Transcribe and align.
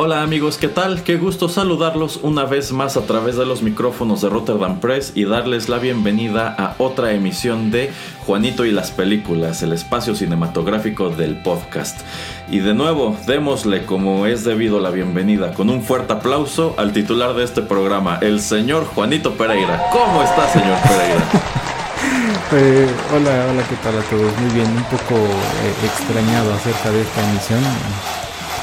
Hola 0.00 0.22
amigos, 0.22 0.58
¿qué 0.58 0.68
tal? 0.68 1.02
Qué 1.02 1.16
gusto 1.16 1.48
saludarlos 1.48 2.20
una 2.22 2.44
vez 2.44 2.70
más 2.70 2.96
a 2.96 3.00
través 3.00 3.34
de 3.34 3.44
los 3.44 3.62
micrófonos 3.62 4.20
de 4.20 4.28
Rotterdam 4.28 4.78
Press 4.78 5.10
y 5.16 5.24
darles 5.24 5.68
la 5.68 5.78
bienvenida 5.78 6.54
a 6.56 6.76
otra 6.78 7.10
emisión 7.14 7.72
de 7.72 7.90
Juanito 8.24 8.64
y 8.64 8.70
las 8.70 8.92
películas, 8.92 9.60
el 9.64 9.72
espacio 9.72 10.14
cinematográfico 10.14 11.10
del 11.10 11.42
podcast. 11.42 12.00
Y 12.48 12.60
de 12.60 12.74
nuevo, 12.74 13.16
démosle 13.26 13.86
como 13.86 14.26
es 14.26 14.44
debido 14.44 14.78
la 14.78 14.90
bienvenida 14.90 15.52
con 15.52 15.68
un 15.68 15.82
fuerte 15.82 16.12
aplauso 16.12 16.76
al 16.78 16.92
titular 16.92 17.34
de 17.34 17.42
este 17.42 17.62
programa, 17.62 18.20
el 18.22 18.40
señor 18.40 18.84
Juanito 18.84 19.34
Pereira. 19.34 19.82
¿Cómo 19.90 20.22
está, 20.22 20.48
señor 20.52 20.78
Pereira? 20.82 21.28
Eh, 22.50 22.86
hola, 23.14 23.46
hola, 23.50 23.62
¿qué 23.68 23.76
tal 23.82 23.98
a 23.98 24.02
todos? 24.04 24.40
Muy 24.40 24.50
bien, 24.54 24.66
un 24.68 24.84
poco 24.84 25.16
eh, 25.16 25.84
extrañado 25.84 26.54
acerca 26.54 26.90
de 26.90 27.02
esta 27.02 27.30
emisión. 27.30 27.60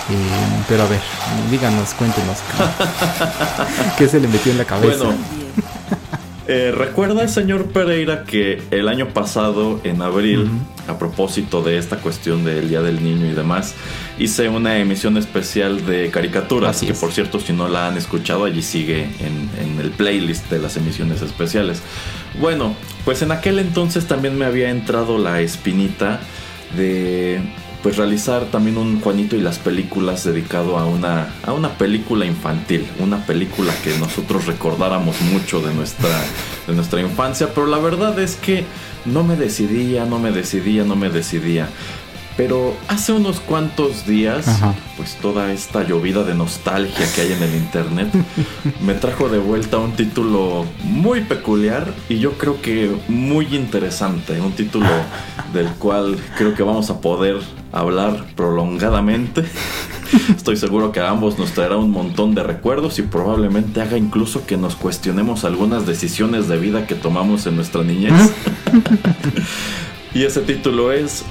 Eh, 0.09 0.64
pero 0.67 0.84
a 0.84 0.88
ver, 0.88 1.02
díganos, 1.50 1.94
cuéntenos. 1.95 2.38
¿Qué 3.98 4.08
se 4.08 4.20
le 4.20 4.28
metió 4.28 4.52
en 4.52 4.59
la 4.59 4.66
cabeza? 4.66 5.06
Bueno, 5.06 5.17
eh, 6.48 6.72
recuerda, 6.75 7.28
señor 7.28 7.72
Pereira, 7.72 8.23
que 8.23 8.61
el 8.70 8.88
año 8.88 9.09
pasado, 9.09 9.81
en 9.83 10.03
abril, 10.03 10.48
a 10.88 11.00
propósito 11.00 11.64
de 11.64 11.80
esta 11.80 11.98
cuestión 11.98 12.45
del 12.45 12.70
Día 12.70 12.81
del 12.81 13.03
Niño 13.03 13.26
y 13.26 13.31
demás, 13.31 13.73
hice 14.20 14.48
una 14.48 14.78
emisión 14.78 15.17
especial 15.17 15.88
de 15.88 16.11
caricaturas, 16.11 16.81
que 16.81 16.94
por 16.94 17.11
cierto, 17.11 17.39
si 17.39 17.53
no 17.53 17.67
la 17.67 17.88
han 17.88 17.98
escuchado, 17.98 18.45
allí 18.45 18.61
sigue 18.61 19.09
en, 19.20 19.50
en 19.59 19.80
el 19.80 19.89
playlist 19.89 20.52
de 20.52 20.59
las 20.59 20.78
emisiones 20.78 21.23
especiales. 21.23 21.81
Bueno, 22.39 22.76
pues 23.06 23.23
en 23.23 23.31
aquel 23.31 23.58
entonces 23.58 24.06
también 24.06 24.38
me 24.38 24.45
había 24.45 24.70
entrado 24.70 25.17
la 25.17 25.42
espinita 25.42 26.20
de 26.78 27.42
pues 27.86 27.97
realizar 27.97 28.45
también 28.45 28.80
un 28.80 29.00
Juanito 29.00 29.36
y 29.36 29.41
las 29.41 29.59
películas 29.59 30.23
dedicado 30.23 30.80
a 30.80 30.88
una, 30.88 31.36
a 31.44 31.53
una 31.53 31.78
película 31.78 32.25
infantil, 32.25 32.83
una 32.97 33.23
película 33.27 33.72
que 33.83 33.95
nosotros 34.00 34.47
recordáramos 34.47 35.22
mucho 35.22 35.61
de 35.61 35.72
nuestra, 35.72 36.09
de 36.66 36.73
nuestra 36.73 37.00
infancia, 37.00 37.53
pero 37.53 37.67
la 37.67 37.77
verdad 37.77 38.17
es 38.17 38.38
que 38.38 38.66
no 39.05 39.23
me 39.23 39.36
decidía, 39.36 40.05
no 40.05 40.17
me 40.17 40.31
decidía, 40.31 40.83
no 40.83 40.95
me 40.95 41.11
decidía. 41.11 41.69
Pero 42.38 42.75
hace 42.89 43.14
unos 43.14 43.39
cuantos 43.39 44.05
días, 44.05 44.45
pues 44.97 45.16
toda 45.16 45.53
esta 45.53 45.83
llovida 45.83 46.23
de 46.23 46.36
nostalgia 46.36 47.05
que 47.14 47.21
hay 47.21 47.32
en 47.32 47.42
el 47.42 47.55
internet 47.55 48.10
me 48.82 48.93
trajo 48.93 49.30
de 49.30 49.39
vuelta 49.39 49.77
un 49.77 49.93
título 49.93 50.65
muy 50.83 51.21
peculiar 51.21 51.93
y 52.10 52.20
yo 52.20 52.33
creo 52.33 52.61
que 52.61 52.93
muy 53.08 53.55
interesante. 53.55 54.42
Un 54.42 54.52
título 54.52 54.87
del 55.54 55.67
cual 55.76 56.17
creo 56.37 56.54
que 56.54 56.64
vamos 56.64 56.89
a 56.89 56.99
poder 56.99 57.37
hablar 57.71 58.26
prolongadamente. 58.36 59.45
Estoy 60.36 60.58
seguro 60.58 60.92
que 60.92 60.99
a 60.99 61.10
ambos 61.10 61.39
nos 61.39 61.52
traerá 61.52 61.77
un 61.77 61.92
montón 61.92 62.36
de 62.36 62.43
recuerdos 62.43 62.99
y 62.99 63.04
probablemente 63.04 63.81
haga 63.81 63.98
incluso 63.98 64.45
que 64.45 64.58
nos 64.58 64.76
cuestionemos 64.76 65.45
algunas 65.45 65.86
decisiones 65.86 66.49
de 66.49 66.58
vida 66.58 66.86
que 66.86 66.95
tomamos 66.95 67.48
en 67.48 67.55
nuestra 67.55 67.83
niñez. 67.83 68.14
y 70.14 70.23
ese 70.23 70.42
título 70.42 70.92
es 70.92 71.23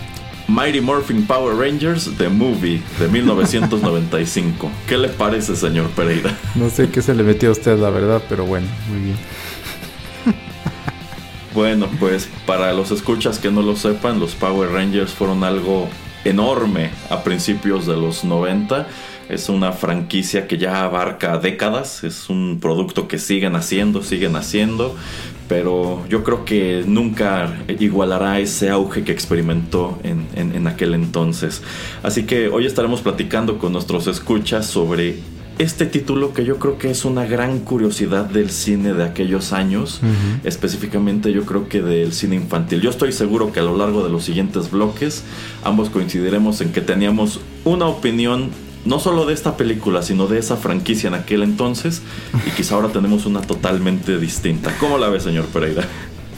Mighty 0.47 0.81
Morphin 0.81 1.27
Power 1.27 1.57
Rangers 1.57 2.11
The 2.19 2.29
Movie 2.29 2.83
de 2.99 3.09
1995. 3.09 4.71
¿Qué 4.87 4.99
le 4.99 5.09
parece, 5.09 5.57
señor 5.57 5.89
Pereira? 5.91 6.37
No 6.55 6.69
sé 6.69 6.91
qué 6.91 7.01
se 7.01 7.15
le 7.15 7.23
metió 7.23 7.49
a 7.49 7.53
usted, 7.53 7.79
la 7.79 7.91
verdad, 7.91 8.23
pero 8.29 8.45
bueno, 8.45 8.67
muy 8.89 9.01
bien. 9.01 9.17
Bueno, 11.55 11.89
pues 12.01 12.29
para 12.47 12.73
los 12.73 12.91
escuchas 12.91 13.39
que 13.39 13.49
no 13.49 13.63
lo 13.63 13.77
sepan, 13.77 14.19
los 14.19 14.35
Power 14.35 14.73
Rangers 14.73 15.13
fueron 15.13 15.45
algo 15.45 15.89
enorme 16.25 16.91
a 17.11 17.23
principios 17.23 17.87
de 17.87 17.95
los 17.95 18.25
90. 18.25 18.89
Es 19.29 19.49
una 19.49 19.73
franquicia 19.73 20.49
que 20.49 20.59
ya 20.59 20.83
abarca 20.83 21.39
décadas, 21.39 22.03
es 22.03 22.29
un 22.29 22.59
producto 22.61 23.07
que 23.07 23.19
siguen 23.19 23.55
haciendo, 23.55 24.03
siguen 24.03 24.35
haciendo, 24.35 24.97
pero 25.49 26.05
yo 26.09 26.25
creo 26.25 26.45
que 26.45 26.85
nunca 26.87 27.55
igualará 27.79 28.41
ese 28.41 28.71
auge 28.71 29.05
que 29.05 29.13
experimentó 29.13 29.99
en, 30.03 30.27
en, 30.35 30.67
aquel 30.67 30.95
entonces. 30.95 31.63
Así 32.03 32.25
que 32.25 32.49
hoy 32.49 32.67
estaremos 32.67 33.03
platicando 33.03 33.59
con 33.59 33.73
nuestros 33.73 34.07
escuchas 34.07 34.67
sobre 34.67 35.17
este 35.59 35.87
título 35.87 36.33
que 36.33 36.45
yo 36.45 36.59
creo 36.59 36.79
que 36.79 36.91
es 36.91 37.05
una 37.05 37.27
gran 37.27 37.61
curiosidad 37.61 38.25
del 38.25 38.51
cine 38.51 38.93
de 38.93 39.05
aquellos 39.05 39.53
años, 39.53 40.01
específicamente 40.43 41.33
yo 41.33 41.45
creo 41.45 41.69
que 41.69 41.81
del 41.81 42.13
cine 42.13 42.37
infantil. 42.37 42.81
Yo 42.81 42.91
estoy 42.91 43.13
seguro 43.13 43.53
que 43.53 43.61
a 43.61 43.63
lo 43.63 43.77
largo 43.77 44.03
de 44.03 44.11
los 44.11 44.25
siguientes 44.25 44.71
bloques 44.71 45.23
ambos 45.63 45.91
coincidiremos 45.91 46.61
en 46.61 46.73
que 46.73 46.81
teníamos 46.81 47.41
una 47.65 47.87
opinión 47.87 48.51
no 48.85 48.99
solo 49.01 49.27
de 49.27 49.35
esta 49.35 49.57
película, 49.57 50.03
sino 50.03 50.27
de 50.27 50.39
esa 50.39 50.57
franquicia 50.57 51.09
en 51.09 51.15
aquel 51.15 51.43
entonces 51.43 52.03
y 52.47 52.51
quizá 52.51 52.75
ahora 52.75 52.89
tenemos 52.89 53.27
una 53.27 53.41
totalmente 53.41 54.19
distinta. 54.19 54.77
¿Cómo 54.79 54.99
la 54.99 55.09
ve, 55.09 55.21
señor 55.21 55.47
Pereira? 55.47 55.85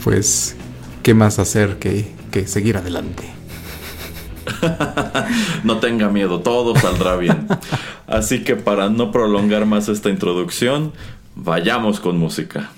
Pues, 0.04 0.56
¿qué 1.02 1.14
más 1.14 1.38
hacer 1.38 1.78
que, 1.78 2.14
que 2.30 2.46
seguir 2.46 2.76
adelante? 2.76 3.24
no 5.64 5.78
tenga 5.78 6.08
miedo, 6.08 6.40
todo 6.40 6.76
saldrá 6.76 7.16
bien. 7.16 7.48
Así 8.06 8.44
que 8.44 8.56
para 8.56 8.88
no 8.88 9.10
prolongar 9.10 9.66
más 9.66 9.88
esta 9.88 10.10
introducción, 10.10 10.92
vayamos 11.34 12.00
con 12.00 12.18
música. 12.18 12.70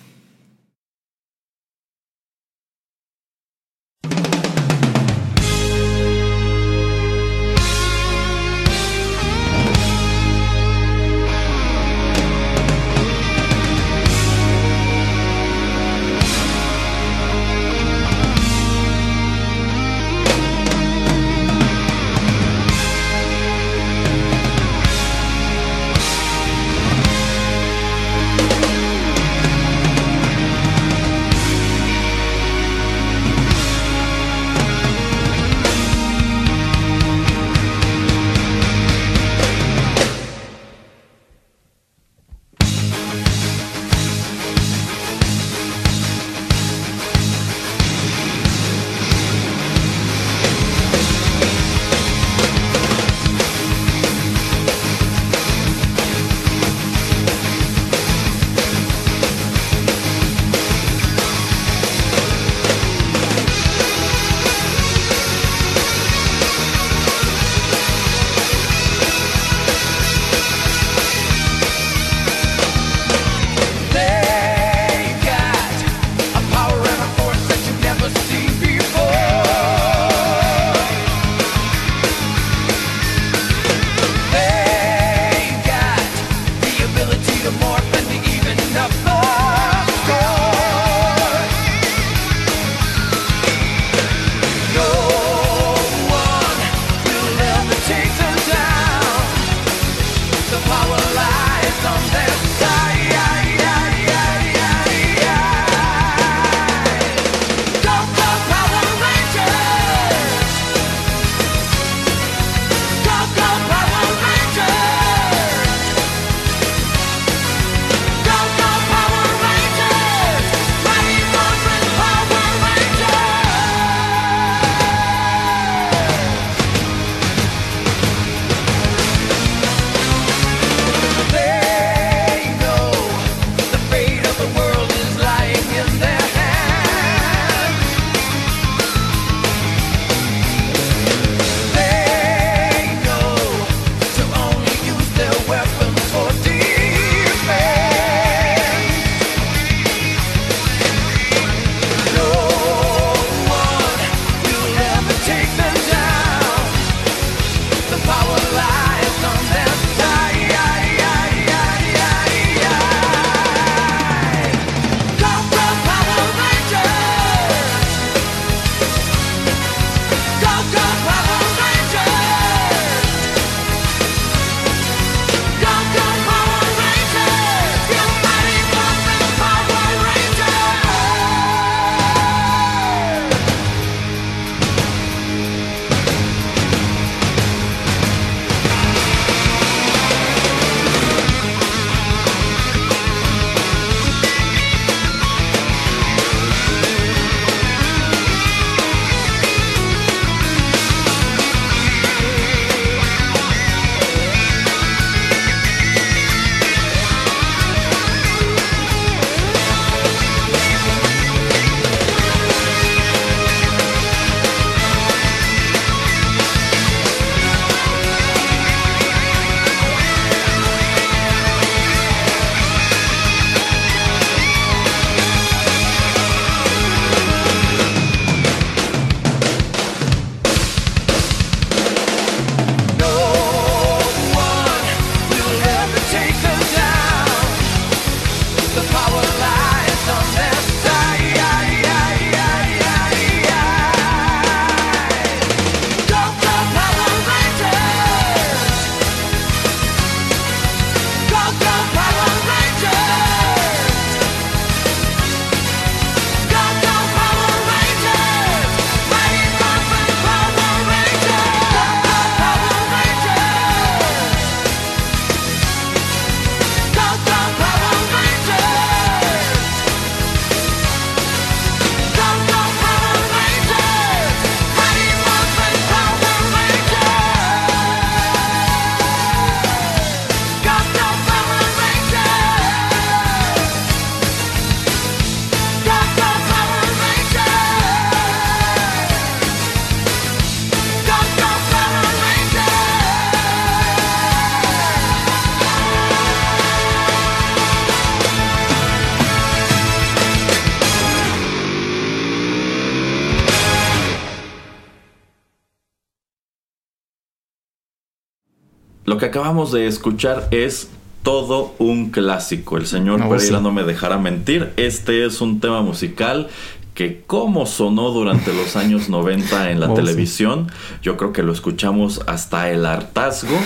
Acabamos 309.69 309.72
de 309.72 309.87
escuchar 309.87 310.48
es 310.51 310.89
todo 311.22 311.75
un 311.79 312.10
clásico. 312.10 312.77
El 312.77 312.87
señor 312.87 313.20
Oh, 313.22 313.29
Pereira 313.29 313.58
sí. 313.58 313.63
no 313.63 313.70
me 313.72 313.82
dejará 313.84 314.17
mentir. 314.19 314.72
Este 314.77 315.25
es 315.27 315.41
un 315.41 315.60
tema 315.60 315.82
musical 315.82 316.48
que 316.94 317.22
como 317.27 317.67
sonó 317.67 318.10
durante 318.10 318.53
los 318.53 318.75
años 318.77 319.08
90 319.08 319.70
en 319.70 319.81
la 319.81 319.87
Oh, 319.91 319.96
sí. 319.96 320.03
televisión, 320.03 320.69
yo 321.03 321.17
creo 321.17 321.32
que 321.32 321.43
lo 321.43 321.53
escuchamos 321.53 322.20
hasta 322.27 322.70
el 322.70 322.84
hartazgo 322.87 323.56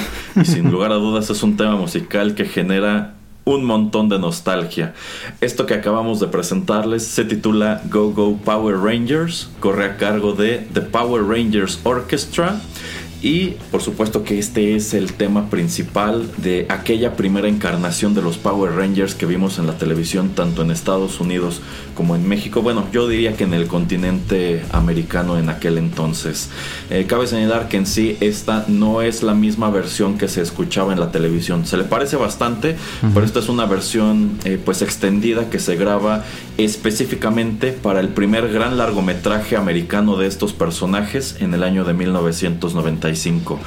y 0.40 0.44
sin 0.44 0.70
lugar 0.70 0.92
a 0.92 0.96
dudas 0.96 1.30
es 1.30 1.42
un 1.42 1.56
tema 1.56 1.76
musical 1.76 2.34
que 2.34 2.44
genera 2.44 3.14
un 3.44 3.64
montón 3.64 4.08
de 4.08 4.18
nostalgia. 4.20 4.94
Esto 5.40 5.66
que 5.66 5.74
acabamos 5.74 6.20
de 6.20 6.28
presentarles 6.28 7.04
se 7.06 7.24
titula 7.24 7.80
Go 7.90 8.10
Go 8.12 8.36
Power 8.44 8.76
Rangers, 8.76 9.48
corre 9.60 9.84
a 9.86 9.96
cargo 9.96 10.32
de 10.32 10.66
The 10.74 10.82
Power 10.82 11.24
Rangers 11.24 11.80
Orchestra 11.84 12.60
y 13.22 13.54
por 13.70 13.82
supuesto 13.82 14.24
que 14.24 14.38
este 14.38 14.74
es 14.74 14.94
el 14.94 15.12
tema 15.12 15.48
principal 15.48 16.28
de 16.38 16.66
aquella 16.68 17.14
primera 17.14 17.48
encarnación 17.48 18.14
de 18.14 18.22
los 18.22 18.36
Power 18.36 18.72
Rangers 18.72 19.14
que 19.14 19.26
vimos 19.26 19.58
en 19.58 19.68
la 19.68 19.78
televisión 19.78 20.30
tanto 20.30 20.62
en 20.62 20.72
Estados 20.72 21.20
Unidos 21.20 21.60
como 21.94 22.16
en 22.16 22.26
México. 22.28 22.62
Bueno, 22.62 22.84
yo 22.92 23.06
diría 23.06 23.36
que 23.36 23.44
en 23.44 23.54
el 23.54 23.68
continente 23.68 24.64
americano 24.72 25.38
en 25.38 25.50
aquel 25.50 25.78
entonces. 25.78 26.50
Eh, 26.90 27.06
cabe 27.06 27.28
señalar 27.28 27.68
que 27.68 27.76
en 27.76 27.86
sí 27.86 28.16
esta 28.20 28.64
no 28.66 29.02
es 29.02 29.22
la 29.22 29.34
misma 29.34 29.70
versión 29.70 30.18
que 30.18 30.26
se 30.26 30.42
escuchaba 30.42 30.92
en 30.92 30.98
la 30.98 31.12
televisión. 31.12 31.64
Se 31.64 31.76
le 31.76 31.84
parece 31.84 32.16
bastante, 32.16 32.76
pero 33.14 33.24
esta 33.24 33.38
es 33.38 33.48
una 33.48 33.66
versión 33.66 34.38
eh, 34.44 34.58
pues 34.62 34.82
extendida 34.82 35.48
que 35.48 35.60
se 35.60 35.76
graba 35.76 36.24
específicamente 36.58 37.72
para 37.72 38.00
el 38.00 38.08
primer 38.08 38.52
gran 38.52 38.76
largometraje 38.76 39.56
americano 39.56 40.16
de 40.16 40.26
estos 40.26 40.52
personajes 40.52 41.36
en 41.40 41.54
el 41.54 41.62
año 41.62 41.84
de 41.84 41.94
1995. 43.12 43.60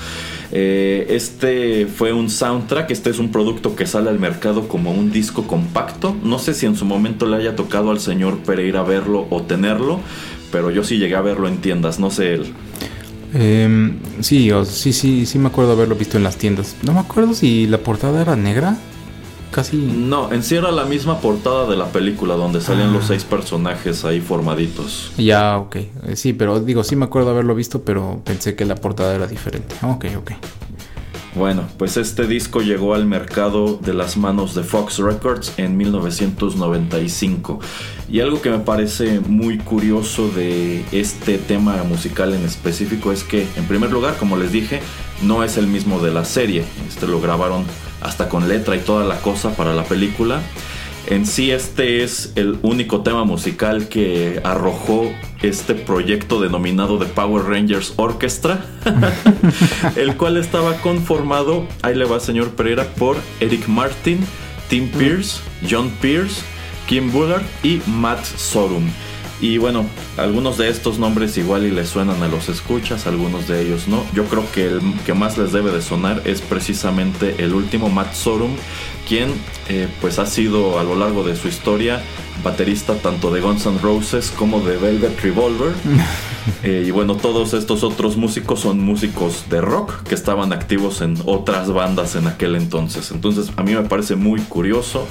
Eh, 0.52 1.08
este 1.10 1.88
fue 1.88 2.14
un 2.14 2.30
soundtrack, 2.30 2.92
este 2.92 3.10
es 3.10 3.20
un 3.20 3.32
producto 3.32 3.76
que 3.76 3.86
sale 3.86 4.10
al 4.10 4.20
mercado 4.20 4.68
como 4.68 4.92
un 4.92 5.12
disco 5.12 5.48
compacto. 5.48 6.16
No 6.24 6.40
sé 6.40 6.54
si 6.54 6.66
en 6.66 6.76
su 6.76 6.86
momento 6.86 7.26
le 7.26 7.38
haya 7.38 7.56
tocado 7.56 7.92
al 7.92 8.00
señor 8.00 8.38
Pereira 8.40 8.84
verlo 8.84 9.28
o 9.30 9.42
tenerlo, 9.44 10.00
pero 10.52 10.72
yo 10.72 10.84
sí 10.84 10.98
llegué 10.98 11.16
a 11.16 11.22
verlo 11.22 11.48
en 11.48 11.58
tiendas, 11.58 12.00
no 12.00 12.12
sé 12.12 12.36
él. 12.36 12.54
Em, 13.34 13.98
sí, 14.22 14.50
sí, 14.66 14.94
sí, 14.94 15.26
sí 15.26 15.40
me 15.40 15.48
acuerdo 15.48 15.74
haberlo 15.74 15.96
visto 15.96 16.18
en 16.18 16.24
las 16.24 16.38
tiendas. 16.38 16.76
No 16.84 16.94
me 16.94 17.00
acuerdo 17.00 17.34
si 17.34 17.68
la 17.68 17.80
portada 17.80 18.22
era 18.22 18.36
negra. 18.36 18.78
Casi. 19.52 19.78
No, 19.78 20.32
en 20.34 20.44
sí 20.44 20.56
era 20.56 20.72
la 20.72 20.84
misma 20.86 21.20
portada 21.20 21.66
de 21.70 21.78
la 21.78 21.86
película 21.88 22.36
donde 22.36 22.60
salían 22.62 22.90
Ah. 22.90 22.94
los 22.94 23.06
seis 23.06 23.24
personajes 23.24 24.04
ahí 24.04 24.20
formaditos. 24.22 25.12
Ya, 25.18 25.58
ok. 25.58 25.76
Eh, 25.78 26.16
Sí, 26.16 26.34
pero 26.34 26.60
digo, 26.60 26.84
sí 26.84 26.96
me 26.96 27.06
acuerdo 27.06 27.30
haberlo 27.32 27.56
visto, 27.56 27.82
pero 27.84 28.22
pensé 28.26 28.56
que 28.56 28.66
la 28.66 28.76
portada 28.76 29.16
era 29.16 29.28
diferente. 29.28 29.76
Ok, 29.84 30.06
ok. 30.18 30.32
Bueno, 31.36 31.64
pues 31.78 31.98
este 31.98 32.28
disco 32.28 32.62
llegó 32.62 32.94
al 32.94 33.06
mercado 33.06 33.78
de 33.82 33.94
las 33.94 34.16
manos 34.16 34.56
de 34.56 34.64
Fox 34.64 35.00
Records 35.00 35.52
en 35.58 35.76
1995. 35.76 37.60
Y 38.10 38.22
algo 38.22 38.42
que 38.42 38.50
me 38.50 38.60
parece 38.60 39.20
muy 39.20 39.58
curioso 39.58 40.30
de 40.30 40.86
este 40.94 41.38
tema 41.38 41.84
musical 41.84 42.34
en 42.34 42.46
específico 42.46 43.12
es 43.12 43.24
que, 43.26 43.48
en 43.58 43.66
primer 43.66 43.92
lugar, 43.92 44.16
como 44.18 44.38
les 44.38 44.52
dije, 44.54 44.80
no 45.22 45.44
es 45.44 45.58
el 45.58 45.68
mismo 45.68 46.00
de 46.00 46.12
la 46.12 46.26
serie. 46.26 46.64
Este 46.88 47.08
lo 47.08 47.22
grabaron 47.22 47.66
hasta 48.02 48.30
con 48.30 48.48
letra 48.48 48.76
y 48.76 48.80
toda 48.80 49.06
la 49.06 49.20
cosa 49.22 49.56
para 49.56 49.74
la 49.74 49.84
película. 49.84 50.42
En 51.08 51.28
sí 51.28 51.52
este 51.52 52.04
es 52.04 52.34
el 52.36 52.58
único 52.64 53.02
tema 53.02 53.26
musical 53.26 53.88
que 53.88 54.42
arrojó 54.44 55.12
este 55.44 55.76
proyecto 55.76 56.42
denominado 56.42 56.98
The 56.98 57.06
Power 57.06 57.46
Rangers 57.46 57.94
Orchestra, 57.98 58.66
el 59.96 60.18
cual 60.18 60.38
estaba 60.38 60.78
conformado, 60.78 61.68
ahí 61.84 61.94
le 61.94 62.06
va 62.06 62.20
señor 62.20 62.52
Pereira, 62.56 62.86
por 62.96 63.18
Eric 63.40 63.68
Martin, 63.68 64.20
Tim 64.68 64.90
Pierce, 64.90 65.42
John 65.70 65.92
Pierce, 66.02 66.42
Kim 66.88 67.12
Bullard 67.12 67.44
y 67.62 67.82
Matt 67.86 68.26
Sorum. 68.26 68.90
Y 69.42 69.58
bueno, 69.58 69.86
algunos 70.18 70.58
de 70.58 70.70
estos 70.70 70.98
nombres 70.98 71.38
igual 71.38 71.66
y 71.66 71.72
les 71.72 71.90
suenan 71.90 72.24
a 72.24 72.28
los 72.28 72.48
escuchas, 72.48 73.06
algunos 73.06 73.48
de 73.48 73.62
ellos 73.62 73.88
no. 73.88 74.06
Yo 74.14 74.26
creo 74.26 74.50
que 74.52 74.68
el 74.68 74.82
que 75.06 75.14
más 75.14 75.38
les 75.38 75.52
debe 75.52 75.72
de 75.72 75.82
sonar 75.82 76.22
es 76.26 76.42
precisamente 76.42 77.36
el 77.40 77.54
último, 77.54 77.90
Matt 77.90 78.14
Sorum, 78.14 78.56
quien 79.08 79.34
eh, 79.68 79.90
pues 80.00 80.20
ha 80.20 80.26
sido 80.26 80.80
a 80.80 80.84
lo 80.84 80.96
largo 80.96 81.24
de 81.24 81.36
su 81.36 81.50
historia 81.50 82.02
baterista 82.46 82.94
tanto 82.94 83.32
de 83.32 83.42
Guns 83.42 83.66
N' 83.66 83.80
Roses 83.82 84.32
como 84.38 84.62
de 84.62 84.78
Velvet 84.78 85.20
Revolver. 85.22 85.74
Eh, 86.62 86.84
y 86.86 86.92
bueno, 86.92 87.16
todos 87.16 87.56
estos 87.56 87.84
otros 87.84 88.18
músicos 88.18 88.60
son 88.60 88.80
músicos 88.80 89.46
de 89.50 89.62
rock 89.62 90.04
que 90.04 90.14
estaban 90.14 90.54
activos 90.54 91.02
en 91.02 91.18
otras 91.26 91.72
bandas 91.72 92.16
en 92.16 92.28
aquel 92.28 92.56
entonces. 92.56 93.10
Entonces 93.10 93.52
a 93.58 93.64
mí 93.64 93.74
me 93.74 93.82
parece 93.82 94.16
muy 94.16 94.42
curioso 94.42 95.08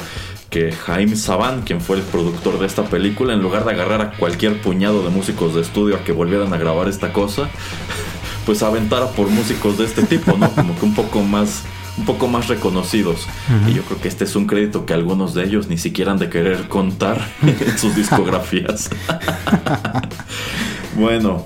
que 0.49 0.71
Jaime 0.71 1.17
Saban, 1.17 1.63
quien 1.63 1.81
fue 1.81 1.97
el 1.97 2.03
productor 2.03 2.61
de 2.61 2.67
esta 2.67 2.85
película, 2.85 3.35
en 3.35 3.43
lugar 3.43 3.65
de 3.65 3.73
agarrar 3.73 4.01
a 4.01 4.13
cualquier 4.13 4.61
puñado 4.61 5.03
de 5.03 5.11
músicos 5.11 5.57
de 5.57 5.63
estudio 5.63 5.97
a 5.97 6.05
que 6.05 6.13
volvieran 6.13 6.55
a 6.55 6.57
grabar 6.57 6.87
esta 6.89 7.13
cosa, 7.13 7.49
pues 8.47 8.63
aventara 8.63 9.09
por 9.09 9.29
músicos 9.29 9.77
de 9.79 9.87
este 9.87 10.05
tipo, 10.05 10.37
¿no? 10.37 10.49
Como 10.51 10.79
que 10.79 10.85
un 10.85 10.95
poco 10.95 11.21
más 11.21 11.65
un 11.97 12.05
poco 12.05 12.27
más 12.29 12.49
reconocidos. 12.49 13.27
Y 13.69 13.75
yo 13.75 13.83
creo 13.83 14.01
que 14.01 14.09
este 14.09 14.25
es 14.25 14.35
un 14.37 14.47
crédito 14.47 14.85
que 14.87 14.95
algunos 14.95 15.33
de 15.35 15.45
ellos 15.45 15.69
ni 15.69 15.79
siquiera 15.79 16.13
han 16.13 16.19
de 16.19 16.29
querer 16.29 16.69
contar 16.69 17.25
en 17.43 17.79
sus 17.79 17.95
discografías. 17.95 18.91
bueno, 20.97 21.45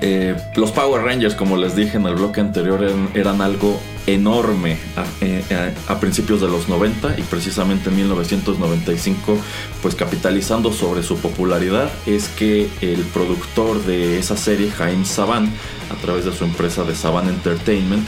eh, 0.00 0.36
los 0.56 0.70
Power 0.72 1.02
Rangers, 1.02 1.34
como 1.34 1.56
les 1.56 1.74
dije 1.74 1.96
en 1.96 2.06
el 2.06 2.14
bloque 2.14 2.40
anterior, 2.40 2.82
eran, 2.82 3.08
eran 3.14 3.40
algo 3.40 3.78
enorme 4.06 4.78
a, 4.96 5.04
eh, 5.24 5.74
a- 5.88 5.92
a 5.92 6.00
principios 6.00 6.40
de 6.40 6.48
los 6.48 6.68
90 6.68 7.18
y 7.18 7.22
precisamente 7.22 7.90
en 7.90 7.96
1995, 7.96 9.36
pues 9.82 9.94
capitalizando 9.94 10.72
sobre 10.72 11.02
su 11.02 11.16
popularidad, 11.18 11.90
es 12.06 12.28
que 12.28 12.68
el 12.80 13.00
productor 13.02 13.84
de 13.84 14.18
esa 14.18 14.36
serie, 14.36 14.70
Jaime 14.70 15.04
Saban, 15.04 15.50
a 15.90 16.00
través 16.00 16.24
de 16.24 16.32
su 16.32 16.44
empresa 16.44 16.84
de 16.84 16.94
Saban 16.94 17.28
Entertainment, 17.28 18.06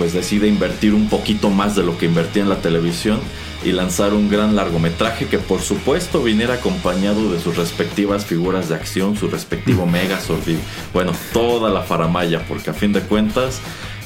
pues 0.00 0.14
decide 0.14 0.48
invertir 0.48 0.94
un 0.94 1.10
poquito 1.10 1.50
más 1.50 1.76
de 1.76 1.82
lo 1.82 1.98
que 1.98 2.06
invertía 2.06 2.42
en 2.42 2.48
la 2.48 2.62
televisión 2.62 3.20
y 3.62 3.72
lanzar 3.72 4.14
un 4.14 4.30
gran 4.30 4.56
largometraje 4.56 5.26
que 5.26 5.36
por 5.36 5.60
supuesto 5.60 6.22
viniera 6.22 6.54
acompañado 6.54 7.30
de 7.30 7.38
sus 7.38 7.58
respectivas 7.58 8.24
figuras 8.24 8.70
de 8.70 8.76
acción, 8.76 9.14
su 9.14 9.28
respectivo 9.28 9.84
Megazord 9.84 10.48
y 10.48 10.56
bueno, 10.94 11.12
toda 11.34 11.68
la 11.68 11.82
faramaya, 11.82 12.46
porque 12.48 12.70
a 12.70 12.72
fin 12.72 12.94
de 12.94 13.02
cuentas 13.02 13.60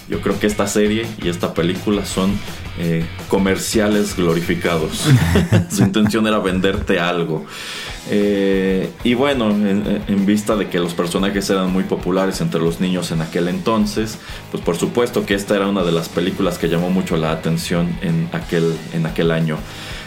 yo 0.08 0.20
creo 0.20 0.36
que 0.40 0.48
esta 0.48 0.66
serie 0.66 1.06
y 1.22 1.28
esta 1.28 1.54
película 1.54 2.04
son 2.04 2.36
eh, 2.80 3.06
comerciales 3.28 4.16
glorificados. 4.16 5.04
su 5.70 5.84
intención 5.84 6.26
era 6.26 6.40
venderte 6.40 6.98
algo. 6.98 7.46
Eh, 8.10 8.90
y 9.02 9.14
bueno, 9.14 9.50
en, 9.50 10.26
vista 10.26 10.56
de 10.56 10.68
que 10.68 10.78
los 10.78 10.94
personajes 10.94 11.48
eran 11.50 11.72
muy 11.72 11.84
populares 11.84 12.40
entre 12.40 12.60
los 12.60 12.80
niños 12.80 13.10
en 13.10 13.22
aquel 13.22 13.48
entonces, 13.48 14.18
pues 14.50 14.62
por 14.62 14.76
supuesto 14.76 15.24
que 15.26 15.34
esta 15.34 15.56
era 15.56 15.68
una 15.68 15.82
de 15.82 15.92
las 15.92 16.08
películas 16.08 16.58
que 16.58 16.68
llamó 16.68 16.90
mucho 16.90 17.16
la 17.16 17.30
atención 17.30 17.96
en 18.02 18.28
aquel, 18.32 18.74
en 18.92 19.06
aquel 19.06 19.30
año. 19.30 19.58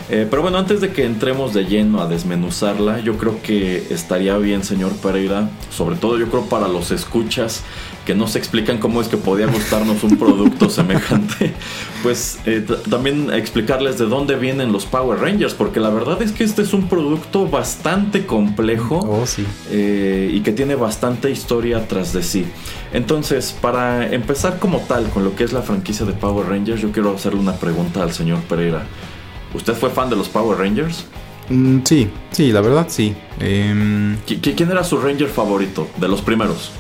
Eh, 0.10 0.26
pero 0.30 0.42
bueno, 0.42 0.58
antes 0.58 0.80
de 0.80 0.94
que 0.94 1.06
entremos 1.06 1.54
de 1.54 1.66
lleno 1.66 2.02
a 2.02 2.08
desmenuzarla, 2.08 3.00
yo 3.02 3.18
creo 3.18 3.42
que 3.42 3.88
estaría 3.90 4.38
bien, 4.38 4.64
señor 4.64 4.94
Pereira, 4.98 5.50
sobre 5.70 5.98
todo 5.98 6.18
yo 6.18 6.30
creo 6.30 6.46
para 6.46 6.70
los 6.70 6.92
escuchas 6.92 7.64
que 8.08 8.16
no 8.16 8.26
se 8.26 8.40
explican 8.40 8.78
cómo 8.80 9.02
es 9.02 9.10
que 9.10 9.18
podía 9.18 9.46
gustarnos 9.48 10.02
un 10.04 10.18
producto 10.18 10.70
semejante, 10.72 11.54
pues 12.02 12.40
eh, 12.46 12.66
también 12.90 13.32
explicarles 13.34 13.98
de 14.00 14.06
dónde 14.06 14.38
vienen 14.38 14.72
los 14.72 14.86
Power 14.86 15.20
Rangers, 15.20 15.54
porque 15.54 15.82
la 15.82 15.90
verdad 15.90 16.22
es 16.22 16.32
que 16.32 16.46
este 16.46 16.62
es 16.62 16.74
un 16.74 16.88
producto 16.88 17.48
bastante 17.50 18.26
complejo 18.26 19.00
Oh, 19.00 19.26
sí. 19.28 19.46
eh, 19.70 20.32
y 20.34 20.40
que 20.40 20.54
tiene 20.54 20.76
bastante 20.76 21.30
historia 21.30 21.86
tras 21.88 22.14
de 22.14 22.24
sí. 22.24 22.46
Entonces, 22.94 23.54
para 23.62 24.08
empezar 24.12 24.58
como 24.58 24.80
tal 24.80 25.10
con 25.10 25.26
lo 25.26 25.36
que 25.36 25.44
es 25.44 25.52
la 25.52 25.62
franquicia 25.62 26.06
de 26.06 26.14
Power 26.14 26.48
Rangers, 26.48 26.82
yo 26.82 26.92
quiero 26.94 27.14
hacerle 27.14 27.42
una 27.42 27.54
pregunta 27.58 28.02
al 28.04 28.14
señor 28.14 28.40
Pereira. 28.44 28.84
¿Usted 29.54 29.74
fue 29.74 29.90
fan 29.90 30.10
de 30.10 30.16
los 30.16 30.30
Power 30.30 30.58
Rangers? 30.58 31.04
Mm, 31.50 31.80
sí, 31.84 32.10
sí, 32.32 32.52
la 32.54 32.62
verdad 32.62 32.88
sí. 32.90 33.14
Em, 33.42 34.16
¿Qui- 34.26 34.40
qui- 34.42 34.56
¿Quién 34.56 34.72
era 34.72 34.84
su 34.86 34.98
Ranger 34.98 35.28
favorito 35.28 35.90
de 35.98 36.08
los 36.08 36.22
primeros? 36.22 36.72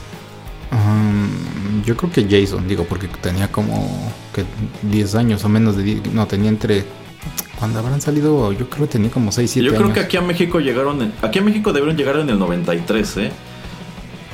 Um, 0.71 1.83
yo 1.83 1.95
creo 1.95 2.11
que 2.11 2.27
Jason, 2.29 2.67
digo, 2.67 2.83
porque 2.85 3.07
tenía 3.07 3.51
como 3.51 4.11
que 4.33 4.43
10 4.89 5.15
años 5.15 5.43
o 5.45 5.49
menos 5.49 5.75
de 5.77 5.83
10, 5.83 6.13
no, 6.13 6.27
tenía 6.27 6.49
entre 6.49 6.85
cuando 7.59 7.79
habrán 7.79 8.01
salido, 8.01 8.51
yo 8.51 8.69
creo 8.69 8.85
que 8.87 8.93
tenía 8.93 9.09
como 9.09 9.31
6, 9.31 9.49
7 9.49 9.65
Yo 9.65 9.71
años. 9.71 9.81
creo 9.83 9.93
que 9.93 9.99
aquí 10.01 10.17
a 10.17 10.21
México 10.21 10.59
llegaron, 10.59 11.01
en- 11.01 11.13
aquí 11.21 11.39
a 11.39 11.41
México 11.41 11.73
debieron 11.73 11.97
llegar 11.97 12.17
en 12.17 12.29
el 12.29 12.37
93, 12.37 13.17
¿eh? 13.17 13.31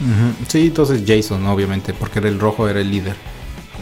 Ujú, 0.01 0.45
Sí, 0.47 0.67
entonces 0.67 1.03
Jason, 1.07 1.45
obviamente, 1.47 1.93
porque 1.93 2.19
era 2.19 2.27
el 2.27 2.39
rojo, 2.39 2.67
era 2.67 2.81
el 2.81 2.89
líder. 2.91 3.15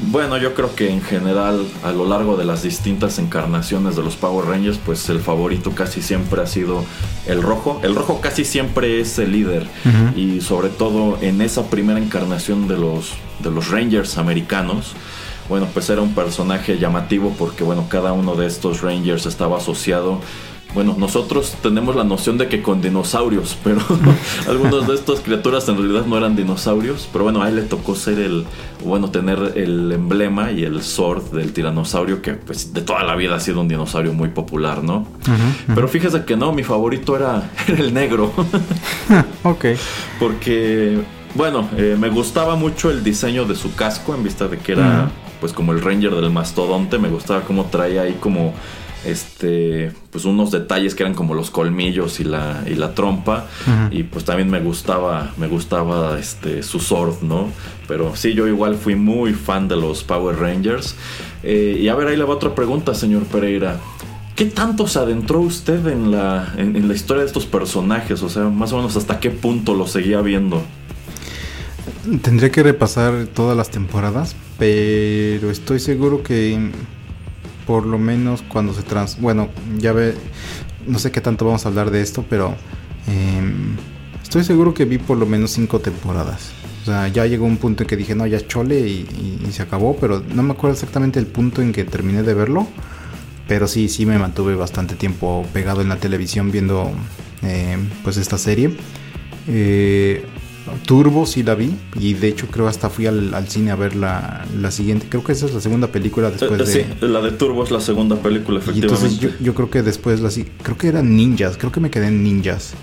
Bueno, 0.08 0.38
yo 0.38 0.54
creo 0.56 0.74
que 0.74 0.90
en 0.90 1.02
general 1.02 1.66
a 1.84 1.92
lo 1.92 2.06
largo 2.06 2.36
de 2.36 2.46
las 2.46 2.64
distintas 2.64 3.20
encarnaciones 3.20 3.96
de 3.96 4.02
los 4.02 4.16
Power 4.16 4.48
Rangers, 4.48 4.80
pues 4.84 5.08
el 5.10 5.20
favorito 5.20 5.72
casi 5.72 6.02
siempre 6.02 6.42
ha 6.42 6.48
sido 6.48 6.84
el 7.28 7.42
rojo. 7.42 7.80
El 7.84 7.96
rojo 7.96 8.20
casi 8.20 8.44
siempre 8.44 9.00
es 9.00 9.20
el 9.20 9.32
líder 9.32 9.68
y 10.16 10.42
sobre 10.42 10.70
todo 10.70 11.18
en 11.22 11.42
esa 11.42 11.70
primera 11.70 12.00
encarnación 12.00 12.68
de 12.68 12.78
los, 12.78 13.14
de 13.40 13.52
los 13.52 13.70
Rangers 13.70 14.18
americanos, 14.18 14.94
bueno, 15.50 15.68
pues 15.74 15.90
era 15.90 16.02
un 16.02 16.16
personaje 16.16 16.80
llamativo 16.80 17.36
porque, 17.38 17.64
bueno, 17.64 17.88
cada 17.90 18.14
uno 18.14 18.36
de 18.36 18.48
estos 18.48 18.82
Rangers 18.82 19.26
estaba 19.26 19.58
asociado 19.58 20.22
bueno, 20.74 20.96
nosotros 20.98 21.56
tenemos 21.62 21.96
la 21.96 22.04
noción 22.04 22.38
de 22.38 22.48
que 22.48 22.62
con 22.62 22.82
dinosaurios, 22.82 23.58
pero 23.64 23.82
algunos 24.48 24.88
de 24.88 24.96
estas 24.96 25.20
criaturas 25.20 25.68
en 25.70 25.78
realidad 25.78 26.06
no 26.06 26.18
eran 26.18 26.36
dinosaurios. 26.36 27.10
Pero 27.12 27.26
bueno, 27.26 27.42
a 27.42 27.50
él 27.50 27.58
le 27.58 27.62
tocó 27.64 27.96
ser 27.96 28.20
el, 28.20 28.46
bueno, 28.84 29.10
tener 29.12 29.54
el 29.56 29.92
emblema 29.92 30.52
y 30.52 30.64
el 30.64 30.82
sword 30.82 31.32
del 31.32 31.54
tiranosaurio, 31.54 32.22
que 32.22 32.34
pues 32.34 32.74
de 32.74 32.82
toda 32.82 33.04
la 33.04 33.16
vida 33.16 33.36
ha 33.36 33.40
sido 33.40 33.62
un 33.62 33.68
dinosaurio 33.68 34.14
muy 34.14 34.30
popular, 34.30 34.84
¿no? 34.84 35.08
Pero 35.74 35.88
fíjese 35.88 36.24
que 36.26 36.38
no, 36.38 36.52
mi 36.54 36.64
favorito 36.64 37.16
era, 37.16 37.50
el 37.68 37.94
negro. 37.94 38.32
ok. 39.44 39.66
Porque, 40.20 41.00
bueno, 41.36 41.68
eh, 41.78 41.98
me 42.00 42.10
gustaba 42.10 42.56
mucho 42.56 42.90
el 42.90 43.04
diseño 43.04 43.46
de 43.46 43.56
su 43.56 43.76
casco 43.76 44.16
en 44.16 44.24
vista 44.24 44.48
de 44.48 44.58
que 44.58 44.74
era, 44.74 45.10
pues 45.40 45.54
como 45.54 45.72
el 45.74 45.82
ranger 45.82 46.16
del 46.16 46.30
mastodonte, 46.30 46.98
me 46.98 47.10
gustaba 47.10 47.42
cómo 47.42 47.66
traía 47.66 48.04
ahí 48.04 48.18
como 48.20 48.54
este 49.06 49.92
pues 50.12 50.26
unos 50.26 50.52
detalles 50.52 50.96
que 50.96 51.04
eran 51.04 51.16
como 51.16 51.34
los 51.34 51.50
colmillos 51.50 52.20
y 52.20 52.24
la, 52.24 52.64
y 52.68 52.76
la 52.76 52.94
trompa. 52.94 53.48
Y 53.92 54.04
pues 54.04 54.26
también 54.26 54.50
me 54.50 54.60
gustaba 54.60 55.34
me 55.38 55.48
gustaba 55.48 56.20
este 56.20 56.64
su 56.64 56.80
sword 56.80 57.22
no 57.22 57.50
pero 57.88 58.16
sí 58.16 58.34
yo 58.34 58.48
igual 58.48 58.76
fui 58.76 58.96
muy 58.96 59.34
fan 59.34 59.68
de 59.68 59.76
los 59.76 60.04
Power 60.04 60.38
Rangers. 60.38 60.96
Eh, 61.44 61.78
y 61.82 61.90
a 61.90 61.96
ver 61.96 62.08
ahí 62.08 62.16
le 62.16 62.24
va 62.24 62.36
otra 62.36 62.56
pregunta 62.56 62.96
señor 62.96 63.24
Pereira. 63.24 63.82
¿Qué 64.36 64.46
tanto 64.46 64.88
se 64.88 64.98
adentró 64.98 65.42
usted 65.42 65.86
en 65.88 66.10
la, 66.10 66.54
en, 66.58 66.88
la 66.88 66.94
historia 66.94 67.22
de 67.22 67.28
estos 67.28 67.46
personajes? 67.46 68.24
O 68.24 68.30
sea, 68.30 68.44
más 68.44 68.72
o 68.72 68.78
menos 68.78 68.96
hasta 68.96 69.20
qué 69.20 69.30
punto 69.30 69.74
lo 69.74 69.88
seguía 69.88 70.22
viendo. 70.22 70.64
Tendría 72.22 72.50
que 72.50 72.64
repasar 72.64 73.28
todas 73.36 73.58
las 73.58 73.70
temporadas, 73.70 74.38
pero 74.58 75.52
estoy 75.52 75.80
seguro 75.80 76.24
que 76.24 76.72
por 77.66 77.86
lo 77.86 77.98
menos 77.98 78.44
cuando 78.44 78.74
se 78.74 78.84
trans... 78.84 79.20
Bueno, 79.20 79.50
ya 79.78 79.94
ve, 79.94 80.16
no 80.88 81.00
sé 81.00 81.12
qué 81.12 81.22
tanto 81.22 81.46
vamos 81.46 81.66
a 81.66 81.70
hablar 81.70 81.92
de 81.92 82.02
esto, 82.02 82.26
pero 82.30 82.56
em, 83.08 83.76
estoy 84.22 84.44
seguro 84.44 84.74
que 84.74 84.86
vi 84.86 84.98
por 84.98 85.18
lo 85.18 85.26
menos 85.26 85.52
cinco 85.52 85.80
temporadas. 85.80 86.52
O 86.82 86.86
sea, 86.86 87.08
ya 87.08 87.26
llegó 87.26 87.46
un 87.46 87.58
punto 87.58 87.84
en 87.84 87.88
que 87.88 87.96
dije, 87.96 88.16
no, 88.16 88.26
ya 88.26 88.46
chole 88.46 88.80
y, 88.80 89.08
se 89.52 89.62
acabó, 89.62 89.98
pero 89.98 90.24
no 90.34 90.44
me 90.44 90.54
acuerdo 90.54 90.74
exactamente 90.74 91.20
el 91.20 91.28
punto 91.28 91.62
en 91.62 91.74
que 91.74 91.84
terminé 91.84 92.24
de 92.24 92.34
verlo. 92.34 92.68
Pero 93.48 93.68
sí, 93.68 93.90
sí 93.90 94.06
me 94.06 94.18
mantuve 94.18 94.56
bastante 94.56 94.96
tiempo 94.96 95.46
pegado 95.52 95.82
en 95.82 95.90
la 95.90 95.98
televisión 95.98 96.52
viendo 96.52 96.90
em, 97.42 97.90
pues 98.04 98.18
esta 98.18 98.38
serie. 98.38 98.78
Eh, 99.48 100.26
Turbo 100.86 101.26
sí 101.26 101.44
la 101.44 101.56
vi 101.56 101.76
y 102.00 102.14
de 102.14 102.28
hecho 102.28 102.48
creo 102.48 102.68
hasta 102.68 102.90
fui 102.90 103.06
al, 103.06 103.48
cine 103.48 103.72
a 103.72 103.76
ver 103.76 103.96
la, 103.96 104.46
siguiente. 104.70 105.08
Creo 105.10 105.24
que 105.24 105.32
esa 105.32 105.46
es 105.46 105.54
la 105.54 105.62
segunda 105.62 105.88
película 105.88 106.30
después 106.30 106.52
eh, 106.52 106.64
de... 106.64 107.00
Sí, 107.00 107.06
la 107.08 107.22
de 107.22 107.32
Turbo 107.32 107.64
es 107.64 107.72
la 107.72 107.82
segunda 107.82 108.16
película, 108.16 108.60
efectivamente. 108.60 109.08
Y 109.08 109.16
entonces 109.16 109.40
yo, 109.40 109.54
creo 109.54 109.70
que 109.70 109.82
después 109.82 110.20
la 110.22 110.30
creo 110.64 110.78
que 110.78 110.88
eran 110.88 111.16
ninjas, 111.16 111.58
creo 111.58 111.72
que 111.72 111.80
me 111.80 111.90
quedé 111.90 112.08
en 112.08 112.24
ninjas. 112.24 112.74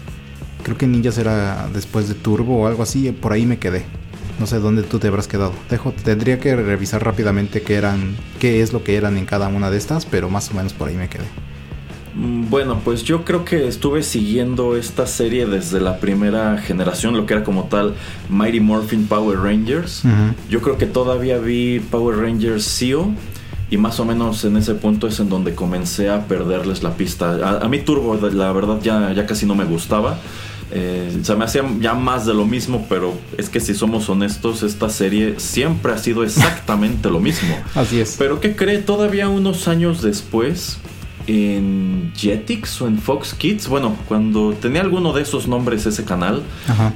Creo 0.63 0.77
que 0.77 0.87
ninjas 0.87 1.19
era 1.19 1.69
después 1.73 2.09
de 2.09 2.15
Turbo 2.15 2.63
o 2.63 2.67
algo 2.67 2.83
así, 2.83 3.11
por 3.13 3.33
ahí 3.33 3.47
me 3.47 3.59
quedé. 3.59 3.85
No 4.39 4.47
sé 4.47 4.61
dónde 4.61 4.83
tú 4.83 4.99
te 4.99 5.09
habrás 5.09 5.27
quedado. 5.27 5.53
Dejo, 5.69 5.93
tendría 6.05 6.39
que 6.39 6.55
revisar 6.55 7.05
rápidamente 7.05 7.63
qué 7.63 7.75
eran, 7.75 8.17
qué 8.39 8.63
es 8.63 8.73
lo 8.73 8.85
que 8.85 8.97
eran 8.97 9.19
en 9.19 9.27
cada 9.27 9.49
una 9.49 9.71
de 9.71 9.79
estas, 9.79 10.07
pero 10.07 10.31
más 10.31 10.51
o 10.51 10.55
menos 10.55 10.73
por 10.73 10.89
ahí 10.89 10.95
me 10.95 11.09
quedé. 11.09 11.25
Mm, 12.15 12.51
bueno, 12.51 12.81
pues 12.85 13.05
yo 13.05 13.25
creo 13.25 13.45
que 13.45 13.69
estuve 13.69 14.03
siguiendo 14.03 14.77
esta 14.77 15.07
serie 15.07 15.47
desde 15.47 15.81
la 15.81 15.99
primera 15.99 16.59
generación, 16.59 17.17
lo 17.17 17.27
que 17.27 17.35
era 17.35 17.45
como 17.45 17.65
tal 17.65 17.95
Mighty 18.29 18.61
Morphin 18.61 19.07
Power 19.07 19.39
Rangers. 19.39 20.03
Yo 20.49 20.61
creo 20.61 20.79
que 20.79 20.87
todavía 20.87 21.39
vi 21.39 21.81
Power 21.81 22.19
Rangers 22.19 22.65
Seal 22.65 23.15
y 23.71 23.77
más 23.77 24.01
o 24.01 24.05
menos 24.05 24.45
en 24.45 24.57
ese 24.57 24.75
punto 24.75 25.07
es 25.07 25.21
en 25.21 25.29
donde 25.29 25.55
comencé 25.55 26.09
a 26.09 26.27
perderles 26.27 26.83
la 26.83 26.95
pista. 26.97 27.61
A, 27.61 27.69
mí 27.69 27.79
Turbo, 27.81 28.17
la 28.17 28.53
verdad, 28.53 28.79
ya, 28.83 29.13
ya 29.13 29.27
casi 29.27 29.45
no 29.45 29.55
me 29.55 29.65
gustaba. 29.65 30.19
Eh, 30.71 31.21
se 31.23 31.35
me 31.35 31.45
hacía 31.45 31.63
ya 31.81 31.95
más 31.95 32.27
de 32.27 32.35
lo 32.35 32.45
mismo, 32.45 32.87
pero 32.89 33.15
es 33.39 33.49
que 33.49 33.61
si 33.61 33.75
somos 33.75 34.09
honestos, 34.09 34.63
esta 34.63 34.91
serie 34.91 35.35
siempre 35.39 35.93
ha 35.93 35.99
sido 35.99 36.25
exactamente 36.25 37.11
lo 37.11 37.21
mismo. 37.21 37.57
Así 37.75 38.01
es. 38.01 38.17
Pero 38.19 38.41
¿qué 38.41 38.55
cree? 38.55 38.79
Todavía 38.79 39.29
unos 39.29 39.69
años 39.69 40.03
después, 40.03 40.79
en 41.29 42.11
Jetix 42.17 42.81
o 42.81 42.89
en 42.89 42.99
Fox 42.99 43.35
Kids. 43.35 43.69
Bueno, 43.69 43.95
cuando 44.09 44.55
tenía 44.55 44.81
alguno 44.81 45.13
de 45.13 45.23
esos 45.23 45.47
nombres 45.47 45.85
ese 45.87 46.05
canal, 46.05 46.43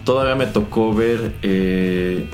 todavía 0.05 0.35
me 0.35 0.47
tocó 0.47 0.95
ver 0.95 1.35
eh, 1.43 2.27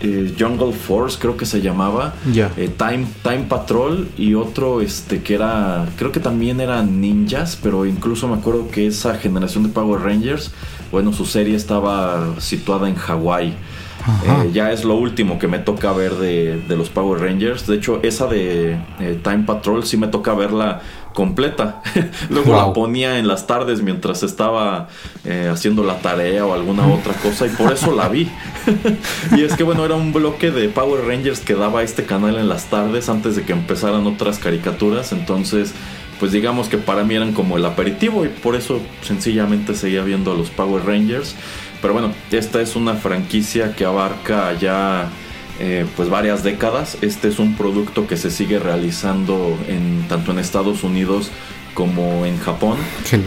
eh, 0.00 0.34
Jungle 0.38 0.72
Force, 0.72 1.18
creo 1.18 1.38
que 1.38 1.46
se 1.46 1.62
llamaba. 1.62 2.14
Eh, 2.34 2.70
Time, 2.76 3.06
Time 3.22 3.46
Patrol 3.48 4.08
y 4.18 4.34
otro 4.34 4.82
este 4.82 5.22
que 5.22 5.34
era, 5.34 5.86
creo 5.96 6.12
que 6.12 6.20
también 6.20 6.60
eran 6.60 7.00
ninjas, 7.00 7.58
pero 7.60 7.86
incluso 7.86 8.28
me 8.28 8.34
acuerdo 8.34 8.68
que 8.68 8.86
esa 8.86 9.14
generación 9.14 9.62
de 9.64 9.70
Power 9.70 10.02
Rangers, 10.02 10.52
bueno, 10.92 11.14
su 11.14 11.24
serie 11.24 11.56
estaba 11.56 12.34
situada 12.40 12.90
en 12.90 12.94
Hawái. 12.94 13.54
ya 14.52 14.70
es 14.72 14.84
lo 14.84 14.94
último 14.94 15.38
que 15.38 15.48
me 15.48 15.58
toca 15.58 15.92
ver 15.92 16.14
de, 16.14 16.62
de, 16.66 16.76
los 16.76 16.88
Power 16.88 17.20
Rangers. 17.20 17.66
De 17.66 17.76
hecho, 17.76 18.00
esa 18.02 18.26
de 18.26 18.78
Time 19.22 19.44
Patrol 19.44 19.84
sí 19.84 19.96
me 19.96 20.06
toca 20.06 20.34
verla 20.34 20.80
completa. 21.18 21.82
Luego 22.30 22.54
la 22.54 22.72
ponía 22.72 23.18
en 23.18 23.26
las 23.26 23.48
tardes 23.48 23.82
mientras 23.82 24.22
estaba 24.22 24.86
eh, 25.24 25.50
haciendo 25.52 25.82
la 25.82 25.98
tarea 25.98 26.46
o 26.46 26.54
alguna 26.54 26.86
otra 26.86 27.12
cosa 27.14 27.44
y 27.46 27.48
por 27.48 27.72
eso 27.72 27.92
la 27.92 28.08
vi. 28.08 28.30
y 29.36 29.42
es 29.42 29.56
que 29.56 29.64
bueno, 29.64 29.84
era 29.84 29.96
un 29.96 30.12
bloque 30.12 30.52
de 30.52 30.68
Power 30.68 31.04
Rangers 31.04 31.40
que 31.40 31.56
daba 31.56 31.82
este 31.82 32.04
canal 32.04 32.38
en 32.38 32.48
las 32.48 32.66
tardes 32.66 33.08
antes 33.08 33.34
de 33.34 33.42
que 33.42 33.52
empezaran 33.52 34.06
otras 34.06 34.38
caricaturas. 34.38 35.10
Entonces, 35.10 35.74
pues 36.20 36.30
digamos 36.30 36.68
que 36.68 36.78
para 36.78 37.02
mí 37.02 37.16
eran 37.16 37.32
como 37.32 37.56
el 37.56 37.64
aperitivo 37.64 38.24
y 38.24 38.28
por 38.28 38.54
eso 38.54 38.80
sencillamente 39.02 39.74
seguía 39.74 40.04
viendo 40.04 40.30
a 40.30 40.36
los 40.36 40.50
Power 40.50 40.86
Rangers. 40.86 41.34
Pero 41.82 41.94
bueno, 41.94 42.12
esta 42.30 42.62
es 42.62 42.76
una 42.76 42.94
franquicia 42.94 43.74
que 43.74 43.84
abarca 43.84 44.52
ya 44.52 45.10
eh, 45.60 45.86
pues 45.96 46.08
varias 46.08 46.42
décadas. 46.42 46.98
Este 47.00 47.28
es 47.28 47.38
un 47.38 47.54
producto 47.54 48.06
que 48.06 48.16
se 48.16 48.30
sigue 48.30 48.58
realizando 48.58 49.58
en, 49.68 50.06
tanto 50.08 50.32
en 50.32 50.38
Estados 50.38 50.84
Unidos 50.84 51.30
como 51.74 52.26
en 52.26 52.38
Japón. 52.38 52.76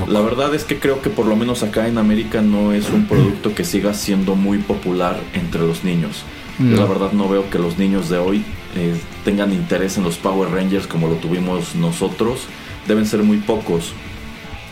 La 0.08 0.22
verdad 0.22 0.54
es 0.54 0.66
que 0.66 0.78
creo 0.78 1.02
que 1.02 1.10
por 1.10 1.26
lo 1.26 1.36
menos 1.36 1.64
acá 1.64 1.88
en 1.88 1.98
América 1.98 2.42
no 2.42 2.74
es 2.74 2.90
un 2.90 3.06
producto 3.06 3.56
que 3.56 3.64
siga 3.64 3.94
siendo 3.94 4.36
muy 4.36 4.58
popular 4.58 5.18
entre 5.34 5.62
los 5.62 5.84
niños. 5.84 6.24
la 6.60 6.86
verdad 6.86 7.12
no 7.14 7.28
veo 7.28 7.50
que 7.50 7.58
los 7.58 7.78
niños 7.78 8.10
de 8.10 8.18
hoy 8.18 8.44
eh, 8.76 8.94
tengan 9.26 9.52
interés 9.52 9.98
en 9.98 10.04
los 10.04 10.18
Power 10.18 10.52
Rangers 10.52 10.86
como 10.86 11.08
lo 11.08 11.16
tuvimos 11.16 11.76
nosotros. 11.76 12.42
Deben 12.88 13.06
ser 13.06 13.24
muy 13.24 13.38
pocos. 13.38 13.94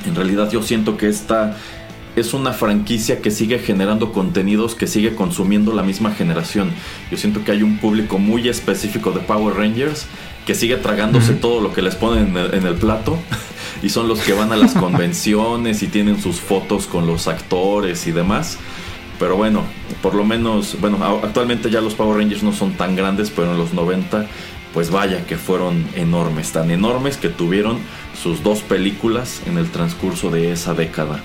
En 0.06 0.16
realidad 0.16 0.50
yo 0.52 0.62
siento 0.62 0.98
que 0.98 1.08
esta 1.08 1.58
es 2.20 2.34
una 2.34 2.54
franquicia 2.54 3.22
que 3.22 3.32
sigue 3.32 3.60
generando 3.60 4.12
contenidos 4.12 4.76
que 4.76 4.88
sigue 4.88 5.16
consumiendo 5.16 5.74
la 5.74 5.84
misma 5.84 6.12
generación. 6.12 6.72
Yo 7.12 7.18
siento 7.18 7.44
que 7.44 7.52
hay 7.52 7.64
un 7.64 7.78
público 7.78 8.18
muy 8.18 8.48
específico 8.48 9.12
de 9.12 9.20
Power 9.20 9.56
Rangers 9.56 10.06
que 10.46 10.56
sigue 10.56 10.78
tragándose 10.78 11.34
todo 11.34 11.62
lo 11.62 11.74
que 11.74 11.82
les 11.82 11.96
ponen 11.96 12.36
en 12.36 12.66
el, 12.66 12.76
plato 12.76 13.18
y 13.84 13.90
son 13.90 14.08
los 14.08 14.20
que 14.22 14.34
van 14.34 14.52
a 14.52 14.56
las 14.56 14.74
convenciones 14.74 15.84
y 15.84 15.88
tienen 15.88 16.22
sus 16.22 16.40
fotos 16.40 16.88
con 16.88 17.06
los 17.06 17.28
actores 17.28 18.08
y 18.08 18.12
demás. 18.12 18.58
Pero 19.20 19.36
bueno, 19.36 19.64
por 20.02 20.16
lo 20.16 20.24
menos, 20.24 20.78
bueno, 20.80 20.98
actualmente 21.24 21.70
ya 21.70 21.82
los 21.82 21.94
Power 21.94 22.18
Rangers 22.18 22.42
no 22.42 22.54
son 22.54 22.74
tan 22.74 22.96
grandes, 22.96 23.30
pero 23.30 23.52
en 23.52 23.58
los 23.58 23.74
90, 23.74 24.26
pues 24.74 24.92
vaya 24.92 25.26
que 25.26 25.38
fueron 25.38 25.86
enormes, 25.96 26.52
tan 26.52 26.72
enormes 26.72 27.18
que 27.18 27.30
tuvieron 27.30 27.78
sus 28.22 28.42
dos 28.44 28.62
películas 28.62 29.42
en 29.46 29.58
el 29.58 29.70
transcurso 29.70 30.32
de 30.32 30.52
esa 30.52 30.74
década. 30.74 31.20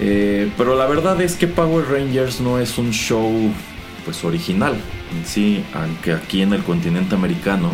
Eh, 0.00 0.50
pero 0.56 0.76
la 0.76 0.86
verdad 0.86 1.20
es 1.20 1.36
que 1.36 1.46
Power 1.46 1.86
Rangers 1.86 2.40
no 2.40 2.58
es 2.58 2.78
un 2.78 2.90
show 2.90 3.32
pues 4.04 4.24
original. 4.24 4.74
En 5.16 5.26
sí, 5.26 5.64
aunque 5.74 6.12
aquí 6.12 6.42
en 6.42 6.52
el 6.52 6.62
continente 6.62 7.14
americano, 7.14 7.70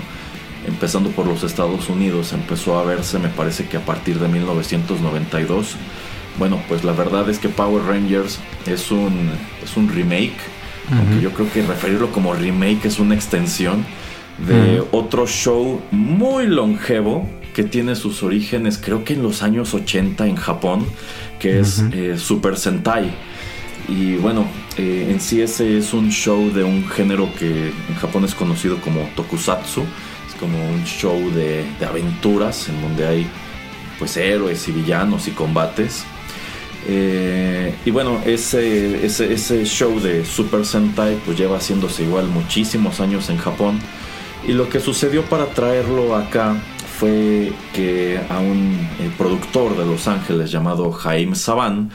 empezando 0.66 1.10
por 1.10 1.26
los 1.26 1.42
Estados 1.42 1.88
Unidos, 1.88 2.32
empezó 2.32 2.78
a 2.78 2.84
verse 2.84 3.18
me 3.18 3.28
parece 3.28 3.66
que 3.66 3.76
a 3.76 3.84
partir 3.84 4.18
de 4.18 4.28
1992. 4.28 5.76
Bueno, 6.38 6.60
pues 6.68 6.84
la 6.84 6.92
verdad 6.92 7.28
es 7.28 7.38
que 7.38 7.48
Power 7.48 7.82
Rangers 7.84 8.38
es 8.66 8.90
un, 8.90 9.30
es 9.62 9.76
un 9.76 9.88
remake, 9.88 10.36
aunque 10.92 11.20
yo 11.20 11.32
creo 11.32 11.50
que 11.52 11.62
referirlo 11.62 12.10
como 12.12 12.34
remake 12.34 12.86
es 12.86 12.98
una 12.98 13.14
extensión 13.14 13.84
de 14.46 14.82
otro 14.90 15.26
show 15.26 15.82
muy 15.90 16.46
longevo 16.46 17.28
que 17.54 17.62
tiene 17.64 17.94
sus 17.94 18.22
orígenes 18.22 18.78
creo 18.78 19.04
que 19.04 19.14
en 19.14 19.22
los 19.22 19.42
años 19.42 19.74
80 19.74 20.26
en 20.26 20.36
Japón, 20.36 20.86
que 21.40 21.58
es 21.58 21.82
eh, 21.92 22.16
Super 22.16 22.56
Sentai. 22.56 23.10
Y 23.88 24.14
bueno, 24.16 24.46
eh, 24.76 25.08
en 25.10 25.20
sí 25.20 25.40
ese 25.40 25.78
es 25.78 25.92
un 25.92 26.10
show 26.10 26.52
de 26.52 26.62
un 26.62 26.88
género 26.88 27.28
que 27.36 27.72
en 27.88 27.94
Japón 27.96 28.24
es 28.24 28.34
conocido 28.34 28.80
como 28.80 29.00
tokusatsu. 29.16 29.82
Es 30.28 30.34
como 30.38 30.56
un 30.70 30.84
show 30.84 31.18
de, 31.32 31.64
aventuras 31.84 32.68
en 32.68 32.80
donde 32.80 33.06
hay 33.06 33.26
pues 33.98 34.16
héroes 34.16 34.68
y 34.68 34.72
villanos 34.72 35.26
y 35.26 35.32
combates. 35.32 36.04
Eh, 36.86 37.74
y 37.84 37.90
bueno, 37.90 38.20
ese, 38.24 39.04
ese, 39.04 39.32
ese, 39.32 39.64
show 39.64 40.00
de 40.00 40.24
Super 40.24 40.64
Sentai 40.64 41.18
pues 41.26 41.36
lleva 41.36 41.56
haciéndose 41.56 42.04
igual 42.04 42.26
muchísimos 42.28 43.00
años 43.00 43.28
en 43.28 43.38
Japón. 43.38 43.80
Y 44.46 44.52
lo 44.52 44.68
que 44.68 44.80
sucedió 44.80 45.22
para 45.24 45.46
traerlo 45.46 46.16
acá 46.16 46.56
fue 47.00 47.54
que 47.72 48.20
a 48.28 48.40
un 48.40 48.78
eh, 49.00 49.10
productor 49.16 49.74
de 49.74 49.86
Los 49.86 50.06
Ángeles 50.06 50.50
llamado 50.50 50.92
Jaime 50.92 51.34
Saban, 51.34 51.88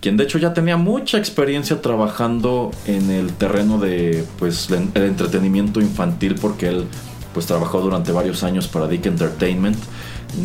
quien 0.00 0.16
de 0.16 0.22
hecho 0.22 0.38
ya 0.38 0.54
tenía 0.54 0.76
mucha 0.76 1.18
experiencia 1.18 1.82
trabajando 1.82 2.70
en 2.86 3.10
el 3.10 3.32
terreno 3.32 3.80
de 3.80 4.24
pues 4.38 4.70
el 4.70 4.92
entretenimiento 4.94 5.80
infantil 5.80 6.36
porque 6.40 6.68
él 6.68 6.84
pues 7.34 7.46
trabajó 7.46 7.80
durante 7.80 8.12
varios 8.12 8.44
años 8.44 8.68
para 8.68 8.86
Dick 8.86 9.06
Entertainment 9.06 9.78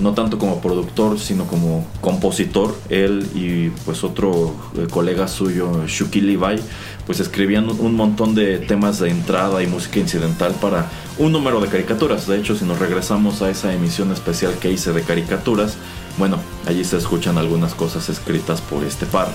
no 0.02 0.14
tanto 0.14 0.38
como 0.38 0.62
productor, 0.62 1.20
sino 1.20 1.46
como 1.46 1.86
compositor. 2.02 2.76
Él 2.90 3.28
y 3.34 3.70
pues 3.86 4.04
otro 4.04 4.56
eh, 4.78 4.88
colega 4.90 5.28
suyo, 5.28 5.86
Shuki 5.88 6.22
Levi, 6.22 6.62
pues 7.06 7.20
escribían 7.20 7.70
un 7.70 7.96
montón 7.96 8.36
de 8.36 8.60
temas 8.60 9.00
de 9.00 9.10
entrada 9.10 9.64
y 9.64 9.68
música 9.68 10.00
incidental 10.00 10.54
para 10.62 10.90
un 11.18 11.32
número 11.32 11.62
de 11.62 11.68
caricaturas. 11.68 12.28
De 12.28 12.38
hecho, 12.38 12.56
si 12.56 12.66
nos 12.66 12.80
regresamos 12.80 13.42
a 13.42 13.50
esa 13.50 13.74
emisión 13.74 14.12
especial 14.12 14.54
que 14.60 14.72
hice 14.72 14.92
de 14.92 15.02
caricaturas, 15.04 15.78
bueno, 16.18 16.38
allí 16.66 16.84
se 16.84 16.98
escuchan 16.98 17.38
algunas 17.38 17.74
cosas 17.74 18.10
escritas 18.10 18.62
por 18.62 18.84
este 18.84 19.06
par. 19.06 19.34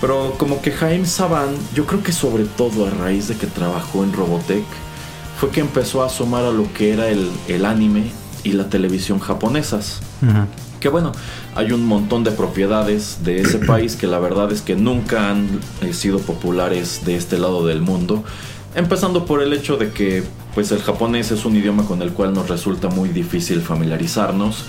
Pero 0.00 0.34
como 0.36 0.60
que 0.60 0.72
Jaime 0.72 1.06
Saban, 1.06 1.48
yo 1.74 1.86
creo 1.86 2.02
que 2.02 2.12
sobre 2.12 2.44
todo 2.44 2.86
a 2.86 2.90
raíz 2.90 3.28
de 3.28 3.36
que 3.36 3.46
trabajó 3.46 4.04
en 4.04 4.12
Robotech, 4.12 4.64
fue 5.38 5.50
que 5.50 5.60
empezó 5.60 6.02
a 6.02 6.06
asomar 6.06 6.44
a 6.44 6.50
lo 6.50 6.72
que 6.72 6.92
era 6.92 7.08
el, 7.08 7.30
el 7.48 7.64
anime 7.66 8.10
y 8.46 8.52
la 8.52 8.68
televisión 8.68 9.18
japonesas. 9.18 10.00
Que 10.78 10.88
bueno, 10.88 11.10
hay 11.56 11.72
un 11.72 11.84
montón 11.84 12.22
de 12.22 12.30
propiedades 12.30 13.18
de 13.24 13.40
ese 13.40 13.58
país 13.66 13.96
que 13.96 14.06
la 14.06 14.20
verdad 14.20 14.52
es 14.52 14.62
que 14.62 14.76
nunca 14.76 15.30
han 15.30 15.60
eh, 15.82 15.92
sido 15.92 16.20
populares 16.20 17.04
de 17.04 17.16
este 17.16 17.38
lado 17.38 17.66
del 17.66 17.80
mundo. 17.80 18.22
Empezando 18.76 19.24
por 19.24 19.42
el 19.42 19.52
hecho 19.52 19.76
de 19.76 19.90
que 19.90 20.22
pues 20.54 20.70
el 20.70 20.80
japonés 20.80 21.32
es 21.32 21.44
un 21.44 21.56
idioma 21.56 21.84
con 21.86 22.02
el 22.02 22.12
cual 22.12 22.32
nos 22.32 22.48
resulta 22.48 22.88
muy 22.88 23.08
difícil 23.08 23.62
familiarizarnos 23.62 24.64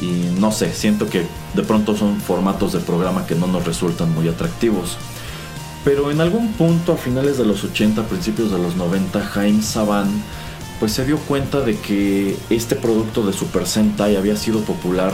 y 0.00 0.40
no 0.40 0.52
sé, 0.52 0.72
siento 0.72 1.08
que 1.08 1.26
de 1.54 1.62
pronto 1.62 1.96
son 1.96 2.20
formatos 2.20 2.74
de 2.74 2.80
programa 2.80 3.26
que 3.26 3.34
no 3.34 3.46
nos 3.48 3.64
resultan 3.64 4.14
muy 4.14 4.28
atractivos. 4.28 4.96
Pero 5.84 6.10
en 6.12 6.20
algún 6.20 6.52
punto 6.52 6.92
a 6.92 6.96
finales 6.96 7.38
de 7.38 7.44
los 7.44 7.64
80, 7.64 8.04
principios 8.04 8.52
de 8.52 8.58
los 8.58 8.76
90, 8.76 9.20
Jaime 9.20 9.62
Saban 9.62 10.08
pues 10.78 10.92
se 10.92 11.04
dio 11.04 11.18
cuenta 11.18 11.60
de 11.60 11.76
que 11.76 12.36
este 12.50 12.76
producto 12.76 13.26
de 13.26 13.32
Super 13.32 13.66
Sentai 13.66 14.16
había 14.16 14.36
sido 14.36 14.60
popular 14.60 15.12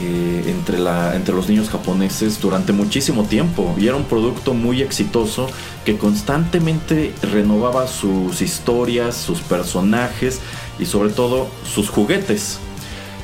eh, 0.00 0.44
entre, 0.46 0.78
la, 0.78 1.16
entre 1.16 1.34
los 1.34 1.48
niños 1.48 1.70
japoneses 1.70 2.40
durante 2.40 2.72
muchísimo 2.72 3.24
tiempo 3.24 3.74
y 3.78 3.86
era 3.86 3.96
un 3.96 4.04
producto 4.04 4.54
muy 4.54 4.82
exitoso 4.82 5.48
que 5.84 5.96
constantemente 5.96 7.12
renovaba 7.32 7.86
sus 7.88 8.40
historias, 8.40 9.16
sus 9.16 9.40
personajes 9.40 10.40
y 10.78 10.86
sobre 10.86 11.10
todo 11.10 11.48
sus 11.64 11.88
juguetes. 11.88 12.58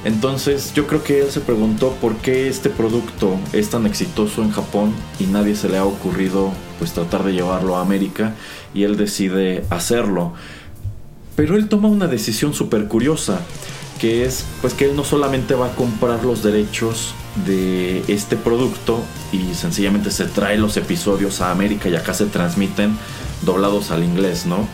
Entonces 0.05 0.75
yo 0.75 0.87
creo 0.87 1.03
que 1.03 1.21
él 1.23 1.31
se 1.31 1.41
preguntó 1.41 1.93
por 2.01 2.17
qué 2.17 2.49
este 2.49 2.71
producto 2.71 3.39
es 3.53 3.71
tan 3.71 3.87
exitoso 3.87 4.43
en 4.43 4.51
Japón 4.51 4.93
y 5.19 5.25
nadie 5.25 5.57
se 5.57 5.69
le 5.69 5.79
ha 5.79 5.85
ocurrido 5.85 6.53
pues 6.79 6.93
tratar 6.93 7.25
de 7.25 7.33
llevarlo 7.33 7.77
a 7.77 7.81
América 7.81 8.35
y 8.75 8.83
él 8.83 8.97
decide 8.97 9.65
hacerlo. 9.71 10.35
Pero 11.37 11.57
él 11.57 11.68
toma 11.68 11.88
una 11.88 12.07
decisión 12.07 12.55
súper 12.55 12.87
curiosa, 12.87 13.40
que 14.01 14.25
es 14.25 14.44
pues 14.61 14.75
que 14.75 14.87
él 14.87 14.97
no 14.97 15.05
solamente 15.05 15.55
va 15.55 15.66
a 15.66 15.75
comprar 15.75 16.25
los 16.25 16.42
derechos 16.42 17.14
de 17.47 18.05
este 18.07 18.37
producto 18.37 19.03
y 19.33 19.55
sencillamente 19.55 20.11
se 20.11 20.27
trae 20.27 20.57
los 20.57 20.77
episodios 20.77 21.40
a 21.40 21.51
América 21.51 21.88
y 21.88 21.97
acá 21.97 22.14
se 22.14 22.27
transmiten 22.27 22.97
doblados 23.42 23.90
al 23.90 24.05
inglés, 24.05 24.47
¿no? 24.47 24.68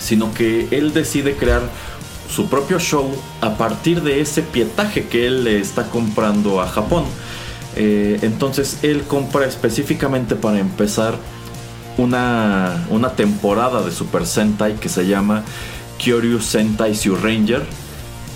Sino 0.00 0.32
que 0.34 0.68
él 0.70 0.92
decide 0.92 1.34
crear 1.36 1.62
su 2.28 2.48
propio 2.48 2.78
show 2.78 3.10
a 3.40 3.56
partir 3.56 4.02
de 4.02 4.20
ese 4.20 4.42
pietaje 4.42 5.06
que 5.06 5.26
él 5.26 5.44
le 5.44 5.60
está 5.60 5.88
comprando 5.90 6.60
a 6.60 6.68
Japón. 6.68 7.04
Eh, 7.76 8.18
entonces 8.22 8.78
él 8.82 9.02
compra 9.02 9.46
específicamente 9.46 10.34
para 10.34 10.58
empezar 10.58 11.16
una, 11.98 12.86
una 12.90 13.10
temporada 13.10 13.82
de 13.82 13.90
Super 13.90 14.24
Sentai 14.24 14.76
que 14.76 14.88
se 14.88 15.06
llama 15.06 15.44
Kyoryu 15.98 16.40
Sentai 16.40 16.94
Sue 16.94 17.18
Ranger, 17.20 17.62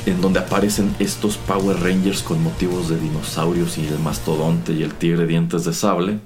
en 0.04 0.20
donde 0.20 0.40
aparecen 0.40 0.94
estos 0.98 1.36
Power 1.38 1.80
Rangers 1.80 2.22
con 2.22 2.42
motivos 2.42 2.88
de 2.88 2.98
dinosaurios 2.98 3.78
y 3.78 3.86
el 3.86 3.98
mastodonte 4.00 4.72
y 4.72 4.82
el 4.82 4.92
tigre 4.92 5.26
dientes 5.26 5.64
de 5.64 5.72
sable. 5.72 6.18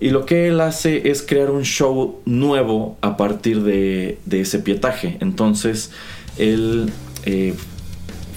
Y 0.00 0.10
lo 0.10 0.24
que 0.24 0.48
él 0.48 0.60
hace 0.60 1.10
es 1.10 1.22
crear 1.22 1.50
un 1.50 1.62
show 1.62 2.20
nuevo 2.24 2.96
a 3.00 3.16
partir 3.16 3.62
de, 3.62 4.18
ese 4.30 4.58
pietaje. 4.58 5.18
Entonces, 5.20 5.90
él 6.38 6.90
eh, 7.24 7.54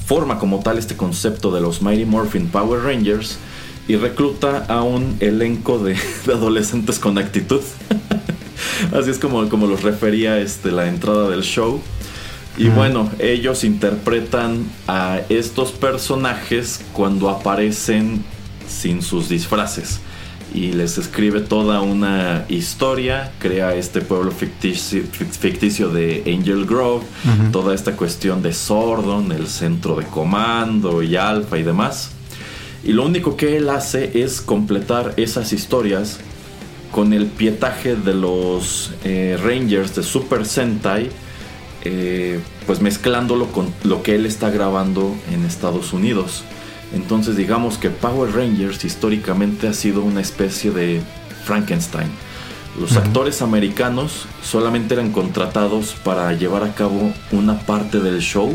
forma 0.05 0.39
como 0.39 0.59
tal 0.59 0.77
este 0.77 0.97
concepto 0.97 1.51
de 1.51 1.61
los 1.61 1.81
Mighty 1.81 2.05
Morphin 2.05 2.47
Power 2.47 2.81
Rangers 2.83 3.37
y 3.87 3.95
recluta 3.95 4.65
a 4.67 4.81
un 4.83 5.17
elenco 5.19 5.79
de, 5.79 5.93
de 6.25 6.33
adolescentes 6.33 6.99
con 6.99 7.17
actitud. 7.17 7.61
Así 8.93 9.09
es 9.09 9.19
como, 9.19 9.47
como 9.49 9.67
los 9.67 9.83
refería 9.83 10.39
este, 10.39 10.71
la 10.71 10.87
entrada 10.87 11.29
del 11.29 11.43
show. 11.43 11.81
Y 12.55 12.67
bueno, 12.67 13.09
ellos 13.17 13.63
interpretan 13.63 14.69
a 14.87 15.21
estos 15.29 15.71
personajes 15.71 16.81
cuando 16.93 17.29
aparecen 17.29 18.23
sin 18.67 19.01
sus 19.01 19.27
disfraces. 19.27 20.01
Y 20.53 20.71
les 20.73 20.99
escribe 20.99 21.39
toda 21.39 21.81
una 21.81 22.45
historia, 22.49 23.31
crea 23.39 23.73
este 23.73 24.01
pueblo 24.01 24.31
ficticio, 24.31 25.89
de 25.89 26.23
Angel 26.27 26.67
Grove, 26.67 27.03
toda 27.51 27.73
esta 27.73 27.93
cuestión 27.95 28.43
de 28.43 28.53
Sordon, 28.53 29.31
el 29.31 29.47
centro 29.47 29.95
de 29.95 30.05
comando 30.05 31.01
y 31.01 31.15
Alpha 31.15 31.57
y 31.57 31.63
demás. 31.63 32.11
Y 32.83 32.93
lo 32.93 33.05
único 33.05 33.37
que 33.37 33.57
él 33.57 33.69
hace 33.69 34.21
es 34.23 34.41
completar 34.41 35.13
esas 35.17 35.53
historias 35.53 36.19
con 36.91 37.13
el 37.13 37.25
pietaje 37.27 37.95
de 37.95 38.13
los 38.13 38.91
eh, 39.03 39.37
Rangers 39.41 39.95
de 39.95 40.03
Super 40.03 40.45
Sentai 40.45 41.09
eh, 41.85 42.39
pues 42.65 42.79
mezclándolo 42.79 43.47
con 43.47 43.73
lo 43.83 44.03
que 44.03 44.15
él 44.15 44.25
está 44.25 44.49
grabando 44.49 45.13
en 45.33 45.43
Estados 45.43 45.91
Unidos. 45.91 46.43
Entonces 46.93 47.35
digamos 47.35 47.77
que 47.77 47.89
Power 47.89 48.33
Rangers 48.33 48.85
históricamente 48.85 49.67
ha 49.67 49.73
sido 49.73 50.01
una 50.01 50.21
especie 50.21 50.71
de 50.71 51.01
Frankenstein. 51.43 52.07
Los 52.79 52.95
actores 52.95 53.41
americanos 53.41 54.27
solamente 54.41 54.93
eran 54.93 55.11
contratados 55.11 55.95
para 56.05 56.31
llevar 56.33 56.63
a 56.63 56.73
cabo 56.73 57.11
una 57.31 57.59
parte 57.59 57.99
del 57.99 58.19
show, 58.19 58.51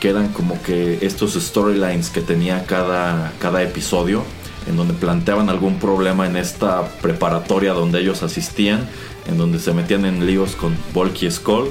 que 0.00 0.10
eran 0.10 0.28
como 0.28 0.60
que 0.62 0.98
estos 1.02 1.34
storylines 1.34 2.10
que 2.10 2.20
tenía 2.20 2.64
cada, 2.66 3.32
cada 3.40 3.62
episodio, 3.62 4.24
en 4.68 4.76
donde 4.76 4.94
planteaban 4.94 5.48
algún 5.48 5.78
problema 5.78 6.26
en 6.26 6.36
esta 6.36 6.88
preparatoria 7.00 7.72
donde 7.72 8.00
ellos 8.00 8.22
asistían, 8.22 8.88
en 9.26 9.38
donde 9.38 9.58
se 9.58 9.72
metían 9.72 10.04
en 10.04 10.26
líos 10.26 10.56
con 10.56 10.76
Volky 10.92 11.30
Skull 11.30 11.70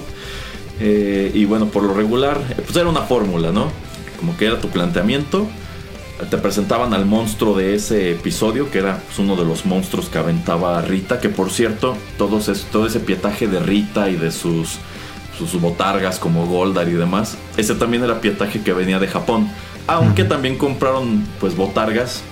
eh, 0.79 1.31
y 1.33 1.45
bueno, 1.45 1.67
por 1.67 1.83
lo 1.83 1.93
regular, 1.93 2.39
pues 2.55 2.75
era 2.75 2.87
una 2.87 3.01
fórmula, 3.01 3.51
¿no? 3.51 3.71
Como 4.19 4.37
que 4.37 4.45
era 4.45 4.59
tu 4.59 4.69
planteamiento. 4.69 5.47
Te 6.29 6.37
presentaban 6.37 6.93
al 6.93 7.05
monstruo 7.05 7.55
de 7.55 7.75
ese 7.75 8.11
episodio, 8.11 8.71
que 8.71 8.79
era 8.79 8.99
pues, 9.05 9.19
uno 9.19 9.35
de 9.35 9.45
los 9.45 9.65
monstruos 9.65 10.09
que 10.09 10.17
aventaba 10.17 10.81
Rita, 10.81 11.19
que 11.19 11.29
por 11.29 11.51
cierto, 11.51 11.95
todo 12.17 12.39
ese 12.39 12.99
pietaje 12.99 13.47
de 13.47 13.59
Rita 13.59 14.09
y 14.09 14.15
de 14.15 14.31
sus, 14.31 14.79
sus 15.37 15.59
botargas 15.59 16.19
como 16.19 16.45
Goldar 16.45 16.87
y 16.89 16.93
demás, 16.93 17.37
ese 17.57 17.75
también 17.75 18.03
era 18.03 18.21
pietaje 18.21 18.61
que 18.61 18.73
venía 18.73 18.99
de 18.99 19.07
Japón. 19.07 19.49
Aunque 19.87 20.23
también 20.23 20.57
compraron 20.57 21.23
pues 21.39 21.55
botargas 21.55 22.23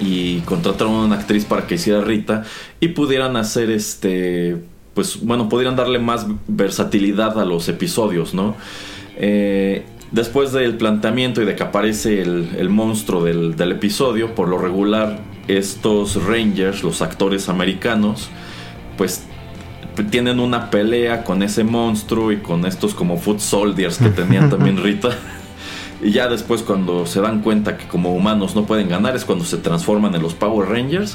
y 0.00 0.40
contrataron 0.40 0.94
a 0.94 1.04
una 1.04 1.16
actriz 1.16 1.44
para 1.44 1.66
que 1.66 1.76
hiciera 1.76 2.00
Rita 2.00 2.44
y 2.80 2.88
pudieran 2.88 3.36
hacer 3.36 3.70
este 3.70 4.58
pues 4.94 5.20
bueno, 5.22 5.48
podrían 5.48 5.76
darle 5.76 5.98
más 5.98 6.26
versatilidad 6.48 7.40
a 7.40 7.44
los 7.44 7.68
episodios, 7.68 8.34
¿no? 8.34 8.54
Eh, 9.16 9.84
después 10.10 10.52
del 10.52 10.76
planteamiento 10.76 11.42
y 11.42 11.46
de 11.46 11.56
que 11.56 11.62
aparece 11.62 12.20
el, 12.20 12.68
monstruo 12.68 13.24
del, 13.24 13.72
episodio, 13.72 14.34
por 14.34 14.48
lo 14.48 14.58
regular, 14.58 15.20
estos 15.48 16.22
Rangers, 16.24 16.82
los 16.82 17.02
actores 17.02 17.48
americanos, 17.48 18.28
pues 18.96 19.26
tienen 20.10 20.40
una 20.40 20.70
pelea 20.70 21.24
con 21.24 21.42
ese 21.42 21.64
monstruo 21.64 22.32
y 22.32 22.38
con 22.38 22.64
estos 22.66 22.94
como 22.94 23.18
Foot 23.18 23.40
Soldiers 23.40 23.98
que 23.98 24.08
tenían 24.08 24.50
también 24.50 24.76
Rita. 24.82 25.10
Y 26.02 26.10
ya 26.10 26.28
después 26.28 26.62
cuando 26.62 27.06
se 27.06 27.20
dan 27.20 27.42
cuenta 27.42 27.76
que 27.76 27.86
como 27.86 28.12
humanos 28.14 28.56
no 28.56 28.64
pueden 28.66 28.88
ganar 28.88 29.14
es 29.14 29.24
cuando 29.24 29.44
se 29.44 29.56
transforman 29.58 30.14
en 30.14 30.22
los 30.22 30.34
Power 30.34 30.68
Rangers. 30.68 31.14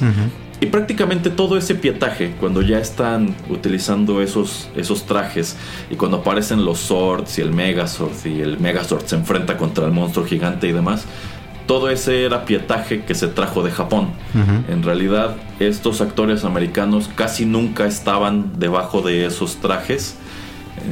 Y 0.60 0.66
prácticamente 0.66 1.30
todo 1.30 1.56
ese 1.56 1.74
pietaje, 1.74 2.34
cuando 2.40 2.62
ya 2.62 2.78
están 2.78 3.34
utilizando 3.48 4.22
esos, 4.22 4.68
esos 4.74 5.04
trajes 5.04 5.56
y 5.90 5.94
cuando 5.94 6.18
aparecen 6.18 6.64
los 6.64 6.78
Swords 6.78 7.38
y 7.38 7.42
el 7.42 7.52
Megazord 7.52 8.26
y 8.26 8.40
el 8.40 8.58
Megazord 8.58 9.04
se 9.04 9.14
enfrenta 9.16 9.56
contra 9.56 9.84
el 9.84 9.92
monstruo 9.92 10.24
gigante 10.24 10.66
y 10.66 10.72
demás, 10.72 11.04
todo 11.68 11.90
ese 11.90 12.24
era 12.24 12.46
pietaje 12.46 13.04
que 13.04 13.14
se 13.14 13.28
trajo 13.28 13.62
de 13.62 13.70
Japón. 13.70 14.08
En 14.68 14.82
realidad, 14.82 15.36
estos 15.60 16.00
actores 16.00 16.44
americanos 16.44 17.10
casi 17.14 17.44
nunca 17.44 17.86
estaban 17.86 18.58
debajo 18.58 19.02
de 19.02 19.26
esos 19.26 19.56
trajes. 19.56 20.16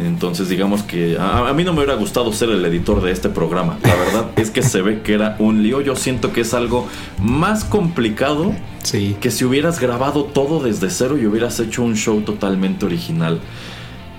Entonces 0.05 0.49
digamos 0.49 0.83
que 0.83 1.17
a, 1.19 1.51
mí 1.55 1.65
no 1.65 1.73
me 1.73 1.79
hubiera 1.79 1.95
gustado 1.95 2.31
ser 2.33 2.51
el 2.51 2.63
editor 2.65 3.01
de 3.03 3.11
este 3.11 3.31
programa. 3.31 3.79
La 3.85 3.95
verdad 3.95 4.31
es 4.37 4.51
que 4.51 4.63
se 4.63 4.83
ve 4.83 5.01
que 5.01 5.15
era 5.15 5.37
un 5.39 5.63
lío. 5.63 5.81
Yo 5.81 5.97
siento 5.97 6.33
que 6.33 6.43
es 6.43 6.53
algo 6.53 6.87
más 7.19 7.65
complicado 7.65 8.53
sí. 8.83 9.17
que 9.19 9.31
si 9.31 9.47
hubieras 9.47 9.81
grabado 9.81 10.25
todo 10.25 10.61
desde 10.61 10.91
cero 10.91 11.17
y 11.17 11.25
hubieras 11.25 11.59
hecho 11.59 11.83
un 11.85 11.97
show 11.97 12.21
totalmente 12.21 12.85
original. 12.85 13.41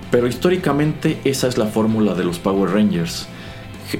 Pero 0.09 0.27
históricamente 0.27 1.19
esa 1.23 1.47
es 1.47 1.59
la 1.59 1.67
fórmula 1.67 2.15
de 2.15 2.23
los 2.23 2.39
Power 2.39 2.71
Rangers. 2.71 3.27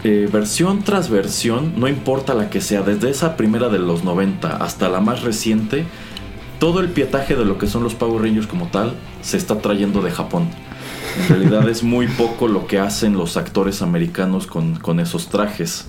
Eh, 0.04 0.28
versión 0.32 0.84
tras 0.84 1.10
versión, 1.10 1.80
no 1.80 1.88
importa 1.88 2.34
la 2.34 2.50
que 2.50 2.60
sea, 2.60 2.82
desde 2.82 3.10
esa 3.10 3.38
primera 3.38 3.70
de 3.70 3.80
los 3.80 4.04
90 4.04 4.58
hasta 4.58 4.90
la 4.90 5.00
más 5.00 5.24
reciente, 5.24 5.86
todo 6.60 6.82
el 6.82 6.90
pietaje 6.90 7.36
de 7.36 7.46
lo 7.46 7.58
que 7.58 7.68
son 7.68 7.84
los 7.84 7.96
Power 7.96 8.22
Rangers 8.22 8.48
como 8.48 8.68
tal 8.68 8.96
se 9.22 9.38
está 9.38 9.60
trayendo 9.60 10.02
de 10.02 10.12
Japón. 10.12 10.50
En 11.22 11.30
realidad 11.40 11.70
es 11.70 11.84
muy 11.84 12.08
poco 12.08 12.48
lo 12.48 12.68
que 12.68 12.80
hacen 12.80 13.14
los 13.14 13.38
actores 13.38 13.82
americanos 13.82 14.48
con, 14.48 15.00
esos 15.00 15.30
trajes. 15.30 15.86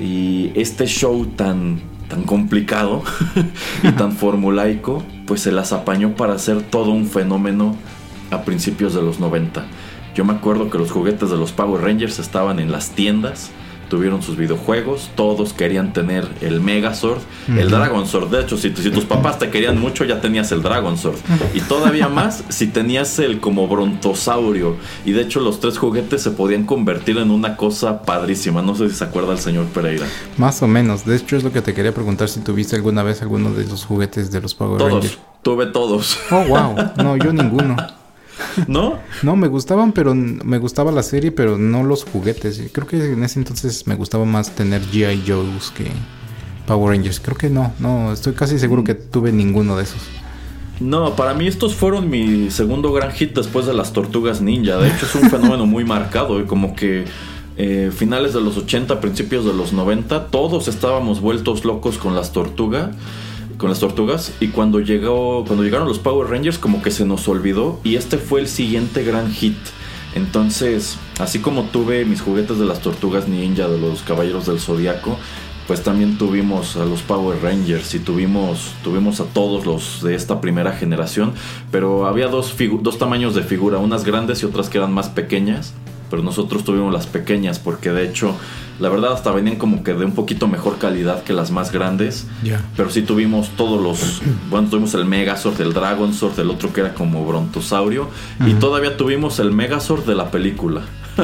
Y 0.00 0.50
este 0.54 0.86
show 0.86 1.26
tan, 1.26 1.80
tan 2.08 2.22
complicado 2.22 3.02
y 3.82 3.92
tan 3.92 4.12
formulaico, 4.12 5.04
pues 5.26 5.42
se 5.42 5.52
las 5.52 5.72
apañó 5.72 6.16
para 6.16 6.34
hacer 6.34 6.62
todo 6.62 6.90
un 6.90 7.06
fenómeno 7.06 7.76
a 8.30 8.42
principios 8.42 8.94
de 8.94 9.02
los 9.02 9.20
90. 9.20 9.66
Yo 10.14 10.24
me 10.24 10.32
acuerdo 10.32 10.70
que 10.70 10.78
los 10.78 10.90
juguetes 10.90 11.30
de 11.30 11.36
los 11.36 11.52
Power 11.52 11.82
Rangers 11.82 12.18
estaban 12.18 12.58
en 12.58 12.72
las 12.72 12.90
tiendas 12.90 13.50
tuvieron 13.90 14.22
sus 14.22 14.36
videojuegos, 14.36 15.10
todos 15.16 15.52
querían 15.52 15.92
tener 15.92 16.26
el 16.40 16.60
Megazord, 16.60 17.18
el 17.48 17.68
Dragon 17.68 18.06
Sword. 18.06 18.30
De 18.30 18.40
hecho, 18.40 18.56
si, 18.56 18.74
si, 18.74 18.90
tus 18.90 19.04
papás 19.04 19.38
te 19.38 19.50
querían 19.50 19.78
mucho, 19.78 20.04
ya 20.04 20.22
tenías 20.22 20.50
el 20.52 20.62
Dragon 20.62 20.96
Sword. 20.96 21.16
Y 21.52 21.60
todavía 21.60 22.08
más 22.08 22.44
si 22.48 22.68
tenías 22.68 23.18
el 23.18 23.40
como 23.40 23.68
brontosaurio. 23.68 24.76
Y 25.04 25.12
de 25.12 25.22
hecho, 25.22 25.40
los 25.40 25.60
tres 25.60 25.76
juguetes 25.76 26.22
se 26.22 26.30
podían 26.30 26.64
convertir 26.64 27.18
en 27.18 27.30
una 27.30 27.56
cosa 27.56 28.02
padrísima. 28.02 28.62
No 28.62 28.74
sé 28.76 28.88
si 28.88 28.94
se 28.94 29.04
acuerda 29.04 29.32
el 29.32 29.40
señor 29.40 29.66
Pereira. 29.66 30.06
Más 30.38 30.62
o 30.62 30.68
menos. 30.68 31.04
De 31.04 31.16
hecho, 31.16 31.36
es 31.36 31.42
lo 31.42 31.52
que 31.52 31.60
te 31.60 31.74
quería 31.74 31.92
preguntar 31.92 32.28
si 32.28 32.40
tuviste 32.40 32.76
alguna 32.76 33.02
vez 33.02 33.20
alguno 33.20 33.52
de 33.52 33.66
los 33.66 33.84
juguetes 33.84 34.30
de 34.30 34.40
los 34.40 34.54
Power 34.54 34.78
todos, 34.78 34.92
Rangers. 34.92 35.18
Tuve 35.42 35.66
todos. 35.66 36.16
Oh, 36.30 36.44
wow. 36.44 36.76
No, 36.96 37.16
yo 37.16 37.32
ninguno. 37.32 37.76
¿No? 38.66 38.98
No, 39.22 39.36
me 39.36 39.48
gustaban, 39.48 39.92
pero 39.92 40.14
me 40.14 40.58
gustaba 40.58 40.92
la 40.92 41.02
serie, 41.02 41.32
pero 41.32 41.58
no 41.58 41.82
los 41.84 42.04
juguetes. 42.04 42.62
Creo 42.72 42.86
que 42.86 43.12
en 43.12 43.22
ese 43.24 43.38
entonces 43.38 43.86
me 43.86 43.94
gustaba 43.94 44.24
más 44.24 44.54
tener 44.54 44.82
G.I. 44.82 45.24
Joe's 45.26 45.70
que 45.70 45.90
Power 46.66 46.94
Rangers. 46.94 47.20
Creo 47.20 47.36
que 47.36 47.50
no, 47.50 47.72
no, 47.78 48.12
estoy 48.12 48.32
casi 48.32 48.58
seguro 48.58 48.84
que 48.84 48.94
tuve 48.94 49.32
ninguno 49.32 49.76
de 49.76 49.84
esos. 49.84 50.00
No, 50.80 51.14
para 51.14 51.34
mí 51.34 51.46
estos 51.46 51.74
fueron 51.74 52.08
mi 52.08 52.50
segundo 52.50 52.92
gran 52.92 53.12
hit 53.12 53.34
después 53.34 53.66
de 53.66 53.74
las 53.74 53.92
Tortugas 53.92 54.40
Ninja. 54.40 54.78
De 54.78 54.88
hecho, 54.88 55.04
es 55.04 55.14
un 55.14 55.28
fenómeno 55.28 55.66
muy 55.66 55.84
marcado 55.84 56.40
y 56.40 56.44
como 56.44 56.74
que 56.74 57.04
eh, 57.58 57.90
finales 57.94 58.32
de 58.32 58.40
los 58.40 58.56
80, 58.56 59.00
principios 59.00 59.44
de 59.44 59.52
los 59.52 59.74
90, 59.74 60.28
todos 60.28 60.68
estábamos 60.68 61.20
vueltos 61.20 61.66
locos 61.66 61.98
con 61.98 62.14
las 62.14 62.32
tortugas 62.32 62.90
con 63.60 63.68
las 63.68 63.78
tortugas 63.78 64.32
y 64.40 64.48
cuando 64.48 64.80
llegó 64.80 65.44
cuando 65.44 65.62
llegaron 65.62 65.86
los 65.86 65.98
Power 65.98 66.30
Rangers 66.30 66.56
como 66.56 66.80
que 66.80 66.90
se 66.90 67.04
nos 67.04 67.28
olvidó 67.28 67.78
y 67.84 67.96
este 67.96 68.16
fue 68.16 68.40
el 68.40 68.48
siguiente 68.48 69.04
gran 69.04 69.30
hit. 69.30 69.58
Entonces, 70.14 70.96
así 71.18 71.40
como 71.40 71.64
tuve 71.64 72.06
mis 72.06 72.22
juguetes 72.22 72.58
de 72.58 72.64
las 72.64 72.80
tortugas 72.80 73.28
ninja, 73.28 73.68
de 73.68 73.78
los 73.78 74.00
caballeros 74.00 74.46
del 74.46 74.60
zodiaco, 74.60 75.18
pues 75.66 75.82
también 75.82 76.16
tuvimos 76.16 76.76
a 76.76 76.86
los 76.86 77.02
Power 77.02 77.42
Rangers 77.42 77.94
y 77.94 77.98
tuvimos, 77.98 78.72
tuvimos 78.82 79.20
a 79.20 79.24
todos 79.24 79.66
los 79.66 80.02
de 80.02 80.14
esta 80.14 80.40
primera 80.40 80.72
generación, 80.72 81.34
pero 81.70 82.06
había 82.06 82.28
dos, 82.28 82.56
dos 82.80 82.98
tamaños 82.98 83.34
de 83.34 83.42
figura, 83.42 83.76
unas 83.76 84.04
grandes 84.04 84.42
y 84.42 84.46
otras 84.46 84.70
que 84.70 84.78
eran 84.78 84.92
más 84.92 85.10
pequeñas 85.10 85.74
pero 86.10 86.22
nosotros 86.22 86.64
tuvimos 86.64 86.92
las 86.92 87.06
pequeñas 87.06 87.58
porque 87.58 87.90
de 87.90 88.04
hecho 88.04 88.34
la 88.80 88.88
verdad 88.88 89.12
hasta 89.12 89.30
venían 89.30 89.56
como 89.56 89.84
que 89.84 89.94
de 89.94 90.04
un 90.04 90.12
poquito 90.12 90.48
mejor 90.48 90.78
calidad 90.78 91.22
que 91.22 91.32
las 91.32 91.50
más 91.50 91.70
grandes. 91.70 92.26
Pero 92.76 92.90
sí 92.90 93.02
tuvimos 93.02 93.50
todos 93.50 93.80
los, 93.80 94.22
bueno, 94.50 94.68
tuvimos 94.68 94.94
el 94.94 95.04
Megazord, 95.04 95.60
el 95.60 95.72
Dragonzord, 95.72 96.38
el 96.40 96.50
otro 96.50 96.72
que 96.72 96.80
era 96.80 96.94
como 96.94 97.24
Brontosaurio 97.26 98.08
y 98.46 98.54
todavía 98.54 98.96
tuvimos 98.96 99.38
el 99.38 99.52
Megazord 99.52 100.04
de 100.04 100.14
la 100.14 100.30
película. 100.30 100.82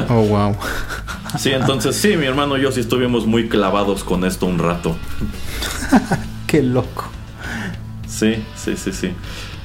Oh, 0.09 0.21
wow. 0.21 0.55
sí, 1.37 1.51
entonces 1.51 1.95
sí, 1.95 2.15
mi 2.17 2.25
hermano 2.25 2.57
y 2.57 2.61
yo 2.61 2.71
sí 2.71 2.79
estuvimos 2.79 3.25
muy 3.25 3.49
clavados 3.49 4.03
con 4.03 4.25
esto 4.25 4.45
un 4.45 4.59
rato. 4.59 4.95
Qué 6.47 6.63
loco. 6.63 7.09
Sí, 8.07 8.43
sí, 8.55 8.77
sí, 8.77 8.91
sí. 8.93 9.11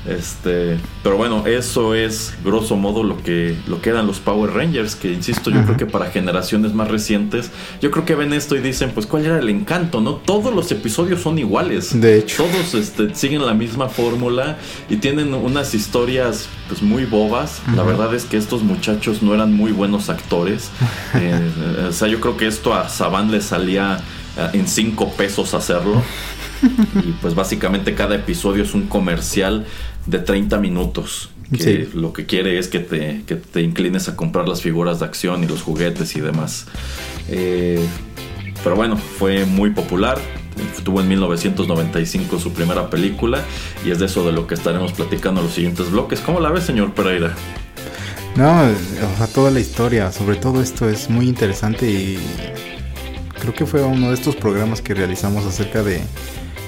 Este, 0.06 0.78
pero 1.04 1.16
bueno, 1.16 1.46
eso 1.46 1.94
es 1.94 2.34
grosso 2.44 2.76
modo 2.76 3.04
lo 3.04 3.22
que, 3.22 3.56
lo 3.68 3.80
que 3.80 3.90
eran 3.90 4.06
los 4.06 4.18
Power 4.18 4.52
Rangers, 4.52 4.96
que 4.96 5.12
insisto, 5.12 5.50
yo 5.50 5.62
creo 5.64 5.76
que 5.76 5.86
para 5.86 6.10
generaciones 6.10 6.74
más 6.74 6.90
recientes, 6.90 7.50
yo 7.80 7.90
creo 7.92 8.04
que 8.04 8.16
ven 8.16 8.32
esto 8.32 8.56
y 8.56 8.60
dicen, 8.60 8.90
pues 8.92 9.06
cuál 9.06 9.26
era 9.26 9.38
el 9.38 9.48
encanto, 9.48 10.00
¿no? 10.00 10.14
Todos 10.14 10.52
los 10.52 10.72
episodios 10.72 11.20
son 11.20 11.38
iguales. 11.38 12.00
De 12.00 12.18
hecho. 12.18 12.44
Todos 12.44 12.74
este, 12.74 13.14
siguen 13.14 13.46
la 13.46 13.54
misma 13.54 13.88
fórmula 13.88 14.58
y 14.88 14.96
tienen 14.96 15.34
unas 15.34 15.74
historias 15.74 16.48
pues 16.68 16.82
muy 16.82 17.04
bobas. 17.04 17.62
La 17.76 17.84
verdad 17.84 18.12
es 18.14 18.24
que 18.24 18.36
estos 18.36 18.62
muchachos 18.62 19.22
no 19.22 19.34
eran 19.34 19.52
muy 19.52 19.72
buenos 19.72 20.08
actores. 20.08 20.70
Eh, 21.14 21.86
o 21.88 21.92
sea, 21.92 22.08
yo 22.08 22.20
creo 22.20 22.36
que 22.36 22.46
esto 22.46 22.72
a 22.74 22.88
Saban 22.88 23.30
le 23.30 23.40
salía 23.42 24.00
eh, 24.36 24.48
en 24.54 24.66
cinco 24.66 25.12
pesos 25.12 25.54
hacerlo. 25.54 26.02
Y 27.04 27.12
pues 27.20 27.34
básicamente 27.34 27.94
cada 27.94 28.14
episodio 28.14 28.62
es 28.62 28.72
un 28.72 28.86
comercial 28.86 29.66
de 30.06 30.18
30 30.18 30.58
minutos. 30.58 31.30
Que 31.52 31.86
lo 31.92 32.14
que 32.14 32.24
quiere 32.24 32.58
es 32.58 32.68
que 32.68 32.78
te, 32.78 33.24
que 33.26 33.36
te, 33.36 33.60
inclines 33.60 34.08
a 34.08 34.16
comprar 34.16 34.48
las 34.48 34.62
figuras 34.62 35.00
de 35.00 35.04
acción 35.04 35.44
y 35.44 35.46
los 35.46 35.60
juguetes 35.60 36.16
y 36.16 36.20
demás. 36.20 36.66
Eh, 37.28 37.84
pero 38.64 38.74
bueno, 38.74 38.96
fue 38.96 39.44
muy 39.44 39.70
popular. 39.70 40.18
Tuvo 40.82 41.02
en 41.02 41.08
1995 41.08 42.38
su 42.38 42.52
primera 42.54 42.88
película 42.88 43.44
y 43.84 43.90
es 43.90 43.98
de 43.98 44.06
eso 44.06 44.24
de 44.24 44.32
lo 44.32 44.46
que 44.46 44.54
estaremos 44.54 44.92
platicando 44.92 45.40
en 45.40 45.46
los 45.46 45.54
siguientes 45.54 45.90
bloques. 45.90 46.20
¿Cómo 46.20 46.40
la 46.40 46.50
ves, 46.50 46.64
señor 46.64 46.94
Pereira? 46.94 47.34
No, 48.36 48.62
o 48.62 49.16
sea, 49.18 49.26
toda 49.26 49.50
la 49.50 49.60
historia, 49.60 50.10
sobre 50.10 50.36
todo 50.36 50.62
esto 50.62 50.88
es 50.88 51.10
muy 51.10 51.28
interesante 51.28 51.90
y 51.90 52.18
creo 53.38 53.52
que 53.52 53.66
fue 53.66 53.82
uno 53.82 54.08
de 54.08 54.14
estos 54.14 54.36
programas 54.36 54.80
que 54.80 54.94
realizamos 54.94 55.44
acerca 55.44 55.82
de 55.82 56.00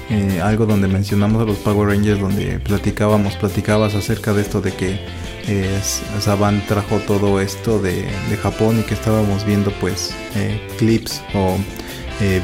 eh, 0.09 0.39
algo 0.39 0.67
donde 0.67 0.87
mencionamos 0.87 1.41
a 1.41 1.45
los 1.45 1.57
Power 1.57 1.87
Rangers, 1.89 2.19
donde 2.19 2.59
platicábamos, 2.59 3.35
platicabas 3.37 3.95
acerca 3.95 4.33
de 4.33 4.43
esto 4.43 4.61
de 4.61 4.71
que 4.71 4.99
eh, 5.47 5.79
Saban 6.19 6.63
trajo 6.67 6.99
todo 6.99 7.41
esto 7.41 7.79
de, 7.79 8.05
Japón 8.41 8.79
y 8.79 8.83
que 8.83 8.93
estábamos 8.93 9.45
viendo 9.45 9.71
pues 9.79 10.13
eh, 10.35 10.61
clips 10.77 11.21
o 11.33 11.57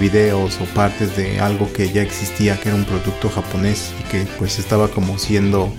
videos 0.01 0.59
o 0.59 0.65
partes 0.73 1.15
de 1.15 1.39
algo 1.39 1.71
que 1.71 1.91
ya 1.91 2.01
existía, 2.01 2.59
que 2.59 2.69
era 2.69 2.75
un 2.75 2.83
producto 2.83 3.29
japonés 3.29 3.93
y 4.01 4.03
que 4.09 4.27
pues 4.37 4.59
estaba 4.59 4.89
como 4.89 5.17
siendo 5.17 5.71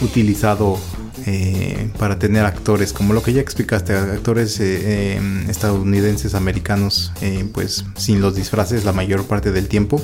utilizado 0.00 0.78
para 1.98 2.20
tener 2.20 2.44
actores, 2.44 2.92
como 2.92 3.14
lo 3.14 3.22
que 3.22 3.32
ya 3.32 3.40
explicaste, 3.40 3.94
actores 3.94 4.60
em, 4.60 5.50
estadounidenses, 5.50 6.34
americanos, 6.36 7.12
pues 7.52 7.84
sin 7.96 8.20
los 8.20 8.36
disfraces 8.36 8.84
la 8.84 8.92
mayor 8.92 9.24
parte 9.24 9.50
del 9.50 9.66
tiempo 9.66 10.00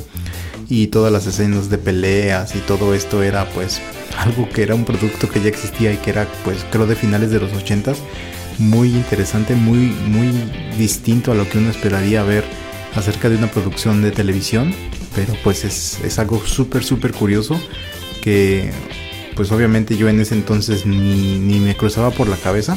y 0.68 0.88
todas 0.88 1.12
las 1.12 1.26
escenas 1.26 1.70
de 1.70 1.78
peleas 1.78 2.54
y 2.54 2.58
todo 2.58 2.94
esto 2.94 3.22
era 3.22 3.48
pues 3.50 3.80
algo 4.18 4.48
que 4.48 4.62
era 4.62 4.74
un 4.74 4.84
producto 4.84 5.28
que 5.28 5.40
ya 5.40 5.48
existía 5.48 5.92
y 5.92 5.96
que 5.96 6.10
era 6.10 6.26
pues 6.44 6.64
creo 6.70 6.86
de 6.86 6.96
finales 6.96 7.30
de 7.30 7.40
los 7.40 7.52
80 7.52 7.94
muy 8.58 8.88
interesante, 8.88 9.54
muy 9.54 9.78
muy 9.78 10.30
distinto 10.76 11.32
a 11.32 11.34
lo 11.34 11.48
que 11.48 11.58
uno 11.58 11.70
esperaría 11.70 12.22
ver 12.22 12.44
acerca 12.94 13.28
de 13.28 13.36
una 13.36 13.50
producción 13.50 14.02
de 14.02 14.10
televisión, 14.10 14.74
pero 15.14 15.34
pues 15.44 15.64
es, 15.64 16.00
es 16.04 16.18
algo 16.18 16.44
súper 16.44 16.84
súper 16.84 17.12
curioso 17.12 17.58
que 18.22 18.70
pues 19.36 19.52
obviamente 19.52 19.96
yo 19.96 20.08
en 20.08 20.20
ese 20.20 20.34
entonces 20.34 20.84
ni, 20.84 21.38
ni 21.38 21.60
me 21.60 21.76
cruzaba 21.76 22.10
por 22.10 22.28
la 22.28 22.36
cabeza 22.36 22.76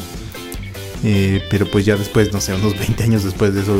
eh, 1.04 1.44
pero 1.50 1.66
pues 1.66 1.86
ya 1.86 1.96
después, 1.96 2.32
no 2.32 2.40
sé, 2.40 2.54
unos 2.54 2.78
20 2.78 3.04
años 3.04 3.24
después 3.24 3.54
de 3.54 3.62
eso, 3.62 3.76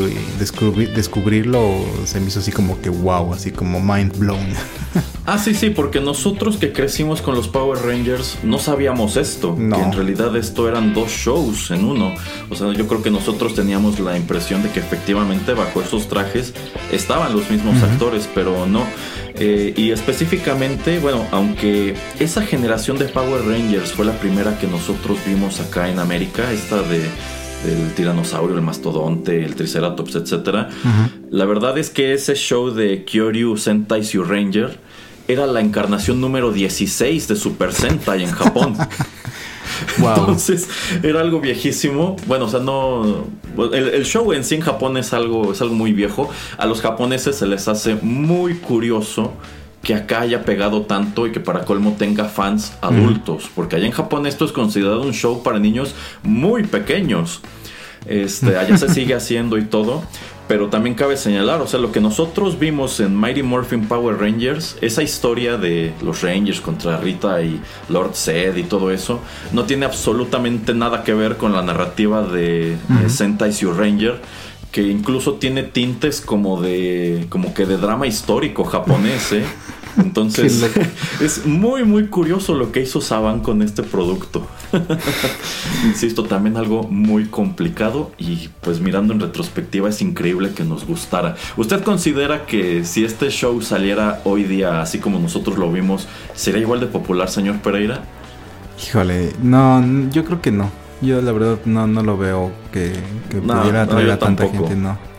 descubrirlo 0.96 1.86
se 2.06 2.20
me 2.20 2.28
hizo 2.28 2.40
así 2.40 2.52
como 2.52 2.82
que 2.82 2.90
wow, 2.90 3.34
así 3.34 3.52
como 3.52 3.80
mind 3.80 4.18
blown. 4.18 4.48
ah, 5.26 5.38
sí, 5.38 5.54
sí, 5.54 5.70
porque 5.70 6.00
nosotros 6.00 6.58
que 6.58 6.74
crecimos 6.74 7.22
con 7.22 7.36
los 7.36 7.48
Power 7.48 7.80
Rangers 7.84 8.40
no 8.44 8.58
sabíamos 8.58 9.18
esto. 9.18 9.56
Que 9.56 9.62
en 9.62 9.92
realidad 9.92 10.36
esto 10.36 10.68
eran 10.68 10.94
dos 10.94 11.12
shows 11.12 11.72
en 11.72 11.86
uno. 11.86 12.14
O 12.50 12.56
sea, 12.56 12.74
yo 12.74 12.88
creo 12.88 13.04
que 13.04 13.12
nosotros 13.12 13.54
teníamos 13.54 14.00
la 14.00 14.18
impresión 14.18 14.64
de 14.64 14.70
que 14.70 14.80
efectivamente 14.80 15.54
bajo 15.54 15.82
esos 15.82 16.08
trajes 16.08 16.54
estaban 16.92 17.34
los 17.34 17.50
mismos 17.50 17.82
actores, 17.84 18.28
pero 18.34 18.66
no. 18.66 18.84
Eh, 19.36 19.74
y 19.76 19.92
específicamente, 19.92 21.00
bueno, 21.00 21.26
aunque 21.32 21.96
esa 22.20 22.42
generación 22.42 22.98
de 22.98 23.06
Power 23.06 23.46
Rangers 23.46 23.94
fue 23.94 24.06
la 24.06 24.14
primera 24.20 24.58
que 24.60 24.68
nosotros 24.68 25.18
vimos 25.26 25.60
acá 25.60 25.90
en 25.90 26.00
América, 26.00 26.52
esta 26.52 26.82
de 26.82 27.02
del 27.64 27.94
tiranosaurio, 27.94 28.56
el 28.56 28.62
mastodonte, 28.62 29.44
el 29.44 29.56
triceratops, 29.56 30.16
etc. 30.16 30.68
La 31.30 31.46
verdad 31.46 31.78
es 31.78 31.90
que 31.90 32.14
ese 32.14 32.36
show 32.36 32.72
de 32.72 33.06
Kyoryu 33.06 33.58
Sentai 33.58 34.02
Ranger 34.02 34.80
era 35.28 35.46
la 35.46 35.62
encarnación 35.62 36.20
número 36.20 36.52
16 36.52 37.28
de 37.28 37.36
Super 37.36 37.72
Sentai 37.74 38.24
en 38.24 38.32
Japón. 38.32 38.76
Entonces 39.98 40.70
era 41.04 41.22
algo 41.22 41.40
viejísimo. 41.40 42.16
Bueno, 42.28 42.46
o 42.46 42.50
sea, 42.50 42.60
no. 42.60 43.26
El, 43.74 44.06
show 44.06 44.32
en 44.34 44.44
sí 44.44 44.56
en 44.56 44.62
Japón 44.62 44.98
es 44.98 45.14
algo, 45.14 45.52
es 45.52 45.62
algo 45.62 45.76
muy 45.76 45.94
viejo. 45.94 46.30
A 46.58 46.66
los 46.66 46.82
japoneses 46.82 47.36
se 47.36 47.48
les 47.48 47.68
hace 47.68 47.96
muy 47.96 48.56
curioso 48.56 49.34
que 49.84 49.96
acá 49.96 50.22
haya 50.22 50.44
pegado 50.44 50.84
tanto 50.84 51.26
y 51.26 51.32
que 51.32 51.40
para 51.40 51.66
colmo 51.66 51.96
tenga 51.98 52.26
fans 52.26 52.74
adultos. 52.82 53.50
Porque 53.56 53.76
allá 53.76 53.86
en 53.86 53.92
Japón 53.92 54.28
esto 54.28 54.46
es 54.46 54.52
considerado 54.52 55.02
un 55.02 55.14
show 55.14 55.42
para 55.44 55.60
niños 55.60 55.96
muy 56.24 56.64
pequeños. 56.64 57.42
Este, 58.06 58.58
allá 58.58 58.78
se 58.78 58.90
sigue 58.90 59.14
haciendo 59.16 59.58
y 59.58 59.66
todo. 59.66 60.04
Pero 60.52 60.68
también 60.68 60.96
cabe 60.96 61.16
señalar, 61.16 61.62
o 61.62 61.66
sea, 61.66 61.80
lo 61.80 61.94
que 61.94 62.02
nosotros 62.02 62.60
vimos 62.60 63.00
en 63.00 63.16
Mighty 63.16 63.42
Morphin 63.42 63.88
Power 63.88 64.18
Rangers, 64.18 64.76
esa 64.82 65.02
historia 65.02 65.56
de 65.56 65.94
los 66.02 66.24
Rangers 66.24 66.60
contra 66.60 66.98
Rita 66.98 67.42
y 67.42 67.62
Lord 67.88 68.16
Zed 68.16 68.58
y 68.58 68.64
todo 68.64 68.92
eso, 68.92 69.22
no 69.54 69.64
tiene 69.64 69.86
absolutamente 69.86 70.74
nada 70.74 71.06
que 71.06 71.14
ver 71.14 71.38
con 71.38 71.54
la 71.54 71.62
narrativa 71.62 72.24
de, 72.24 72.76
Sentai 73.08 73.54
Zero 73.54 73.76
Ranger 73.76 74.20
que 74.74 74.82
incluso 74.82 75.36
tiene 75.36 75.64
tintes 75.64 76.20
como 76.20 76.62
de 76.62 77.28
como 77.30 77.54
que 77.54 77.66
de 77.66 77.78
drama 77.78 78.06
histórico 78.06 78.66
japonés, 78.66 79.32
¿eh? 79.32 79.46
Entonces, 79.98 80.70
es 81.22 81.46
muy, 81.46 81.84
muy 81.84 82.08
curioso 82.08 82.56
lo 82.56 82.72
que 82.72 82.82
hizo 82.82 83.02
Saban 83.02 83.42
con 83.42 83.62
este 83.62 83.84
producto. 83.84 84.48
Insisto, 85.86 86.24
también 86.24 86.58
algo 86.58 86.84
muy 86.84 87.26
complicado 87.26 88.12
y 88.18 88.50
pues 88.62 88.80
mirando 88.80 89.14
en 89.14 89.20
retrospectiva 89.20 89.90
es 89.90 90.02
increíble 90.02 90.52
que 90.54 90.64
nos 90.64 90.86
gustara. 90.86 91.36
¿Usted 91.58 91.84
considera 91.84 92.46
que 92.46 92.86
si 92.86 93.04
este 93.04 93.30
show 93.30 93.62
saliera 93.62 94.22
hoy 94.24 94.44
día 94.44 94.82
así 94.82 95.00
como 95.00 95.20
nosotros 95.20 95.58
lo 95.58 95.72
vimos, 95.72 96.08
sería 96.34 96.62
igual 96.62 96.80
de 96.80 96.88
popular, 96.88 97.30
señor 97.30 97.60
Pereira? 97.60 98.04
Híjole, 98.84 99.34
no, 99.42 100.10
yo 100.12 100.24
creo 100.26 100.42
que 100.42 100.52
no. 100.52 100.72
Yo 101.02 101.22
la 101.22 101.32
verdad 101.32 101.60
no, 101.66 101.88
no 101.88 102.04
lo 102.04 102.18
veo 102.18 102.52
que, 102.72 102.94
pudiera 103.30 103.84
atraer 103.84 104.12
a 104.12 104.20
tanta 104.20 104.48
gente, 104.48 104.76
no. 104.76 105.11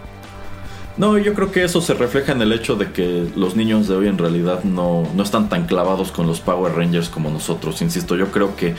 No, 0.96 1.16
yo 1.18 1.32
creo 1.34 1.50
que 1.50 1.64
eso 1.64 1.80
se 1.80 1.94
refleja 1.94 2.32
en 2.32 2.42
el 2.42 2.52
hecho 2.52 2.76
de 2.76 2.92
que 2.92 3.26
los 3.34 3.56
niños 3.56 3.88
de 3.88 3.96
hoy 3.96 4.08
en 4.08 4.18
realidad 4.18 4.62
no, 4.64 5.08
no 5.14 5.22
están 5.22 5.48
tan 5.48 5.66
clavados 5.66 6.12
con 6.12 6.26
los 6.26 6.40
Power 6.40 6.74
Rangers 6.74 7.08
como 7.08 7.30
nosotros. 7.30 7.80
Insisto, 7.80 8.16
yo 8.16 8.30
creo 8.30 8.56
que 8.56 8.74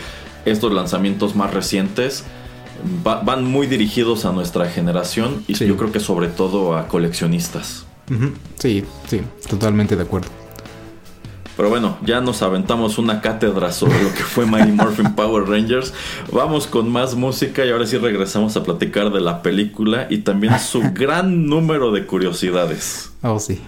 estos 0.45 0.71
lanzamientos 0.71 1.36
más 1.36 1.54
recientes 1.54 2.23
van 3.04 3.45
muy 3.45 3.67
dirigidos 3.67 4.26
a 4.26 4.32
nuestra 4.32 4.69
generación 4.69 5.43
y 5.47 5.54
yo 5.54 5.78
creo 5.78 5.91
que 5.91 5.99
sobre 5.99 6.28
todo 6.28 6.76
a 6.76 6.88
coleccionistas. 6.88 7.86
Sí, 8.60 8.84
sí, 9.08 9.21
totalmente 9.47 9.95
de 9.95 10.04
acuerdo. 10.04 10.28
Pero 11.56 11.70
bueno, 11.70 11.98
ya 12.04 12.20
nos 12.20 12.42
aventamos 12.42 12.98
una 12.98 13.22
cátedra 13.22 13.72
sobre 13.72 14.02
lo 14.02 14.13
que 14.13 14.24
fue 14.24 14.46
Mighty 14.46 14.72
Morphin 14.72 15.13
Power 15.13 15.48
Rangers. 15.48 15.94
Vamos 16.32 16.66
con 16.66 16.89
más 16.92 17.16
música 17.16 17.66
y 17.66 17.70
ahora 17.70 17.86
sí 17.86 17.98
regresamos 17.98 18.58
a 18.58 18.63
platicar 18.63 19.12
de 19.12 19.22
la 19.22 19.42
película 19.42 20.08
y 20.10 20.20
también 20.20 20.60
su 20.60 20.82
gran 20.94 21.48
número 21.48 21.92
de 21.92 22.06
curiosidades. 22.06 23.12
Oh, 23.22 23.39
sí. 23.39 23.62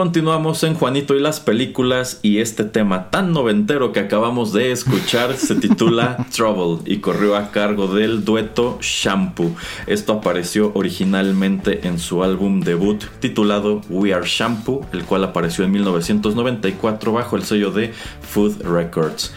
Continuamos 0.00 0.62
en 0.62 0.72
Juanito 0.72 1.14
y 1.14 1.20
las 1.20 1.40
películas 1.40 2.20
y 2.22 2.38
este 2.38 2.64
tema 2.64 3.10
tan 3.10 3.34
noventero 3.34 3.92
que 3.92 4.00
acabamos 4.00 4.54
de 4.54 4.72
escuchar 4.72 5.36
se 5.36 5.56
titula 5.56 6.26
Trouble 6.34 6.78
y 6.90 7.00
corrió 7.00 7.36
a 7.36 7.50
cargo 7.50 7.86
del 7.86 8.24
dueto 8.24 8.78
Shampoo. 8.80 9.54
Esto 9.86 10.14
apareció 10.14 10.72
originalmente 10.72 11.86
en 11.86 11.98
su 11.98 12.24
álbum 12.24 12.60
debut 12.60 13.04
titulado 13.20 13.82
We 13.90 14.14
Are 14.14 14.26
Shampoo, 14.26 14.86
el 14.94 15.04
cual 15.04 15.22
apareció 15.22 15.66
en 15.66 15.72
1994 15.72 17.12
bajo 17.12 17.36
el 17.36 17.42
sello 17.42 17.70
de 17.70 17.92
Food 18.22 18.62
Records. 18.62 19.34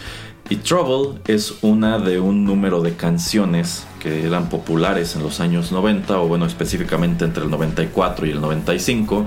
Y 0.49 0.58
Trouble 0.58 1.19
es 1.28 1.56
una 1.62 1.99
de 1.99 2.21
un 2.21 2.45
número 2.45 2.82
de 2.82 2.95
canciones 2.95 3.86
que 3.99 4.26
eran 4.26 4.50
populares 4.50 5.15
en 5.15 5.23
los 5.23 5.40
años 5.40 5.71
90 5.71 6.19
o 6.19 6.27
bueno 6.27 6.46
específicamente 6.46 7.25
entre 7.25 7.44
el 7.44 7.50
94 7.50 8.27
y 8.27 8.31
el 8.31 8.42
95 8.42 9.25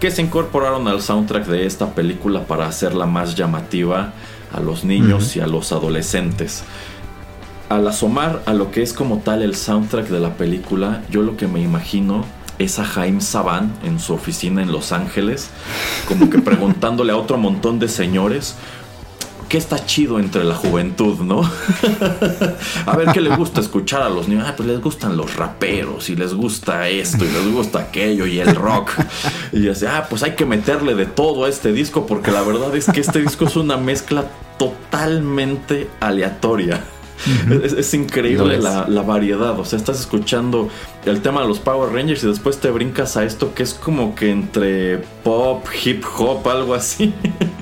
que 0.00 0.10
se 0.10 0.22
incorporaron 0.22 0.88
al 0.88 1.02
soundtrack 1.02 1.46
de 1.46 1.66
esta 1.66 1.94
película 1.94 2.44
para 2.44 2.66
hacerla 2.66 3.04
más 3.04 3.34
llamativa 3.34 4.14
a 4.50 4.60
los 4.60 4.82
niños 4.82 5.36
y 5.36 5.40
a 5.40 5.46
los 5.46 5.72
adolescentes. 5.72 6.64
Al 7.68 7.86
asomar 7.86 8.42
a 8.46 8.54
lo 8.54 8.70
que 8.70 8.82
es 8.82 8.94
como 8.94 9.18
tal 9.18 9.42
el 9.42 9.54
soundtrack 9.54 10.08
de 10.08 10.18
la 10.18 10.34
película, 10.34 11.02
yo 11.10 11.22
lo 11.22 11.36
que 11.36 11.46
me 11.46 11.60
imagino 11.60 12.24
es 12.58 12.78
a 12.78 12.84
Jaime 12.84 13.20
Saban 13.20 13.72
en 13.84 14.00
su 14.00 14.14
oficina 14.14 14.62
en 14.62 14.72
Los 14.72 14.92
Ángeles, 14.92 15.50
como 16.08 16.30
que 16.30 16.38
preguntándole 16.38 17.12
a 17.12 17.16
otro 17.16 17.36
montón 17.36 17.78
de 17.78 17.88
señores, 17.88 18.56
qué 19.50 19.58
está 19.58 19.84
chido 19.84 20.20
entre 20.20 20.44
la 20.44 20.54
juventud, 20.54 21.18
¿no? 21.18 21.42
a 22.86 22.96
ver 22.96 23.08
qué 23.12 23.20
le 23.20 23.34
gusta 23.34 23.60
escuchar 23.60 24.00
a 24.00 24.08
los 24.08 24.28
niños. 24.28 24.46
Ah, 24.46 24.54
pues 24.56 24.68
les 24.68 24.80
gustan 24.80 25.16
los 25.16 25.34
raperos 25.34 26.08
y 26.08 26.14
les 26.14 26.32
gusta 26.34 26.88
esto 26.88 27.24
y 27.24 27.28
les 27.28 27.52
gusta 27.52 27.80
aquello 27.80 28.26
y 28.26 28.38
el 28.38 28.54
rock. 28.54 28.92
Y 29.52 29.68
así, 29.68 29.84
ah, 29.86 30.06
pues 30.08 30.22
hay 30.22 30.36
que 30.36 30.46
meterle 30.46 30.94
de 30.94 31.06
todo 31.06 31.44
a 31.44 31.48
este 31.48 31.72
disco 31.72 32.06
porque 32.06 32.30
la 32.30 32.42
verdad 32.42 32.74
es 32.76 32.86
que 32.86 33.00
este 33.00 33.20
disco 33.20 33.46
es 33.46 33.56
una 33.56 33.76
mezcla 33.76 34.26
totalmente 34.56 35.90
aleatoria. 35.98 36.84
es, 37.64 37.92
increíble 37.92 38.58
la, 38.58 38.86
la, 38.88 39.02
variedad. 39.02 39.58
O 39.58 39.64
sea, 39.64 39.76
estás 39.76 39.98
escuchando 39.98 40.68
el 41.04 41.20
tema 41.22 41.42
de 41.42 41.48
los 41.48 41.58
Power 41.58 41.92
Rangers 41.92 42.22
y 42.22 42.28
después 42.28 42.58
te 42.58 42.70
brincas 42.70 43.16
a 43.16 43.24
esto 43.24 43.52
que 43.52 43.64
es 43.64 43.74
como 43.74 44.14
que 44.14 44.30
entre 44.30 44.98
pop, 45.24 45.66
hip 45.84 46.04
hop, 46.16 46.48
algo 46.48 46.74
así. 46.74 47.12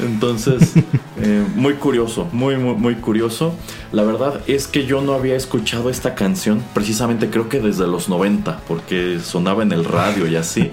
Entonces, 0.00 0.74
eh, 1.20 1.44
muy 1.54 1.74
curioso, 1.74 2.28
muy, 2.32 2.56
muy, 2.56 2.74
muy 2.74 2.94
curioso. 2.96 3.54
La 3.92 4.02
verdad 4.02 4.40
es 4.46 4.66
que 4.66 4.86
yo 4.86 5.00
no 5.00 5.14
había 5.14 5.36
escuchado 5.36 5.90
esta 5.90 6.14
canción, 6.14 6.62
precisamente 6.74 7.30
creo 7.30 7.48
que 7.48 7.60
desde 7.60 7.86
los 7.86 8.08
90, 8.08 8.62
porque 8.68 9.20
sonaba 9.20 9.62
en 9.62 9.72
el 9.72 9.84
radio 9.84 10.26
y 10.26 10.36
así. 10.36 10.70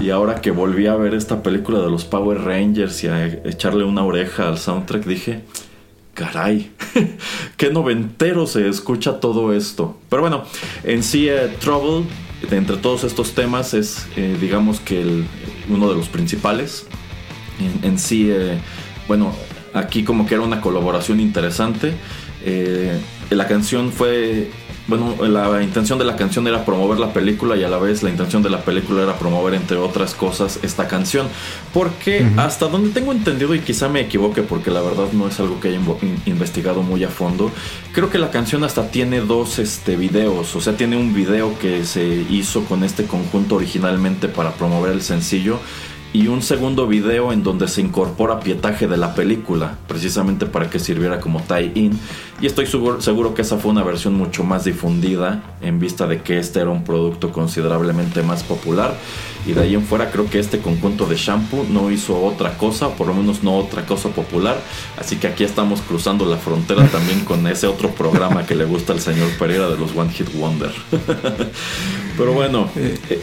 Y 0.00 0.10
ahora 0.10 0.40
que 0.40 0.50
volví 0.50 0.86
a 0.86 0.94
ver 0.96 1.14
esta 1.14 1.42
película 1.42 1.80
de 1.80 1.90
los 1.90 2.04
Power 2.04 2.42
Rangers 2.42 3.02
y 3.04 3.08
a 3.08 3.26
echarle 3.26 3.84
una 3.84 4.04
oreja 4.04 4.48
al 4.48 4.58
soundtrack, 4.58 5.04
dije, 5.04 5.44
caray, 6.14 6.70
qué 7.56 7.70
noventero 7.70 8.46
se 8.46 8.68
escucha 8.68 9.20
todo 9.20 9.52
esto. 9.52 9.96
Pero 10.08 10.22
bueno, 10.22 10.44
en 10.84 11.02
sí, 11.02 11.28
eh, 11.28 11.56
Trouble, 11.60 12.06
entre 12.50 12.76
todos 12.76 13.04
estos 13.04 13.32
temas, 13.32 13.74
es, 13.74 14.06
eh, 14.16 14.36
digamos 14.40 14.80
que 14.80 15.24
uno 15.68 15.88
de 15.88 15.96
los 15.96 16.08
principales 16.08 16.86
en, 17.82 17.98
sí, 17.98 18.28
eh, 18.30 18.58
bueno, 19.08 19.32
aquí 19.74 20.04
como 20.04 20.26
que 20.26 20.34
era 20.34 20.44
una 20.44 20.60
colaboración 20.60 21.20
interesante. 21.20 21.94
Eh, 22.44 22.98
la 23.30 23.46
canción 23.46 23.92
fue, 23.92 24.50
bueno, 24.88 25.14
la 25.20 25.62
intención 25.62 25.98
de 25.98 26.04
la 26.04 26.16
canción 26.16 26.48
era 26.48 26.64
promover 26.64 26.98
la 26.98 27.12
película 27.12 27.56
y 27.56 27.62
a 27.62 27.68
la 27.68 27.78
vez 27.78 28.02
la 28.02 28.10
intención 28.10 28.42
de 28.42 28.50
la 28.50 28.62
película 28.62 29.02
era 29.02 29.16
promover, 29.18 29.54
entre 29.54 29.76
otras 29.76 30.14
cosas, 30.14 30.58
esta 30.62 30.88
canción. 30.88 31.28
Porque 31.72 32.26
hasta 32.36 32.66
donde 32.66 32.90
tengo 32.90 33.12
entendido, 33.12 33.54
y 33.54 33.60
quizá 33.60 33.88
me 33.88 34.00
equivoque 34.00 34.42
porque 34.42 34.70
la 34.70 34.80
verdad 34.80 35.12
no 35.12 35.28
es 35.28 35.38
algo 35.38 35.60
que 35.60 35.68
haya 35.68 35.80
investigado 36.26 36.82
muy 36.82 37.04
a 37.04 37.08
fondo, 37.08 37.52
creo 37.92 38.10
que 38.10 38.18
la 38.18 38.30
canción 38.30 38.64
hasta 38.64 38.90
tiene 38.90 39.20
dos 39.20 39.58
este, 39.58 39.96
videos. 39.96 40.56
O 40.56 40.60
sea, 40.60 40.76
tiene 40.76 40.96
un 40.96 41.14
video 41.14 41.56
que 41.58 41.84
se 41.84 42.04
hizo 42.30 42.64
con 42.64 42.82
este 42.82 43.04
conjunto 43.04 43.56
originalmente 43.56 44.28
para 44.28 44.52
promover 44.52 44.92
el 44.92 45.02
sencillo 45.02 45.60
y 46.12 46.26
un 46.26 46.42
segundo 46.42 46.86
video 46.86 47.32
en 47.32 47.42
donde 47.42 47.68
se 47.68 47.80
incorpora 47.80 48.40
pietaje 48.40 48.88
de 48.88 48.96
la 48.96 49.14
película, 49.14 49.78
precisamente 49.86 50.46
para 50.46 50.68
que 50.68 50.78
sirviera 50.78 51.20
como 51.20 51.40
tie-in. 51.42 51.98
Y 52.42 52.46
estoy 52.46 52.66
seguro, 52.66 53.34
que 53.34 53.42
esa 53.42 53.58
fue 53.58 53.70
una 53.70 53.82
versión 53.82 54.14
mucho 54.14 54.44
más 54.44 54.64
difundida 54.64 55.42
en 55.60 55.78
vista 55.78 56.06
de 56.06 56.22
que 56.22 56.38
este 56.38 56.60
era 56.60 56.70
un 56.70 56.84
producto 56.84 57.32
considerablemente 57.32 58.22
más 58.22 58.42
popular. 58.42 58.94
Y 59.46 59.52
de 59.52 59.60
ahí 59.60 59.74
en 59.74 59.82
fuera 59.82 60.10
creo 60.10 60.28
que 60.28 60.38
este 60.38 60.58
conjunto 60.58 61.04
de 61.04 61.16
shampoo 61.16 61.66
no 61.68 61.90
hizo 61.90 62.18
otra 62.22 62.56
cosa, 62.56 62.96
por 62.96 63.08
lo 63.08 63.14
menos 63.14 63.42
no 63.42 63.58
otra 63.58 63.84
cosa 63.84 64.08
popular. 64.08 64.56
Así 64.98 65.16
que 65.16 65.26
aquí 65.26 65.44
estamos 65.44 65.82
cruzando 65.82 66.24
la 66.24 66.38
frontera 66.38 66.86
también 66.86 67.26
con 67.26 67.46
ese 67.46 67.66
otro 67.66 67.90
programa 67.90 68.46
que 68.46 68.54
le 68.54 68.64
gusta 68.64 68.94
al 68.94 69.00
señor 69.00 69.28
Pereira 69.38 69.68
de 69.68 69.76
los 69.76 69.94
One 69.94 70.10
Hit 70.10 70.32
Wonder. 70.34 70.72
pero 72.16 72.32
bueno, 72.32 72.70
eh, 72.74 72.98
eh, 73.10 73.22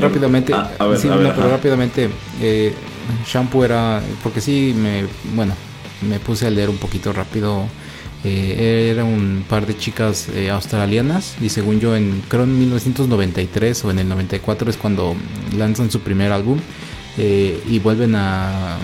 rápidamente, 0.00 0.52
pero 0.76 1.50
rápidamente, 1.50 2.10
eh, 2.40 2.74
shampoo 3.26 3.64
era, 3.64 4.02
porque 4.24 4.40
sí, 4.40 4.74
me, 4.76 5.04
bueno, 5.34 5.54
me 6.02 6.18
puse 6.18 6.48
a 6.48 6.50
leer 6.50 6.68
un 6.68 6.78
poquito 6.78 7.12
rápido 7.12 7.68
eh, 8.24 8.88
era 8.90 9.04
un 9.04 9.44
par 9.46 9.66
de 9.66 9.76
chicas 9.76 10.28
eh, 10.34 10.48
australianas 10.50 11.36
y 11.42 11.50
según 11.50 11.78
yo 11.78 11.94
en 11.94 12.22
creo 12.28 12.44
en 12.44 12.58
1993 12.58 13.84
o 13.84 13.90
en 13.90 13.98
el 13.98 14.08
94 14.08 14.70
es 14.70 14.78
cuando 14.78 15.14
lanzan 15.54 15.90
su 15.90 16.00
primer 16.00 16.32
álbum 16.32 16.58
eh, 17.18 17.62
y 17.68 17.78
vuelven 17.80 18.14
a, 18.14 18.78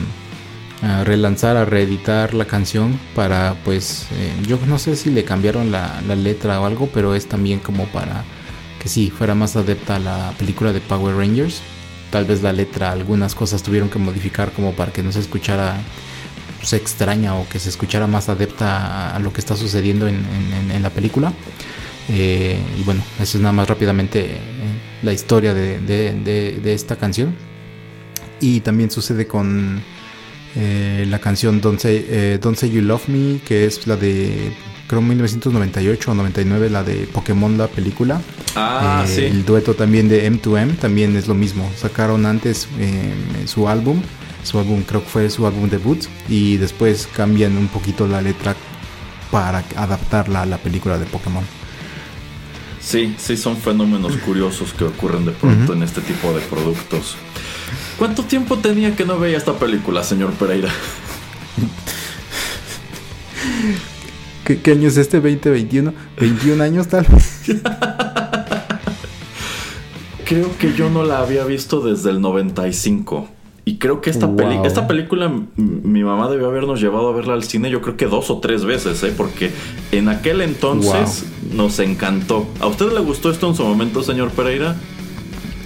relanzar, 1.04 1.56
a 1.56 1.64
reeditar 1.64 2.34
la 2.34 2.44
canción 2.44 2.98
para 3.14 3.54
pues 3.64 4.06
yo 4.46 4.58
no 4.66 4.78
sé 4.78 4.96
si 4.96 5.10
le 5.10 5.24
cambiaron 5.24 5.70
la, 5.70 6.00
la, 6.06 6.16
letra 6.16 6.60
o 6.60 6.64
algo 6.64 6.88
pero 6.92 7.14
es 7.14 7.26
también 7.26 7.60
como 7.60 7.84
para 7.86 8.24
que 8.80 8.88
sí 8.88 9.10
fuera 9.10 9.34
más 9.34 9.56
adepta 9.56 9.96
a 9.96 9.98
la 9.98 10.32
película 10.38 10.72
de 10.72 10.80
Power 10.80 11.16
Rangers. 11.16 11.60
Tal 12.10 12.24
vez 12.24 12.42
la 12.42 12.52
letra 12.52 12.92
algunas 12.92 13.34
cosas 13.34 13.62
tuvieron 13.62 13.90
que 13.90 13.98
modificar 13.98 14.52
como 14.52 14.72
para 14.72 14.90
que 14.90 15.02
no 15.02 15.12
se 15.12 15.20
escuchara 15.20 15.76
se 16.62 16.76
extraña 16.76 17.34
o 17.34 17.48
que 17.48 17.58
se 17.58 17.68
escuchara 17.68 18.06
más 18.06 18.28
adepta 18.28 19.14
a, 19.14 19.18
lo 19.18 19.32
que 19.32 19.40
está 19.40 19.56
sucediendo 19.56 20.08
en, 20.08 20.82
la 20.82 20.90
película. 20.90 21.32
Eh, 22.08 22.58
y 22.78 22.82
bueno, 22.82 23.02
eso 23.20 23.38
es 23.38 23.42
nada 23.42 23.52
más 23.52 23.68
rápidamente 23.68 24.20
eh, 24.24 24.38
la 25.02 25.12
historia 25.12 25.54
de, 25.54 26.60
esta 26.64 26.96
canción. 26.96 27.34
Y 28.40 28.60
también 28.60 28.90
sucede 28.90 29.26
con 29.26 29.82
eh, 30.56 31.04
la 31.08 31.18
canción 31.18 31.60
Don't 31.60 31.78
Say, 31.78 32.38
Don't 32.40 32.56
Say 32.56 32.70
You 32.70 32.82
Love 32.82 33.08
Me, 33.08 33.40
que 33.40 33.66
es 33.66 33.86
la 33.86 33.96
de 33.96 34.52
creo 34.86 35.02
1998 35.02 36.10
o 36.10 36.14
99, 36.14 36.70
la 36.70 36.82
de 36.82 37.06
Pokémon 37.06 37.56
la 37.56 37.68
película. 37.68 38.20
Ah, 38.56 39.04
sí. 39.06 39.22
El 39.22 39.44
dueto 39.44 39.74
también 39.74 40.08
de 40.08 40.28
M2M 40.28 40.78
también 40.78 41.16
es 41.16 41.28
lo 41.28 41.34
mismo. 41.34 41.70
Sacaron 41.76 42.26
antes 42.26 42.66
su 43.46 43.68
álbum 43.68 44.02
su 44.42 44.58
álbum, 44.58 44.82
creo 44.82 45.02
que 45.02 45.08
fue 45.08 45.30
su 45.30 45.46
álbum 45.46 45.68
debut, 45.68 46.04
y 46.28 46.56
después 46.56 47.08
cambian 47.14 47.56
un 47.56 47.68
poquito 47.68 48.06
la 48.06 48.20
letra 48.20 48.56
para 49.30 49.64
adaptarla 49.76 50.42
a 50.42 50.46
la 50.46 50.58
película 50.58 50.98
de 50.98 51.06
Pokémon. 51.06 51.44
Sí, 52.80 53.14
sí, 53.18 53.36
son 53.36 53.56
fenómenos 53.56 54.16
curiosos 54.24 54.72
que 54.72 54.84
ocurren 54.84 55.24
de 55.26 55.32
pronto 55.32 55.72
en 55.74 55.82
este 55.82 56.00
tipo 56.00 56.32
de 56.32 56.40
productos. 56.40 57.16
¿Cuánto 57.98 58.24
tiempo 58.24 58.58
tenía 58.58 58.96
que 58.96 59.04
no 59.04 59.18
veía 59.18 59.36
esta 59.36 59.58
película, 59.58 60.02
señor 60.02 60.32
Pereira? 60.32 60.70
¿Qué, 64.44 64.60
¿Qué, 64.60 64.72
año 64.72 64.88
es 64.88 64.96
este? 64.96 65.22
¿2021? 65.22 65.92
¿21 66.18 66.60
años 66.62 66.88
tal 66.88 67.06
vez? 67.06 67.42
Creo 70.24 70.56
que 70.58 70.74
yo 70.74 70.90
no 70.90 71.04
la 71.04 71.18
había 71.18 71.44
visto 71.44 71.80
desde 71.80 72.10
el 72.10 72.20
95. 72.20 73.28
Y 73.70 73.76
creo 73.76 74.00
que 74.00 74.10
esta, 74.10 74.28
esta 74.64 74.88
película 74.88 75.32
mi 75.54 76.02
mamá 76.02 76.28
debió 76.28 76.48
habernos 76.48 76.80
llevado 76.80 77.08
a 77.08 77.12
verla 77.12 77.34
al 77.34 77.44
cine 77.44 77.70
yo 77.70 77.80
creo 77.80 77.96
que 77.96 78.06
dos 78.06 78.28
o 78.28 78.40
tres 78.40 78.64
veces, 78.64 79.00
¿eh? 79.04 79.14
porque 79.16 79.52
en 79.92 80.08
aquel 80.08 80.40
entonces 80.40 81.26
nos 81.52 81.78
encantó. 81.78 82.48
¿A 82.58 82.66
usted 82.66 82.92
le 82.92 82.98
gustó 82.98 83.30
esto 83.30 83.48
en 83.48 83.54
su 83.54 83.62
momento, 83.62 84.02
señor 84.02 84.32
Pereira? 84.32 84.74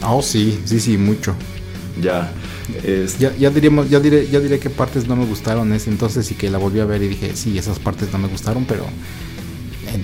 Oh, 0.07 0.21
sí, 0.21 0.61
sí, 0.67 0.81
sí, 0.81 0.99
mucho. 0.99 1.35
Ya. 1.99 2.31
Ya, 3.19 3.35
ya, 3.39 3.49
diríamos, 3.49 3.89
ya 3.89 4.01
diré, 4.01 4.29
ya 4.29 4.39
diré 4.39 4.59
qué 4.59 4.69
partes 4.69 5.09
no 5.09 5.17
me 5.17 5.25
gustaron 5.25 5.73
ese 5.73 5.89
entonces 5.89 6.31
y 6.31 6.35
que 6.35 6.51
la 6.51 6.59
volví 6.59 6.81
a 6.81 6.85
ver 6.85 7.03
y 7.03 7.09
dije, 7.09 7.35
sí, 7.35 7.57
esas 7.57 7.79
partes 7.79 8.13
no 8.13 8.19
me 8.19 8.29
gustaron, 8.29 8.67
pero 8.67 8.85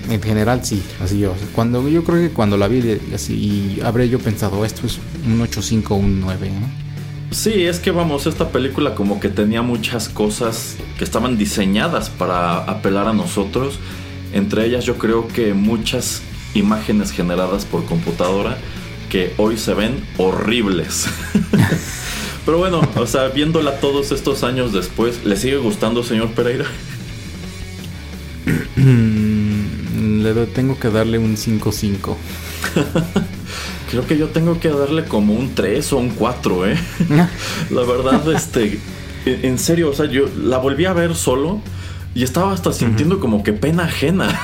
en, 0.09 0.22
general 0.22 0.64
sí, 0.64 0.82
así 1.03 1.18
yo. 1.18 1.34
Cuando, 1.55 1.86
yo 1.86 2.03
creo 2.03 2.16
que 2.16 2.30
cuando 2.32 2.57
la 2.57 2.66
vi 2.66 2.98
así, 3.14 3.78
habré 3.84 4.09
yo 4.09 4.18
pensado, 4.18 4.64
esto 4.64 4.86
es 4.86 4.98
un 5.26 5.38
8.5 5.42 5.98
un 5.98 6.20
9, 6.20 6.51
¿no? 6.51 6.89
Sí, 7.31 7.64
es 7.64 7.78
que 7.78 7.93
vamos, 7.93 8.26
esta 8.26 8.49
película 8.49 8.97
como 8.97 9.20
que 9.20 9.28
tenía 9.28 9.62
muchas 9.62 10.09
cosas 10.09 10.76
que 10.99 11.05
estaban 11.05 11.39
diseñadas 11.39 12.11
para 12.11 12.59
apelar 12.64 13.07
a 13.07 13.12
nosotros. 13.12 13.78
Entre 14.33 14.66
ellas 14.66 14.85
yo 14.85 14.97
creo 14.99 15.28
que 15.28 15.55
muchas 15.55 16.22
imágenes 16.55 17.12
generadas 17.12 17.64
por 17.64 17.85
computadora 17.85 18.59
que 19.09 19.33
hoy 19.37 19.57
se 19.59 19.74
ven 19.74 20.05
horribles. 20.18 21.07
Pero 22.45 22.59
bueno, 22.59 22.81
o 22.97 23.07
sea, 23.07 23.28
viéndola 23.28 23.78
todos 23.78 24.11
estos 24.11 24.43
años 24.43 24.72
después, 24.72 25.24
¿le 25.24 25.37
sigue 25.37 25.59
gustando, 25.59 26.03
señor 26.03 26.31
Pereira? 26.33 26.64
Le 28.76 30.47
tengo 30.47 30.78
que 30.78 30.91
darle 30.91 31.18
un 31.18 31.37
5-5. 31.37 32.16
Creo 33.91 34.07
que 34.07 34.16
yo 34.16 34.28
tengo 34.28 34.61
que 34.61 34.68
darle 34.68 35.05
como 35.05 35.34
un 35.34 35.55
3 35.55 35.93
o 35.93 35.99
un 35.99 36.11
4, 36.11 36.66
¿eh? 36.68 36.78
la 37.70 37.82
verdad, 37.82 38.32
este. 38.32 38.78
En 39.26 39.59
serio, 39.59 39.91
o 39.91 39.93
sea, 39.93 40.07
yo 40.07 40.26
la 40.43 40.59
volví 40.59 40.86
a 40.86 40.93
ver 40.93 41.14
solo 41.14 41.61
y 42.14 42.22
estaba 42.22 42.53
hasta 42.53 42.72
sintiendo 42.72 43.20
como 43.20 43.43
que 43.43 43.53
pena 43.53 43.84
ajena. 43.84 44.41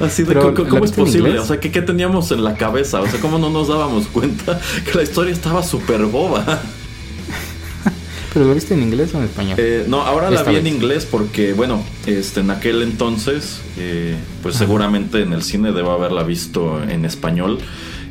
Así 0.00 0.22
de 0.22 0.34
¿cómo, 0.34 0.84
es 0.84 0.92
posible? 0.92 1.38
O 1.38 1.44
sea, 1.44 1.58
¿qué, 1.58 1.72
¿qué, 1.72 1.82
teníamos 1.82 2.30
en 2.30 2.44
la 2.44 2.54
cabeza? 2.54 3.00
O 3.00 3.06
sea, 3.08 3.20
¿cómo 3.20 3.38
no 3.38 3.50
nos 3.50 3.68
dábamos 3.68 4.06
cuenta 4.06 4.60
que 4.84 4.96
la 4.96 5.02
historia 5.02 5.32
estaba 5.32 5.62
súper 5.62 6.04
boba? 6.04 6.62
¿Pero 8.34 8.46
lo 8.46 8.54
viste 8.54 8.74
en 8.74 8.82
inglés 8.82 9.14
o 9.14 9.18
en 9.18 9.24
español? 9.24 9.54
Eh, 9.58 9.84
no, 9.86 10.02
ahora 10.02 10.28
la 10.28 10.42
vi 10.42 10.56
en 10.56 10.66
inglés 10.66 11.06
porque, 11.08 11.52
bueno, 11.52 11.84
este, 12.04 12.40
en 12.40 12.50
aquel 12.50 12.82
entonces, 12.82 13.60
eh, 13.78 14.16
pues 14.42 14.56
seguramente 14.56 15.22
en 15.22 15.32
el 15.32 15.44
cine 15.44 15.70
debo 15.70 15.92
haberla 15.92 16.24
visto 16.24 16.82
en 16.82 17.04
español. 17.04 17.60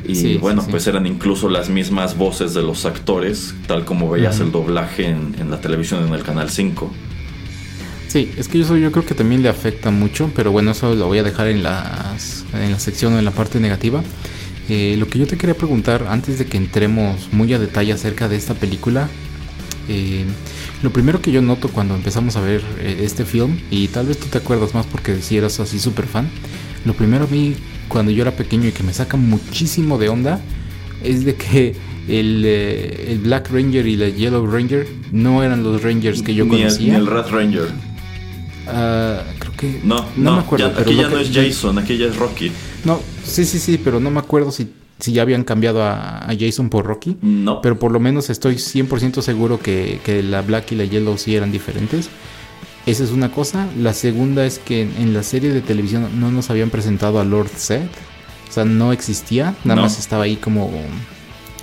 Y 0.06 0.38
bueno, 0.38 0.66
pues 0.70 0.88
eran 0.88 1.06
incluso 1.06 1.50
las 1.50 1.70
mismas 1.70 2.18
voces 2.18 2.54
de 2.54 2.62
los 2.62 2.86
actores, 2.86 3.54
tal 3.68 3.86
como 3.86 4.10
veías 4.10 4.40
el 4.42 4.52
doblaje 4.52 5.08
en, 5.08 5.36
en 5.40 5.50
la 5.50 5.62
televisión 5.62 6.06
en 6.06 6.14
el 6.14 6.24
Canal 6.24 6.50
5. 6.50 6.92
Sí, 8.14 8.32
es 8.38 8.48
que 8.48 8.62
eso 8.62 8.78
yo 8.78 8.92
creo 8.92 9.06
que 9.06 9.16
también 9.16 9.42
le 9.42 9.50
afecta 9.50 9.92
mucho, 9.92 10.30
pero 10.36 10.52
bueno, 10.52 10.72
eso 10.72 10.94
lo 10.94 11.08
voy 11.08 11.18
a 11.18 11.24
dejar 11.24 11.48
en, 11.48 11.64
las, 11.64 12.46
en 12.54 12.72
la 12.72 12.80
sección 12.80 13.14
o 13.14 13.18
en 13.18 13.26
la 13.26 13.32
parte 13.32 13.60
negativa. 13.60 14.04
Eh, 14.70 14.96
lo 15.00 15.08
que 15.08 15.20
yo 15.20 15.26
te 15.26 15.36
quería 15.36 15.56
preguntar 15.56 16.06
antes 16.08 16.38
de 16.38 16.46
que 16.46 16.58
entremos 16.58 17.30
muy 17.32 17.54
a 17.54 17.60
detalle 17.60 17.92
acerca 17.92 18.30
de 18.30 18.36
esta 18.36 18.54
película, 18.54 19.10
eh, 19.88 20.26
lo 20.82 20.92
primero 20.92 21.22
que 21.22 21.32
yo 21.32 21.42
noto 21.42 21.70
cuando 21.70 21.96
empezamos 21.96 22.36
a 22.36 22.42
ver 22.42 22.62
eh, 22.80 23.02
este 23.02 23.26
film, 23.26 23.58
y 23.72 23.88
tal 23.88 24.08
vez 24.08 24.18
tú 24.20 24.28
te 24.28 24.38
acuerdas 24.38 24.74
más 24.74 24.86
porque 24.86 25.22
si 25.22 25.38
eras 25.38 25.60
así 25.60 25.80
súper 25.80 26.06
fan, 26.06 26.30
lo 26.86 26.94
primero 26.94 27.26
a 27.26 27.28
mí 27.28 27.56
cuando 27.88 28.12
yo 28.12 28.22
era 28.22 28.32
pequeño 28.32 28.68
y 28.68 28.72
que 28.72 28.84
me 28.84 28.94
saca 28.94 29.18
muchísimo 29.18 29.98
de 29.98 30.10
onda 30.10 30.42
es 31.04 31.26
de 31.26 31.36
que 31.36 31.76
el, 32.08 32.46
el 32.46 33.20
Black 33.20 33.50
Ranger 33.52 33.88
y 33.88 33.94
el 33.94 34.16
Yellow 34.16 34.46
Ranger 34.46 34.88
no 35.12 35.44
eran 35.44 35.64
los 35.64 35.84
Rangers 35.84 36.22
que 36.22 36.34
yo 36.34 36.48
conocía. 36.48 36.94
ni 36.94 37.00
el 37.00 37.08
Red 37.08 37.28
Ranger. 37.30 37.70
Uh, 38.66 39.40
creo 39.40 39.54
que. 39.58 39.82
No, 39.84 40.06
no, 40.16 40.36
me 40.36 40.40
acuerdo. 40.40 40.74
aquí 40.78 40.96
ya 40.96 41.10
no 41.10 41.18
es 41.18 41.32
Jason, 41.34 41.78
aquí 41.78 41.98
ya 41.98 42.06
es 42.08 42.16
Rocky. 42.16 42.52
No, 42.86 43.00
sí, 43.24 43.46
sí, 43.46 43.60
sí, 43.60 43.80
pero 43.82 44.00
no 44.00 44.10
me 44.10 44.20
acuerdo 44.20 44.52
si, 44.52 44.70
si 45.00 45.12
ya 45.12 45.22
habían 45.22 45.44
cambiado 45.44 45.84
a, 45.84 46.28
Jason 46.40 46.70
por 46.70 46.86
Rocky. 46.86 47.18
No. 47.22 47.62
Pero 47.62 47.78
por 47.80 47.92
lo 47.92 48.00
menos 48.00 48.30
estoy 48.30 48.56
100% 48.56 49.22
seguro 49.22 49.60
que, 49.60 50.00
que, 50.04 50.24
la 50.24 50.42
Black 50.42 50.72
y 50.72 50.76
la 50.76 50.86
Yellow 50.86 51.18
sí 51.18 51.36
eran 51.36 51.52
diferentes. 51.52 52.10
Esa 52.86 53.04
es 53.04 53.12
una 53.12 53.32
cosa. 53.32 53.68
La 53.78 53.94
segunda 53.94 54.46
es 54.46 54.60
que 54.60 54.82
en, 54.82 55.14
la 55.14 55.24
serie 55.24 55.52
de 55.52 55.62
televisión 55.62 56.20
no 56.20 56.32
nos 56.32 56.50
habían 56.50 56.70
presentado 56.70 57.20
a 57.20 57.24
Lord 57.24 57.50
Seth. 57.56 57.92
O 58.50 58.52
sea, 58.52 58.66
no 58.66 58.92
existía, 58.92 59.56
nada 59.64 59.82
más 59.82 59.98
estaba 59.98 60.26
ahí 60.26 60.36
como, 60.36 60.70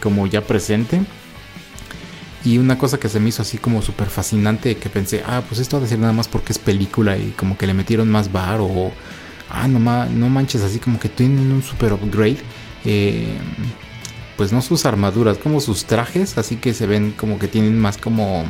como 0.02 0.26
ya 0.26 0.40
presente. 0.40 1.02
Y 2.44 2.58
una 2.58 2.78
cosa 2.78 2.98
que 2.98 3.08
se 3.08 3.20
me 3.20 3.28
hizo 3.28 3.42
así 3.42 3.58
como 3.58 3.82
súper 3.82 4.08
fascinante, 4.08 4.76
que 4.76 4.88
pensé, 4.88 5.22
ah, 5.26 5.42
pues 5.46 5.60
esto 5.60 5.76
ha 5.76 5.80
de 5.80 5.86
ser 5.86 5.98
nada 5.98 6.14
más 6.14 6.26
porque 6.26 6.52
es 6.52 6.58
película 6.58 7.16
y 7.16 7.34
como 7.36 7.56
que 7.56 7.66
le 7.66 7.74
metieron 7.74 8.10
más 8.10 8.32
bar 8.32 8.60
o, 8.60 8.90
ah, 9.50 9.68
no, 9.68 9.78
no 10.06 10.28
manches, 10.30 10.62
así 10.62 10.78
como 10.78 10.98
que 10.98 11.10
tienen 11.10 11.52
un 11.52 11.62
super 11.62 11.92
upgrade. 11.92 12.38
Eh, 12.84 13.36
pues 14.36 14.52
no 14.52 14.62
sus 14.62 14.86
armaduras, 14.86 15.38
como 15.38 15.60
sus 15.60 15.84
trajes, 15.84 16.38
así 16.38 16.56
que 16.56 16.72
se 16.72 16.86
ven 16.86 17.12
como 17.16 17.38
que 17.38 17.48
tienen 17.48 17.78
más 17.78 17.98
como 17.98 18.44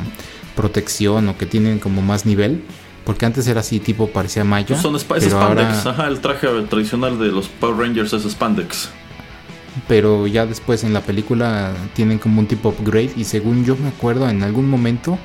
protección 0.55 1.27
o 1.27 1.37
que 1.37 1.45
tienen 1.45 1.79
como 1.79 2.01
más 2.01 2.25
nivel. 2.25 2.63
Porque 3.05 3.25
antes 3.25 3.47
era 3.47 3.61
así, 3.61 3.79
tipo 3.79 4.07
parecía 4.07 4.43
Maya. 4.43 4.67
Pues 4.67 4.81
son 4.81 4.97
spandex, 4.97 5.85
ajá, 5.85 6.07
el 6.07 6.19
traje 6.19 6.47
tradicional 6.69 7.19
de 7.19 7.27
los 7.27 7.47
Power 7.47 7.77
Rangers 7.77 8.13
es 8.13 8.23
spandex 8.23 8.89
pero 9.87 10.27
ya 10.27 10.45
después 10.45 10.83
en 10.83 10.93
la 10.93 11.01
película 11.01 11.73
tienen 11.93 12.19
como 12.19 12.39
un 12.39 12.47
tipo 12.47 12.69
upgrade 12.69 13.11
y 13.15 13.23
según 13.23 13.65
yo 13.65 13.75
me 13.77 13.87
acuerdo 13.87 14.29
en 14.29 14.43
algún 14.43 14.69
momento 14.69 15.17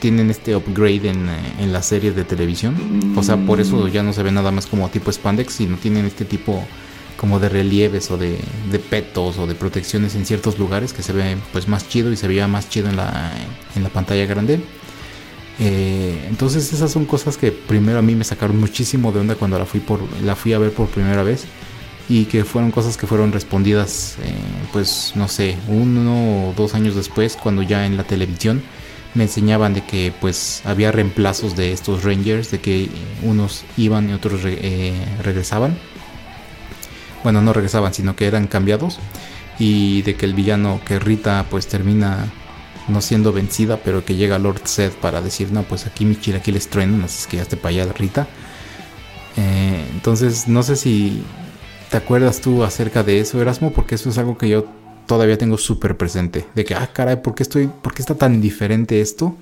tienen 0.00 0.30
este 0.30 0.56
upgrade 0.56 1.10
en, 1.10 1.72
la 1.72 1.80
serie 1.80 2.10
de 2.10 2.24
televisión. 2.24 2.74
O 3.14 3.22
sea, 3.22 3.36
por 3.36 3.60
eso 3.60 3.86
ya 3.86 4.02
no 4.02 4.12
se 4.12 4.24
ve 4.24 4.32
nada 4.32 4.50
más 4.50 4.66
como 4.66 4.88
tipo 4.88 5.12
spandex, 5.12 5.52
sino 5.52 5.76
tienen 5.76 6.06
este 6.06 6.24
tipo 6.24 6.64
como 7.22 7.38
de 7.38 7.48
relieves 7.48 8.10
o 8.10 8.18
de, 8.18 8.36
petos 8.90 9.38
o 9.38 9.46
de 9.46 9.54
protecciones 9.54 10.16
en 10.16 10.26
ciertos 10.26 10.58
lugares 10.58 10.92
que 10.92 11.04
se 11.04 11.12
ve 11.12 11.36
pues 11.52 11.68
más 11.68 11.88
chido 11.88 12.10
y 12.10 12.16
se 12.16 12.26
veía 12.26 12.48
más 12.48 12.68
chido 12.68 12.88
en 12.88 12.96
la, 12.96 13.30
en 13.76 13.84
la 13.84 13.90
pantalla 13.90 14.26
grande. 14.26 14.58
Eh, 15.60 16.26
entonces 16.28 16.72
esas 16.72 16.90
son 16.90 17.04
cosas 17.04 17.36
que 17.36 17.52
primero 17.52 18.00
a 18.00 18.02
mí 18.02 18.16
me 18.16 18.24
sacaron 18.24 18.58
muchísimo 18.58 19.12
de 19.12 19.20
onda 19.20 19.36
cuando 19.36 19.56
la 19.56 19.66
fui, 19.66 19.78
por, 19.78 20.00
la 20.24 20.34
fui 20.34 20.52
a 20.52 20.58
ver 20.58 20.72
por 20.72 20.88
primera 20.88 21.22
vez 21.22 21.44
y 22.08 22.24
que 22.24 22.44
fueron 22.44 22.72
cosas 22.72 22.96
que 22.96 23.06
fueron 23.06 23.30
respondidas, 23.30 24.16
eh, 24.24 24.34
pues 24.72 25.12
no 25.14 25.28
sé, 25.28 25.56
uno 25.68 26.48
o 26.48 26.54
dos 26.56 26.74
años 26.74 26.96
después, 26.96 27.38
cuando 27.40 27.62
ya 27.62 27.86
en 27.86 27.96
la 27.96 28.02
televisión 28.02 28.64
me 29.14 29.22
enseñaban 29.22 29.74
de 29.74 29.84
que 29.84 30.12
pues 30.20 30.62
había 30.64 30.90
reemplazos 30.90 31.54
de 31.54 31.70
estos 31.70 32.02
Rangers, 32.02 32.50
de 32.50 32.60
que 32.60 32.88
unos 33.22 33.62
iban 33.76 34.10
y 34.10 34.12
otros 34.12 34.40
eh, 34.44 34.92
regresaban. 35.22 35.78
Bueno, 37.22 37.40
no 37.40 37.52
regresaban, 37.52 37.94
sino 37.94 38.16
que 38.16 38.26
eran 38.26 38.46
cambiados 38.46 38.98
y 39.58 40.02
de 40.02 40.16
que 40.16 40.26
el 40.26 40.34
villano 40.34 40.80
que 40.84 40.98
Rita 40.98 41.46
pues 41.50 41.66
termina 41.66 42.26
no 42.88 43.00
siendo 43.00 43.32
vencida, 43.32 43.76
pero 43.76 44.04
que 44.04 44.16
llega 44.16 44.38
Lord 44.38 44.62
Zed 44.66 44.92
para 44.92 45.20
decir, 45.20 45.52
no, 45.52 45.62
pues 45.62 45.86
aquí 45.86 46.04
mi 46.04 46.16
chilaquiles 46.16 46.68
truenan, 46.68 47.02
así 47.02 47.20
es 47.20 47.26
que 47.26 47.36
ya 47.36 47.44
te 47.44 47.56
para 47.56 47.82
allá 47.82 47.92
Rita. 47.92 48.26
Eh, 49.36 49.86
entonces, 49.94 50.48
no 50.48 50.62
sé 50.62 50.76
si 50.76 51.22
¿Te 51.92 51.98
acuerdas 51.98 52.40
tú 52.40 52.64
acerca 52.64 53.02
de 53.02 53.20
eso, 53.20 53.38
Erasmo? 53.38 53.70
Porque 53.70 53.96
eso 53.96 54.08
es 54.08 54.16
algo 54.16 54.38
que 54.38 54.48
yo 54.48 54.64
todavía 55.06 55.36
tengo 55.36 55.58
súper 55.58 55.98
presente. 55.98 56.46
De 56.54 56.64
que, 56.64 56.74
ah, 56.74 56.88
caray, 56.90 57.16
¿por 57.16 57.34
qué, 57.34 57.42
estoy, 57.42 57.66
¿por 57.66 57.92
qué 57.92 58.00
está 58.00 58.14
tan 58.14 58.40
diferente 58.40 59.02
esto? 59.02 59.36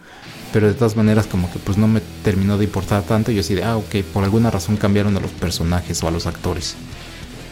Pero 0.52 0.66
de 0.66 0.74
todas 0.74 0.96
maneras 0.96 1.28
como 1.28 1.48
que 1.52 1.60
pues 1.60 1.78
no 1.78 1.86
me 1.86 2.00
terminó 2.24 2.58
de 2.58 2.64
importar 2.64 3.04
tanto. 3.04 3.30
Y 3.30 3.36
yo 3.36 3.42
así 3.42 3.54
de, 3.54 3.62
ah, 3.62 3.76
ok, 3.76 3.98
por 4.12 4.24
alguna 4.24 4.50
razón 4.50 4.76
cambiaron 4.76 5.16
a 5.16 5.20
los 5.20 5.30
personajes 5.30 6.02
o 6.02 6.08
a 6.08 6.10
los 6.10 6.26
actores. 6.26 6.74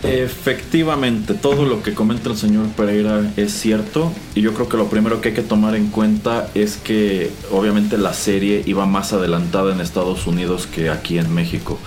Efectivamente, 0.04 1.34
todo 1.34 1.64
lo 1.64 1.82
que 1.82 1.92
comenta 1.92 2.30
el 2.30 2.36
señor 2.36 2.68
Pereira 2.68 3.32
es 3.36 3.52
cierto 3.52 4.12
y 4.36 4.42
yo 4.42 4.54
creo 4.54 4.68
que 4.68 4.76
lo 4.76 4.86
primero 4.86 5.20
que 5.20 5.30
hay 5.30 5.34
que 5.34 5.42
tomar 5.42 5.74
en 5.74 5.88
cuenta 5.88 6.48
es 6.54 6.76
que 6.76 7.32
obviamente 7.50 7.98
la 7.98 8.14
serie 8.14 8.62
iba 8.66 8.86
más 8.86 9.12
adelantada 9.12 9.72
en 9.72 9.80
Estados 9.80 10.28
Unidos 10.28 10.68
que 10.72 10.88
aquí 10.88 11.18
en 11.18 11.34
México. 11.34 11.78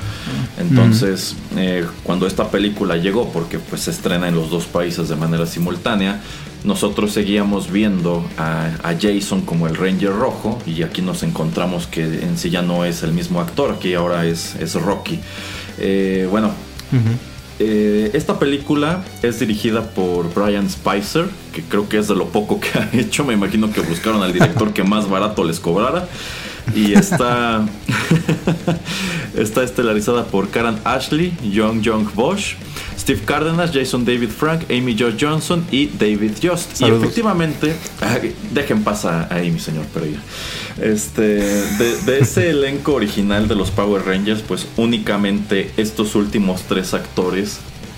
Entonces, 0.59 1.37
eh, 1.55 1.85
cuando 2.03 2.27
esta 2.27 2.51
película 2.51 2.97
llegó, 2.97 3.31
porque 3.31 3.59
pues 3.59 3.83
se 3.83 3.91
estrena 3.91 4.27
en 4.27 4.35
los 4.35 4.49
dos 4.49 4.65
países 4.65 5.07
de 5.07 5.15
manera 5.15 5.45
simultánea, 5.45 6.21
nosotros 6.65 7.13
seguíamos 7.13 7.71
viendo 7.71 8.25
a, 8.37 8.93
Jason 9.01 9.41
como 9.41 9.67
el 9.67 9.75
Ranger 9.77 10.11
Rojo 10.11 10.59
y 10.65 10.83
aquí 10.83 11.01
nos 11.01 11.23
encontramos 11.23 11.87
que 11.87 12.03
en 12.03 12.37
sí 12.37 12.49
ya 12.49 12.61
no 12.61 12.83
es 12.83 13.03
el 13.03 13.13
mismo 13.13 13.39
actor, 13.39 13.71
aquí 13.71 13.93
ahora 13.93 14.25
es, 14.25 14.55
es 14.55 14.73
Rocky. 14.75 15.17
Eh, 15.79 16.27
bueno. 16.29 16.51
Eh, 17.59 18.11
esta 18.13 18.39
película 18.39 19.03
es 19.21 19.39
dirigida 19.39 19.83
por 19.91 20.33
Brian 20.33 20.69
Spicer, 20.69 21.25
que 21.53 21.61
creo 21.61 21.87
que 21.87 21.99
es 21.99 22.07
de 22.07 22.15
lo 22.15 22.27
poco 22.29 22.59
que 22.59 22.69
ha 22.79 22.89
hecho. 22.93 23.23
Me 23.23 23.33
imagino 23.33 23.71
que 23.71 23.81
buscaron 23.81 24.23
al 24.23 24.33
director 24.33 24.73
que 24.73 24.83
más 24.83 25.09
barato 25.09 25.43
les 25.43 25.59
cobrara. 25.59 26.07
Y 26.75 26.93
está, 26.93 27.65
está 29.35 29.63
estelarizada 29.63 30.25
por 30.25 30.49
Karen 30.49 30.77
Ashley, 30.83 31.33
Young 31.43 31.81
Young 31.81 32.07
Bosch, 32.13 32.55
Steve 33.01 33.21
Cardenas, 33.25 33.71
Jason 33.73 34.05
David 34.05 34.29
Frank, 34.29 34.69
Amy 34.69 34.95
Jo 34.97 35.09
Johnson 35.19 35.65
y 35.71 35.87
David 35.87 36.33
Just. 36.39 36.79
Y 36.81 36.85
efectivamente, 36.85 37.73
dejen 38.51 38.83
pasar 38.83 39.27
ahí, 39.33 39.49
mi 39.49 39.59
señor 39.59 39.85
Pereira. 39.87 40.19
Este, 40.79 41.23
de, 41.23 42.19
ese 42.19 42.51
elenco 42.51 42.93
original 42.93 43.47
de 43.47 43.55
los 43.55 43.71
Power 43.71 44.05
Rangers, 44.05 44.43
pues 44.47 44.67
únicamente 44.77 45.71
estos 45.77 46.13
últimos 46.13 46.61
tres 46.63 46.93
actores, 46.93 47.57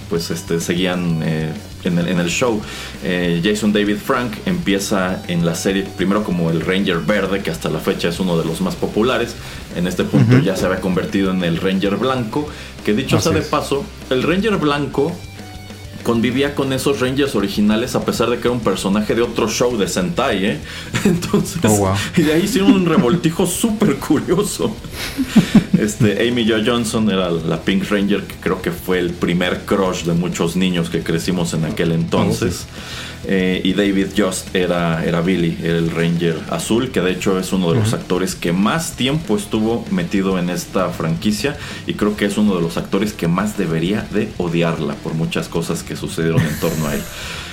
pues 0.10 0.32
este, 0.32 0.62
seguían 0.62 1.20
eh, 1.22 1.52
en, 1.86 1.98
el, 1.98 2.30
show. 2.30 2.62
Eh, 3.04 3.42
Jason 3.44 3.74
David 3.74 3.98
Frank 3.98 4.34
empieza 4.46 5.22
en 5.28 5.46
la 5.46 5.56
serie 5.56 5.86
primero 5.98 6.24
como 6.24 6.50
el 6.50 6.62
Ranger 6.62 7.00
Verde, 7.00 7.42
que 7.42 7.52
hasta 7.52 7.70
la 7.70 7.80
fecha 7.80 8.10
es 8.10 8.20
uno 8.20 8.38
de 8.38 8.46
los 8.46 8.62
más 8.62 8.76
populares. 8.76 9.36
En 9.76 9.88
este 9.88 10.04
punto 10.04 10.40
ya 10.40 10.56
se 10.56 10.66
había 10.66 10.80
convertido 10.80 11.32
en 11.32 11.44
el 11.44 11.58
Ranger 11.58 11.98
Blanco 11.98 12.48
que 12.84 12.94
dicho 12.94 13.20
sea 13.20 13.32
de 13.32 13.42
paso, 13.42 13.86
el 14.10 14.24
Ranger 14.24 14.58
blanco 14.58 15.12
convivía 16.04 16.54
con 16.54 16.74
esos 16.74 17.00
Rangers 17.00 17.36
originales 17.36 17.96
a 17.96 18.06
pesar 18.06 18.30
de 18.30 18.38
que 18.38 18.48
era 18.48 18.52
un 18.52 18.60
personaje 18.60 19.16
de 19.16 19.22
otro 19.22 19.48
show 19.50 19.76
de 19.78 19.88
Sentai, 19.88 20.46
¿eh? 20.46 20.60
Entonces, 21.06 21.60
oh, 21.66 21.94
y 22.16 22.22
de 22.22 22.34
ahí 22.34 22.44
hicieron 22.44 22.74
un 22.74 22.86
revoltijo 22.86 23.48
súper 23.48 23.96
curioso. 23.96 24.76
Este, 25.78 26.28
Amy 26.28 26.48
Jo 26.48 26.58
Johnson 26.66 27.10
era 27.10 27.32
la 27.32 27.62
Pink 27.62 27.90
Ranger, 27.90 28.24
que 28.24 28.36
creo 28.36 28.62
que 28.62 28.72
fue 28.72 29.00
el 29.00 29.12
primer 29.12 29.66
crush 29.66 30.04
de 30.04 30.14
muchos 30.14 30.56
niños 30.56 30.90
que 30.90 31.02
crecimos 31.02 31.54
en 31.54 31.66
aquel 31.66 31.92
entonces. 31.92 32.68
Eh, 33.26 33.62
y 33.64 33.74
David 33.74 34.08
Just 34.18 34.54
era, 34.54 35.04
era 35.06 35.22
Billy, 35.22 35.58
el 35.64 35.92
Ranger 35.92 36.38
azul, 36.50 36.92
que 36.92 37.00
de 37.00 37.12
hecho 37.12 37.40
es 37.40 37.54
uno 37.54 37.72
de 37.72 37.80
los 37.80 37.94
actores 37.94 38.36
que 38.36 38.52
más 38.52 38.94
tiempo 38.94 39.38
estuvo 39.38 39.86
metido 39.92 40.38
en 40.38 40.50
esta 40.50 40.90
franquicia 40.90 41.58
y 41.88 41.94
creo 41.94 42.18
que 42.18 42.26
es 42.26 42.38
uno 42.38 42.56
de 42.56 42.62
los 42.62 42.78
actores 42.78 43.14
que 43.14 43.28
más 43.28 43.58
debería 43.58 44.06
de 44.12 44.30
odiarla 44.38 44.96
por 44.96 45.14
muchas 45.14 45.48
cosas 45.48 45.84
que 45.84 45.96
sucedieron 45.96 46.42
en 46.42 46.60
torno 46.60 46.88
a 46.88 46.96
él. 46.96 47.02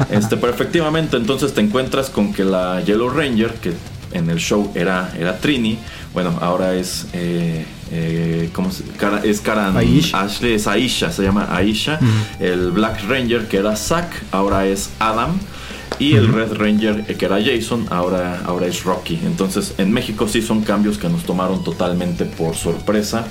Este, 0.08 0.38
pero 0.38 0.52
efectivamente 0.52 1.18
entonces 1.18 1.52
te 1.52 1.60
encuentras 1.60 2.08
con 2.08 2.32
que 2.32 2.42
la 2.42 2.80
Yellow 2.80 3.10
Ranger, 3.10 3.52
que 3.54 3.74
en 4.12 4.30
el 4.30 4.38
show 4.38 4.72
era, 4.74 5.12
era 5.18 5.38
Trini, 5.38 5.78
bueno, 6.14 6.36
ahora 6.40 6.74
es... 6.74 7.06
Eh, 7.12 7.64
eh, 7.92 8.50
¿cómo 8.52 8.70
se, 8.70 8.84
es 9.24 9.40
Karan 9.40 9.76
Ashley, 9.76 10.54
es 10.54 10.66
Aisha, 10.66 11.10
se 11.10 11.22
llama 11.22 11.48
Aisha. 11.50 11.98
El 12.38 12.70
Black 12.70 13.02
Ranger 13.08 13.48
que 13.48 13.56
era 13.56 13.76
Zack, 13.76 14.10
ahora 14.30 14.66
es 14.66 14.90
Adam. 15.00 15.38
Y 16.00 16.14
el 16.14 16.32
Red 16.32 16.54
Ranger 16.54 17.04
que 17.04 17.26
era 17.26 17.38
Jason, 17.40 17.86
ahora, 17.90 18.42
ahora 18.46 18.66
es 18.66 18.84
Rocky. 18.84 19.20
Entonces 19.22 19.74
en 19.76 19.92
México 19.92 20.26
sí 20.26 20.40
son 20.40 20.62
cambios 20.62 20.96
que 20.96 21.10
nos 21.10 21.24
tomaron 21.24 21.62
totalmente 21.62 22.24
por 22.24 22.56
sorpresa. 22.56 23.26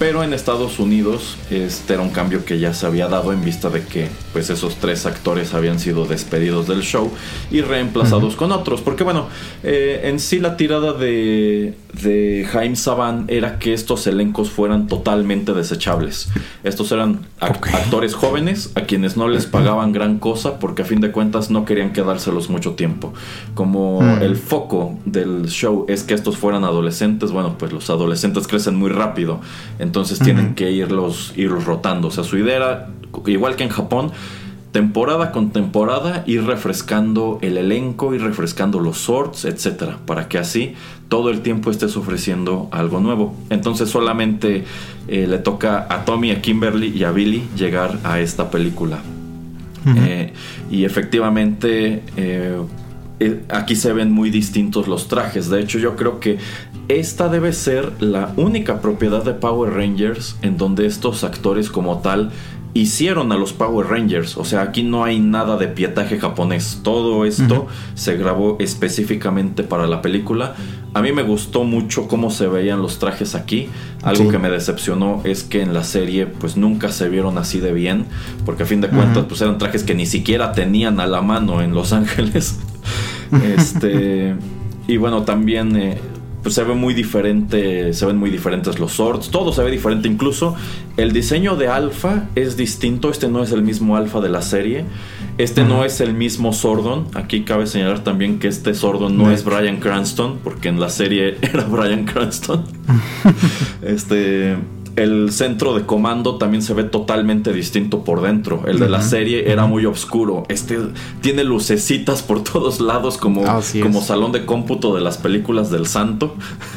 Pero 0.00 0.22
en 0.22 0.32
Estados 0.32 0.78
Unidos 0.78 1.36
este 1.50 1.94
era 1.94 2.02
un 2.02 2.10
cambio 2.10 2.44
que 2.44 2.58
ya 2.58 2.72
se 2.72 2.86
había 2.86 3.08
dado 3.08 3.32
en 3.32 3.44
vista 3.44 3.68
de 3.68 3.82
que 3.84 4.08
pues 4.32 4.48
esos 4.48 4.76
tres 4.76 5.06
actores 5.06 5.54
habían 5.54 5.80
sido 5.80 6.06
despedidos 6.06 6.68
del 6.68 6.82
show 6.82 7.10
y 7.50 7.62
reemplazados 7.62 8.36
con 8.36 8.52
otros. 8.52 8.80
Porque 8.80 9.04
bueno, 9.04 9.28
eh, 9.62 10.02
en 10.04 10.20
sí 10.20 10.38
la 10.38 10.56
tirada 10.56 10.92
de, 10.92 11.74
de 11.92 12.46
Jaime 12.50 12.76
Saban 12.76 13.24
era 13.28 13.58
que 13.58 13.72
estos 13.72 14.06
elencos 14.06 14.50
fueran 14.50 14.86
totalmente 14.86 15.52
desechables. 15.52 16.28
Estos 16.64 16.92
eran 16.92 17.20
actores 17.40 18.14
jóvenes 18.14 18.72
a 18.74 18.82
quienes 18.82 19.16
no 19.16 19.28
les 19.28 19.46
pagaban 19.46 19.92
gran 19.92 20.18
cosa 20.18 20.58
porque 20.58 20.82
a 20.82 20.84
fin 20.84 21.00
de 21.00 21.10
cuentas 21.10 21.50
no 21.50 21.64
querían 21.64 21.92
quedárselos 21.92 22.50
mucho 22.50 22.72
tiempo. 22.72 23.12
Como 23.54 24.02
el 24.20 24.36
foco 24.36 24.98
del 25.04 25.48
show 25.48 25.86
es 25.88 26.02
que 26.02 26.14
estos 26.14 26.36
fueran 26.36 26.64
adolescentes, 26.64 27.32
bueno, 27.32 27.56
pues 27.58 27.72
los 27.72 27.90
adolescentes 27.90 28.46
crecen 28.46 28.76
muy 28.76 28.90
rápido 28.90 29.40
entonces 29.78 30.18
tienen 30.18 30.54
que 30.54 30.70
irlos, 30.70 31.32
irlos 31.36 31.64
rotando. 31.64 32.08
O 32.08 32.10
sea, 32.10 32.24
su 32.24 32.36
idea 32.36 32.56
era, 32.56 32.88
igual 33.26 33.56
que 33.56 33.64
en 33.64 33.70
Japón, 33.70 34.12
temporada 34.72 35.32
con 35.32 35.50
temporada 35.50 36.24
ir 36.26 36.44
refrescando 36.44 37.38
el 37.42 37.56
elenco, 37.56 38.14
ir 38.14 38.22
refrescando 38.22 38.80
los 38.80 38.98
sorts, 38.98 39.44
etcétera, 39.44 39.98
para 40.04 40.28
que 40.28 40.38
así 40.38 40.74
todo 41.08 41.30
el 41.30 41.40
tiempo 41.40 41.70
estés 41.70 41.96
ofreciendo 41.96 42.68
algo 42.70 43.00
nuevo. 43.00 43.34
Entonces 43.50 43.88
solamente 43.88 44.64
eh, 45.08 45.26
le 45.26 45.38
toca 45.38 45.86
a 45.88 46.04
Tommy, 46.04 46.30
a 46.30 46.42
Kimberly 46.42 46.88
y 46.88 47.04
a 47.04 47.12
Billy 47.12 47.48
llegar 47.56 47.98
a 48.04 48.20
esta 48.20 48.50
película. 48.50 48.98
Eh, 49.96 50.34
y 50.70 50.84
efectivamente 50.84 52.02
eh, 52.16 52.60
aquí 53.48 53.74
se 53.74 53.92
ven 53.94 54.12
muy 54.12 54.28
distintos 54.28 54.86
los 54.86 55.08
trajes. 55.08 55.48
De 55.48 55.60
hecho, 55.60 55.78
yo 55.78 55.96
creo 55.96 56.20
que 56.20 56.36
esta 56.88 57.28
debe 57.28 57.52
ser 57.52 57.92
la 58.00 58.32
única 58.36 58.80
propiedad 58.80 59.24
de 59.24 59.32
Power 59.32 59.72
Rangers 59.72 60.36
en 60.42 60.56
donde 60.56 60.86
estos 60.86 61.24
actores 61.24 61.70
como 61.70 61.98
tal 61.98 62.30
hicieron 62.78 63.32
a 63.32 63.36
los 63.36 63.52
Power 63.52 63.88
Rangers. 63.88 64.36
O 64.36 64.44
sea, 64.44 64.62
aquí 64.62 64.82
no 64.82 65.04
hay 65.04 65.20
nada 65.20 65.56
de 65.56 65.68
pietaje 65.68 66.18
japonés. 66.18 66.80
Todo 66.82 67.24
esto 67.24 67.66
se 67.94 68.16
grabó 68.16 68.56
específicamente 68.60 69.62
para 69.62 69.86
la 69.86 70.02
película. 70.02 70.54
A 70.94 71.02
mí 71.02 71.12
me 71.12 71.22
gustó 71.22 71.64
mucho 71.64 72.08
cómo 72.08 72.30
se 72.30 72.46
veían 72.46 72.80
los 72.82 72.98
trajes 72.98 73.34
aquí. 73.34 73.68
Algo 74.02 74.30
que 74.30 74.38
me 74.38 74.50
decepcionó 74.50 75.20
es 75.24 75.42
que 75.42 75.62
en 75.62 75.74
la 75.74 75.84
serie 75.84 76.26
pues 76.26 76.56
nunca 76.56 76.90
se 76.90 77.08
vieron 77.08 77.38
así 77.38 77.60
de 77.60 77.72
bien. 77.72 78.06
Porque 78.46 78.62
a 78.62 78.66
fin 78.66 78.80
de 78.80 78.88
cuentas 78.88 79.24
pues 79.28 79.40
eran 79.40 79.58
trajes 79.58 79.82
que 79.82 79.94
ni 79.94 80.06
siquiera 80.06 80.52
tenían 80.52 81.00
a 81.00 81.06
la 81.06 81.20
mano 81.20 81.62
en 81.62 81.74
Los 81.74 81.92
Ángeles. 81.92 82.58
este, 83.56 84.34
y 84.86 84.96
bueno, 84.96 85.22
también 85.22 85.76
eh, 85.76 85.98
pues 86.42 86.54
se 86.54 86.62
ve 86.62 86.74
muy 86.74 86.94
diferente, 86.94 87.92
se 87.92 88.06
ven 88.06 88.16
muy 88.16 88.30
diferentes 88.30 88.78
los 88.78 88.92
swords, 88.92 89.30
todo 89.30 89.52
se 89.52 89.62
ve 89.62 89.70
diferente, 89.70 90.08
incluso. 90.08 90.54
El 90.96 91.12
diseño 91.12 91.56
de 91.56 91.68
Alpha 91.68 92.28
es 92.34 92.56
distinto, 92.56 93.10
este 93.10 93.28
no 93.28 93.42
es 93.42 93.52
el 93.52 93.62
mismo 93.62 93.96
Alpha 93.96 94.20
de 94.20 94.28
la 94.28 94.42
serie, 94.42 94.84
este 95.36 95.64
no 95.64 95.84
es 95.84 96.00
el 96.00 96.14
mismo 96.14 96.52
Sordon, 96.52 97.06
aquí 97.14 97.42
cabe 97.42 97.66
señalar 97.66 98.02
también 98.02 98.38
que 98.38 98.48
este 98.48 98.74
Sordon 98.74 99.16
no 99.16 99.30
es 99.30 99.44
Brian 99.44 99.78
Cranston, 99.78 100.38
porque 100.42 100.68
en 100.68 100.80
la 100.80 100.88
serie 100.88 101.38
era 101.42 101.64
Brian 101.64 102.04
Cranston. 102.04 102.64
este 103.82 104.56
el 104.98 105.32
centro 105.32 105.74
de 105.74 105.86
comando 105.86 106.36
también 106.36 106.62
se 106.62 106.74
ve 106.74 106.84
totalmente 106.84 107.52
distinto 107.52 108.04
por 108.04 108.20
dentro. 108.20 108.64
El 108.66 108.78
de 108.78 108.88
la 108.88 109.02
serie 109.02 109.50
era 109.50 109.66
muy 109.66 109.86
oscuro. 109.86 110.44
Este 110.48 110.78
tiene 111.20 111.44
lucecitas 111.44 112.22
por 112.22 112.42
todos 112.52 112.80
lados 112.80 113.16
como, 113.16 113.44
como 113.82 114.02
salón 114.02 114.32
de 114.32 114.44
cómputo 114.44 114.94
de 114.94 115.00
las 115.00 115.18
películas 115.18 115.70
del 115.70 115.86
santo. 115.86 116.34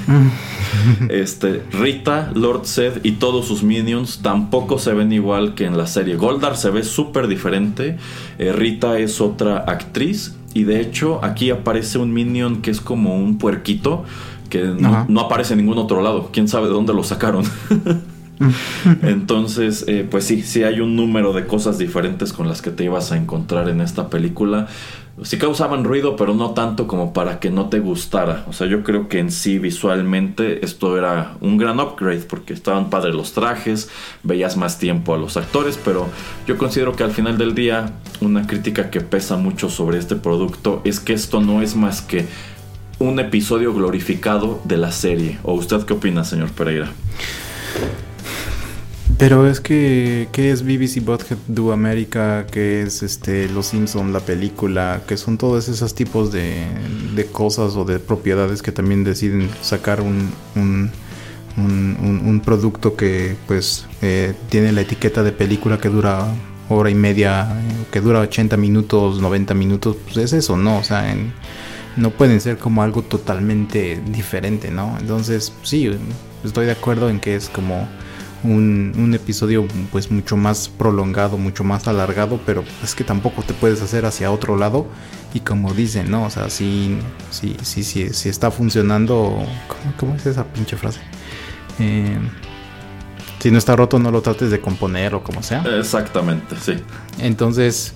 este, 1.09 1.63
Rita, 1.71 2.31
Lord 2.35 2.65
Zed 2.65 3.03
y 3.03 3.13
todos 3.13 3.47
sus 3.47 3.63
minions 3.63 4.19
tampoco 4.21 4.79
se 4.79 4.93
ven 4.93 5.11
igual 5.11 5.55
que 5.55 5.65
en 5.65 5.77
la 5.77 5.87
serie. 5.87 6.15
Goldar 6.15 6.57
se 6.57 6.69
ve 6.69 6.83
súper 6.83 7.27
diferente. 7.27 7.97
Eh, 8.37 8.51
Rita 8.51 8.99
es 8.99 9.21
otra 9.21 9.57
actriz. 9.57 10.35
Y 10.53 10.65
de 10.65 10.81
hecho 10.81 11.23
aquí 11.23 11.49
aparece 11.49 11.97
un 11.97 12.13
minion 12.13 12.61
que 12.61 12.71
es 12.71 12.81
como 12.81 13.15
un 13.15 13.37
puerquito 13.37 14.03
que 14.51 14.65
no, 14.65 15.21
aparece 15.21 15.53
en 15.53 15.59
ningún 15.59 15.77
otro 15.77 16.01
lado. 16.01 16.29
Quién 16.31 16.47
sabe 16.47 16.67
de 16.67 16.73
dónde 16.73 16.93
lo 16.93 17.03
sacaron. 17.03 17.45
Entonces, 19.01 19.85
eh, 19.87 20.07
pues 20.09 20.25
sí, 20.25 20.41
sí 20.41 20.63
hay 20.63 20.79
un 20.79 20.95
número 20.95 21.33
de 21.33 21.45
cosas 21.45 21.77
diferentes 21.77 22.33
con 22.33 22.47
las 22.47 22.61
que 22.61 22.71
te 22.71 22.83
ibas 22.83 23.11
a 23.11 23.17
encontrar 23.17 23.69
en 23.69 23.81
esta 23.81 24.09
película. 24.09 24.67
Sí 25.23 25.37
causaban 25.37 25.83
ruido, 25.83 26.15
pero 26.15 26.33
no 26.33 26.51
tanto 26.51 26.87
como 26.87 27.13
para 27.13 27.39
que 27.39 27.51
no 27.51 27.69
te 27.69 27.79
gustara. 27.79 28.45
O 28.47 28.53
sea, 28.53 28.67
yo 28.67 28.83
creo 28.83 29.07
que 29.07 29.19
en 29.19 29.31
sí 29.31 29.59
visualmente 29.59 30.65
esto 30.65 30.97
era 30.97 31.35
un 31.41 31.57
gran 31.57 31.79
upgrade 31.79 32.21
porque 32.21 32.53
estaban 32.53 32.89
padres 32.89 33.13
los 33.13 33.33
trajes, 33.33 33.89
veías 34.23 34.57
más 34.57 34.79
tiempo 34.79 35.13
a 35.13 35.17
los 35.17 35.37
actores, 35.37 35.79
pero 35.83 36.07
yo 36.47 36.57
considero 36.57 36.95
que 36.95 37.03
al 37.03 37.11
final 37.11 37.37
del 37.37 37.53
día 37.53 37.91
una 38.21 38.47
crítica 38.47 38.89
que 38.89 39.01
pesa 39.01 39.37
mucho 39.37 39.69
sobre 39.69 39.99
este 39.99 40.15
producto 40.15 40.81
es 40.85 40.99
que 40.99 41.13
esto 41.13 41.41
no 41.41 41.61
es 41.61 41.75
más 41.75 42.01
que 42.01 42.25
un 42.97 43.19
episodio 43.19 43.73
glorificado 43.73 44.61
de 44.63 44.77
la 44.77 44.91
serie. 44.91 45.39
¿O 45.43 45.53
usted 45.53 45.81
qué 45.83 45.93
opina, 45.93 46.23
señor 46.23 46.51
Pereira? 46.51 46.89
Pero 49.21 49.45
es 49.45 49.61
que, 49.61 50.29
¿qué 50.31 50.49
es 50.49 50.63
BBC 50.63 51.05
Bothead 51.05 51.37
Do 51.47 51.71
America? 51.71 52.47
¿Qué 52.51 52.81
es 52.81 53.03
este 53.03 53.47
Los 53.49 53.67
Simpson, 53.67 54.11
la 54.11 54.19
película? 54.19 55.03
Que 55.07 55.15
son 55.15 55.37
todos 55.37 55.69
esos 55.69 55.93
tipos 55.93 56.31
de, 56.31 56.65
de 57.15 57.25
cosas 57.27 57.75
o 57.75 57.85
de 57.85 57.99
propiedades 57.99 58.63
que 58.63 58.71
también 58.71 59.03
deciden 59.03 59.47
sacar 59.61 60.01
un, 60.01 60.31
un, 60.55 60.89
un, 61.55 62.41
producto 62.43 62.95
que 62.95 63.35
pues 63.45 63.85
eh, 64.01 64.33
tiene 64.49 64.71
la 64.71 64.81
etiqueta 64.81 65.21
de 65.21 65.31
película 65.31 65.77
que 65.77 65.89
dura 65.89 66.25
hora 66.67 66.89
y 66.89 66.95
media, 66.95 67.47
que 67.91 68.01
dura 68.01 68.21
80 68.21 68.57
minutos, 68.57 69.21
90 69.21 69.53
minutos, 69.53 69.97
pues 70.03 70.17
es 70.17 70.33
eso, 70.33 70.57
¿no? 70.57 70.79
O 70.79 70.83
sea, 70.83 71.11
en 71.11 71.31
no 71.95 72.09
pueden 72.09 72.41
ser 72.41 72.57
como 72.57 72.81
algo 72.81 73.03
totalmente 73.03 74.01
diferente, 74.03 74.71
¿no? 74.71 74.97
Entonces, 74.99 75.53
sí, 75.61 75.95
estoy 76.43 76.65
de 76.65 76.71
acuerdo 76.71 77.07
en 77.07 77.19
que 77.19 77.35
es 77.35 77.49
como 77.49 77.87
un, 78.43 79.13
episodio 79.13 79.67
pues 79.91 80.11
mucho 80.11 80.37
más 80.37 80.69
prolongado, 80.69 81.37
mucho 81.37 81.63
más 81.63 81.87
alargado, 81.87 82.39
pero 82.45 82.63
es 82.83 82.95
que 82.95 83.03
tampoco 83.03 83.43
te 83.43 83.53
puedes 83.53 83.81
hacer 83.81 84.05
hacia 84.05 84.31
otro 84.31 84.57
lado 84.57 84.87
y 85.33 85.41
como 85.41 85.73
dicen, 85.73 86.09
¿no? 86.09 86.25
O 86.25 86.29
sea, 86.29 86.49
si, 86.49 86.97
si, 87.29 87.55
si, 87.61 87.83
si, 87.83 88.29
está 88.29 88.51
funcionando, 88.51 89.43
¿cómo, 89.97 90.15
es 90.15 90.25
esa 90.25 90.45
pinche 90.45 90.77
frase? 90.77 90.99
Eh, 91.79 92.17
si 93.39 93.51
no 93.51 93.57
está 93.57 93.75
roto, 93.75 93.99
no 93.99 94.11
lo 94.11 94.21
trates 94.21 94.51
de 94.51 94.61
componer 94.61 95.15
o 95.15 95.23
como 95.23 95.41
sea. 95.43 95.63
Exactamente, 95.79 96.55
sí. 96.61 96.75
Entonces 97.19 97.95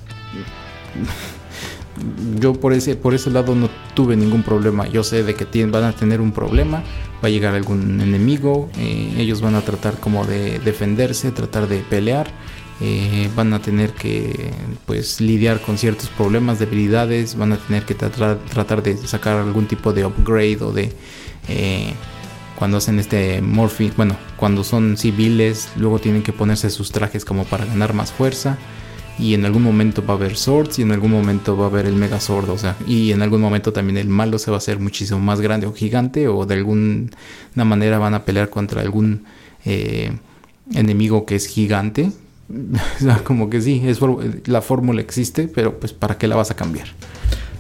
yo 2.40 2.54
por 2.54 2.74
ese, 2.74 2.96
por 2.96 3.14
ese 3.14 3.30
lado 3.30 3.56
no 3.56 3.70
tuve 3.94 4.16
ningún 4.16 4.44
problema. 4.44 4.88
Yo 4.88 5.04
sé 5.04 5.24
de 5.24 5.36
que 5.36 5.66
van 5.66 5.84
a 5.84 5.94
tener 5.94 6.22
un 6.22 6.32
problema, 6.32 6.84
va 7.24 7.28
a 7.28 7.30
llegar 7.30 7.56
algún 7.56 8.02
enemigo, 8.02 8.70
eh, 8.78 9.16
ellos 9.18 9.42
van 9.42 9.56
a 9.56 9.62
tratar 9.62 10.00
como 10.00 10.26
de 10.26 10.60
defenderse, 10.60 11.32
tratar 11.32 11.68
de 11.68 11.80
pelear, 11.80 12.28
eh, 12.82 13.30
van 13.36 13.54
a 13.54 13.62
tener 13.62 13.92
que 13.92 14.52
pues 14.86 15.22
lidiar 15.22 15.62
con 15.62 15.78
ciertos 15.78 16.10
problemas, 16.10 16.60
debilidades, 16.60 17.38
van 17.38 17.54
a 17.54 17.58
tener 17.58 17.84
que 17.84 17.96
tratar, 17.96 18.38
tratar 18.50 18.84
de 18.84 18.98
sacar 18.98 19.38
algún 19.38 19.68
tipo 19.68 19.94
de 19.94 20.06
upgrade 20.06 20.58
o 20.62 20.72
de... 20.72 20.94
Eh, 21.48 21.94
cuando 22.58 22.78
hacen 22.78 23.00
este 23.00 23.42
morphing, 23.42 23.92
bueno, 23.98 24.16
cuando 24.38 24.64
son 24.64 24.96
civiles, 24.96 25.68
luego 25.76 26.00
tienen 26.00 26.24
que 26.24 26.32
ponerse 26.32 26.70
sus 26.70 26.90
trajes 26.90 27.26
como 27.26 27.44
para 27.44 27.66
ganar 27.66 27.94
más 27.94 28.14
fuerza 28.14 28.58
y 29.18 29.34
en 29.34 29.46
algún 29.46 29.64
momento 29.64 30.06
va 30.06 30.16
a 30.16 30.18
haber 30.18 30.36
swords 30.36 30.80
y 30.80 30.82
en 30.82 30.92
algún 30.92 31.12
momento 31.12 31.56
va 31.56 31.66
a 31.66 31.68
haber 31.70 31.86
el 31.86 31.96
mega 31.96 32.20
sword, 32.20 32.50
o 32.50 32.58
sea, 32.58 32.76
y 32.88 33.12
en 33.12 33.22
algún 33.22 33.42
momento 33.42 33.72
también 33.72 33.98
el 33.98 34.10
malo 34.10 34.40
se 34.40 34.52
va 34.52 34.58
a 34.58 34.60
hacer 34.60 34.80
muchísimo 34.80 35.20
más 35.20 35.42
grande 35.42 35.68
o 35.68 35.74
gigante 35.74 36.28
o 36.28 36.46
de 36.46 36.56
alguna 36.56 37.10
manera 37.56 37.98
van 37.98 38.14
a 38.14 38.26
pelear 38.26 38.50
contra 38.50 38.82
algún 38.82 39.24
eh, 39.64 40.12
enemigo 40.74 41.26
que 41.26 41.36
es 41.36 41.48
gigante, 41.48 42.12
como 43.24 43.50
que 43.50 43.62
sí, 43.62 43.82
es, 43.86 44.00
la 44.46 44.62
fórmula 44.62 45.02
existe, 45.02 45.48
pero 45.48 45.80
pues 45.80 45.94
¿para 45.94 46.18
qué 46.18 46.28
la 46.28 46.36
vas 46.36 46.52
a 46.52 46.56
cambiar? 46.56 46.88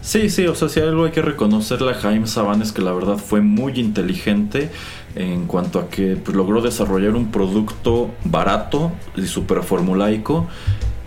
Sí, 0.01 0.29
sí, 0.29 0.45
o 0.45 0.53
sea, 0.53 0.69
si 0.69 0.79
algo 0.81 1.05
hay 1.05 1.11
que 1.11 1.23
reconocerle 1.23 1.91
a 1.91 1.95
Jaime 1.95 2.27
Saban 2.27 2.61
es 2.61 2.71
que 2.71 2.83
la 2.83 2.91
verdad 2.91 3.17
fue 3.17 3.41
muy 3.41 3.79
inteligente 3.79 4.69
en 5.15 5.47
cuanto 5.47 5.79
a 5.79 5.89
que 5.89 6.15
pues, 6.15 6.35
logró 6.37 6.61
desarrollar 6.61 7.15
un 7.15 7.31
producto 7.31 8.11
barato 8.23 8.91
y 9.15 9.25
súper 9.25 9.63
formulaico 9.63 10.47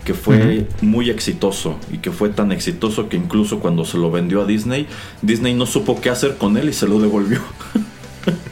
que 0.03 0.13
fue 0.13 0.67
muy 0.81 1.09
exitoso 1.09 1.77
y 1.91 1.97
que 1.97 2.11
fue 2.11 2.29
tan 2.29 2.51
exitoso 2.51 3.09
que 3.09 3.17
incluso 3.17 3.59
cuando 3.59 3.85
se 3.85 3.97
lo 3.97 4.11
vendió 4.11 4.41
a 4.41 4.45
Disney, 4.45 4.87
Disney 5.21 5.53
no 5.53 5.65
supo 5.65 5.99
qué 6.01 6.09
hacer 6.09 6.37
con 6.37 6.57
él 6.57 6.69
y 6.69 6.73
se 6.73 6.87
lo 6.87 6.99
devolvió. 6.99 7.41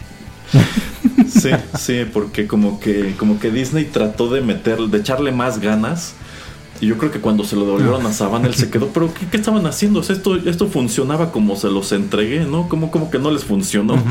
sí, 1.28 1.50
sí, 1.80 2.06
porque 2.12 2.48
como 2.48 2.80
que 2.80 3.16
como 3.18 3.39
que 3.39 3.52
Disney 3.52 3.86
trató 3.86 4.30
de 4.30 4.41
meter 4.41 4.80
de 4.80 4.98
echarle 4.98 5.32
más 5.32 5.60
ganas 5.60 6.16
y 6.80 6.88
yo 6.88 6.97
creo 6.97 7.11
que 7.11 7.19
cuando 7.19 7.43
se 7.43 7.55
lo 7.55 7.65
devolvieron 7.65 8.05
a 8.05 8.13
Saban, 8.13 8.45
él 8.45 8.53
se 8.53 8.69
quedó, 8.69 8.88
pero 8.88 9.11
¿qué, 9.13 9.38
estaban 9.38 9.65
haciendo? 9.65 10.01
esto, 10.01 10.36
esto 10.36 10.67
funcionaba 10.67 11.32
como 11.32 11.55
se 11.55 11.69
los 11.69 11.91
entregué, 11.91 12.45
¿no? 12.45 12.69
Como, 12.69 12.91
como 12.91 13.09
que 13.09 13.19
no 13.19 13.32
les 13.32 13.43
funcionó. 13.43 13.95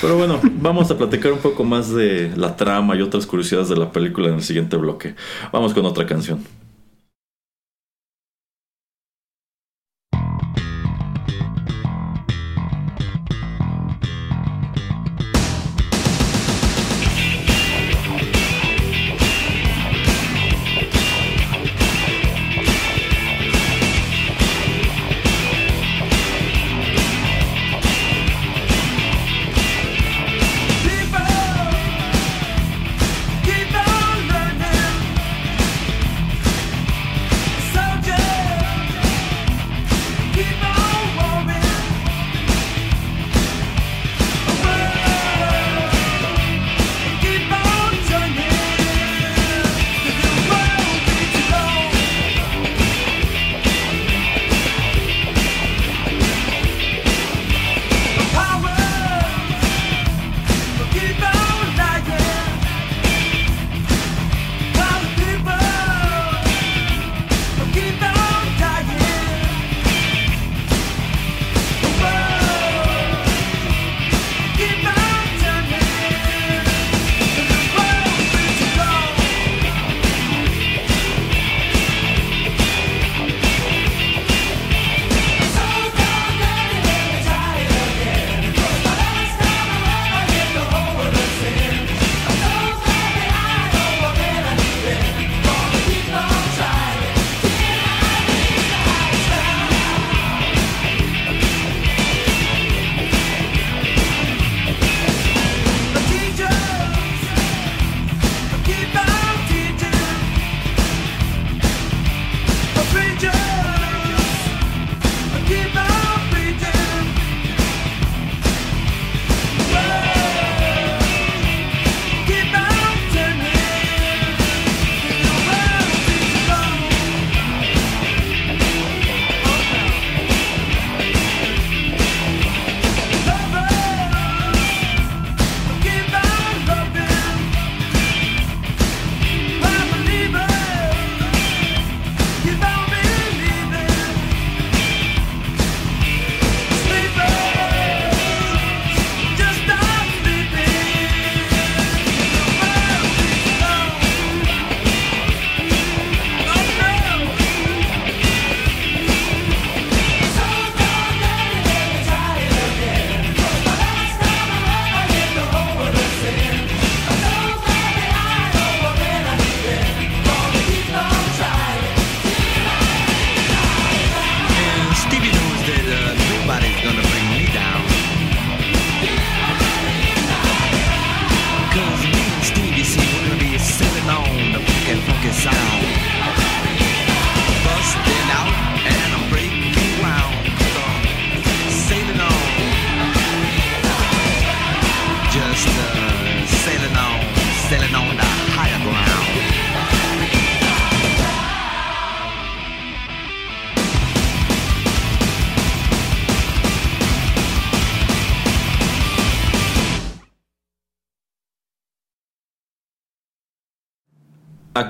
pero 0.00 0.16
bueno, 0.16 0.40
vamos 0.60 0.90
a 0.90 0.98
platicar 0.98 1.32
un 1.32 1.38
poco 1.38 1.64
más 1.64 1.92
de 1.92 2.32
la 2.36 2.56
trama 2.56 2.96
y 2.96 3.02
otras 3.02 3.26
curiosidades 3.26 3.68
de 3.68 3.76
la 3.76 3.92
película 3.92 4.28
en 4.28 4.34
el 4.34 4.42
siguiente 4.42 4.76
bloque. 4.76 5.14
Vamos 5.52 5.74
con 5.74 5.86
otra 5.86 6.06
canción. 6.06 6.40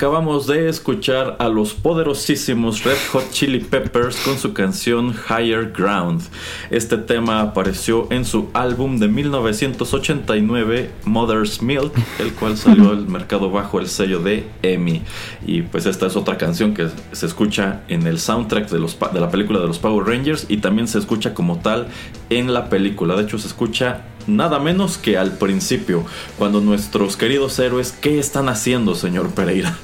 Acabamos 0.03 0.49
de 0.49 0.69
escuchar 0.69 1.37
a 1.39 1.49
los 1.49 1.75
poderosísimos 1.75 2.83
Red 2.83 2.97
Hot 3.13 3.31
Chili 3.31 3.61
Peppers 3.61 4.17
con 4.17 4.37
su 4.37 4.53
canción 4.53 5.15
Higher 5.15 5.71
Ground. 5.71 6.23
Este 6.71 6.97
tema 6.97 7.41
apareció 7.41 8.09
en 8.11 8.25
su 8.25 8.49
álbum 8.53 8.99
de 8.99 9.07
1989 9.07 10.91
Mother's 11.05 11.63
Milk, 11.63 11.93
el 12.19 12.33
cual 12.33 12.57
salió 12.57 12.91
al 12.91 13.07
mercado 13.07 13.49
bajo 13.53 13.79
el 13.79 13.87
sello 13.87 14.19
de 14.19 14.45
EMI. 14.63 15.03
Y 15.47 15.63
pues 15.63 15.87
esta 15.87 16.09
es 16.09 16.17
otra 16.17 16.37
canción 16.37 16.75
que 16.75 16.89
se 17.13 17.27
escucha 17.27 17.83
en 17.87 18.05
el 18.09 18.19
soundtrack 18.19 18.71
de, 18.71 18.81
la 19.21 19.31
película 19.31 19.61
de 19.61 19.69
los 19.69 19.79
Power 19.79 20.05
Rangers 20.05 20.47
y 20.49 20.57
también 20.57 20.89
se 20.89 20.99
escucha 20.99 21.33
como 21.33 21.61
tal 21.61 21.87
en 22.29 22.53
la 22.53 22.69
película. 22.71 23.15
De 23.15 23.23
hecho 23.23 23.39
se 23.39 23.47
escucha 23.47 24.07
nada 24.27 24.59
menos 24.59 24.99
que 24.99 25.17
al 25.17 25.39
principio, 25.39 26.05
cuando 26.39 26.61
nuestros 26.61 27.17
queridos 27.17 27.57
héroes, 27.61 27.93
¿qué 27.93 28.19
están 28.19 28.49
haciendo, 28.49 28.97
señor 28.97 29.31
Pereira? 29.31 29.79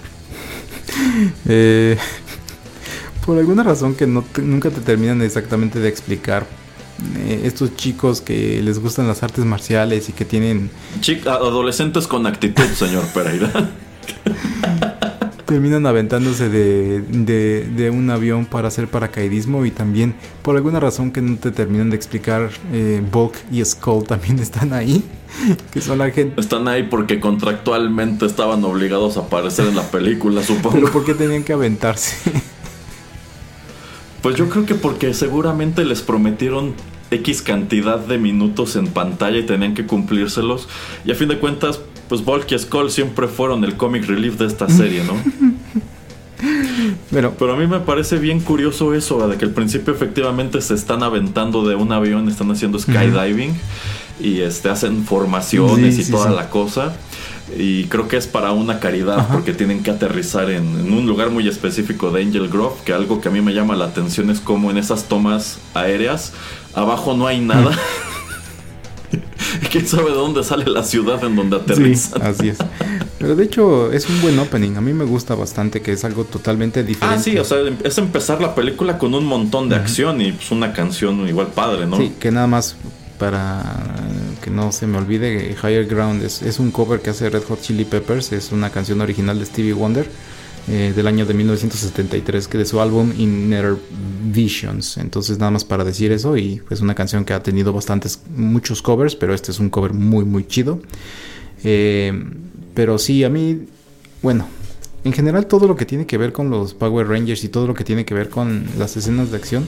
Eh, 1.48 1.96
por 3.26 3.38
alguna 3.38 3.62
razón 3.62 3.94
que 3.94 4.06
no 4.06 4.24
nunca 4.42 4.70
te 4.70 4.80
terminan 4.80 5.22
exactamente 5.22 5.80
de 5.80 5.88
explicar, 5.88 6.46
eh, 7.16 7.42
estos 7.44 7.76
chicos 7.76 8.20
que 8.20 8.60
les 8.62 8.78
gustan 8.78 9.06
las 9.06 9.22
artes 9.22 9.44
marciales 9.44 10.08
y 10.08 10.12
que 10.12 10.24
tienen... 10.24 10.70
adolescentes 11.26 12.06
con 12.06 12.26
actitud, 12.26 12.66
señor 12.74 13.04
Pereira. 13.12 13.50
terminan 15.48 15.86
aventándose 15.86 16.50
de, 16.50 17.00
de, 17.00 17.90
un 17.90 18.10
avión 18.10 18.44
para 18.44 18.68
hacer 18.68 18.86
paracaidismo 18.86 19.64
y 19.64 19.70
también 19.70 20.14
por 20.42 20.56
alguna 20.56 20.78
razón 20.78 21.10
que 21.10 21.22
no 21.22 21.38
te 21.38 21.50
terminan 21.50 21.88
de 21.88 21.96
explicar, 21.96 22.50
eh, 22.70 23.02
Bulk 23.10 23.32
y 23.50 23.64
Skull 23.64 24.04
también 24.04 24.38
están 24.40 24.74
ahí. 24.74 25.02
Que 25.72 25.80
son 25.80 25.98
la 25.98 26.10
gente. 26.10 26.38
Están 26.38 26.68
ahí 26.68 26.82
porque 26.84 27.18
contractualmente 27.18 28.26
estaban 28.26 28.62
obligados 28.64 29.16
a 29.16 29.20
aparecer 29.20 29.66
en 29.66 29.76
la 29.76 29.90
película, 29.90 30.42
supongo. 30.42 30.74
Pero 30.74 30.92
¿por 30.92 31.04
qué 31.04 31.14
tenían 31.14 31.42
que 31.44 31.54
aventarse? 31.54 32.16
Pues 34.22 34.34
yo 34.34 34.48
creo 34.48 34.66
que 34.66 34.74
porque 34.74 35.14
seguramente 35.14 35.84
les 35.84 36.02
prometieron 36.02 36.74
X 37.10 37.40
cantidad 37.40 37.98
de 37.98 38.18
minutos 38.18 38.76
en 38.76 38.88
pantalla 38.88 39.38
y 39.38 39.46
tenían 39.46 39.74
que 39.74 39.86
cumplírselos. 39.86 40.68
Y 41.04 41.12
a 41.12 41.14
fin 41.14 41.28
de 41.28 41.38
cuentas, 41.38 41.80
pues 42.08 42.24
Bulk 42.24 42.50
y 42.52 42.58
Skull 42.58 42.90
siempre 42.90 43.28
fueron 43.28 43.64
el 43.64 43.76
comic 43.76 44.06
relief 44.06 44.38
de 44.38 44.46
esta 44.46 44.68
serie, 44.68 45.02
¿no? 45.04 45.14
Pero, 47.10 47.34
Pero 47.38 47.54
a 47.54 47.56
mí 47.56 47.66
me 47.66 47.80
parece 47.80 48.18
bien 48.18 48.40
curioso 48.40 48.94
eso, 48.94 49.26
de 49.26 49.36
que 49.36 49.44
al 49.44 49.50
principio 49.50 49.92
efectivamente 49.92 50.60
se 50.60 50.74
están 50.74 51.02
aventando 51.02 51.66
de 51.66 51.74
un 51.74 51.90
avión, 51.92 52.28
están 52.28 52.50
haciendo 52.50 52.78
skydiving 52.78 53.56
y 54.20 54.40
este, 54.40 54.68
hacen 54.68 55.04
formaciones 55.04 55.98
y 55.98 56.10
toda 56.10 56.30
la 56.30 56.50
cosa. 56.50 56.94
Y 57.56 57.84
creo 57.84 58.08
que 58.08 58.18
es 58.18 58.26
para 58.26 58.52
una 58.52 58.78
caridad 58.78 59.26
porque 59.32 59.54
tienen 59.54 59.82
que 59.82 59.90
aterrizar 59.90 60.50
en, 60.50 60.78
en, 60.78 60.92
un 60.92 61.06
lugar 61.06 61.30
muy 61.30 61.48
específico 61.48 62.10
de 62.10 62.22
Angel 62.22 62.48
Grove, 62.48 62.76
que 62.84 62.92
algo 62.92 63.20
que 63.20 63.28
a 63.28 63.30
mí 63.30 63.40
me 63.40 63.54
llama 63.54 63.74
la 63.74 63.86
atención 63.86 64.30
es 64.30 64.38
como 64.38 64.70
en 64.70 64.76
esas 64.76 65.08
tomas 65.08 65.58
aéreas, 65.72 66.34
abajo 66.74 67.16
no 67.16 67.26
hay 67.26 67.40
nada. 67.40 67.70
¿Quién 69.72 69.86
sabe 69.86 70.10
de 70.10 70.16
dónde 70.16 70.42
sale 70.44 70.66
la 70.66 70.82
ciudad 70.82 71.22
en 71.24 71.36
donde 71.36 71.56
aterrizan? 71.56 72.22
así 72.22 72.48
es. 72.48 72.58
Pero 73.18 73.34
de 73.34 73.44
hecho 73.44 73.92
es 73.92 74.08
un 74.08 74.20
buen 74.20 74.38
opening. 74.38 74.76
A 74.76 74.80
mí 74.80 74.92
me 74.92 75.04
gusta 75.04 75.34
bastante 75.34 75.82
que 75.82 75.92
es 75.92 76.04
algo 76.04 76.24
totalmente 76.24 76.84
diferente. 76.84 77.16
Ah, 77.16 77.22
sí, 77.22 77.38
o 77.38 77.44
sea, 77.44 77.58
es 77.82 77.98
empezar 77.98 78.40
la 78.40 78.54
película 78.54 78.98
con 78.98 79.14
un 79.14 79.24
montón 79.24 79.68
de 79.68 79.76
acción 79.76 80.20
y 80.20 80.32
pues 80.32 80.50
una 80.50 80.72
canción 80.72 81.28
igual 81.28 81.48
padre, 81.48 81.86
¿no? 81.86 81.96
Sí, 81.96 82.14
que 82.18 82.30
nada 82.30 82.46
más 82.46 82.76
para 83.18 83.64
que 84.42 84.50
no 84.50 84.70
se 84.70 84.86
me 84.86 84.98
olvide, 84.98 85.56
Higher 85.60 85.86
Ground 85.86 86.22
es, 86.22 86.42
es 86.42 86.60
un 86.60 86.70
cover 86.70 87.00
que 87.00 87.10
hace 87.10 87.28
Red 87.28 87.42
Hot 87.48 87.60
Chili 87.60 87.84
Peppers. 87.84 88.32
Es 88.32 88.52
una 88.52 88.70
canción 88.70 89.00
original 89.00 89.38
de 89.38 89.46
Stevie 89.46 89.72
Wonder 89.72 90.08
eh, 90.70 90.92
del 90.94 91.06
año 91.06 91.24
de 91.24 91.34
1973, 91.34 92.48
que 92.48 92.58
de 92.58 92.64
su 92.64 92.80
álbum 92.80 93.12
Inner 93.16 93.76
Visions. 94.24 94.98
Entonces 94.98 95.38
nada 95.38 95.50
más 95.50 95.64
para 95.64 95.84
decir 95.84 96.12
eso 96.12 96.36
y 96.36 96.54
es 96.54 96.62
pues, 96.68 96.80
una 96.80 96.94
canción 96.94 97.24
que 97.24 97.32
ha 97.32 97.42
tenido 97.42 97.72
bastantes, 97.72 98.20
muchos 98.34 98.82
covers, 98.82 99.16
pero 99.16 99.34
este 99.34 99.50
es 99.50 99.60
un 99.60 99.70
cover 99.70 99.92
muy 99.92 100.24
muy 100.24 100.46
chido. 100.46 100.80
Eh, 101.64 102.12
pero 102.74 102.98
sí, 102.98 103.24
a 103.24 103.28
mí, 103.28 103.66
bueno, 104.22 104.46
en 105.04 105.12
general 105.12 105.46
todo 105.46 105.66
lo 105.66 105.74
que 105.74 105.84
tiene 105.84 106.06
que 106.06 106.18
ver 106.18 106.32
con 106.32 106.50
los 106.50 106.74
Power 106.74 107.08
Rangers 107.08 107.42
y 107.44 107.48
todo 107.48 107.66
lo 107.66 107.74
que 107.74 107.84
tiene 107.84 108.04
que 108.04 108.14
ver 108.14 108.28
con 108.28 108.66
las 108.78 108.96
escenas 108.96 109.30
de 109.30 109.36
acción, 109.36 109.66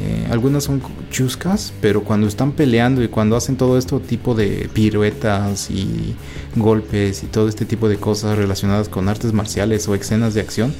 eh, 0.00 0.26
algunas 0.30 0.64
son 0.64 0.82
chuscas, 1.10 1.72
pero 1.80 2.02
cuando 2.02 2.26
están 2.26 2.52
peleando 2.52 3.02
y 3.02 3.08
cuando 3.08 3.36
hacen 3.36 3.56
todo 3.56 3.76
este 3.76 3.98
tipo 4.00 4.34
de 4.34 4.68
piruetas 4.72 5.70
y 5.70 6.16
golpes 6.56 7.22
y 7.22 7.26
todo 7.26 7.48
este 7.48 7.66
tipo 7.66 7.88
de 7.88 7.96
cosas 7.96 8.38
relacionadas 8.38 8.88
con 8.88 9.08
artes 9.08 9.32
marciales 9.32 9.86
o 9.88 9.94
escenas 9.94 10.34
de 10.34 10.40
acción, 10.40 10.74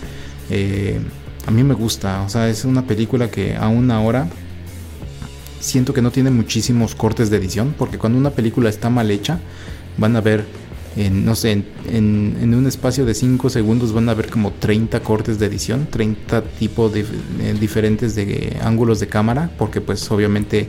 eh, 0.51 0.99
a 1.47 1.51
mí 1.51 1.63
me 1.63 1.75
gusta. 1.75 2.23
O 2.23 2.29
sea, 2.29 2.49
es 2.49 2.65
una 2.65 2.87
película 2.87 3.31
que 3.31 3.55
aún 3.57 3.91
ahora 3.91 4.29
siento 5.61 5.93
que 5.93 6.03
no 6.03 6.11
tiene 6.11 6.31
muchísimos 6.31 6.95
cortes 6.95 7.31
de 7.31 7.37
edición, 7.37 7.75
porque 7.79 7.99
cuando 7.99 8.19
una 8.19 8.31
película 8.31 8.71
está 8.71 8.91
mal 8.91 9.11
hecha, 9.11 9.41
van 9.99 10.17
a 10.17 10.21
ver 10.21 10.45
en, 10.97 11.25
no 11.25 11.35
sé, 11.35 11.63
en, 11.91 12.55
un 12.55 12.67
espacio 12.67 13.05
de 13.05 13.15
5 13.15 13.51
segundos 13.51 13.93
van 13.93 14.09
a 14.09 14.15
ver 14.15 14.29
como 14.29 14.53
30 14.53 15.01
cortes 15.01 15.39
de 15.39 15.47
edición, 15.47 15.87
30 15.91 16.43
tipos 16.43 16.93
de, 16.93 17.05
diferentes 17.59 18.15
de 18.15 18.57
ángulos 18.63 19.01
de 19.01 19.07
cámara, 19.09 19.51
porque 19.59 19.81
pues 19.81 20.11
obviamente 20.11 20.69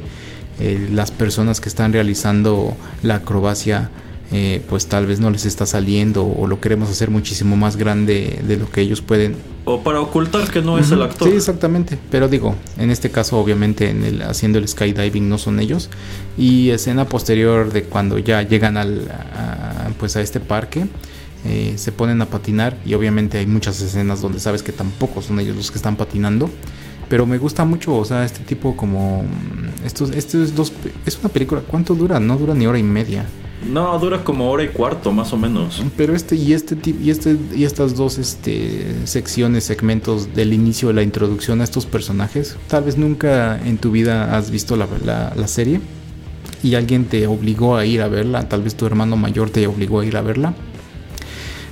eh, 0.59 0.89
las 0.91 1.11
personas 1.11 1.59
que 1.59 1.69
están 1.69 1.93
realizando 1.93 2.75
la 3.01 3.15
acrobacia 3.15 3.89
eh, 4.31 4.61
pues 4.67 4.87
tal 4.87 5.05
vez 5.05 5.19
no 5.19 5.29
les 5.29 5.45
está 5.45 5.65
saliendo 5.65 6.25
o 6.25 6.47
lo 6.47 6.59
queremos 6.59 6.89
hacer 6.89 7.09
muchísimo 7.09 7.55
más 7.55 7.75
grande 7.75 8.41
de 8.47 8.57
lo 8.57 8.69
que 8.69 8.81
ellos 8.81 9.01
pueden. 9.01 9.35
O 9.65 9.81
para 9.81 10.01
ocultar 10.01 10.49
que 10.49 10.61
no 10.61 10.77
es 10.77 10.91
el 10.91 11.01
actor. 11.01 11.29
Sí, 11.29 11.35
exactamente. 11.35 11.97
Pero 12.09 12.27
digo, 12.27 12.55
en 12.77 12.89
este 12.89 13.11
caso 13.11 13.37
obviamente 13.37 13.89
en 13.89 14.03
el, 14.03 14.21
haciendo 14.23 14.59
el 14.59 14.67
skydiving 14.67 15.29
no 15.29 15.37
son 15.37 15.59
ellos. 15.59 15.89
Y 16.37 16.69
escena 16.69 17.05
posterior 17.05 17.71
de 17.71 17.83
cuando 17.83 18.17
ya 18.17 18.41
llegan 18.41 18.77
al, 18.77 19.09
a, 19.09 19.89
pues 19.99 20.15
a 20.15 20.21
este 20.21 20.39
parque. 20.39 20.87
Eh, 21.45 21.73
se 21.75 21.91
ponen 21.91 22.21
a 22.21 22.25
patinar 22.27 22.77
y 22.85 22.93
obviamente 22.93 23.37
hay 23.37 23.45
muchas 23.45 23.81
escenas 23.81 24.21
donde 24.21 24.39
sabes 24.39 24.63
que 24.63 24.71
tampoco 24.71 25.21
son 25.21 25.41
ellos 25.41 25.57
los 25.57 25.71
que 25.71 25.77
están 25.77 25.97
patinando 25.97 26.49
pero 27.09 27.25
me 27.25 27.37
gusta 27.37 27.63
mucho, 27.63 27.95
o 27.95 28.05
sea, 28.05 28.25
este 28.25 28.43
tipo 28.43 28.75
como 28.75 29.23
estos, 29.85 30.09
estos 30.11 30.55
dos, 30.55 30.73
es 31.05 31.19
una 31.19 31.29
película, 31.29 31.61
¿cuánto 31.61 31.93
dura? 31.93 32.19
No 32.19 32.37
dura 32.37 32.55
ni 32.55 32.65
hora 32.65 32.79
y 32.79 32.83
media. 32.83 33.25
No, 33.65 33.97
dura 33.99 34.23
como 34.23 34.49
hora 34.51 34.63
y 34.63 34.69
cuarto, 34.69 35.11
más 35.11 35.33
o 35.33 35.37
menos. 35.37 35.83
Pero 35.95 36.15
este 36.15 36.35
y 36.35 36.53
este 36.53 36.77
y 36.85 37.09
este 37.09 37.37
y 37.55 37.63
estas 37.63 37.95
dos 37.95 38.17
este, 38.17 38.95
secciones, 39.05 39.63
segmentos 39.63 40.33
del 40.33 40.53
inicio 40.53 40.89
de 40.89 40.95
la 40.95 41.03
introducción 41.03 41.61
a 41.61 41.63
estos 41.63 41.85
personajes, 41.85 42.57
tal 42.67 42.83
vez 42.83 42.97
nunca 42.97 43.59
en 43.65 43.77
tu 43.77 43.91
vida 43.91 44.35
has 44.37 44.51
visto 44.51 44.75
la, 44.75 44.87
la, 45.35 45.47
serie 45.47 45.79
y 46.61 46.75
alguien 46.75 47.05
te 47.05 47.27
obligó 47.27 47.77
a 47.77 47.85
ir 47.85 48.01
a 48.01 48.07
verla, 48.07 48.49
tal 48.49 48.63
vez 48.63 48.75
tu 48.75 48.85
hermano 48.85 49.15
mayor 49.17 49.49
te 49.49 49.65
obligó 49.67 50.01
a 50.01 50.05
ir 50.05 50.17
a 50.17 50.21
verla. 50.21 50.53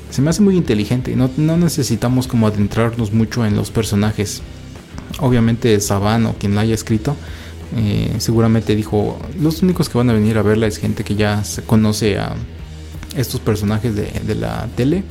Se 0.09 0.21
me 0.21 0.29
hace 0.29 0.41
muy 0.41 0.57
inteligente, 0.57 1.15
no, 1.15 1.29
no 1.37 1.57
necesitamos 1.57 2.27
como 2.27 2.47
adentrarnos 2.47 3.13
mucho 3.13 3.45
en 3.45 3.55
los 3.55 3.71
personajes. 3.71 4.41
Obviamente 5.19 5.79
Saban 5.79 6.25
o 6.25 6.33
quien 6.33 6.55
la 6.55 6.61
haya 6.61 6.73
escrito, 6.73 7.15
eh, 7.75 8.15
seguramente 8.19 8.75
dijo, 8.75 9.19
los 9.39 9.61
únicos 9.61 9.89
que 9.89 9.97
van 9.97 10.09
a 10.09 10.13
venir 10.13 10.37
a 10.37 10.41
verla 10.41 10.67
es 10.67 10.77
gente 10.77 11.03
que 11.03 11.15
ya 11.15 11.43
conoce 11.65 12.17
a 12.17 12.33
estos 13.15 13.39
personajes 13.39 13.95
de, 13.95 14.35
la 14.35 14.67
tele. 14.75 15.03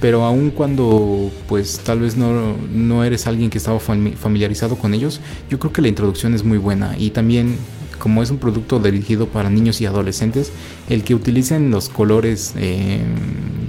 Pero 0.00 0.24
aun 0.24 0.50
cuando 0.50 1.30
pues 1.48 1.78
tal 1.78 2.00
vez 2.00 2.16
no, 2.16 2.56
no 2.70 3.04
eres 3.04 3.26
alguien 3.26 3.48
que 3.48 3.58
estaba 3.58 3.80
familiarizado 3.80 4.76
con 4.76 4.92
ellos, 4.92 5.20
yo 5.48 5.58
creo 5.58 5.72
que 5.72 5.80
la 5.80 5.88
introducción 5.88 6.34
es 6.34 6.44
muy 6.44 6.58
buena. 6.58 6.94
Y 6.98 7.10
también 7.10 7.56
como 7.98 8.22
es 8.22 8.30
un 8.30 8.36
producto 8.36 8.80
dirigido 8.80 9.28
para 9.28 9.48
niños 9.48 9.80
y 9.80 9.86
adolescentes, 9.86 10.52
el 10.90 11.04
que 11.04 11.14
utilicen 11.14 11.70
los 11.70 11.88
colores 11.88 12.52
eh, 12.56 13.00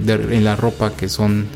en 0.06 0.44
la 0.44 0.56
ropa 0.56 0.92
que 0.94 1.08
son 1.08 1.46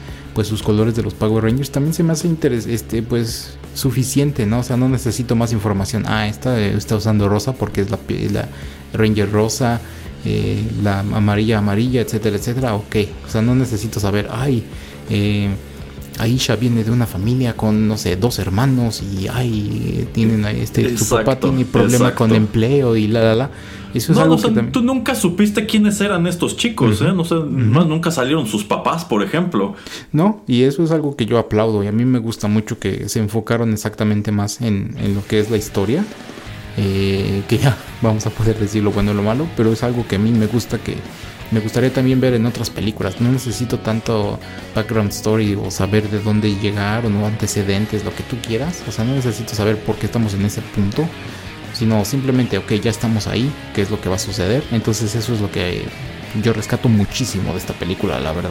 pues 0.41 0.49
sus 0.49 0.63
colores 0.63 0.97
de 0.97 1.03
los 1.03 1.13
Power 1.13 1.45
Rangers 1.45 1.71
también 1.71 1.93
se 1.93 2.03
me 2.03 2.15
hace 2.15 2.27
interés, 2.27 2.67
este 2.67 3.03
pues 3.03 3.59
suficiente, 3.75 4.47
¿no? 4.47 4.61
O 4.61 4.63
sea, 4.63 4.79
no 4.79 4.89
necesito 4.89 5.37
más 5.37 5.53
información. 5.53 6.05
Ah, 6.07 6.29
esta 6.29 6.59
está 6.59 6.97
usando 6.97 7.29
rosa 7.29 7.53
porque 7.53 7.83
es 7.83 7.91
la, 7.91 7.99
la 8.33 8.49
Ranger 8.95 9.31
rosa, 9.31 9.83
eh, 10.25 10.65
la 10.83 11.01
amarilla 11.01 11.59
amarilla, 11.59 12.01
etcétera, 12.01 12.37
etcétera. 12.37 12.75
Ok, 12.75 12.97
o 13.27 13.29
sea, 13.29 13.43
no 13.43 13.55
necesito 13.55 14.01
saber, 14.01 14.29
ay, 14.31 14.65
eh, 15.11 15.51
Aisha 16.21 16.57
viene 16.57 16.85
de 16.85 16.91
una 16.91 17.07
familia 17.07 17.57
con, 17.57 17.89
no 17.89 17.97
sé, 17.97 18.17
dos 18.17 18.39
hermanos 18.39 19.03
y 19.03 19.29
ay, 19.29 20.09
tienen 20.13 20.45
este, 20.45 20.97
su 20.99 21.09
papá 21.09 21.41
tiene 21.41 21.65
problema 21.65 22.15
con 22.15 22.35
empleo 22.35 22.97
y 22.97 23.07
la, 23.07 23.23
la, 23.23 23.35
la. 23.35 23.51
Eso 23.95 24.13
es 24.13 24.19
algo 24.19 24.37
que 24.37 24.51
tú 24.65 24.83
nunca 24.83 25.15
supiste 25.15 25.67
quiénes 25.67 26.01
eran 26.01 26.27
estos 26.27 26.57
chicos, 26.57 27.01
¿eh? 27.03 27.13
No 27.13 27.25
sé, 27.25 27.35
nunca 27.35 28.11
salieron 28.11 28.47
sus 28.47 28.65
papás, 28.65 29.05
por 29.05 29.23
ejemplo. 29.23 29.75
No, 30.13 30.45
y 30.47 30.63
eso 30.63 30.85
es 30.85 30.93
algo 30.93 31.17
que 31.17 31.27
yo 31.27 31.39
aplaudo 31.39 31.83
y 31.83 31.89
a 31.89 31.93
mí 31.93 32.05
me 32.05 32.21
gusta 32.21 32.47
mucho 32.47 32.79
que 32.79 33.09
se 33.09 33.19
enfocaron 33.19 33.73
exactamente 33.73 34.31
más 34.31 34.61
en, 34.61 34.95
en 35.01 35.15
lo 35.15 35.27
que 35.27 35.41
es 35.41 35.51
la 35.51 35.57
historia. 35.57 36.05
Eh, 36.77 37.43
que 37.49 37.59
ya 37.59 37.77
vamos 38.03 38.27
a 38.27 38.31
poder 38.31 38.59
decir 38.59 38.83
lo 38.83 38.93
bueno 38.93 39.11
y 39.11 39.15
lo 39.15 39.23
malo, 39.23 39.47
pero 39.57 39.73
es 39.73 39.83
algo 39.83 40.07
que 40.07 40.17
a 40.17 40.19
mí 40.19 40.31
me 40.31 40.47
gusta 40.47 40.79
que 40.79 40.97
me 41.51 41.61
gustaría 41.61 41.93
también 41.93 42.21
ver 42.21 42.35
en 42.35 42.47
otras 42.47 42.71
películas. 42.71 43.21
No 43.21 43.31
necesito 43.31 43.79
tanto 43.79 44.39
background 44.75 45.11
story 45.11 45.55
o 45.55 45.71
saber 45.71 46.09
de 46.09 46.21
dónde 46.21 46.55
llegar 46.57 47.07
o 47.07 47.11
no 47.11 47.27
antecedentes, 47.27 48.05
lo 48.05 48.15
que 48.15 48.23
tú 48.23 48.37
quieras. 48.47 48.83
O 48.89 48.93
sea, 48.93 49.05
no 49.05 49.15
necesito 49.15 49.55
saber 49.55 49.77
por 49.79 49.97
qué 49.97 50.07
estamos 50.07 50.35
en 50.35 50.45
ese 50.45 50.63
punto 50.63 51.09
sino 51.81 52.05
simplemente, 52.05 52.59
ok, 52.59 52.73
ya 52.75 52.91
estamos 52.91 53.27
ahí, 53.27 53.51
qué 53.75 53.81
es 53.81 53.91
lo 53.91 53.99
que 53.99 54.11
va 54.11 54.17
a 54.17 54.19
suceder. 54.19 54.63
Entonces 54.71 55.15
eso 55.15 55.33
es 55.33 55.41
lo 55.41 55.51
que 55.51 55.83
yo 56.43 56.53
rescato 56.53 56.91
muchísimo 56.91 57.53
de 57.53 57.59
esta 57.59 57.73
película, 57.73 58.21
la 58.21 58.33
verdad. 58.33 58.51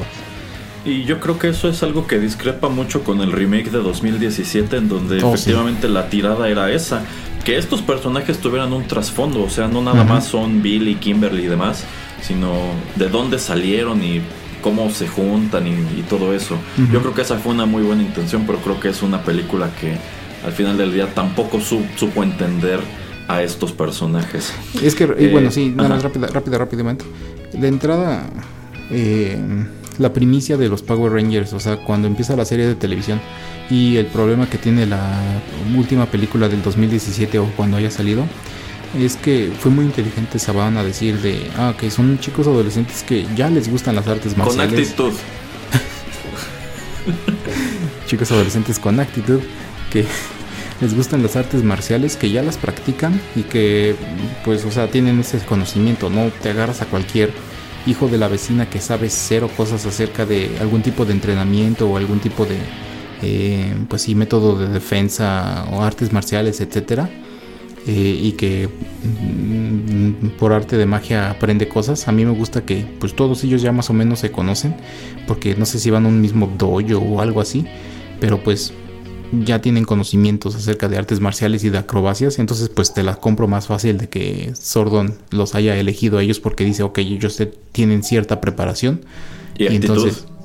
Y 0.84 1.04
yo 1.04 1.20
creo 1.20 1.38
que 1.38 1.50
eso 1.50 1.70
es 1.70 1.84
algo 1.84 2.08
que 2.08 2.18
discrepa 2.18 2.70
mucho 2.70 3.04
con 3.04 3.22
el 3.22 3.32
remake 3.32 3.70
de 3.70 3.80
2017, 3.80 4.78
en 4.78 4.90
donde 4.90 5.22
oh, 5.22 5.34
efectivamente 5.34 5.88
la 5.88 6.10
tirada 6.10 6.50
era 6.50 6.72
esa, 6.72 7.04
que 7.46 7.58
estos 7.58 7.84
personajes 7.84 8.40
tuvieran 8.40 8.74
un 8.74 8.88
trasfondo, 8.88 9.44
o 9.44 9.50
sea, 9.50 9.68
no 9.68 9.84
nada 9.84 10.04
más 10.04 10.26
son 10.26 10.64
Billy, 10.64 10.96
Kimberly 10.96 11.44
y 11.44 11.48
demás, 11.48 11.84
sino 12.22 12.54
de 12.96 13.10
dónde 13.10 13.40
salieron 13.40 14.04
y 14.04 14.22
cómo 14.62 14.90
se 14.90 15.08
juntan 15.08 15.68
y, 15.68 16.02
todo 16.10 16.34
eso. 16.34 16.58
Yo 16.92 17.02
creo 17.02 17.14
que 17.14 17.22
esa 17.22 17.38
fue 17.38 17.54
una 17.54 17.66
muy 17.66 17.84
buena 17.84 18.02
intención, 18.02 18.44
pero 18.46 18.60
creo 18.60 18.80
que 18.80 18.90
es 18.90 19.02
una 19.02 19.24
película 19.24 19.70
que 19.80 19.98
al 20.46 20.52
final 20.52 20.78
del 20.78 20.94
día 20.94 21.14
tampoco 21.14 21.60
supo 21.62 22.24
entender 22.24 22.80
a 23.28 23.44
estos 23.44 23.72
personajes. 23.72 24.54
Es 24.82 24.96
que, 24.96 25.06
bueno, 25.06 25.52
sí, 25.52 25.72
nada 25.76 25.90
más 25.90 26.04
rápida, 26.04 26.28
rápida, 26.28 26.58
rápidamente. 26.58 27.06
De 27.54 27.68
entrada, 27.68 28.28
eh, 28.90 29.38
la 30.00 30.14
primicia 30.14 30.58
de 30.58 30.68
los 30.68 30.82
Power 30.82 31.12
Rangers, 31.12 31.54
o 31.54 31.60
sea, 31.60 31.78
cuando 31.78 32.08
empieza 32.08 32.36
la 32.36 32.46
serie 32.46 32.66
de 32.66 32.76
televisión 32.76 33.22
y 33.70 33.98
el 33.98 34.08
problema 34.08 34.50
que 34.50 34.58
tiene 34.58 34.86
la 34.86 35.20
última 35.78 36.08
película 36.08 36.50
del 36.50 36.64
2017 36.64 37.38
o 37.38 37.46
cuando 37.56 37.78
haya 37.78 37.92
salido 37.92 38.24
es 38.98 39.16
que 39.16 39.52
fue 39.60 39.72
muy 39.72 39.86
inteligente 39.86 40.40
Saban 40.40 40.78
a 40.78 40.84
decir 40.84 41.20
de, 41.20 41.50
ah, 41.58 41.74
que 41.78 41.92
son 41.92 42.20
chicos 42.20 42.48
adolescentes 42.48 43.04
que 43.04 43.26
ya 43.36 43.50
les 43.50 43.70
gustan 43.70 43.96
las 43.96 44.08
artes 44.08 44.36
marciales. 44.38 44.94
Con 44.94 45.08
actitud. 45.08 45.14
chicos 48.08 48.32
adolescentes 48.32 48.80
con 48.80 49.00
actitud 49.00 49.42
que 49.92 50.06
les 50.82 50.96
gustan 50.96 51.22
las 51.22 51.36
artes 51.36 51.64
marciales, 51.64 52.16
que 52.16 52.32
ya 52.32 52.42
las 52.42 52.58
practican 52.58 53.20
y 53.36 53.44
que 53.44 53.96
pues, 54.44 54.66
o 54.66 54.72
sea, 54.72 54.90
tienen 54.90 55.20
ese 55.20 55.40
conocimiento, 55.40 56.10
no 56.10 56.30
te 56.42 56.50
agarras 56.50 56.82
a 56.82 56.86
cualquier 56.86 57.32
hijo 57.86 58.08
de 58.08 58.18
la 58.18 58.28
vecina 58.28 58.70
que 58.70 58.82
sabe 58.82 59.10
cero 59.10 59.50
cosas 59.56 59.86
acerca 59.86 60.26
de 60.26 60.58
algún 60.60 60.82
tipo 60.82 61.06
de 61.06 61.14
entrenamiento 61.14 61.90
o 61.90 61.98
algún 61.98 62.20
tipo 62.20 62.46
de 62.46 62.58
eh, 63.22 63.74
pues 63.88 64.04
sí 64.04 64.16
método 64.16 64.58
de 64.58 64.68
defensa 64.68 65.66
o 65.72 65.82
artes 65.82 66.12
marciales 66.12 66.60
etcétera 66.62 67.10
eh, 67.88 68.20
y 68.22 68.34
que 68.34 68.68
mm, 68.68 70.38
por 70.38 70.54
arte 70.54 70.78
de 70.78 70.86
magia 70.86 71.32
aprende 71.32 71.68
cosas 71.68 72.08
a 72.08 72.12
mí 72.12 72.26
me 72.26 72.32
gusta 72.32 72.66
que 72.66 72.86
pues 73.00 73.16
todos 73.16 73.44
ellos 73.44 73.62
ya 73.62 73.72
más 73.72 73.90
o 73.90 73.94
menos 73.94 74.20
se 74.20 74.32
conocen 74.32 74.76
porque 75.28 75.56
no 75.56 75.66
sé 75.66 75.80
si 75.80 75.90
van 75.90 76.06
a 76.06 76.10
un 76.10 76.22
mismo 76.22 76.52
dojo 76.58 77.00
o 77.00 77.22
algo 77.22 77.42
así 77.42 77.66
pero 78.20 78.44
pues 78.44 78.74
ya 79.32 79.62
tienen 79.62 79.86
conocimientos 79.86 80.56
acerca 80.56 80.88
de 80.88 80.98
artes 80.98 81.20
marciales 81.20 81.64
y 81.64 81.70
de 81.70 81.78
acrobacias, 81.78 82.40
entonces 82.40 82.70
pues 82.70 82.94
te 82.94 83.04
la 83.04 83.16
compro 83.16 83.48
más 83.48 83.68
fácil 83.68 83.98
de 83.98 84.10
que 84.10 84.54
Sordon 84.60 85.16
los 85.30 85.56
haya 85.56 85.78
elegido 85.78 86.18
a 86.18 86.24
ellos 86.24 86.40
porque 86.40 86.66
dice, 86.66 86.84
ok, 86.84 86.98
ellos 87.00 87.42
tienen 87.72 88.04
cierta 88.04 88.42
preparación. 88.42 89.02
Y, 89.58 89.68
entonces... 89.68 90.26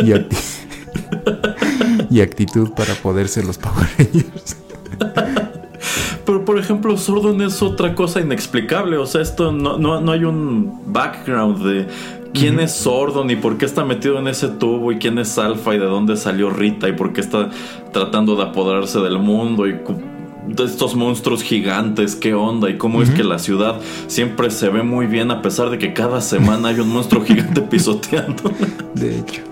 y, 2.10 2.20
actitud 2.20 2.70
para 2.70 2.94
poder 2.94 3.28
ser 3.28 3.44
los 3.44 3.58
Power 3.58 3.88
Rangers. 3.98 4.56
Pero 6.26 6.44
por 6.44 6.58
ejemplo, 6.58 6.96
Sordon 6.96 7.40
es 7.42 7.62
otra 7.62 7.94
cosa 7.94 8.20
inexplicable. 8.20 8.96
O 8.98 9.06
sea, 9.06 9.22
esto 9.22 9.52
no, 9.52 9.78
no, 9.78 10.00
no 10.00 10.12
hay 10.12 10.24
un 10.24 10.80
background 10.86 11.64
de 11.64 11.86
quién 12.32 12.60
es 12.60 12.72
Sordon 12.72 13.30
y 13.30 13.36
por 13.36 13.58
qué 13.58 13.64
está 13.64 13.84
metido 13.84 14.18
en 14.18 14.28
ese 14.28 14.48
tubo 14.48 14.92
y 14.92 14.98
quién 14.98 15.18
es 15.18 15.36
Alpha 15.38 15.74
y 15.74 15.78
de 15.78 15.86
dónde 15.86 16.16
salió 16.16 16.50
Rita 16.50 16.88
y 16.88 16.92
por 16.92 17.12
qué 17.12 17.20
está 17.20 17.50
tratando 17.92 18.36
de 18.36 18.44
apoderarse 18.44 19.00
del 19.00 19.18
mundo 19.18 19.66
y 19.66 19.76
de 20.46 20.64
estos 20.64 20.94
monstruos 20.94 21.42
gigantes, 21.42 22.16
qué 22.16 22.34
onda 22.34 22.70
y 22.70 22.76
cómo 22.76 23.02
es 23.02 23.10
que 23.10 23.22
la 23.22 23.38
ciudad 23.38 23.80
siempre 24.06 24.50
se 24.50 24.68
ve 24.68 24.82
muy 24.82 25.06
bien 25.06 25.30
a 25.30 25.42
pesar 25.42 25.70
de 25.70 25.78
que 25.78 25.92
cada 25.92 26.20
semana 26.20 26.68
hay 26.68 26.80
un 26.80 26.88
monstruo 26.88 27.24
gigante 27.24 27.60
pisoteando. 27.62 28.50
De 28.94 29.18
hecho. 29.18 29.42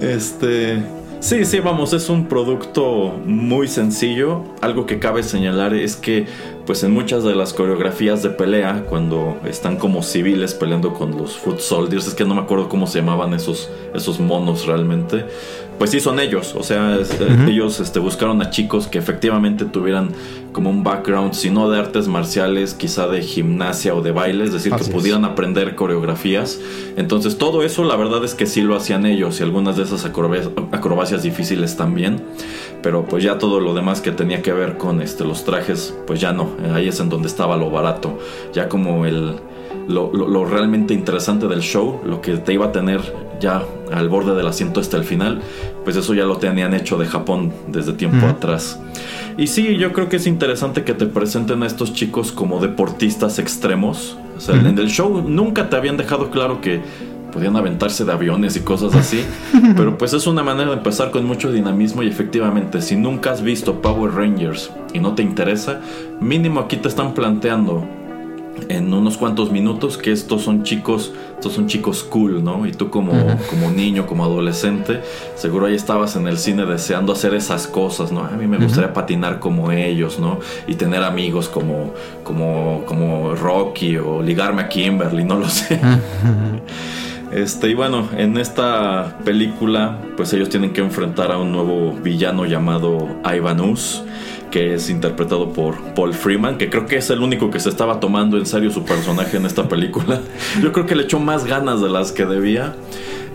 Este, 0.00 0.82
Sí, 1.24 1.46
sí, 1.46 1.58
vamos, 1.60 1.94
es 1.94 2.10
un 2.10 2.26
producto 2.26 3.18
muy 3.24 3.66
sencillo. 3.66 4.42
Algo 4.60 4.84
que 4.84 4.98
cabe 4.98 5.22
señalar 5.22 5.72
es 5.72 5.96
que, 5.96 6.26
pues 6.66 6.84
en 6.84 6.90
muchas 6.90 7.24
de 7.24 7.34
las 7.34 7.54
coreografías 7.54 8.22
de 8.22 8.28
pelea, 8.28 8.84
cuando 8.90 9.38
están 9.46 9.78
como 9.78 10.02
civiles 10.02 10.52
peleando 10.52 10.92
con 10.92 11.16
los 11.16 11.38
foot 11.38 11.60
soldiers, 11.60 12.06
es 12.06 12.12
que 12.12 12.26
no 12.26 12.34
me 12.34 12.42
acuerdo 12.42 12.68
cómo 12.68 12.86
se 12.86 12.98
llamaban 12.98 13.32
esos, 13.32 13.70
esos 13.94 14.20
monos 14.20 14.66
realmente, 14.66 15.24
pues 15.78 15.90
sí 15.90 16.00
son 16.00 16.20
ellos, 16.20 16.54
o 16.56 16.62
sea, 16.62 16.96
eh, 16.96 17.46
ellos 17.48 17.80
este, 17.80 17.98
buscaron 17.98 18.40
a 18.42 18.50
chicos 18.50 18.86
que 18.86 18.98
efectivamente 18.98 19.64
tuvieran 19.64 20.10
como 20.52 20.70
un 20.70 20.84
background, 20.84 21.34
si 21.34 21.50
no 21.50 21.68
de 21.68 21.78
artes 21.78 22.06
marciales, 22.06 22.74
quizá 22.74 23.08
de 23.08 23.22
gimnasia 23.22 23.94
o 23.94 24.00
de 24.00 24.12
baile, 24.12 24.44
es 24.44 24.52
decir, 24.52 24.72
que 24.72 24.84
pudieran 24.84 25.24
aprender 25.24 25.74
coreografías. 25.74 26.60
Entonces 26.96 27.38
todo 27.38 27.62
eso 27.64 27.82
la 27.84 27.96
verdad 27.96 28.24
es 28.24 28.34
que 28.34 28.46
sí 28.46 28.62
lo 28.62 28.76
hacían 28.76 29.04
ellos 29.04 29.40
y 29.40 29.42
algunas 29.42 29.76
de 29.76 29.82
esas 29.82 30.04
acrobacias, 30.04 31.22
difíciles 31.22 31.76
también, 31.76 32.22
pero 32.82 33.04
pues 33.04 33.24
ya 33.24 33.38
todo 33.38 33.60
lo 33.60 33.74
demás 33.74 34.00
que 34.00 34.12
tenía 34.12 34.42
que 34.42 34.52
ver 34.52 34.76
con 34.78 35.02
este, 35.02 35.24
los 35.24 35.44
trajes, 35.44 35.94
pues 36.06 36.20
ya 36.20 36.32
no, 36.32 36.50
ahí 36.72 36.88
es 36.88 37.00
en 37.00 37.08
donde 37.08 37.28
estaba 37.28 37.56
lo 37.56 37.70
barato, 37.70 38.18
ya 38.52 38.68
como 38.68 39.06
el 39.06 39.40
lo, 39.88 40.44
realmente 40.44 40.94
interesante 40.94 41.48
del 41.48 41.60
show, 41.60 42.00
lo 42.04 42.20
que 42.20 42.36
te 42.38 42.52
iba 42.52 42.66
a 42.66 42.72
tener 42.72 43.00
ya 43.40 43.62
al 43.92 44.08
borde 44.08 44.34
del 44.34 44.46
asiento 44.46 44.80
hasta 44.80 44.96
el 44.96 45.04
final, 45.04 45.40
pues 45.84 45.96
eso 45.96 46.14
ya 46.14 46.24
lo 46.24 46.36
tenían 46.38 46.74
hecho 46.74 46.96
de 46.98 47.06
Japón 47.06 47.52
desde 47.68 47.92
tiempo 47.92 48.26
atrás. 48.26 48.80
Y 49.36 49.48
sí, 49.48 49.76
yo 49.76 49.92
creo 49.92 50.08
que 50.08 50.16
es 50.16 50.26
interesante 50.26 50.84
que 50.84 50.94
te 50.94 51.06
presenten 51.06 51.62
a 51.62 51.66
estos 51.66 51.92
chicos 51.92 52.32
como 52.32 52.60
deportistas 52.60 53.38
extremos. 53.38 54.16
O 54.36 54.40
sea, 54.40 54.56
en 54.56 54.78
el 54.78 54.88
show 54.88 55.24
nunca 55.28 55.68
te 55.68 55.76
habían 55.76 55.96
dejado 55.96 56.30
claro 56.30 56.60
que 56.60 56.82
podían 57.32 57.56
aventarse 57.56 58.04
de 58.04 58.12
aviones 58.12 58.56
y 58.56 58.60
cosas 58.60 58.94
así. 58.94 59.24
pero 59.76 59.98
pues 59.98 60.12
es 60.12 60.26
una 60.28 60.44
manera 60.44 60.70
de 60.70 60.76
empezar 60.76 61.10
con 61.10 61.24
mucho 61.26 61.50
dinamismo 61.50 62.02
y 62.04 62.08
efectivamente, 62.08 62.80
si 62.80 62.94
nunca 62.94 63.32
has 63.32 63.42
visto 63.42 63.82
Power 63.82 64.12
Rangers 64.12 64.70
y 64.92 65.00
no 65.00 65.14
te 65.14 65.22
interesa, 65.22 65.80
mínimo 66.20 66.60
aquí 66.60 66.76
te 66.76 66.88
están 66.88 67.12
planteando 67.12 67.84
en 68.68 68.92
unos 68.92 69.16
cuantos 69.16 69.50
minutos 69.50 69.98
que 69.98 70.12
estos 70.12 70.42
son 70.42 70.62
chicos, 70.62 71.12
estos 71.34 71.52
son 71.52 71.66
chicos 71.66 72.02
cool, 72.04 72.42
¿no? 72.42 72.66
Y 72.66 72.72
tú 72.72 72.90
como, 72.90 73.12
como 73.50 73.70
niño, 73.70 74.06
como 74.06 74.24
adolescente, 74.24 75.02
seguro 75.36 75.66
ahí 75.66 75.74
estabas 75.74 76.16
en 76.16 76.26
el 76.26 76.38
cine 76.38 76.64
deseando 76.64 77.12
hacer 77.12 77.34
esas 77.34 77.66
cosas, 77.66 78.12
¿no? 78.12 78.24
A 78.24 78.30
mí 78.30 78.46
me 78.46 78.58
gustaría 78.58 78.92
patinar 78.92 79.40
como 79.40 79.70
ellos, 79.72 80.18
¿no? 80.18 80.38
Y 80.66 80.74
tener 80.74 81.02
amigos 81.02 81.48
como, 81.48 81.92
como, 82.22 82.82
como 82.86 83.34
Rocky 83.34 83.96
o 83.98 84.22
ligarme 84.22 84.62
a 84.62 84.68
Kimberly, 84.68 85.24
no 85.24 85.36
lo 85.36 85.48
sé. 85.48 85.80
Este, 87.32 87.70
y 87.70 87.74
bueno, 87.74 88.08
en 88.16 88.38
esta 88.38 89.18
película, 89.24 89.98
pues 90.16 90.32
ellos 90.34 90.50
tienen 90.50 90.72
que 90.72 90.80
enfrentar 90.80 91.32
a 91.32 91.38
un 91.38 91.50
nuevo 91.50 91.92
villano 91.92 92.44
llamado 92.46 93.08
Ivanus 93.24 94.04
que 94.50 94.74
es 94.74 94.90
interpretado 94.90 95.52
por 95.52 95.76
Paul 95.94 96.14
Freeman, 96.14 96.58
que 96.58 96.70
creo 96.70 96.86
que 96.86 96.96
es 96.96 97.10
el 97.10 97.20
único 97.20 97.50
que 97.50 97.60
se 97.60 97.68
estaba 97.68 98.00
tomando 98.00 98.38
en 98.38 98.46
serio 98.46 98.70
su 98.70 98.84
personaje 98.84 99.36
en 99.36 99.46
esta 99.46 99.68
película. 99.68 100.20
Yo 100.62 100.72
creo 100.72 100.86
que 100.86 100.94
le 100.94 101.04
echó 101.04 101.20
más 101.20 101.44
ganas 101.44 101.80
de 101.80 101.88
las 101.88 102.12
que 102.12 102.26
debía. 102.26 102.74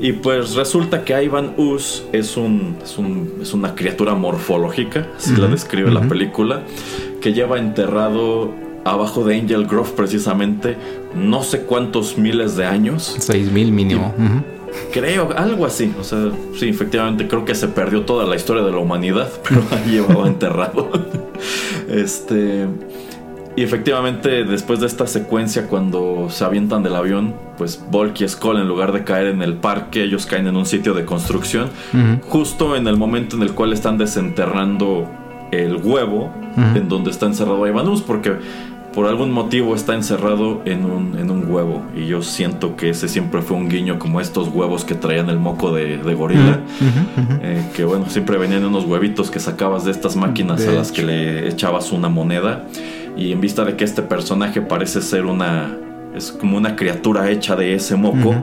Y 0.02 0.14
pues 0.14 0.56
resulta 0.56 1.04
que 1.04 1.22
Ivan 1.22 1.56
Us 1.58 2.06
es, 2.14 2.38
un, 2.38 2.78
es, 2.84 3.54
una 3.54 3.76
criatura 3.76 4.16
morfológica, 4.16 5.10
así 5.18 5.36
la 5.36 5.48
describe 5.48 5.92
la 5.92 6.08
película, 6.08 6.64
que 7.20 7.34
lleva 7.34 7.60
enterrado 7.60 8.54
abajo 8.86 9.26
de 9.26 9.38
Angel 9.38 9.66
Grove 9.66 9.90
precisamente 9.98 10.78
no 11.16 11.44
sé 11.44 11.64
cuántos 11.64 12.18
miles 12.18 12.56
de 12.56 12.66
años. 12.66 13.16
Seis 13.20 13.52
mil 13.52 13.72
mínimo. 13.72 14.14
Creo, 14.94 15.30
algo 15.36 15.66
así. 15.66 15.94
O 16.00 16.04
sea, 16.04 16.32
sí, 16.58 16.70
efectivamente, 16.70 17.28
creo 17.28 17.46
que 17.46 17.56
se 17.56 17.68
perdió 17.68 18.04
toda 18.04 18.26
la 18.26 18.36
historia 18.36 18.64
de 18.64 18.72
la 18.72 18.78
humanidad, 18.78 19.30
pero 19.48 19.62
ahí 19.72 19.92
llevaba 19.92 20.28
enterrado. 20.28 20.90
este. 21.90 22.68
Y 23.56 23.64
efectivamente, 23.64 24.46
después 24.46 24.80
de 24.80 24.88
esta 24.88 25.06
secuencia, 25.06 25.68
cuando 25.68 26.28
se 26.30 26.46
avientan 26.46 26.82
del 26.82 26.96
avión, 26.96 27.36
pues 27.58 27.84
Volk 27.92 28.22
y 28.22 28.28
Skull, 28.28 28.58
en 28.58 28.68
lugar 28.70 28.94
de 28.94 29.04
caer 29.04 29.28
en 29.28 29.42
el 29.42 29.56
parque, 29.56 30.04
ellos 30.04 30.26
caen 30.26 30.48
en 30.48 30.56
un 30.56 30.66
sitio 30.66 30.94
de 30.94 31.04
construcción, 31.04 31.70
justo 32.30 32.78
en 32.78 32.88
el 32.88 32.96
momento 32.96 33.36
en 33.36 33.42
el 33.42 33.52
cual 33.54 33.74
están 33.74 33.98
desenterrando 33.98 35.10
el 35.52 35.76
huevo 35.78 36.32
en 36.76 36.88
donde 36.88 37.12
está 37.12 37.26
encerrado 37.26 37.68
Ivanus, 37.68 38.02
porque 38.02 38.38
por 38.94 39.06
algún 39.08 39.32
motivo 39.32 39.76
está 39.76 39.94
encerrado 39.94 40.62
en 40.66 40.86
un, 40.86 41.18
en 41.18 41.30
un 41.30 41.50
huevo. 41.50 41.84
Y 41.96 42.08
yo 42.08 42.22
siento 42.22 42.76
que 42.76 42.90
ese 42.90 43.08
siempre 43.08 43.42
fue 43.42 43.58
un 43.58 43.70
guiño 43.70 44.00
como 44.00 44.20
estos 44.20 44.48
huevos 44.50 44.84
que 44.84 44.96
traían 44.96 45.30
el 45.30 45.40
moco 45.40 45.72
de, 45.72 45.98
gorila. 46.16 46.60
Eh, 47.42 47.64
que 47.76 47.86
bueno, 47.86 48.10
siempre 48.10 48.38
venían 48.38 48.66
unos 48.66 48.86
huevitos 48.86 49.30
que 49.30 49.40
sacabas 49.40 49.86
de 49.86 49.92
estas 49.92 50.16
máquinas 50.16 50.68
a 50.68 50.72
las 50.72 50.92
que 50.92 51.04
le 51.04 51.48
echabas 51.48 51.92
una 51.92 52.10
moneda. 52.10 52.66
Y 53.16 53.32
en 53.32 53.42
vista 53.42 53.66
de 53.66 53.76
que 53.76 53.84
este 53.84 54.02
personaje 54.02 54.62
parece 54.62 55.02
ser 55.02 55.26
una... 55.26 55.76
Es 56.16 56.32
como 56.32 56.58
una 56.58 56.76
criatura 56.76 57.30
hecha 57.30 57.56
de 57.56 57.76
ese 57.76 57.96
moco. 57.96 58.36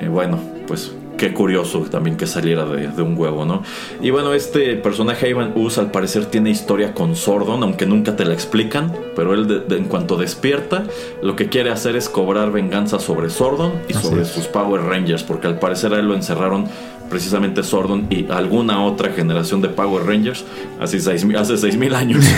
Eh, 0.00 0.08
bueno, 0.08 0.38
pues 0.66 0.92
qué 1.18 1.34
curioso 1.34 1.80
también 1.80 2.16
que 2.16 2.26
saliera 2.26 2.64
de, 2.64 3.02
un 3.02 3.18
huevo, 3.18 3.44
¿no? 3.44 3.62
Y 4.00 4.10
bueno, 4.10 4.32
este 4.32 4.76
personaje 4.76 5.28
Ivan 5.28 5.52
Us 5.56 5.76
al 5.76 5.90
parecer 5.90 6.26
tiene 6.26 6.48
historia 6.48 6.94
con 6.94 7.16
Sordon, 7.16 7.62
aunque 7.62 7.84
nunca 7.84 8.16
te 8.16 8.24
la 8.24 8.32
explican, 8.32 8.94
pero 9.14 9.34
él 9.34 9.64
en 9.68 9.84
cuanto 9.84 10.16
despierta, 10.16 10.84
lo 11.20 11.36
que 11.36 11.48
quiere 11.48 11.70
hacer 11.70 11.96
es 11.96 12.08
cobrar 12.08 12.52
venganza 12.52 12.98
sobre 13.00 13.28
Sordon 13.28 13.72
y 13.88 13.94
sobre 13.94 14.24
sus 14.24 14.46
Power 14.46 14.80
Rangers, 14.82 15.22
porque 15.24 15.48
al 15.48 15.58
parecer 15.58 15.92
a 15.92 15.98
él 15.98 16.06
lo 16.06 16.14
encerraron 16.14 16.66
precisamente 17.10 17.62
Sordon 17.62 18.06
y 18.10 18.30
alguna 18.30 18.84
otra 18.84 19.12
generación 19.12 19.60
de 19.60 19.68
Power 19.68 20.06
Rangers 20.06 20.44
hace 20.80 21.00
seis, 21.00 21.26
hace 21.36 21.76
mil 21.76 21.94
años. 21.94 22.24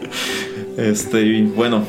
este, 0.76 1.22
y 1.22 1.42
bueno, 1.42 1.84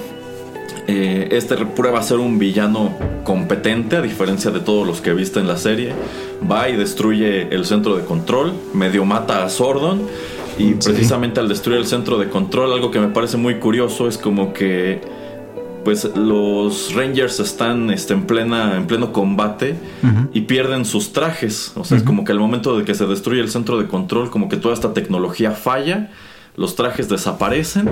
eh, 0.87 1.29
este 1.31 1.55
prueba 1.65 2.01
ser 2.01 2.17
un 2.17 2.39
villano 2.39 2.93
competente, 3.23 3.97
a 3.97 4.01
diferencia 4.01 4.51
de 4.51 4.59
todos 4.59 4.85
los 4.87 5.01
que 5.01 5.13
viste 5.13 5.39
en 5.39 5.47
la 5.47 5.57
serie. 5.57 5.93
Va 6.49 6.69
y 6.69 6.75
destruye 6.75 7.53
el 7.53 7.65
centro 7.65 7.95
de 7.95 8.03
control, 8.03 8.53
medio 8.73 9.05
mata 9.05 9.43
a 9.43 9.49
Sordon. 9.49 10.01
Y 10.57 10.73
precisamente 10.73 11.39
al 11.39 11.47
destruir 11.47 11.79
el 11.79 11.87
centro 11.87 12.17
de 12.17 12.27
control, 12.27 12.73
algo 12.73 12.91
que 12.91 12.99
me 12.99 13.07
parece 13.07 13.37
muy 13.37 13.55
curioso 13.55 14.07
es 14.07 14.17
como 14.17 14.53
que 14.53 15.01
pues 15.83 16.03
los 16.15 16.93
Rangers 16.93 17.39
están 17.39 17.89
este, 17.89 18.13
en, 18.13 18.27
plena, 18.27 18.77
en 18.77 18.85
pleno 18.85 19.11
combate 19.11 19.75
y 20.33 20.41
pierden 20.41 20.85
sus 20.85 21.13
trajes. 21.13 21.71
O 21.75 21.83
sea, 21.83 21.97
es 21.97 22.03
como 22.03 22.23
que 22.23 22.31
al 22.31 22.39
momento 22.39 22.77
de 22.77 22.85
que 22.85 22.93
se 22.93 23.07
destruye 23.07 23.41
el 23.41 23.49
centro 23.49 23.79
de 23.79 23.87
control, 23.87 24.29
como 24.29 24.49
que 24.49 24.57
toda 24.57 24.75
esta 24.75 24.93
tecnología 24.93 25.51
falla, 25.51 26.11
los 26.55 26.75
trajes 26.75 27.09
desaparecen 27.09 27.89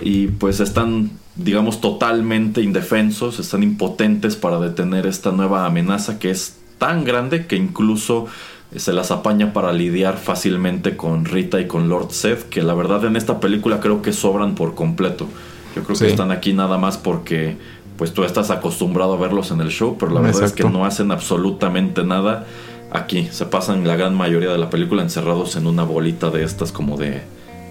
y 0.00 0.28
pues 0.28 0.60
están, 0.60 1.10
digamos, 1.36 1.80
totalmente 1.80 2.62
indefensos, 2.62 3.38
están 3.38 3.62
impotentes 3.62 4.36
para 4.36 4.58
detener 4.58 5.06
esta 5.06 5.30
nueva 5.32 5.66
amenaza 5.66 6.18
que 6.18 6.30
es 6.30 6.56
tan 6.78 7.04
grande 7.04 7.46
que 7.46 7.56
incluso 7.56 8.26
se 8.74 8.92
las 8.92 9.10
apaña 9.10 9.52
para 9.52 9.72
lidiar 9.72 10.18
fácilmente 10.18 10.96
con 10.96 11.24
Rita 11.24 11.60
y 11.60 11.66
con 11.66 11.88
Lord 11.88 12.10
Seth, 12.10 12.48
que 12.48 12.62
la 12.62 12.74
verdad 12.74 13.04
en 13.04 13.16
esta 13.16 13.38
película 13.38 13.80
creo 13.80 14.02
que 14.02 14.12
sobran 14.12 14.54
por 14.54 14.74
completo. 14.74 15.28
Yo 15.76 15.82
creo 15.84 15.96
que 15.96 16.06
están 16.06 16.30
aquí 16.30 16.52
nada 16.52 16.78
más 16.78 16.98
porque 16.98 17.56
pues 17.96 18.12
tú 18.12 18.24
estás 18.24 18.50
acostumbrado 18.50 19.14
a 19.14 19.16
verlos 19.16 19.52
en 19.52 19.60
el 19.60 19.68
show, 19.68 19.96
pero 19.98 20.12
la 20.12 20.20
verdad 20.20 20.44
es 20.44 20.52
que 20.52 20.64
no 20.64 20.84
hacen 20.84 21.12
absolutamente 21.12 22.02
nada 22.02 22.46
aquí. 22.90 23.28
Se 23.30 23.46
pasan 23.46 23.86
la 23.86 23.94
gran 23.96 24.14
mayoría 24.14 24.50
de 24.50 24.58
la 24.58 24.70
película 24.70 25.02
encerrados 25.02 25.54
en 25.56 25.66
una 25.66 25.84
bolita 25.84 26.30
de 26.30 26.42
estas 26.42 26.72
como 26.72 26.96
de 26.96 27.22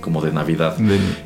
como 0.04 0.22
de 0.22 0.32
Navidad. 0.32 0.78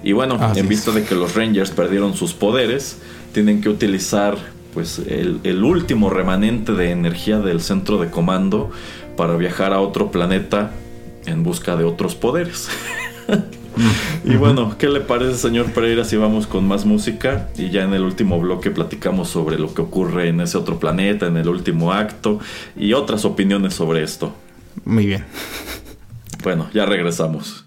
Y 0.03 0.13
bueno, 0.13 0.39
en 0.55 0.67
vista 0.69 0.91
de 0.91 1.03
que 1.03 1.15
los 1.15 1.35
Rangers 1.35 1.71
perdieron 1.71 2.13
sus 2.13 2.33
poderes, 2.33 2.99
tienen 3.33 3.59
que 3.59 3.69
utilizar 3.69 4.37
pues 4.73 4.99
el, 4.99 5.39
el 5.43 5.63
último 5.63 6.11
remanente 6.11 6.73
de 6.73 6.91
energía 6.91 7.39
del 7.39 7.61
centro 7.61 7.97
de 7.97 8.11
comando 8.11 8.69
para 9.17 9.35
viajar 9.35 9.73
a 9.73 9.81
otro 9.81 10.11
planeta 10.11 10.71
en 11.25 11.43
busca 11.43 11.75
de 11.75 11.83
otros 11.83 12.15
poderes. 12.15 12.69
y 14.23 14.35
bueno, 14.35 14.77
¿qué 14.77 14.87
le 14.87 15.01
parece, 15.01 15.35
señor 15.35 15.71
Pereira, 15.73 16.05
si 16.05 16.15
vamos 16.15 16.47
con 16.47 16.67
más 16.67 16.85
música? 16.85 17.49
Y 17.57 17.69
ya 17.69 17.83
en 17.83 17.93
el 17.93 18.03
último 18.03 18.39
bloque 18.39 18.71
platicamos 18.71 19.29
sobre 19.29 19.57
lo 19.57 19.73
que 19.73 19.81
ocurre 19.81 20.29
en 20.29 20.41
ese 20.41 20.57
otro 20.57 20.79
planeta, 20.79 21.25
en 21.25 21.37
el 21.37 21.49
último 21.49 21.91
acto 21.91 22.39
y 22.75 22.93
otras 22.93 23.25
opiniones 23.25 23.73
sobre 23.73 24.03
esto. 24.03 24.33
Muy 24.85 25.07
bien. 25.07 25.25
Bueno, 26.43 26.69
ya 26.73 26.85
regresamos. 26.85 27.66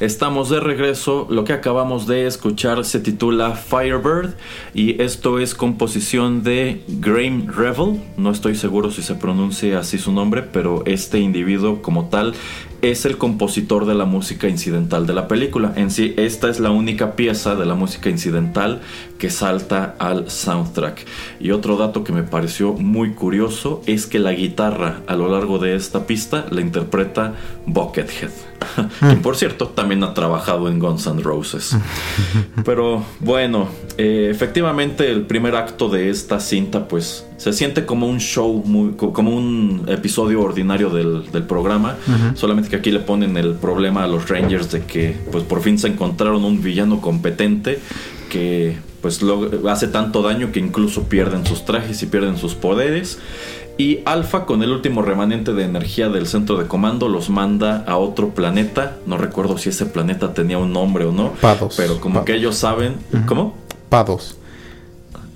Estamos 0.00 0.48
de 0.48 0.60
regreso. 0.60 1.26
Lo 1.28 1.42
que 1.42 1.52
acabamos 1.52 2.06
de 2.06 2.28
escuchar 2.28 2.84
se 2.84 3.00
titula 3.00 3.56
Firebird 3.56 4.34
y 4.72 5.02
esto 5.02 5.40
es 5.40 5.56
composición 5.56 6.44
de 6.44 6.84
Graham 6.86 7.48
Revel. 7.48 8.00
No 8.16 8.30
estoy 8.30 8.54
seguro 8.54 8.92
si 8.92 9.02
se 9.02 9.16
pronuncia 9.16 9.80
así 9.80 9.98
su 9.98 10.12
nombre, 10.12 10.42
pero 10.42 10.84
este 10.86 11.18
individuo 11.18 11.82
como 11.82 12.10
tal 12.10 12.34
es 12.80 13.04
el 13.06 13.18
compositor 13.18 13.86
de 13.86 13.94
la 13.94 14.04
música 14.04 14.48
incidental 14.48 15.04
de 15.08 15.14
la 15.14 15.26
película. 15.26 15.72
En 15.74 15.90
sí, 15.90 16.14
esta 16.16 16.48
es 16.48 16.60
la 16.60 16.70
única 16.70 17.16
pieza 17.16 17.56
de 17.56 17.66
la 17.66 17.74
música 17.74 18.08
incidental 18.08 18.82
que 19.18 19.30
salta 19.30 19.96
al 19.98 20.30
soundtrack. 20.30 21.04
Y 21.40 21.50
otro 21.50 21.76
dato 21.76 22.04
que 22.04 22.12
me 22.12 22.22
pareció 22.22 22.72
muy 22.72 23.12
curioso 23.12 23.82
es 23.86 24.06
que 24.06 24.18
la 24.18 24.32
guitarra 24.32 25.00
a 25.06 25.16
lo 25.16 25.28
largo 25.28 25.58
de 25.58 25.74
esta 25.74 26.06
pista 26.06 26.46
la 26.50 26.60
interpreta 26.60 27.34
Buckethead. 27.66 28.30
quien 29.00 29.22
por 29.22 29.36
cierto 29.36 29.68
también 29.68 30.02
ha 30.04 30.14
trabajado 30.14 30.68
en 30.68 30.78
Guns 30.78 31.06
N' 31.06 31.22
Roses. 31.22 31.76
Pero 32.64 33.04
bueno, 33.20 33.68
eh, 33.96 34.28
efectivamente 34.30 35.10
el 35.10 35.22
primer 35.22 35.56
acto 35.56 35.88
de 35.88 36.10
esta 36.10 36.40
cinta 36.40 36.86
pues 36.88 37.26
se 37.36 37.52
siente 37.52 37.86
como 37.86 38.08
un 38.08 38.18
show, 38.18 38.62
muy, 38.64 38.92
como 38.92 39.30
un 39.30 39.84
episodio 39.88 40.42
ordinario 40.42 40.90
del, 40.90 41.24
programa, 41.48 41.96
solamente 42.34 42.68
que 42.68 42.76
aquí 42.76 42.90
le 42.90 42.98
ponen 42.98 43.36
el 43.36 43.54
problema 43.54 44.02
a 44.04 44.06
los 44.08 44.28
Rangers 44.28 44.72
de 44.72 44.82
que 44.82 45.16
pues 45.30 45.44
por 45.44 45.62
fin 45.62 45.78
se 45.78 45.86
encontraron 45.86 46.44
un 46.44 46.60
villano 46.60 47.00
competente 47.00 47.78
que 48.28 48.76
pues 49.00 49.22
lo, 49.22 49.68
hace 49.70 49.88
tanto 49.88 50.22
daño 50.22 50.52
que 50.52 50.60
incluso 50.60 51.04
pierden 51.04 51.46
sus 51.46 51.64
trajes 51.64 52.02
y 52.02 52.06
pierden 52.06 52.36
sus 52.36 52.54
poderes. 52.54 53.18
Y 53.76 54.00
Alpha, 54.06 54.44
con 54.44 54.64
el 54.64 54.72
último 54.72 55.02
remanente 55.02 55.52
de 55.52 55.62
energía 55.62 56.08
del 56.08 56.26
centro 56.26 56.56
de 56.56 56.66
comando, 56.66 57.08
los 57.08 57.30
manda 57.30 57.84
a 57.86 57.96
otro 57.96 58.30
planeta. 58.30 58.96
No 59.06 59.18
recuerdo 59.18 59.56
si 59.56 59.68
ese 59.68 59.86
planeta 59.86 60.34
tenía 60.34 60.58
un 60.58 60.72
nombre 60.72 61.04
o 61.04 61.12
no. 61.12 61.32
Pados. 61.40 61.74
Pero 61.76 62.00
como 62.00 62.24
que 62.24 62.34
ellos 62.34 62.56
saben. 62.56 62.96
¿Cómo? 63.26 63.54
Pados. 63.88 64.36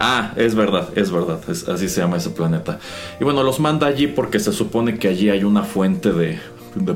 Ah, 0.05 0.32
es 0.34 0.56
verdad, 0.56 0.89
es 0.97 1.12
verdad, 1.12 1.39
así 1.48 1.89
se 1.89 2.01
llama 2.01 2.16
ese 2.16 2.30
planeta. 2.30 2.80
Y 3.20 3.24
bueno, 3.24 3.44
los 3.44 3.60
manda 3.60 3.86
allí 3.86 4.09
porque 4.09 4.40
se 4.40 4.52
supone 4.52 4.98
que 4.98 5.06
allí 5.06 5.30
hay 5.30 5.44
una 5.44 5.62
fuente 5.62 6.12
de, 6.12 6.40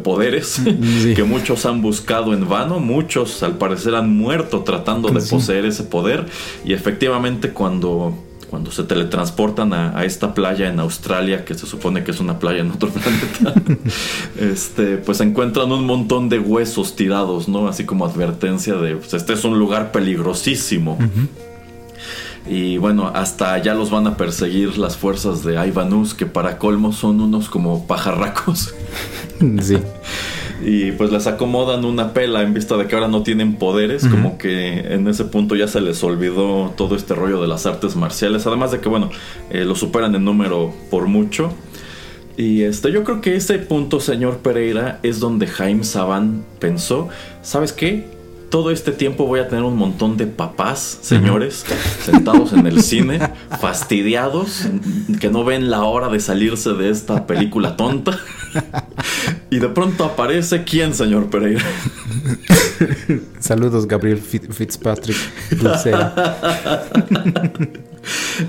poderes 0.02 0.60
que 1.14 1.24
muchos 1.24 1.66
han 1.66 1.82
buscado 1.82 2.34
en 2.34 2.48
vano, 2.48 2.80
muchos 2.80 3.42
al 3.42 3.58
parecer 3.58 3.94
han 3.94 4.16
muerto 4.16 4.62
tratando 4.62 5.08
de 5.08 5.20
poseer 5.20 5.64
ese 5.66 5.84
poder. 5.84 6.26
Y 6.64 6.72
efectivamente 6.72 7.50
cuando 7.50 8.14
cuando 8.50 8.70
se 8.70 8.84
teletransportan 8.84 9.72
a, 9.72 10.04
esta 10.04 10.32
playa 10.32 10.68
en 10.68 10.78
Australia, 10.78 11.44
que 11.44 11.54
se 11.54 11.66
supone 11.66 12.04
que 12.04 12.12
es 12.12 12.20
una 12.20 12.38
playa 12.38 12.60
en 12.60 12.70
otro 12.70 12.90
planeta, 12.90 13.60
este, 14.38 14.98
pues 14.98 15.20
encuentran 15.20 15.72
un 15.72 15.84
montón 15.84 16.28
de 16.28 16.38
huesos 16.38 16.94
tirados, 16.94 17.48
¿no? 17.48 17.68
Así 17.68 17.84
como 17.84 18.06
advertencia 18.06 18.74
de, 18.74 18.96
pues 18.96 19.14
este 19.14 19.32
es 19.32 19.44
un 19.44 19.58
lugar 19.58 19.92
peligrosísimo. 19.92 20.98
Y 22.48 22.78
bueno, 22.78 23.10
hasta 23.12 23.52
allá 23.52 23.74
los 23.74 23.90
van 23.90 24.06
a 24.06 24.16
perseguir 24.16 24.78
las 24.78 24.96
fuerzas 24.96 25.42
de 25.42 25.54
Ivanus, 25.66 26.14
que 26.14 26.26
para 26.26 26.58
colmo 26.58 26.92
son 26.92 27.20
unos 27.20 27.48
como 27.48 27.86
pajarracos. 27.86 28.74
Sí. 29.60 29.76
y 30.64 30.92
pues 30.92 31.12
les 31.12 31.26
acomodan 31.26 31.84
una 31.84 32.14
pela 32.14 32.40
en 32.40 32.54
vista 32.54 32.78
de 32.78 32.86
que 32.86 32.94
ahora 32.94 33.06
no 33.06 33.22
tienen 33.22 33.56
poderes, 33.56 34.08
como 34.08 34.38
que 34.38 34.94
en 34.94 35.06
ese 35.08 35.24
punto 35.24 35.56
ya 35.56 35.68
se 35.68 35.82
les 35.82 36.02
olvidó 36.02 36.72
todo 36.74 36.96
este 36.96 37.14
rollo 37.14 37.42
de 37.42 37.46
las 37.46 37.66
artes 37.66 37.96
marciales, 37.96 38.46
además 38.46 38.72
de 38.72 38.80
que 38.80 38.88
bueno, 38.88 39.10
eh, 39.50 39.66
lo 39.66 39.74
superan 39.74 40.14
en 40.14 40.24
número 40.24 40.72
por 40.90 41.06
mucho. 41.06 41.52
Y 42.38 42.62
este, 42.62 42.92
yo 42.92 43.04
creo 43.04 43.20
que 43.20 43.36
ese 43.36 43.58
punto, 43.58 44.00
señor 44.00 44.38
Pereira, 44.38 45.00
es 45.02 45.20
donde 45.20 45.46
Jaime 45.46 45.84
Saban 45.84 46.44
pensó, 46.58 47.08
¿sabes 47.42 47.74
qué? 47.74 48.15
Todo 48.50 48.70
este 48.70 48.92
tiempo 48.92 49.26
voy 49.26 49.40
a 49.40 49.48
tener 49.48 49.64
un 49.64 49.76
montón 49.76 50.16
de 50.16 50.26
papás, 50.26 50.98
señores, 51.02 51.64
sentados 52.04 52.52
en 52.52 52.66
el 52.66 52.82
cine, 52.82 53.20
fastidiados, 53.60 54.66
que 55.20 55.30
no 55.30 55.44
ven 55.44 55.70
la 55.70 55.84
hora 55.84 56.08
de 56.08 56.20
salirse 56.20 56.72
de 56.72 56.90
esta 56.90 57.26
película 57.26 57.76
tonta. 57.76 58.18
Y 59.50 59.58
de 59.58 59.68
pronto 59.68 60.04
aparece 60.04 60.64
quién, 60.64 60.94
señor 60.94 61.28
Pereira. 61.28 61.64
Saludos, 63.38 63.86
Gabriel 63.86 64.18
Fitzpatrick. 64.18 65.16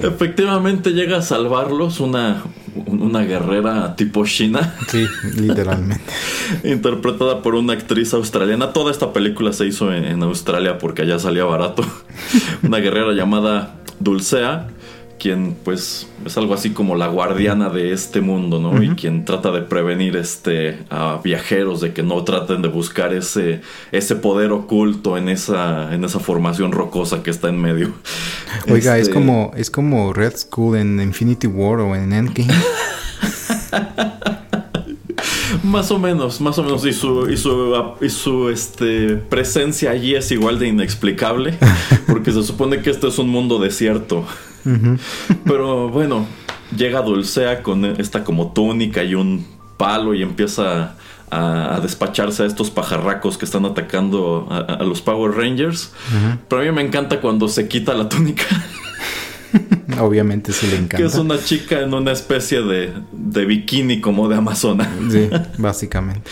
Efectivamente 0.01 0.91
llega 0.91 1.17
a 1.17 1.21
salvarlos 1.21 1.99
una, 1.99 2.43
una 2.85 3.23
guerrera 3.23 3.95
tipo 3.95 4.25
China. 4.25 4.75
Sí, 4.87 5.05
literalmente. 5.35 6.13
interpretada 6.63 7.41
por 7.41 7.55
una 7.55 7.73
actriz 7.73 8.13
australiana. 8.13 8.73
Toda 8.73 8.91
esta 8.91 9.13
película 9.13 9.53
se 9.53 9.65
hizo 9.65 9.93
en 9.93 10.21
Australia 10.23 10.77
porque 10.77 11.03
allá 11.03 11.19
salía 11.19 11.45
barato. 11.45 11.83
una 12.63 12.77
guerrera 12.77 13.13
llamada 13.13 13.75
Dulcea 13.99 14.69
quien 15.19 15.55
pues 15.63 16.07
es 16.25 16.37
algo 16.37 16.53
así 16.53 16.71
como 16.71 16.95
la 16.95 17.07
guardiana 17.07 17.69
de 17.69 17.93
este 17.93 18.21
mundo, 18.21 18.59
¿no? 18.59 18.81
Y 18.81 18.89
quien 18.89 19.25
trata 19.25 19.51
de 19.51 19.61
prevenir 19.61 20.15
este 20.15 20.79
a 20.89 21.19
viajeros 21.23 21.81
de 21.81 21.93
que 21.93 22.03
no 22.03 22.23
traten 22.23 22.61
de 22.61 22.67
buscar 22.67 23.13
ese 23.13 23.61
ese 23.91 24.15
poder 24.15 24.51
oculto 24.51 25.17
en 25.17 25.29
esa 25.29 25.93
en 25.93 26.03
esa 26.03 26.19
formación 26.19 26.71
rocosa 26.71 27.23
que 27.23 27.29
está 27.29 27.49
en 27.49 27.59
medio. 27.59 27.93
Oiga, 28.69 28.97
es 28.97 29.03
este 29.03 29.13
como 29.13 29.51
es 29.55 29.69
como 29.69 30.13
Red 30.13 30.37
Skull 30.37 30.77
en 30.77 31.01
Infinity 31.01 31.47
War 31.47 31.79
o 31.79 31.95
en 31.95 32.13
Endgame. 32.13 32.53
Más 35.63 35.91
o 35.91 35.99
menos, 35.99 36.39
más 36.39 36.57
o 36.59 36.63
menos. 36.63 36.85
Y 36.85 36.93
su, 36.93 37.29
y 37.29 37.35
su, 37.35 37.73
y 37.99 38.09
su 38.09 38.49
este, 38.49 39.15
presencia 39.15 39.91
allí 39.91 40.15
es 40.15 40.31
igual 40.31 40.59
de 40.59 40.67
inexplicable. 40.67 41.57
Porque 42.07 42.31
se 42.31 42.43
supone 42.43 42.81
que 42.81 42.89
este 42.89 43.07
es 43.07 43.17
un 43.17 43.29
mundo 43.29 43.59
desierto. 43.59 44.25
Pero 45.45 45.89
bueno, 45.89 46.25
llega 46.75 47.01
Dulcea 47.01 47.63
con 47.63 47.85
esta 47.85 48.23
como 48.23 48.51
túnica 48.51 49.03
y 49.03 49.15
un 49.15 49.45
palo 49.77 50.13
y 50.13 50.23
empieza 50.23 50.95
a, 51.29 51.79
despacharse 51.81 52.43
a 52.43 52.45
estos 52.45 52.71
pajarracos 52.71 53.37
que 53.37 53.45
están 53.45 53.65
atacando 53.65 54.47
a, 54.49 54.83
los 54.83 55.01
Power 55.01 55.31
Rangers. 55.35 55.91
Pero 56.47 56.61
a 56.61 56.65
mí 56.65 56.71
me 56.71 56.81
encanta 56.81 57.21
cuando 57.21 57.47
se 57.47 57.67
quita 57.67 57.93
la 57.93 58.09
túnica. 58.09 58.45
Obviamente 59.99 60.53
sí 60.53 60.67
le 60.67 60.75
encanta. 60.75 60.97
Que 60.97 61.05
es 61.05 61.15
una 61.15 61.41
chica 61.43 61.81
en 61.81 61.93
una 61.93 62.11
especie 62.11 62.61
de, 62.61 62.93
de 63.11 63.45
bikini 63.45 64.01
como 64.01 64.27
de 64.29 64.35
Amazona. 64.35 64.89
Sí, 65.09 65.29
básicamente. 65.57 66.29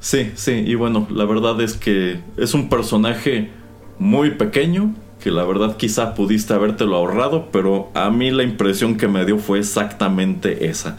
sí, 0.00 0.32
sí. 0.34 0.52
Y 0.66 0.74
bueno, 0.74 1.06
la 1.10 1.24
verdad 1.24 1.60
es 1.60 1.74
que 1.74 2.20
es 2.36 2.54
un 2.54 2.68
personaje 2.68 3.50
muy 3.98 4.32
pequeño, 4.32 4.94
que 5.24 5.30
la 5.30 5.42
verdad 5.44 5.78
quizá 5.78 6.14
pudiste 6.14 6.52
habértelo 6.52 6.96
ahorrado, 6.96 7.48
pero 7.50 7.90
a 7.94 8.10
mí 8.10 8.30
la 8.30 8.42
impresión 8.42 8.98
que 8.98 9.08
me 9.08 9.24
dio 9.24 9.38
fue 9.38 9.58
exactamente 9.58 10.66
esa. 10.66 10.98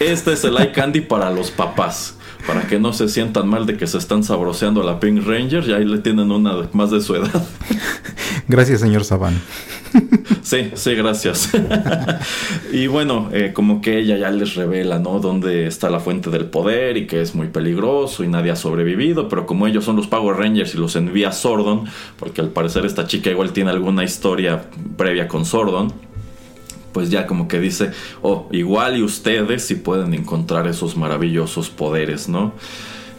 Este 0.00 0.32
es 0.32 0.42
el 0.42 0.56
eye 0.56 0.72
candy 0.72 1.02
para 1.02 1.30
los 1.30 1.52
papás, 1.52 2.18
para 2.46 2.66
que 2.66 2.78
no 2.78 2.92
se 2.92 3.08
sientan 3.08 3.48
mal 3.48 3.66
de 3.66 3.76
que 3.76 3.86
se 3.86 3.98
están 3.98 4.22
sabroseando 4.24 4.82
a 4.82 4.84
la 4.84 5.00
Pink 5.00 5.26
Ranger 5.26 5.64
y 5.68 5.72
ahí 5.72 5.84
le 5.84 5.98
tienen 5.98 6.30
una 6.30 6.68
más 6.72 6.90
de 6.90 7.00
su 7.00 7.14
edad. 7.14 7.44
Gracias, 8.48 8.80
señor 8.80 9.04
Saban. 9.04 9.40
Sí, 10.42 10.70
sí, 10.74 10.94
gracias. 10.94 11.50
y 12.72 12.88
bueno, 12.88 13.28
eh, 13.32 13.52
como 13.54 13.80
que 13.80 13.98
ella 13.98 14.16
ya 14.16 14.30
les 14.30 14.56
revela, 14.56 14.98
¿no? 14.98 15.20
Dónde 15.20 15.66
está 15.66 15.90
la 15.90 16.00
fuente 16.00 16.30
del 16.30 16.46
poder 16.46 16.96
y 16.96 17.06
que 17.06 17.20
es 17.20 17.36
muy 17.36 17.48
peligroso 17.48 18.24
y 18.24 18.28
nadie 18.28 18.50
ha 18.50 18.56
sobrevivido, 18.56 19.28
pero 19.28 19.46
como 19.46 19.68
ellos 19.68 19.84
son 19.84 19.94
los 19.94 20.08
Power 20.08 20.36
Rangers 20.36 20.74
y 20.74 20.78
los 20.78 20.96
envía 20.96 21.30
Sordon, 21.30 21.84
porque 22.18 22.40
al 22.40 22.48
parecer 22.48 22.84
esta 22.84 23.06
chica 23.06 23.30
igual 23.30 23.52
tiene 23.52 23.70
alguna 23.70 24.02
historia 24.02 24.64
previa 24.96 25.28
con 25.28 25.44
Sordon, 25.44 25.92
pues 26.92 27.10
ya 27.10 27.26
como 27.26 27.48
que 27.48 27.60
dice, 27.60 27.90
oh, 28.22 28.48
igual 28.50 28.96
y 28.96 29.02
ustedes 29.02 29.64
si 29.64 29.74
pueden 29.74 30.14
encontrar 30.14 30.66
esos 30.66 30.96
maravillosos 30.96 31.70
poderes, 31.70 32.28
¿no? 32.28 32.52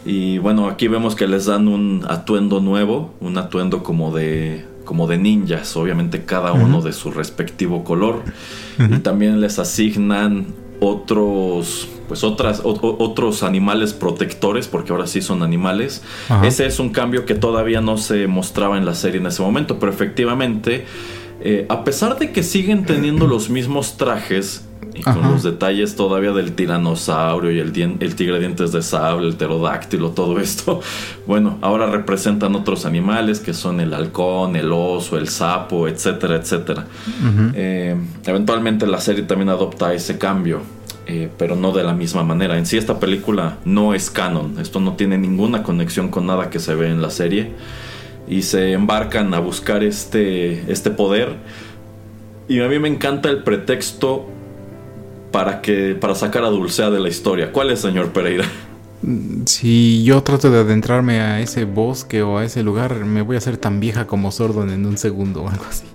Y 0.04 0.38
bueno, 0.38 0.68
aquí 0.68 0.88
vemos 0.88 1.14
que 1.14 1.28
les 1.28 1.46
dan 1.46 1.68
un 1.68 2.04
atuendo 2.08 2.60
nuevo, 2.60 3.14
un 3.20 3.38
atuendo 3.38 3.82
como 3.82 4.14
de 4.14 4.66
como 4.84 5.06
de 5.06 5.16
ninjas, 5.16 5.76
obviamente 5.76 6.24
cada 6.24 6.52
uno 6.52 6.82
de 6.82 6.92
su 6.92 7.12
respectivo 7.12 7.84
color. 7.84 8.24
Y 8.78 8.98
también 8.98 9.40
les 9.40 9.58
asignan 9.60 10.46
otros 10.80 11.88
pues 12.08 12.24
otras 12.24 12.60
otros 12.64 13.42
animales 13.44 13.92
protectores 13.92 14.66
porque 14.66 14.92
ahora 14.92 15.06
sí 15.06 15.22
son 15.22 15.42
animales 15.42 16.02
ese 16.42 16.66
es 16.66 16.80
un 16.80 16.90
cambio 16.90 17.24
que 17.24 17.34
todavía 17.34 17.80
no 17.80 17.96
se 17.96 18.26
mostraba 18.26 18.76
en 18.76 18.84
la 18.84 18.94
serie 18.94 19.20
en 19.20 19.26
ese 19.26 19.40
momento 19.42 19.78
pero 19.78 19.92
efectivamente 19.92 20.84
eh, 21.44 21.66
a 21.68 21.84
pesar 21.84 22.18
de 22.18 22.32
que 22.32 22.42
siguen 22.42 22.84
teniendo 22.84 23.26
los 23.26 23.50
mismos 23.50 23.96
trajes 23.96 24.64
y 24.94 25.02
con 25.02 25.22
los 25.22 25.42
detalles 25.42 25.96
todavía 25.96 26.32
del 26.32 26.52
tiranosaurio 26.52 27.50
y 27.50 27.58
el, 27.60 27.96
el 28.00 28.14
tigre 28.14 28.38
dientes 28.38 28.72
de 28.72 28.82
sable, 28.82 29.26
el 29.28 29.34
pterodáctilo, 29.34 30.10
todo 30.10 30.38
esto. 30.38 30.80
Bueno, 31.26 31.56
ahora 31.62 31.86
representan 31.86 32.54
otros 32.56 32.84
animales 32.84 33.40
que 33.40 33.54
son 33.54 33.80
el 33.80 33.94
halcón, 33.94 34.56
el 34.56 34.70
oso, 34.72 35.16
el 35.16 35.28
sapo, 35.28 35.86
etcétera, 35.88 36.36
etcétera. 36.36 36.86
Eh, 37.54 37.96
eventualmente 38.26 38.86
la 38.86 39.00
serie 39.00 39.22
también 39.22 39.48
adopta 39.48 39.94
ese 39.94 40.18
cambio. 40.18 40.60
eh, 41.06 41.28
pero 41.38 41.56
no 41.56 41.72
de 41.72 41.82
la 41.84 41.94
misma 41.94 42.22
manera. 42.22 42.56
En 42.58 42.66
sí 42.66 42.76
esta 42.76 43.00
película 43.00 43.58
no 43.64 43.94
es 43.94 44.10
canon, 44.10 44.58
esto 44.60 44.78
no 44.80 44.92
tiene 44.94 45.16
ninguna 45.18 45.62
conexión 45.62 46.08
con 46.08 46.26
nada 46.26 46.48
que 46.50 46.58
se 46.60 46.74
ve 46.74 46.88
en 46.90 47.00
la 47.02 47.10
serie 47.10 47.52
y 48.28 48.42
se 48.42 48.72
embarcan 48.72 49.34
a 49.34 49.40
buscar 49.40 49.82
este, 49.82 50.70
este 50.70 50.90
poder 50.90 51.36
y 52.48 52.60
a 52.60 52.68
mí 52.68 52.78
me 52.78 52.88
encanta 52.88 53.30
el 53.30 53.42
pretexto 53.42 54.26
para 55.30 55.62
que 55.62 55.96
para 55.98 56.14
sacar 56.14 56.44
a 56.44 56.50
Dulcea 56.50 56.90
de 56.90 57.00
la 57.00 57.08
historia. 57.08 57.52
¿Cuál 57.52 57.70
es, 57.70 57.80
señor 57.80 58.12
Pereira? 58.12 58.44
Si 59.46 60.04
yo 60.04 60.22
trato 60.22 60.50
de 60.50 60.58
adentrarme 60.58 61.20
a 61.20 61.40
ese 61.40 61.64
bosque 61.64 62.22
o 62.22 62.38
a 62.38 62.44
ese 62.44 62.62
lugar, 62.62 63.04
me 63.04 63.22
voy 63.22 63.36
a 63.36 63.38
hacer 63.38 63.56
tan 63.56 63.80
vieja 63.80 64.06
como 64.06 64.30
Sordon 64.30 64.70
en 64.70 64.86
un 64.86 64.98
segundo 64.98 65.42
o 65.42 65.48
algo 65.48 65.64
así. 65.68 65.86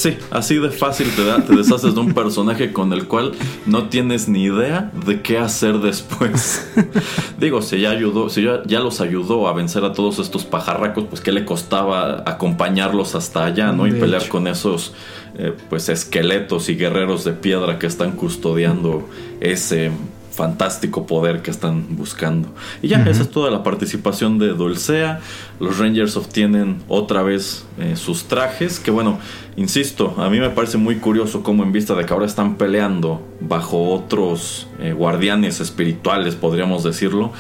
Sí, 0.05 0.18
así 0.31 0.56
de 0.56 0.68
fácil 0.68 1.10
te, 1.16 1.24
da, 1.24 1.43
te 1.43 1.56
deshaces 1.56 1.94
de 1.94 2.01
un 2.02 2.12
personaje 2.12 2.74
con 2.74 2.93
el 2.93 3.09
cual 3.09 3.32
no 3.64 3.89
tienes 3.89 4.28
ni 4.28 4.44
idea 4.44 4.93
de 5.06 5.22
qué 5.22 5.39
hacer 5.39 5.78
después. 5.78 6.70
Digo, 7.40 7.62
si 7.62 7.81
ya 7.81 7.89
ayudó, 7.89 8.28
si 8.28 8.43
ya, 8.43 8.81
los 8.81 9.01
ayudó 9.01 9.48
a 9.48 9.55
vencer 9.55 9.82
a 9.82 9.94
todos 9.94 10.18
estos 10.18 10.44
pajarracos, 10.44 11.05
pues 11.09 11.22
qué 11.22 11.32
le 11.32 11.47
costaba 11.47 12.22
acompañarlos 12.26 13.14
hasta 13.14 13.47
allá, 13.47 13.72
¿no? 13.72 13.86
y 13.86 13.93
pelear 13.93 14.28
con 14.28 14.47
esos 14.47 14.93
eh, 15.39 15.55
pues 15.70 15.89
esqueletos 15.89 16.68
y 16.68 16.76
guerreros 16.76 17.24
de 17.24 17.32
piedra 17.32 17.78
que 17.78 17.86
están 17.86 18.12
custodiando 18.12 19.09
ese 19.40 19.90
fantástico 20.35 21.06
poder 21.06 21.43
que 21.43 21.51
están 21.51 21.97
buscando. 21.97 22.48
Y 22.82 22.89
ya, 22.89 23.02
esa 23.05 23.23
es 23.23 23.31
toda 23.31 23.51
la 23.51 23.62
participación 23.62 24.39
de 24.39 24.48
Dulcea. 24.48 25.20
Los 25.61 25.78
Rangers 25.78 26.16
obtienen 26.16 26.82
otra 26.89 27.23
vez 27.23 27.65
eh, 27.78 27.97
sus 27.97 28.24
trajes, 28.24 28.81
que 28.81 28.90
bueno, 28.90 29.19
insisto, 29.56 30.15
a 30.19 30.28
mí 30.28 30.40
me 30.40 30.51
parece 30.51 30.78
muy 30.78 30.97
curioso 30.97 31.43
cómo 31.43 31.62
en 31.62 31.73
vista 31.73 31.94
de 31.94 32.05
que 32.05 32.12
ahora 32.12 32.27
están 32.27 32.56
peleando 32.56 33.23
bajo 33.40 33.90
otros 33.90 34.66
eh, 34.81 34.93
guardianes 34.93 35.61
espirituales, 35.61 36.35
podríamos 36.35 36.82
decirlo, 36.82 37.32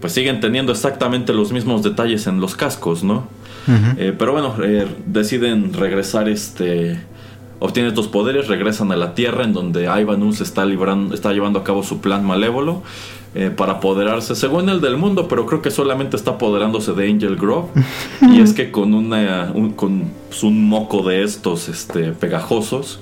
pues 0.00 0.12
siguen 0.12 0.40
teniendo 0.40 0.72
exactamente 0.72 1.32
los 1.32 1.52
mismos 1.52 1.82
detalles 1.82 2.26
en 2.26 2.40
los 2.40 2.56
cascos, 2.56 3.04
¿no? 3.04 3.28
Eh, 3.98 4.12
pero 4.18 4.32
bueno, 4.32 4.56
deciden 5.06 5.72
regresar 5.74 6.28
este 6.28 6.98
obtiene 7.60 7.90
estos 7.90 8.08
poderes, 8.08 8.48
regresan 8.48 8.90
a 8.90 8.96
la 8.96 9.14
Tierra 9.14 9.44
en 9.44 9.52
donde 9.52 9.84
Ivanus 9.84 10.40
está, 10.40 10.64
librando, 10.64 11.14
está 11.14 11.32
llevando 11.32 11.60
a 11.60 11.64
cabo 11.64 11.82
su 11.82 12.00
plan 12.00 12.24
malévolo 12.24 12.82
eh, 13.34 13.52
para 13.54 13.74
apoderarse, 13.74 14.34
según 14.34 14.68
el 14.68 14.80
del 14.80 14.96
mundo, 14.96 15.28
pero 15.28 15.46
creo 15.46 15.62
que 15.62 15.70
solamente 15.70 16.16
está 16.16 16.32
apoderándose 16.32 16.94
de 16.94 17.08
Angel 17.08 17.36
Grove. 17.36 17.68
y 18.22 18.40
es 18.40 18.54
que 18.54 18.72
con, 18.72 18.92
una, 18.94 19.52
un, 19.54 19.72
con 19.72 20.10
pues, 20.28 20.42
un 20.42 20.68
moco 20.68 21.02
de 21.02 21.22
estos 21.22 21.68
este, 21.68 22.12
pegajosos, 22.12 22.98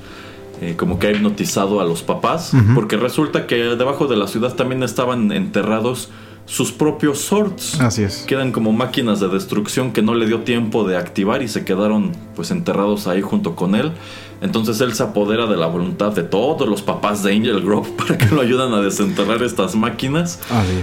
eh, 0.61 0.75
como 0.77 0.99
que 0.99 1.07
ha 1.07 1.13
hipnotizado 1.13 1.81
a 1.81 1.85
los 1.85 2.03
papás, 2.03 2.53
porque 2.75 2.97
resulta 2.97 3.47
que 3.47 3.57
debajo 3.57 4.09
de 4.09 4.17
la 4.17 4.27
ciudad 4.27 4.55
también 4.55 4.83
estaban 4.83 5.31
enterrados 5.31 6.11
sus 6.49 6.73
propios 6.73 7.21
swords. 7.21 7.81
Así 7.81 8.03
es. 8.03 8.25
Quedan 8.27 8.53
como 8.53 8.73
máquinas 8.73 9.21
de 9.21 9.29
destrucción 9.29 9.93
que 9.93 10.03
no 10.03 10.15
le 10.15 10.27
dio 10.27 10.41
tiempo 10.41 10.85
de 10.89 10.97
activar 10.97 11.43
y 11.43 11.49
se 11.49 11.65
quedaron 11.65 12.13
pues 12.35 12.51
enterrados 12.51 13.07
ahí 13.07 13.21
junto 13.21 13.55
con 13.55 13.75
él. 13.75 13.93
Entonces 14.41 14.81
él 14.81 14.95
se 14.95 15.03
apodera 15.03 15.47
de 15.47 15.57
la 15.57 15.67
voluntad 15.67 16.13
de 16.13 16.23
todos 16.23 16.69
los 16.69 16.83
papás 16.83 17.23
de 17.23 17.35
Angel 17.35 17.61
Grove 17.61 17.89
para 17.97 18.17
que 18.17 18.35
lo 18.35 18.41
ayudan 18.41 18.73
a 18.73 18.81
desenterrar 18.81 19.43
estas 19.43 19.75
máquinas. 19.75 20.41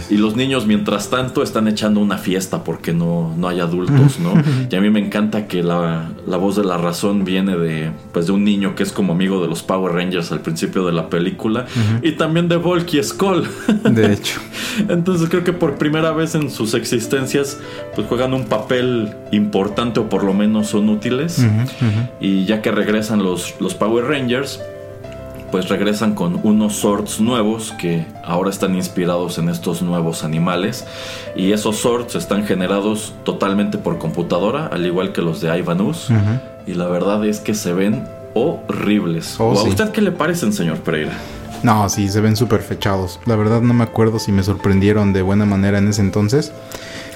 Y 0.09 0.17
los 0.17 0.35
niños, 0.35 0.65
mientras 0.65 1.09
tanto, 1.09 1.43
están 1.43 1.67
echando 1.67 1.99
una 1.99 2.17
fiesta 2.17 2.63
porque 2.63 2.93
no, 2.93 3.33
no 3.37 3.47
hay 3.47 3.59
adultos, 3.59 4.19
¿no? 4.19 4.33
y 4.69 4.75
a 4.75 4.81
mí 4.81 4.89
me 4.89 4.99
encanta 4.99 5.47
que 5.47 5.63
la, 5.63 6.09
voz 6.25 6.55
de 6.55 6.63
la 6.63 6.77
razón 6.77 7.23
viene 7.23 7.55
de, 7.57 7.91
pues, 8.11 8.27
de 8.27 8.33
un 8.33 8.43
niño 8.43 8.75
que 8.75 8.83
es 8.83 8.91
como 8.91 9.13
amigo 9.13 9.41
de 9.41 9.47
los 9.47 9.63
Power 9.63 9.93
Rangers 9.93 10.31
al 10.31 10.41
principio 10.41 10.85
de 10.85 10.91
la 10.91 11.09
película. 11.09 11.65
Y 12.01 12.13
también 12.13 12.47
de 12.47 12.57
Volky 12.57 13.01
Skull. 13.01 13.47
de 13.83 14.13
hecho. 14.13 14.39
Entonces 14.89 15.29
creo 15.29 15.43
que 15.43 15.53
por 15.53 15.75
primera 15.75 16.11
vez 16.11 16.35
en 16.35 16.49
sus 16.49 16.73
existencias, 16.73 17.59
pues 17.95 18.07
juegan 18.07 18.33
un 18.33 18.45
papel 18.45 19.13
importante 19.31 19.99
o 19.99 20.09
por 20.09 20.23
lo 20.23 20.33
menos 20.33 20.67
son 20.67 20.89
útiles. 20.89 21.45
Y 22.19 22.45
ya 22.45 22.61
que 22.61 22.71
regresan 22.71 23.23
los 23.23 23.44
los, 23.59 23.73
Power 23.73 24.05
Rangers 24.05 24.59
pues 25.51 25.69
regresan 25.69 26.15
con 26.15 26.39
unos 26.43 26.75
swords 26.75 27.21
nuevos 27.21 27.73
que 27.79 28.05
ahora 28.23 28.49
están 28.49 28.75
inspirados 28.75 29.37
en 29.37 29.47
estos 29.47 29.81
nuevos 29.81 30.23
animales 30.23 30.85
y 31.35 31.51
esos 31.53 31.77
swords 31.77 32.15
están 32.15 32.45
generados 32.45 33.13
totalmente 33.23 33.77
por 33.77 33.97
computadora 33.97 34.67
al 34.67 34.85
igual 34.85 35.13
que 35.13 35.21
los 35.21 35.41
de 35.41 35.57
Ivanus 35.57 36.09
y 36.67 36.73
la 36.73 36.87
verdad 36.87 37.25
es 37.25 37.39
que 37.39 37.53
se 37.53 37.73
ven 37.73 38.05
horribles. 38.33 39.35
Oh, 39.39 39.57
¿A 39.57 39.63
usted 39.63 39.91
qué 39.91 40.01
le 40.01 40.11
parecen, 40.11 40.51
señor 40.51 40.79
Pereira? 40.79 41.13
No, 41.63 41.87
sí, 41.89 42.09
se 42.09 42.21
ven 42.21 42.35
súper 42.35 42.61
fechados. 42.61 43.19
La 43.25 43.35
verdad 43.35 43.61
no 43.61 43.73
me 43.73 43.83
acuerdo 43.83 44.19
si 44.19 44.31
me 44.31 44.43
sorprendieron 44.43 45.13
de 45.13 45.21
buena 45.21 45.45
manera 45.45 45.77
en 45.77 45.87
ese 45.87 46.01
entonces. 46.01 46.51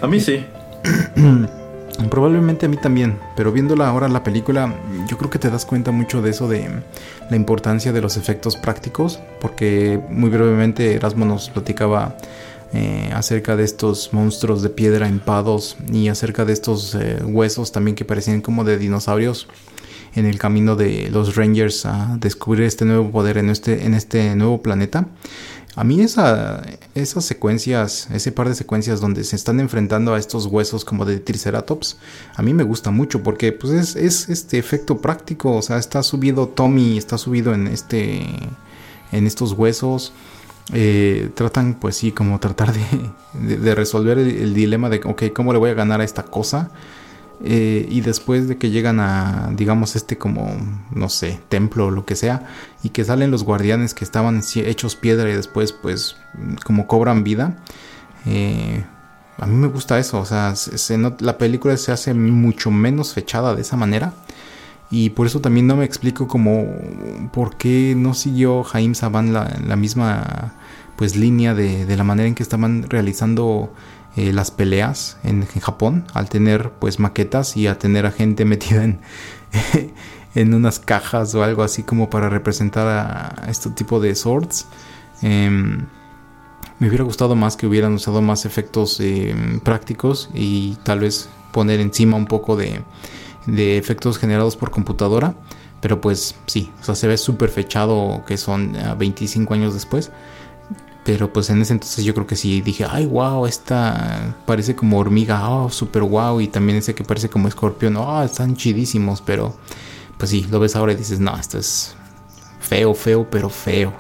A 0.01 0.07
mí 0.07 0.19
sí. 0.19 0.45
Probablemente 2.07 2.65
a 2.65 2.69
mí 2.69 2.77
también, 2.77 3.19
pero 3.35 3.51
viéndola 3.51 3.87
ahora 3.87 4.07
la 4.07 4.23
película, 4.23 4.73
yo 5.07 5.17
creo 5.17 5.29
que 5.29 5.39
te 5.39 5.49
das 5.49 5.65
cuenta 5.65 5.91
mucho 5.91 6.21
de 6.21 6.29
eso 6.29 6.47
de 6.47 6.69
la 7.29 7.35
importancia 7.35 7.91
de 7.91 8.01
los 8.01 8.15
efectos 8.15 8.55
prácticos, 8.55 9.19
porque 9.41 9.99
muy 10.09 10.29
brevemente 10.29 10.95
Erasmo 10.95 11.25
nos 11.25 11.49
platicaba 11.49 12.15
eh, 12.73 13.09
acerca 13.13 13.55
de 13.55 13.63
estos 13.63 14.13
monstruos 14.13 14.61
de 14.61 14.69
piedra 14.69 15.07
empados 15.07 15.75
y 15.91 16.07
acerca 16.07 16.45
de 16.45 16.53
estos 16.53 16.95
eh, 16.95 17.17
huesos 17.23 17.71
también 17.71 17.95
que 17.95 18.05
parecían 18.05 18.41
como 18.41 18.63
de 18.63 18.77
dinosaurios 18.77 19.47
en 20.15 20.25
el 20.25 20.37
camino 20.37 20.75
de 20.75 21.09
los 21.11 21.35
Rangers 21.35 21.85
a 21.85 22.17
descubrir 22.19 22.65
este 22.65 22.85
nuevo 22.85 23.11
poder 23.11 23.37
en 23.37 23.49
este, 23.49 23.85
en 23.85 23.93
este 23.93 24.35
nuevo 24.35 24.61
planeta. 24.61 25.07
A 25.75 25.83
mí 25.83 26.01
esa, 26.01 26.63
esas 26.95 27.25
secuencias, 27.25 28.09
ese 28.11 28.31
par 28.31 28.49
de 28.49 28.55
secuencias 28.55 28.99
donde 28.99 29.23
se 29.23 29.35
están 29.35 29.59
enfrentando 29.59 30.13
a 30.13 30.19
estos 30.19 30.47
huesos 30.47 30.83
como 30.83 31.05
de 31.05 31.19
Triceratops, 31.19 31.97
a 32.35 32.41
mí 32.41 32.53
me 32.53 32.63
gusta 32.63 32.91
mucho 32.91 33.21
porque 33.21 33.51
pues 33.51 33.95
es, 33.95 34.29
este 34.29 34.57
efecto 34.57 34.97
práctico, 34.97 35.55
o 35.55 35.61
sea, 35.61 35.77
está 35.77 36.01
subido 36.03 36.47
Tommy, 36.47 36.97
está 36.97 37.17
subido 37.17 37.53
en 37.53 37.67
este, 37.67 38.25
en 39.11 39.27
estos 39.27 39.53
huesos. 39.53 40.11
Eh, 40.71 41.31
tratan 41.33 41.73
pues 41.73 41.95
sí 41.95 42.11
como 42.11 42.39
tratar 42.39 42.71
de, 43.33 43.75
resolver 43.75 44.19
el, 44.19 44.53
dilema 44.53 44.89
de 44.89 45.01
ok, 45.03 45.23
¿cómo 45.33 45.51
le 45.51 45.57
voy 45.59 45.71
a 45.71 45.73
ganar 45.73 46.01
a 46.01 46.03
esta 46.03 46.23
cosa? 46.23 46.71
Eh, 47.41 47.87
y 47.89 48.01
después 48.01 48.49
de 48.49 48.57
que 48.57 48.69
llegan 48.69 48.99
a, 48.99 49.49
digamos, 49.55 49.95
este 49.95 50.17
como, 50.17 50.51
no 50.91 51.07
sé, 51.07 51.39
templo 51.47 51.87
o 51.87 51.91
lo 51.91 52.05
que 52.05 52.15
sea, 52.15 52.47
y 52.83 52.89
que 52.89 53.05
salen 53.05 53.31
los 53.31 53.43
guardianes 53.43 53.93
que 53.93 54.03
estaban 54.03 54.41
hechos 54.55 54.95
piedra 54.95 55.29
y 55.29 55.35
después 55.35 55.71
pues 55.71 56.17
como 56.65 56.85
cobran 56.87 57.23
vida, 57.23 57.57
eh, 58.25 58.83
a 59.37 59.45
mí 59.45 59.55
me 59.55 59.67
gusta 59.67 59.97
eso, 59.99 60.19
o 60.19 60.25
sea, 60.25 60.53
la 61.19 61.37
película 61.37 61.77
se 61.77 61.93
hace 61.93 62.13
mucho 62.13 62.71
menos 62.71 63.13
fechada 63.13 63.55
de 63.55 63.61
esa 63.61 63.77
manera. 63.77 64.13
Y 64.91 65.11
por 65.11 65.27
eso 65.27 65.39
también 65.39 65.67
no 65.67 65.75
me 65.75 65.85
explico 65.85 66.27
como 66.27 66.65
por 67.31 67.57
qué 67.57 67.93
no 67.95 68.15
siguió 68.15 68.63
Jaime 68.63 68.95
Saban 68.95 69.33
la, 69.33 69.55
la 69.65 69.75
misma 69.75 70.55
pues 70.95 71.15
línea 71.15 71.53
de, 71.53 71.85
de 71.85 71.95
la 71.95 72.03
manera 72.03 72.27
en 72.27 72.33
que 72.35 72.43
estaban 72.43 72.89
realizando 72.89 73.71
eh, 74.19 74.33
las 74.33 74.51
peleas 74.51 75.15
en, 75.23 75.45
Japón 75.45 76.05
al 76.13 76.27
tener 76.27 76.71
pues 76.71 76.99
maquetas 76.99 77.55
y 77.55 77.67
a 77.67 77.79
tener 77.79 78.05
a 78.05 78.11
gente 78.11 78.43
metida 78.53 78.83
en, 78.83 78.99
en 80.35 80.53
unas 80.53 80.79
cajas 80.79 81.33
o 81.35 81.43
algo 81.43 81.63
así 81.63 81.83
como 81.83 82.09
para 82.09 82.27
representar 82.27 82.85
a, 82.87 83.47
este 83.49 83.69
tipo 83.69 84.01
de 84.01 84.15
swords. 84.15 84.65
Em, 85.21 85.85
me 86.79 86.89
hubiera 86.89 87.05
gustado 87.05 87.33
más 87.35 87.55
que 87.55 87.65
hubieran 87.65 87.93
usado 87.93 88.21
más 88.21 88.43
efectos 88.43 88.99
em, 88.99 89.61
prácticos 89.61 90.29
y 90.33 90.75
tal 90.83 90.99
vez 90.99 91.29
poner 91.53 91.79
encima 91.79 92.17
un 92.17 92.25
poco 92.25 92.57
de, 92.57 92.81
de 93.45 93.77
efectos 93.77 94.17
generados 94.17 94.57
por 94.57 94.69
computadora. 94.69 95.33
Pero 95.79 96.01
pues 96.01 96.35
sí, 96.45 96.73
o 96.81 96.83
sea, 96.83 96.95
se 96.95 97.07
ve 97.07 97.17
súper 97.17 97.49
fechado 97.49 98.25
que 98.27 98.35
son 98.35 98.75
25 98.97 99.53
años 99.53 99.73
después. 99.73 100.11
Pero 101.03 101.31
pues 101.31 101.49
en 101.49 101.61
ese 101.61 101.73
entonces 101.73 102.03
yo 102.03 102.13
creo 102.13 102.27
que 102.27 102.35
sí 102.35 102.61
dije, 102.61 102.85
ay, 102.89 103.05
wow, 103.05 103.45
esta 103.45 104.35
parece 104.45 104.75
como 104.75 104.99
hormiga, 104.99 105.49
oh, 105.49 105.69
super 105.69 106.03
wow. 106.03 106.41
Y 106.41 106.47
también 106.47 106.77
ese 106.77 106.93
que 106.93 107.03
parece 107.03 107.29
como 107.29 107.47
escorpión, 107.47 107.97
oh, 107.97 108.21
están 108.21 108.55
chidísimos. 108.55 109.21
Pero 109.21 109.55
pues 110.17 110.31
sí, 110.31 110.45
lo 110.51 110.59
ves 110.59 110.75
ahora 110.75 110.91
y 110.93 110.95
dices, 110.95 111.19
no, 111.19 111.35
esto 111.35 111.57
es 111.57 111.95
feo, 112.59 112.93
feo, 112.93 113.27
pero 113.29 113.49
feo. 113.49 113.93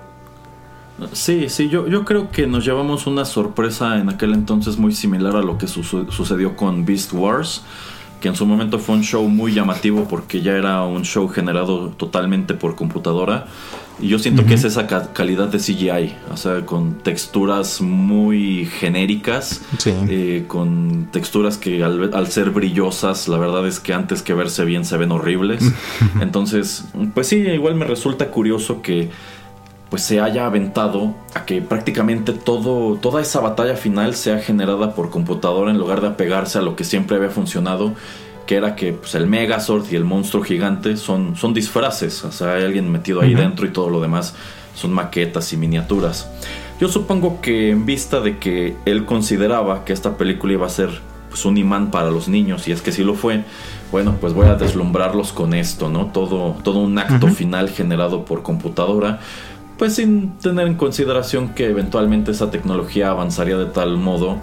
Sí, 1.13 1.47
sí, 1.49 1.69
yo, 1.69 1.87
yo 1.87 2.03
creo 2.03 2.29
que 2.29 2.45
nos 2.45 2.65
llevamos 2.65 3.07
una 3.07 3.23
sorpresa 3.23 3.97
en 3.99 4.09
aquel 4.09 4.33
entonces 4.33 4.77
muy 4.77 4.93
similar 4.93 5.35
a 5.35 5.41
lo 5.41 5.57
que 5.57 5.67
sucedió 5.67 6.57
con 6.57 6.85
Beast 6.85 7.13
Wars, 7.13 7.63
que 8.19 8.27
en 8.27 8.35
su 8.35 8.45
momento 8.45 8.79
fue 8.79 8.95
un 8.95 9.03
show 9.03 9.27
muy 9.29 9.53
llamativo 9.53 10.07
porque 10.09 10.41
ya 10.41 10.53
era 10.53 10.83
un 10.83 11.03
show 11.03 11.29
generado 11.29 11.89
totalmente 11.91 12.53
por 12.53 12.75
computadora 12.75 13.47
Y 14.01 14.07
yo 14.07 14.19
siento 14.19 14.45
que 14.45 14.53
es 14.53 14.63
esa 14.63 14.87
calidad 14.87 15.49
de 15.49 15.57
CGI, 15.57 16.15
o 16.31 16.37
sea, 16.37 16.65
con 16.65 16.99
texturas 16.99 17.81
muy 17.81 18.65
genéricas, 18.65 19.61
eh, 19.85 20.45
con 20.47 21.09
texturas 21.11 21.57
que 21.57 21.83
al, 21.83 22.27
ser 22.27 22.51
brillosas, 22.51 23.27
la 23.27 23.37
verdad 23.37 23.67
es 23.67 23.79
que 23.79 23.93
antes 23.93 24.21
que 24.21 24.33
verse 24.33 24.63
bien 24.63 24.85
se 24.85 24.97
ven 24.97 25.11
horribles. 25.11 25.73
Entonces, 26.21 26.85
pues 27.13 27.27
sí, 27.27 27.37
igual 27.37 27.75
me 27.75 27.85
resulta 27.85 28.31
curioso 28.31 28.81
que 28.81 29.09
pues 29.89 30.03
se 30.03 30.19
haya 30.19 30.45
aventado 30.45 31.15
a 31.33 31.45
que 31.45 31.61
prácticamente 31.61 32.31
todo, 32.31 32.95
toda 32.97 33.21
esa 33.21 33.39
batalla 33.39 33.75
final 33.75 34.13
sea 34.15 34.39
generada 34.39 34.93
por 34.93 35.09
computadora 35.09 35.71
en 35.71 35.77
lugar 35.77 36.01
de 36.01 36.07
apegarse 36.07 36.59
a 36.59 36.61
lo 36.61 36.75
que 36.75 36.83
siempre 36.83 37.17
había 37.17 37.29
funcionado, 37.29 37.95
que 38.49 38.55
era 38.55 38.75
que 38.75 38.93
pues, 38.93 39.13
el 39.13 39.27
Megazord 39.27 39.85
y 39.91 39.95
el 39.95 40.05
monstruo 40.05 40.41
gigante 40.41 40.97
son, 40.97 41.35
son 41.35 41.53
disfraces, 41.53 42.23
o 42.23 42.31
sea, 42.31 42.53
hay 42.53 42.63
alguien 42.63 42.91
metido 42.91 43.21
ahí 43.21 43.35
dentro 43.35 43.67
y 43.67 43.69
todo 43.69 43.91
lo 43.91 44.01
demás 44.01 44.33
son 44.73 44.91
maquetas 44.91 45.53
y 45.53 45.57
miniaturas. 45.57 46.27
Yo 46.81 46.87
supongo 46.87 47.41
que 47.41 47.69
en 47.69 47.85
vista 47.85 48.21
de 48.21 48.39
que 48.39 48.75
él 48.85 49.05
consideraba 49.05 49.85
que 49.85 49.93
esta 49.93 50.17
película 50.17 50.53
iba 50.53 50.65
a 50.65 50.69
ser 50.69 50.89
pues, 51.29 51.45
un 51.45 51.57
imán 51.57 51.91
para 51.91 52.09
los 52.09 52.27
niños, 52.27 52.67
y 52.67 52.71
es 52.71 52.81
que 52.81 52.91
sí 52.91 53.03
lo 53.03 53.13
fue, 53.13 53.43
bueno, 53.91 54.15
pues 54.19 54.33
voy 54.33 54.47
a 54.47 54.55
deslumbrarlos 54.55 55.31
con 55.31 55.53
esto, 55.53 55.87
¿no? 55.87 56.07
Todo, 56.07 56.55
todo 56.63 56.79
un 56.79 56.97
acto 56.97 57.27
final 57.27 57.69
generado 57.69 58.25
por 58.25 58.41
computadora 58.41 59.19
pues 59.77 59.95
sin 59.95 60.31
tener 60.39 60.67
en 60.67 60.75
consideración 60.75 61.49
que 61.49 61.67
eventualmente 61.67 62.31
esa 62.31 62.51
tecnología 62.51 63.11
avanzaría 63.11 63.57
de 63.57 63.67
tal 63.67 63.95
modo 63.95 64.39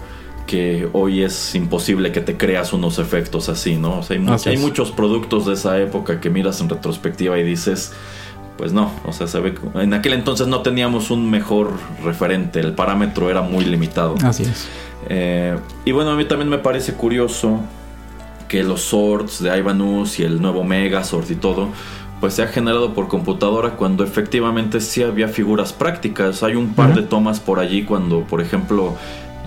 que 0.47 0.89
hoy 0.93 1.21
es 1.21 1.53
imposible 1.53 2.11
que 2.11 2.21
te 2.21 2.37
creas 2.37 2.73
unos 2.73 2.97
efectos 2.97 3.49
así, 3.49 3.75
¿no? 3.75 3.99
O 3.99 4.03
sea, 4.03 4.17
hay, 4.45 4.57
muchos 4.57 4.91
productos 4.91 5.45
de 5.45 5.53
esa 5.53 5.77
época 5.79 6.19
que 6.19 6.29
miras 6.29 6.61
en 6.61 6.69
retrospectiva 6.69 7.37
y 7.37 7.43
dices, 7.43 7.91
pues 8.57 8.73
no, 8.73 8.91
o 9.05 9.11
sea, 9.13 9.27
se 9.27 9.39
ve 9.39 9.53
en 9.75 9.93
aquel 9.93 10.13
entonces 10.13 10.47
no 10.47 10.61
teníamos 10.61 11.11
un 11.11 11.29
mejor 11.29 11.73
referente, 12.03 12.59
el 12.61 12.73
parámetro 12.73 13.29
era 13.29 13.41
muy 13.41 13.65
limitado. 13.65 14.15
Así 14.23 14.43
es. 14.43 14.67
Eh, 15.09 15.55
y 15.85 15.91
bueno, 15.91 16.11
a 16.11 16.15
mí 16.15 16.25
también 16.25 16.49
me 16.49 16.57
parece 16.57 16.93
curioso 16.93 17.59
que 18.47 18.63
los 18.63 18.81
swords 18.81 19.43
de 19.43 19.55
Ivanus 19.57 20.19
y 20.19 20.23
el 20.23 20.41
nuevo 20.41 20.63
Megazord 20.63 21.29
y 21.29 21.35
todo, 21.35 21.67
pues 22.19 22.33
se 22.33 22.43
ha 22.43 22.47
generado 22.47 22.93
por 22.93 23.07
computadora 23.09 23.71
cuando 23.71 24.03
efectivamente 24.03 24.81
sí 24.81 25.03
había 25.03 25.27
figuras 25.27 25.73
prácticas. 25.73 26.41
Hay 26.41 26.55
un 26.55 26.73
par 26.73 26.95
de 26.95 27.03
tomas 27.03 27.39
por 27.39 27.59
allí 27.59 27.83
cuando, 27.83 28.21
por 28.21 28.41
ejemplo, 28.41 28.95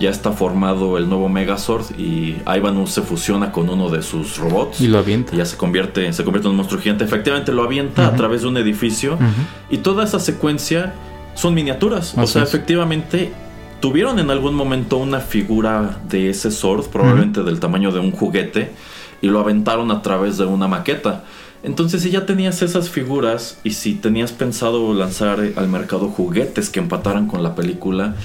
ya 0.01 0.09
está 0.09 0.31
formado 0.31 0.97
el 0.97 1.07
nuevo 1.07 1.29
Megazord 1.29 1.97
y 1.97 2.37
Ivanus 2.45 2.91
se 2.91 3.01
fusiona 3.01 3.51
con 3.51 3.69
uno 3.69 3.89
de 3.89 4.01
sus 4.01 4.37
robots. 4.37 4.81
Y 4.81 4.87
lo 4.87 4.97
avienta. 4.97 5.33
Y 5.33 5.37
ya 5.37 5.45
se 5.45 5.55
convierte, 5.55 6.11
se 6.11 6.23
convierte 6.23 6.47
en 6.47 6.51
un 6.51 6.57
monstruo 6.57 6.81
gigante. 6.81 7.03
Efectivamente 7.03 7.53
lo 7.53 7.63
avienta 7.63 8.07
a 8.07 8.15
través 8.15 8.41
de 8.41 8.47
un 8.47 8.57
edificio. 8.57 9.17
Y 9.69 9.77
toda 9.77 10.03
esa 10.03 10.19
secuencia 10.19 10.93
son 11.35 11.53
miniaturas. 11.53 12.17
o 12.17 12.27
sea, 12.27 12.43
efectivamente 12.43 13.31
tuvieron 13.79 14.19
en 14.19 14.29
algún 14.29 14.53
momento 14.53 14.97
una 14.97 15.19
figura 15.19 15.99
de 16.07 16.29
ese 16.29 16.51
Sword, 16.51 16.85
probablemente 16.87 17.43
del 17.43 17.59
tamaño 17.59 17.91
de 17.91 17.99
un 17.99 18.11
juguete, 18.11 18.71
y 19.21 19.27
lo 19.27 19.39
aventaron 19.39 19.91
a 19.91 20.01
través 20.01 20.37
de 20.37 20.45
una 20.45 20.67
maqueta. 20.67 21.23
Entonces, 21.63 22.01
si 22.01 22.09
ya 22.09 22.25
tenías 22.25 22.61
esas 22.61 22.89
figuras 22.89 23.59
y 23.63 23.71
si 23.71 23.93
tenías 23.93 24.31
pensado 24.31 24.93
lanzar 24.93 25.39
al 25.55 25.67
mercado 25.67 26.07
juguetes 26.09 26.69
que 26.69 26.79
empataran 26.79 27.27
con 27.27 27.43
la 27.43 27.53
película, 27.53 28.15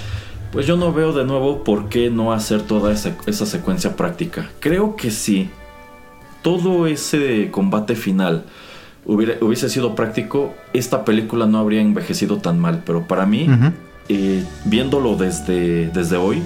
pues 0.57 0.65
yo 0.65 0.75
no 0.75 0.91
veo 0.91 1.13
de 1.13 1.23
nuevo 1.23 1.63
por 1.63 1.87
qué 1.87 2.09
no 2.09 2.33
hacer 2.33 2.63
toda 2.63 2.91
esa, 2.91 3.45
secuencia 3.45 3.95
práctica. 3.95 4.49
Creo 4.59 4.95
que 4.95 5.11
si 5.11 5.51
todo 6.41 6.87
ese 6.87 7.51
combate 7.51 7.95
final 7.95 8.43
hubiese 9.05 9.69
sido 9.69 9.93
práctico, 9.93 10.55
esta 10.73 11.05
película 11.05 11.45
no 11.45 11.59
habría 11.59 11.81
envejecido 11.81 12.37
tan 12.37 12.57
mal. 12.57 12.81
Pero 12.87 13.07
para 13.07 13.27
mí, 13.27 13.47
eh, 14.09 14.43
viéndolo 14.65 15.15
desde, 15.15 15.89
desde 15.89 16.17
hoy, 16.17 16.41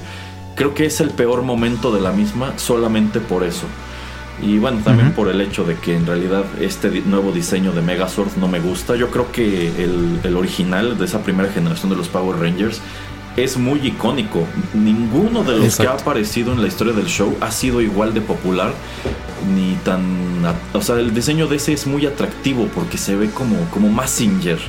creo 0.56 0.74
que 0.74 0.88
es 0.88 1.00
el 1.00 1.12
peor 1.12 1.44
momento 1.44 1.94
de 1.94 2.02
la 2.02 2.12
misma 2.12 2.52
solamente 2.58 3.22
por 3.22 3.46
eso. 3.46 3.66
Y 4.42 4.58
bueno, 4.58 4.82
también 4.84 5.14
por 5.14 5.30
el 5.30 5.40
hecho 5.40 5.64
de 5.64 5.76
que 5.76 5.96
en 5.96 6.06
realidad 6.06 6.44
este 6.60 6.90
nuevo 7.06 7.32
diseño 7.32 7.72
de 7.72 7.82
Megazord 7.82 8.36
no 8.36 8.50
me 8.50 8.60
gusta. 8.60 8.98
Yo 8.98 9.10
creo 9.10 9.32
que 9.32 9.70
el, 9.82 10.36
original 10.36 10.98
de 10.98 11.06
esa 11.06 11.24
primera 11.24 11.50
generación 11.50 11.92
de 11.92 11.96
los 11.96 12.10
Power 12.10 12.38
Rangers 12.38 12.82
es 13.38 13.58
muy 13.58 13.80
icónico. 13.86 14.46
Ninguno 14.74 15.44
de 15.44 15.58
los 15.58 15.78
que 15.78 15.88
ha 15.88 15.94
aparecido 15.94 16.52
en 16.54 16.62
la 16.62 16.68
historia 16.68 16.94
del 16.94 17.08
show 17.08 17.36
ha 17.42 17.52
sido 17.52 17.82
igual 17.82 18.14
de 18.14 18.22
popular 18.22 18.74
ni 19.56 19.76
tan... 19.84 20.46
O 20.74 20.82
sea, 20.82 20.96
el 20.96 21.14
diseño 21.14 21.48
de 21.48 21.58
ese 21.58 21.74
es 21.74 21.88
muy 21.88 22.06
atractivo 22.06 22.68
porque 22.74 22.98
se 22.98 23.16
ve 23.16 23.30
como, 23.30 23.58
como 23.72 23.90
Massinger. 23.90 24.60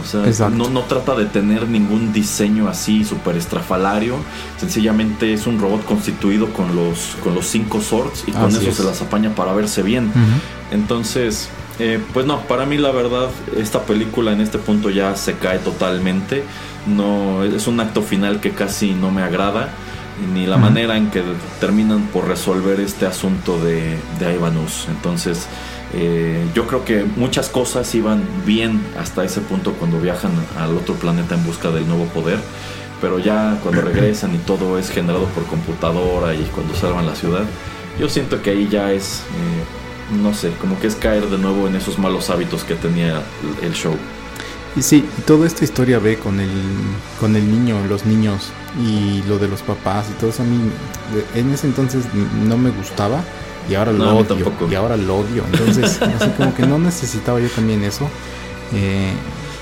O 0.00 0.32
sea, 0.32 0.48
no, 0.48 0.70
no, 0.70 0.80
trata 0.82 1.14
de 1.14 1.26
tener 1.26 1.68
ningún 1.68 2.14
diseño 2.14 2.66
así 2.68 3.04
súper 3.04 3.36
estrafalario. 3.36 4.16
Sencillamente 4.58 5.34
es 5.34 5.46
un 5.46 5.60
robot 5.60 5.84
constituido 5.84 6.50
con 6.52 6.74
los, 6.74 7.16
con 7.22 7.34
los 7.34 7.46
cinco 7.46 7.80
swords 7.80 8.24
y 8.26 8.32
con 8.32 8.48
eso 8.48 8.72
se 8.72 8.84
las 8.84 9.02
apaña 9.02 9.34
para 9.34 9.52
verse 9.52 9.82
bien. 9.82 10.10
Entonces, 10.70 11.50
eh, 11.78 12.00
pues 12.12 12.26
no, 12.26 12.40
para 12.42 12.66
mí 12.66 12.78
la 12.78 12.90
verdad, 12.90 13.30
esta 13.56 13.82
película 13.82 14.32
en 14.32 14.40
este 14.40 14.58
punto 14.58 14.90
ya 14.90 15.16
se 15.16 15.34
cae 15.34 15.58
totalmente. 15.58 16.44
No, 16.86 17.44
es 17.44 17.66
un 17.66 17.80
acto 17.80 18.02
final 18.02 18.40
que 18.40 18.50
casi 18.50 18.92
no 18.92 19.10
me 19.10 19.22
agrada. 19.22 19.70
Ni 20.34 20.46
la 20.46 20.58
manera 20.58 20.98
en 20.98 21.10
que 21.10 21.22
terminan 21.58 22.02
por 22.08 22.28
resolver 22.28 22.78
este 22.80 23.06
asunto 23.06 23.58
de, 23.64 23.96
de 24.20 24.34
Ivanus. 24.34 24.86
Entonces, 24.88 25.48
eh, 25.94 26.46
yo 26.54 26.66
creo 26.66 26.84
que 26.84 27.04
muchas 27.04 27.50
cosas 27.50 27.94
iban 27.94 28.24
bien 28.46 28.82
hasta 28.98 29.24
ese 29.24 29.42
punto 29.42 29.74
cuando 29.74 30.00
viajan 30.00 30.30
al 30.58 30.74
otro 30.76 30.94
planeta 30.94 31.34
en 31.34 31.44
busca 31.44 31.70
del 31.70 31.86
nuevo 31.86 32.06
poder, 32.06 32.38
pero 33.00 33.18
ya 33.18 33.58
cuando 33.62 33.82
regresan 33.92 34.34
y 34.34 34.38
todo 34.38 34.78
es 34.78 34.90
generado 34.90 35.26
por 35.26 35.44
computadora 35.44 36.34
y 36.34 36.42
cuando 36.54 36.74
salvan 36.74 37.06
la 37.06 37.14
ciudad, 37.14 37.44
yo 38.00 38.08
siento 38.08 38.40
que 38.40 38.50
ahí 38.50 38.68
ya 38.70 38.90
es, 38.92 39.20
eh, 39.20 39.64
no 40.20 40.34
sé, 40.34 40.50
como 40.60 40.78
que 40.78 40.86
es 40.86 40.94
caer 40.94 41.28
de 41.28 41.38
nuevo 41.38 41.66
en 41.66 41.76
esos 41.76 41.98
malos 41.98 42.30
hábitos 42.30 42.64
que 42.64 42.74
tenía 42.74 43.22
el 43.62 43.72
show. 43.72 43.94
Y 44.74 44.82
sí, 44.82 45.04
toda 45.26 45.46
esta 45.46 45.64
historia 45.64 45.98
ve 45.98 46.18
con 46.18 46.40
el, 46.40 46.50
con 47.20 47.36
el 47.36 47.50
niño, 47.50 47.76
los 47.88 48.06
niños 48.06 48.48
y 48.82 49.22
lo 49.28 49.38
de 49.38 49.48
los 49.48 49.60
papás 49.60 50.06
y 50.10 50.18
todo 50.18 50.30
eso 50.30 50.42
a 50.42 50.46
mí 50.46 50.58
en 51.34 51.52
ese 51.52 51.66
entonces 51.66 52.04
no 52.46 52.56
me 52.56 52.70
gustaba 52.70 53.22
y 53.68 53.74
ahora 53.74 53.92
lo 53.92 54.16
odio. 54.16 54.52
Y 54.70 54.74
ahora 54.74 54.96
lo 54.96 55.18
odio. 55.18 55.44
Entonces, 55.52 56.00
así 56.20 56.30
como 56.36 56.54
que 56.54 56.66
no 56.66 56.78
necesitaba 56.78 57.40
yo 57.40 57.48
también 57.48 57.84
eso. 57.84 58.08
Eh, 58.74 59.12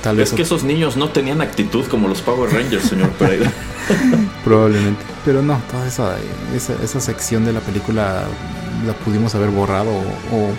tal 0.02 0.16
vez. 0.16 0.30
Es 0.30 0.34
que 0.34 0.42
esos 0.42 0.64
niños 0.64 0.96
no 0.96 1.10
tenían 1.10 1.40
actitud 1.40 1.84
como 1.86 2.08
los 2.08 2.20
Power 2.22 2.52
Rangers, 2.52 2.84
señor 2.84 3.10
Pereira. 3.10 3.52
Probablemente. 4.44 5.02
Pero 5.24 5.42
no, 5.42 5.60
toda 5.70 5.86
esa, 5.86 6.16
esa, 6.54 7.00
sección 7.00 7.44
de 7.44 7.52
la 7.52 7.60
película 7.60 8.24
la 8.86 8.92
pudimos 8.94 9.34
haber 9.34 9.50
borrado 9.50 9.90
o, 9.90 10.50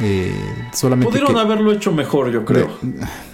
eh, 0.00 0.34
solamente. 0.72 1.10
Pudieron 1.10 1.38
haberlo 1.38 1.72
hecho 1.72 1.92
mejor, 1.92 2.30
yo 2.30 2.44
creo. 2.44 2.70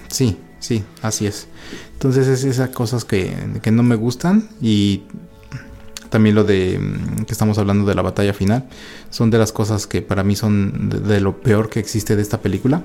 sí, 0.09 0.39
sí, 0.59 0.85
así 1.03 1.27
es. 1.27 1.49
Entonces 1.93 2.27
es 2.29 2.45
esas 2.45 2.71
cosas 2.71 3.05
que, 3.05 3.35
que 3.63 3.71
no 3.71 3.83
me 3.83 3.97
gustan 3.97 4.49
y 4.61 5.03
también 6.13 6.35
lo 6.35 6.45
de 6.45 6.79
mm, 6.79 7.25
que 7.25 7.33
estamos 7.33 7.59
hablando 7.59 7.87
de 7.87 7.95
la 7.97 8.03
batalla 8.03 8.35
final, 8.35 8.69
son 9.11 9.31
de 9.31 9.39
las 9.39 9.51
cosas 9.51 9.87
que 9.89 10.03
para 10.03 10.23
mí 10.23 10.37
son 10.37 10.91
de, 10.91 11.21
lo 11.21 11.41
peor 11.41 11.71
que 11.71 11.81
existe 11.81 12.15
de 12.15 12.23
esta 12.23 12.41
película. 12.41 12.83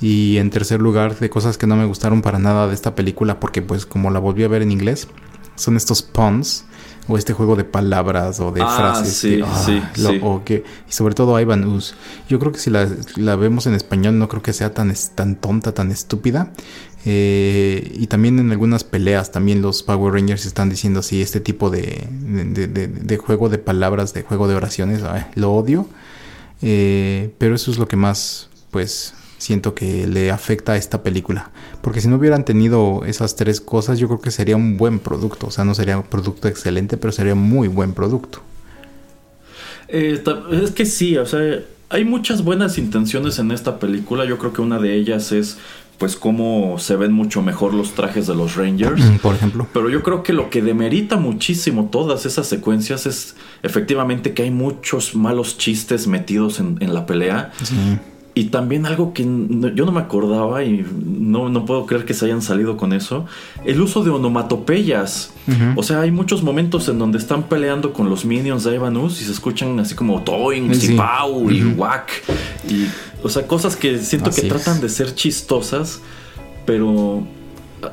Y 0.00 0.36
en 0.36 0.50
tercer 0.50 0.82
lugar, 0.82 1.18
de 1.18 1.30
cosas 1.30 1.56
que 1.56 1.66
no 1.66 1.76
me 1.76 1.86
gustaron 1.86 2.20
para 2.20 2.38
nada 2.38 2.66
de 2.66 2.74
esta 2.74 2.94
película, 2.94 3.40
porque 3.40 3.62
pues 3.62 3.86
como 3.86 4.10
la 4.10 4.18
volví 4.18 4.42
a 4.42 4.48
ver 4.48 4.60
en 4.60 4.72
inglés, 4.72 5.08
son 5.54 5.76
estos 5.76 6.02
puns 6.02 6.64
o 7.08 7.16
este 7.16 7.32
juego 7.32 7.56
de 7.56 7.64
palabras 7.64 8.40
o 8.40 8.52
de 8.52 8.62
ah, 8.62 8.76
frases. 8.76 9.14
Sí, 9.14 9.40
ah, 9.44 9.62
sí, 9.64 10.20
O 10.22 10.42
que, 10.44 10.64
y 10.88 10.92
sobre 10.92 11.14
todo 11.14 11.38
Ivan 11.40 11.64
Us. 11.64 11.94
Yo 12.28 12.38
creo 12.38 12.52
que 12.52 12.58
si 12.58 12.70
la, 12.70 12.88
la, 13.16 13.36
vemos 13.36 13.66
en 13.66 13.74
español 13.74 14.18
no 14.18 14.28
creo 14.28 14.42
que 14.42 14.52
sea 14.52 14.74
tan, 14.74 14.92
tan 15.14 15.36
tonta, 15.36 15.72
tan 15.72 15.90
estúpida. 15.90 16.52
Eh, 17.04 17.92
y 17.94 18.08
también 18.08 18.40
en 18.40 18.50
algunas 18.50 18.82
peleas, 18.82 19.30
también 19.30 19.62
los 19.62 19.84
Power 19.84 20.12
Rangers 20.12 20.44
están 20.44 20.68
diciendo 20.68 21.00
así, 21.00 21.22
este 21.22 21.38
tipo 21.38 21.70
de, 21.70 22.08
de, 22.10 23.16
juego 23.18 23.48
de 23.48 23.58
palabras, 23.58 24.12
de 24.12 24.22
juego 24.22 24.48
de 24.48 24.56
oraciones, 24.56 25.02
lo 25.36 25.52
odio. 25.52 25.88
Eh, 26.62 27.32
pero 27.38 27.54
eso 27.54 27.70
es 27.70 27.78
lo 27.78 27.86
que 27.86 27.96
más, 27.96 28.48
pues, 28.72 29.14
siento 29.46 29.74
que 29.74 30.06
le 30.06 30.30
afecta 30.30 30.72
a 30.72 30.76
esta 30.76 31.02
película. 31.02 31.50
Porque 31.80 32.00
si 32.00 32.08
no 32.08 32.16
hubieran 32.16 32.44
tenido 32.44 33.02
esas 33.06 33.36
tres 33.36 33.60
cosas, 33.60 33.98
yo 33.98 34.08
creo 34.08 34.20
que 34.20 34.32
sería 34.32 34.56
un 34.56 34.76
buen 34.76 34.98
producto. 34.98 35.46
O 35.46 35.50
sea, 35.50 35.64
no 35.64 35.74
sería 35.74 35.98
un 35.98 36.04
producto 36.04 36.48
excelente, 36.48 36.96
pero 36.96 37.12
sería 37.12 37.36
muy 37.36 37.68
buen 37.68 37.92
producto. 37.92 38.40
Eh, 39.88 40.22
es 40.50 40.72
que 40.72 40.84
sí, 40.84 41.16
o 41.16 41.26
sea, 41.26 41.60
hay 41.90 42.04
muchas 42.04 42.42
buenas 42.42 42.76
intenciones 42.76 43.38
en 43.38 43.52
esta 43.52 43.78
película. 43.78 44.24
Yo 44.24 44.36
creo 44.38 44.52
que 44.52 44.62
una 44.62 44.80
de 44.80 44.94
ellas 44.94 45.30
es 45.30 45.58
pues 45.98 46.16
cómo 46.16 46.78
se 46.78 46.96
ven 46.96 47.12
mucho 47.12 47.40
mejor 47.40 47.72
los 47.72 47.94
trajes 47.94 48.26
de 48.26 48.34
los 48.34 48.56
Rangers. 48.56 49.02
Por 49.22 49.36
ejemplo. 49.36 49.68
Pero 49.72 49.88
yo 49.88 50.02
creo 50.02 50.24
que 50.24 50.32
lo 50.32 50.50
que 50.50 50.60
demerita 50.60 51.16
muchísimo 51.16 51.88
todas 51.90 52.26
esas 52.26 52.48
secuencias 52.48 53.06
es 53.06 53.36
efectivamente 53.62 54.34
que 54.34 54.42
hay 54.42 54.50
muchos 54.50 55.14
malos 55.14 55.56
chistes 55.56 56.06
metidos 56.08 56.58
en, 56.58 56.92
la 56.92 57.06
pelea. 57.06 57.52
Y 58.38 58.50
también 58.50 58.84
algo 58.84 59.14
que 59.14 59.22
yo 59.22 59.86
no 59.86 59.92
me 59.92 60.00
acordaba 60.00 60.62
y 60.62 60.84
no, 61.06 61.48
no, 61.48 61.64
puedo 61.64 61.86
creer 61.86 62.04
que 62.04 62.12
se 62.12 62.26
hayan 62.26 62.42
salido 62.42 62.76
con 62.76 62.92
eso, 62.92 63.24
el 63.64 63.80
uso 63.80 64.04
de 64.04 64.10
onomatopeyas. 64.10 65.32
O 65.74 65.82
sea, 65.82 66.02
hay 66.02 66.10
muchos 66.10 66.42
momentos 66.42 66.86
en 66.90 66.98
donde 66.98 67.16
están 67.16 67.44
peleando 67.44 67.94
con 67.94 68.10
los 68.10 68.26
minions 68.26 68.64
de 68.64 68.74
Ivanus 68.74 69.22
y 69.22 69.24
se 69.24 69.32
escuchan 69.32 69.80
así 69.80 69.94
como 69.94 70.20
toings 70.20 70.84
y 70.84 70.96
pau 70.96 71.50
y 71.50 71.64
whack. 71.64 72.10
Y, 72.68 72.84
o 73.22 73.30
sea, 73.30 73.46
cosas 73.46 73.74
que 73.74 73.96
siento 74.00 74.30
que 74.30 74.42
tratan 74.42 74.82
de 74.82 74.90
ser 74.90 75.14
chistosas, 75.14 76.02
pero 76.66 77.26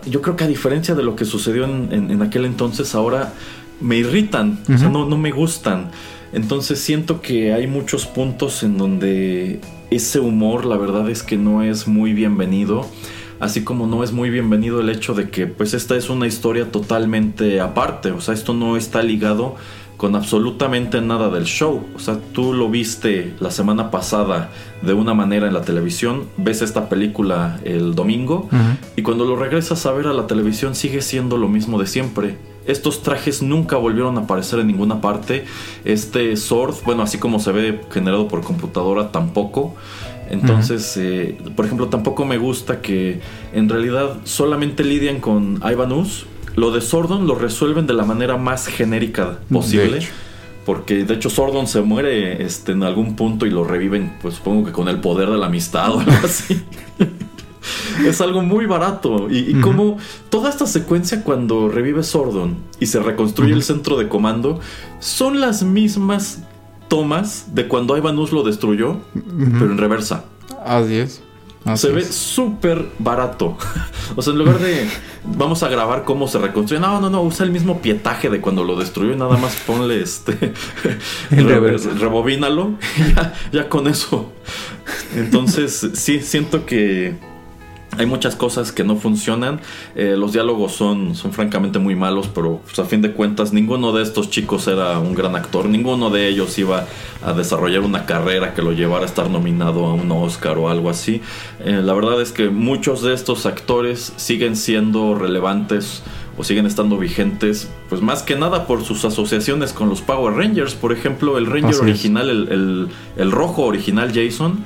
yo 0.06 0.22
creo 0.22 0.36
que 0.36 0.44
a 0.44 0.48
diferencia 0.48 0.94
de 0.94 1.03
lo 1.03 1.15
que 1.15 1.24
sucedió 1.24 1.64
en, 1.64 2.22
aquel 2.22 2.44
entonces, 2.44 2.95
ahora 2.95 3.32
me 3.80 3.95
irritan, 3.95 4.60
o 4.68 4.78
sea, 4.78 4.90
no, 4.90 5.06
no 5.06 5.18
me 5.18 5.32
gustan. 5.32 5.90
Entonces 6.34 6.80
siento 6.80 7.22
que 7.22 7.53
hay 7.53 7.68
muchos 7.68 8.07
puntos 8.07 8.64
en 8.64 8.78
donde 8.78 9.61
ese 9.95 10.20
humor 10.20 10.65
la 10.65 10.78
verdad 10.78 11.10
es 11.10 11.24
que 11.24 11.38
no 11.38 11.64
es 11.64 11.88
muy 11.88 12.14
bienvenido. 12.14 12.88
Así 13.40 13.64
como 13.64 13.88
no 13.88 14.03
es 14.03 14.11
muy 14.14 14.30
bienvenido 14.30 14.80
el 14.80 14.90
hecho 14.90 15.14
de 15.14 15.30
que 15.30 15.48
pues 15.48 15.74
esta 15.74 15.95
es 15.98 16.10
una 16.10 16.28
historia 16.28 16.72
totalmente 16.72 17.60
aparte. 17.60 18.11
O 18.11 18.22
sea, 18.22 18.34
esto 18.34 18.53
no 18.53 18.78
está 18.78 19.03
ligado 19.03 19.56
con 20.03 20.17
absolutamente 20.17 20.99
nada 20.99 21.30
del 21.30 21.45
show. 21.45 21.81
O 21.95 21.97
sea, 21.97 22.19
tú 22.34 22.51
lo 22.51 22.69
viste 22.69 23.35
la 23.39 23.49
semana 23.51 23.89
pasada 23.89 24.49
de 24.81 24.91
una 24.91 25.13
manera 25.13 25.47
en 25.47 25.53
la 25.53 25.61
televisión, 25.61 26.25
ves 26.35 26.61
esta 26.61 26.89
película 26.89 27.61
el 27.63 27.95
domingo 27.95 28.49
y 28.97 29.01
cuando 29.01 29.23
lo 29.23 29.38
regresas 29.38 29.85
a 29.85 29.93
ver 29.93 30.07
a 30.07 30.13
la 30.13 30.27
televisión 30.27 30.75
sigue 30.75 31.01
siendo 31.01 31.38
lo 31.38 31.47
mismo 31.47 31.80
de 31.80 31.88
siempre. 31.88 32.35
Estos 32.67 33.01
trajes 33.01 33.41
nunca 33.41 33.77
volvieron 33.77 34.17
a 34.17 34.23
aparecer 34.23 34.59
en 34.59 34.67
ninguna 34.67 34.99
parte. 34.99 35.45
Este 35.85 36.35
Sword, 36.35 36.75
bueno, 36.84 37.01
así 37.03 37.17
como 37.17 37.39
se 37.39 37.53
ve 37.53 37.80
generado 37.89 38.27
por 38.27 38.41
computadora, 38.41 39.09
tampoco. 39.09 39.73
Entonces, 40.30 40.97
eh, 40.97 41.38
por 41.55 41.63
ejemplo, 41.63 41.88
tampoco 41.88 42.25
me 42.25 42.38
gusta 42.38 42.81
que 42.81 43.21
en 43.53 43.69
realidad 43.69 44.17
solamente 44.25 44.84
lidian 44.84 45.21
con 45.21 45.61
Ivanus. 45.65 46.25
Lo 46.55 46.71
de 46.71 46.81
Sordon 46.81 47.27
lo 47.27 47.35
resuelven 47.35 47.88
de 47.88 47.93
la 47.93 48.05
manera 48.05 48.38
más 48.38 48.67
genérica 48.67 49.39
posible. 49.51 50.07
Porque 50.65 51.03
de 51.03 51.15
hecho 51.15 51.30
Sordon 51.30 51.67
se 51.67 51.81
muere 51.81 52.43
este, 52.43 52.71
en 52.71 52.84
algún 52.84 53.17
punto 53.17 53.45
y 53.45 53.49
lo 53.49 53.65
reviven, 53.65 54.17
pues 54.21 54.35
supongo 54.35 54.65
que 54.65 54.71
con 54.71 54.88
el 54.88 55.01
poder 55.01 55.30
de 55.30 55.38
la 55.38 55.47
amistad 55.47 55.93
o 55.93 55.99
algo 55.99 56.11
así. 56.23 56.63
es 58.05 58.21
algo 58.21 58.41
muy 58.41 58.65
barato. 58.65 59.27
Y, 59.30 59.59
como 59.61 59.97
toda 60.30 60.49
esta 60.49 60.65
secuencia 60.65 61.23
cuando 61.23 61.69
revive 61.69 62.03
Sordon 62.03 62.57
y 62.80 62.85
se 62.85 63.01
reconstruye 63.01 63.53
el 63.53 63.63
centro 63.63 63.97
de 63.97 64.07
comando, 64.07 64.59
son 64.99 65.41
las 65.41 65.63
mismas 65.63 66.43
tomas 66.88 67.53
de 67.53 67.67
cuando 67.67 67.97
Ivanus 67.97 68.31
lo 68.31 68.43
destruyó, 68.43 68.99
pero 69.13 69.71
en 69.71 69.77
reversa. 69.77 70.25
Así 70.63 70.95
es. 70.95 71.21
Se 71.76 71.91
ve 71.91 72.03
súper 72.03 72.90
barato. 72.99 73.57
o 74.15 74.22
sea, 74.22 74.34
en 74.34 74.40
lugar 74.40 74.60
de 74.60 74.88
vamos 75.23 75.64
a 75.64 75.69
grabar 75.69 76.03
cómo 76.03 76.27
se 76.27 76.40
reconstruye. 76.40 76.81
No, 76.81 76.99
no, 76.99 77.10
no, 77.10 77.22
usa 77.22 77.45
el 77.45 77.52
mismo 77.52 77.81
pietaje 77.81 78.30
de 78.30 78.41
cuando 78.41 78.64
lo 78.64 78.76
destruyó 78.76 79.15
nada 79.15 79.38
más 79.38 79.56
ponle 79.65 80.02
este. 80.02 80.53
rebobínalo. 81.31 82.73
ya, 83.15 83.34
ya 83.52 83.69
con 83.69 83.88
eso. 83.88 84.31
Entonces, 85.15 85.91
sí, 85.94 86.22
siento 86.22 86.65
que 86.65 87.15
hay 87.98 88.06
muchas 88.06 88.36
cosas 88.36 88.72
que 88.72 88.84
no 88.84 88.95
funcionan. 88.95 89.60
Eh, 89.95 90.15
los 90.18 90.34
diálogos 90.34 90.74
son, 90.74 91.15
son 91.15 91.32
francamente 91.32 91.80
muy 91.80 91.95
malos, 91.95 92.30
pero 92.34 92.61
pues, 92.64 92.80
a 92.80 92.86
fin 92.86 93.02
de 93.02 93.11
cuentas 93.11 93.53
ninguno 93.53 93.91
de 93.91 94.03
estos 94.03 94.30
chicos 94.30 94.68
era 94.68 94.99
un 94.99 95.14
gran 95.14 95.36
actor. 95.36 95.65
Ninguno 95.65 96.10
de 96.10 96.28
ellos 96.28 96.57
iba 96.57 96.86
a 97.24 97.34
desarrollar 97.34 97.82
una 97.82 98.06
carrera 98.06 98.53
que 98.53 98.61
lo 98.61 98.72
llevara 98.72 99.03
a 99.03 99.07
estar 99.07 99.30
nominado 99.30 99.86
a 99.86 99.94
un 99.94 100.11
Oscar 100.11 100.57
o 100.57 100.70
algo 100.70 100.90
así. 100.90 101.22
Eh, 101.64 101.82
la 101.84 101.94
verdad 101.94 102.22
es 102.22 102.32
que 102.32 102.49
muchos 102.49 103.02
de 103.02 103.14
estos 103.14 103.45
actores 103.45 104.14
siguen 104.18 104.56
siendo 104.56 105.15
relevantes 105.15 106.03
o 106.36 106.44
siguen 106.44 106.65
estando 106.65 106.98
vigentes, 106.98 107.70
pues 107.90 108.02
más 108.02 108.24
que 108.24 108.36
nada 108.36 108.65
por 108.65 108.84
sus 108.84 109.06
asociaciones 109.06 109.72
con 109.72 109.88
los 109.88 110.02
Power 110.02 110.34
Rangers. 110.34 110.74
Por 110.74 110.91
ejemplo, 110.91 111.38
el 111.38 111.45
Ranger 111.45 111.76
original, 111.76 112.30
el, 112.30 112.90
el 113.18 113.32
rojo 113.32 113.64
original 113.64 114.11
Jason 114.14 114.64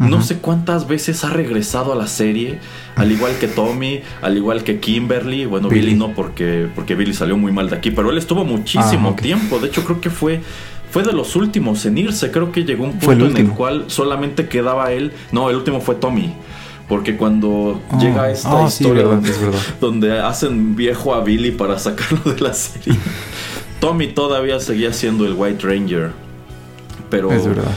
no 0.00 0.22
sé 0.22 0.38
cuántas 0.38 0.88
veces 0.88 1.24
ha 1.24 1.30
regresado 1.30 1.92
a 1.92 1.96
la 1.96 2.06
serie, 2.06 2.58
al 2.96 3.12
igual 3.12 3.36
que 3.38 3.46
Tommy, 3.46 4.00
al 4.22 4.36
igual 4.36 4.64
que 4.64 4.80
Kimberly. 4.80 5.44
Bueno, 5.44 5.68
Billy, 5.68 5.94
no, 5.94 6.14
porque, 6.14 6.68
porque 6.74 6.94
Billy 6.94 7.14
salió 7.14 7.36
muy 7.36 7.52
mal 7.52 7.70
de 7.70 7.76
aquí, 7.76 7.90
pero 7.90 8.10
él 8.10 8.18
estuvo 8.18 8.44
muchísimo 8.44 9.14
ah, 9.16 9.20
tiempo. 9.20 9.58
De 9.58 9.68
hecho, 9.68 9.84
creo 9.84 10.00
que 10.00 10.10
fue 10.10 10.40
fue 10.90 11.04
de 11.04 11.12
los 11.12 11.36
últimos 11.36 11.86
en 11.86 11.98
irse. 11.98 12.30
Creo 12.30 12.50
que 12.50 12.64
llegó 12.64 12.84
un 12.84 12.98
punto 12.98 13.26
en 13.26 13.36
el 13.36 13.50
cual 13.50 13.84
solamente 13.86 14.48
quedaba 14.48 14.92
él. 14.92 15.12
No, 15.32 15.48
el 15.48 15.56
último 15.56 15.80
fue 15.80 15.94
Tommy. 15.94 16.34
Porque 16.88 17.16
cuando 17.16 17.80
ah, 17.90 17.98
llega 17.98 18.30
esta 18.30 18.64
ah, 18.64 18.66
historia 18.66 19.04
donde, 19.80 20.18
hacen 20.18 20.74
viejo 20.74 21.14
a 21.14 21.22
Billy 21.22 21.52
para 21.52 21.78
sacarlo 21.78 22.32
de 22.32 22.40
la 22.40 22.52
serie, 22.52 22.98
Tommy 23.80 24.08
todavía 24.08 24.58
seguía 24.58 24.92
siendo 24.92 25.24
el 25.24 25.34
White 25.34 25.64
Ranger. 25.64 26.10
Pero 27.08 27.30
es 27.30 27.46
verdad. 27.46 27.70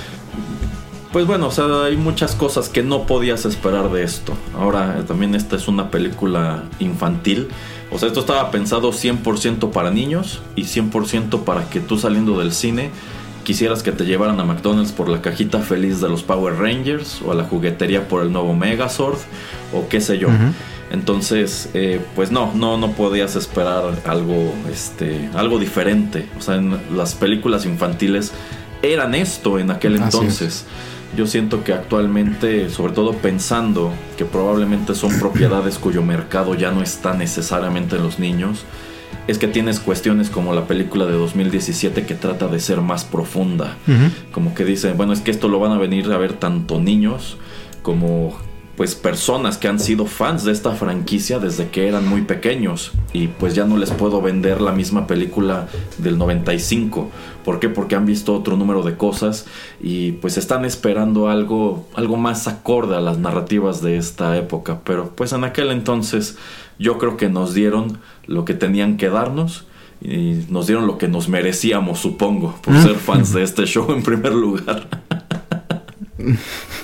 Pues 1.14 1.28
bueno, 1.28 1.48
o 1.48 1.52
sea, 1.52 1.84
hay 1.84 1.96
muchas 1.96 2.34
cosas 2.34 2.70
que 2.70 2.82
no 2.82 3.06
podías 3.06 3.46
esperar 3.46 3.92
de 3.92 4.02
esto. 4.02 4.34
Ahora 4.58 4.98
eh, 5.00 5.04
también 5.04 5.36
esta 5.36 5.56
es 5.56 5.68
una 5.68 5.92
película 5.92 6.64
infantil. 6.80 7.50
O 7.92 8.00
sea, 8.00 8.08
esto 8.08 8.22
estaba 8.22 8.50
pensado 8.50 8.92
100% 8.92 9.70
para 9.70 9.92
niños 9.92 10.42
y 10.56 10.64
100% 10.64 11.44
para 11.44 11.70
que 11.70 11.80
tú 11.80 12.00
saliendo 12.00 12.40
del 12.40 12.52
cine 12.52 12.90
quisieras 13.44 13.84
que 13.84 13.92
te 13.92 14.06
llevaran 14.06 14.40
a 14.40 14.46
McDonald's 14.46 14.92
por 14.92 15.08
la 15.08 15.22
cajita 15.22 15.60
feliz 15.60 16.02
de 16.02 16.10
los 16.10 16.24
Power 16.24 16.56
Rangers 16.56 17.22
o 17.24 17.32
a 17.32 17.36
la 17.36 17.44
juguetería 17.44 18.08
por 18.08 18.24
el 18.24 18.32
nuevo 18.32 18.56
Megazord 18.56 19.20
o 19.72 19.88
qué 19.90 20.02
sé 20.02 20.18
yo. 20.18 20.30
Entonces, 20.92 21.70
eh, 21.76 22.02
pues 22.16 22.32
no, 22.32 22.54
no, 22.56 22.78
no 22.78 22.94
podías 22.94 23.36
esperar 23.36 23.84
algo, 24.06 24.54
este, 24.72 25.30
algo 25.36 25.60
diferente. 25.60 26.28
O 26.40 26.42
sea, 26.42 26.56
en 26.56 26.80
las 26.96 27.14
películas 27.14 27.66
infantiles 27.66 28.32
eran 28.82 29.14
esto 29.14 29.60
en 29.60 29.70
aquel 29.70 29.98
entonces. 29.98 30.66
Yo 31.16 31.28
siento 31.28 31.64
que 31.64 31.74
actualmente, 31.74 32.70
sobre 32.70 32.94
todo 32.94 33.14
pensando 33.14 33.94
que 34.18 34.26
probablemente 34.26 34.96
son 34.96 35.20
propiedades 35.20 35.78
cuyo 35.78 36.02
mercado 36.02 36.56
ya 36.56 36.72
no 36.72 36.82
está 36.82 37.14
necesariamente 37.14 37.98
en 37.98 38.04
los 38.04 38.18
niños, 38.18 38.66
es 39.28 39.38
que 39.38 39.48
tienes 39.48 39.80
cuestiones 39.80 40.30
como 40.30 40.54
la 40.54 40.66
película 40.66 41.06
de 41.06 41.14
2017 41.14 42.06
que 42.06 42.16
trata 42.16 42.48
de 42.48 42.60
ser 42.60 42.82
más 42.82 43.06
profunda. 43.06 43.78
Como 44.32 44.56
que 44.56 44.66
dice, 44.66 44.94
bueno, 44.94 45.14
es 45.14 45.22
que 45.22 45.32
esto 45.32 45.48
lo 45.48 45.60
van 45.60 45.72
a 45.72 45.78
venir 45.78 46.12
a 46.12 46.18
ver 46.18 46.34
tanto 46.34 46.80
niños 46.80 47.38
como 47.84 48.36
pues 48.76 48.96
personas 48.96 49.58
que 49.58 49.68
han 49.68 49.80
sido 49.80 50.08
fans 50.08 50.44
de 50.44 50.52
esta 50.52 50.72
franquicia 50.72 51.38
desde 51.38 51.70
que 51.70 51.88
eran 51.88 52.08
muy 52.08 52.24
pequeños 52.24 52.92
y 53.14 53.28
pues 53.28 53.54
ya 53.54 53.66
no 53.66 53.78
les 53.78 53.92
puedo 53.92 54.20
vender 54.22 54.62
la 54.62 54.72
misma 54.72 55.06
película 55.06 55.68
del 56.00 56.18
95. 56.18 57.10
¿Por 57.46 57.60
qué? 57.60 57.70
Porque 57.70 57.96
han 57.96 58.08
visto 58.08 58.34
otro 58.34 58.58
número 58.58 58.82
de 58.82 58.98
cosas 58.98 59.46
y 59.80 60.14
pues 60.14 60.38
están 60.38 60.66
esperando 60.66 61.30
algo 61.30 61.88
algo 61.94 62.18
más 62.18 62.48
acorde 62.48 62.96
a 62.96 63.02
las 63.02 63.20
narrativas 63.20 63.82
de 63.82 63.98
esta 63.98 64.36
época, 64.38 64.80
pero 64.84 65.12
pues 65.16 65.34
en 65.34 65.44
aquel 65.44 65.70
entonces 65.70 66.38
yo 66.80 66.98
creo 66.98 67.16
que 67.16 67.30
nos 67.30 67.54
dieron 67.54 68.00
lo 68.26 68.44
que 68.44 68.56
tenían 68.56 68.98
que 68.98 69.10
darnos 69.10 69.66
y 70.02 70.46
nos 70.50 70.66
dieron 70.66 70.88
lo 70.88 70.98
que 70.98 71.08
nos 71.08 71.30
merecíamos, 71.30 72.00
supongo, 72.00 72.56
por 72.62 72.76
ser 72.82 72.96
fans 72.96 73.34
de 73.34 73.44
este 73.44 73.66
show 73.66 73.92
en 73.92 74.02
primer 74.02 74.34
lugar. 74.34 74.88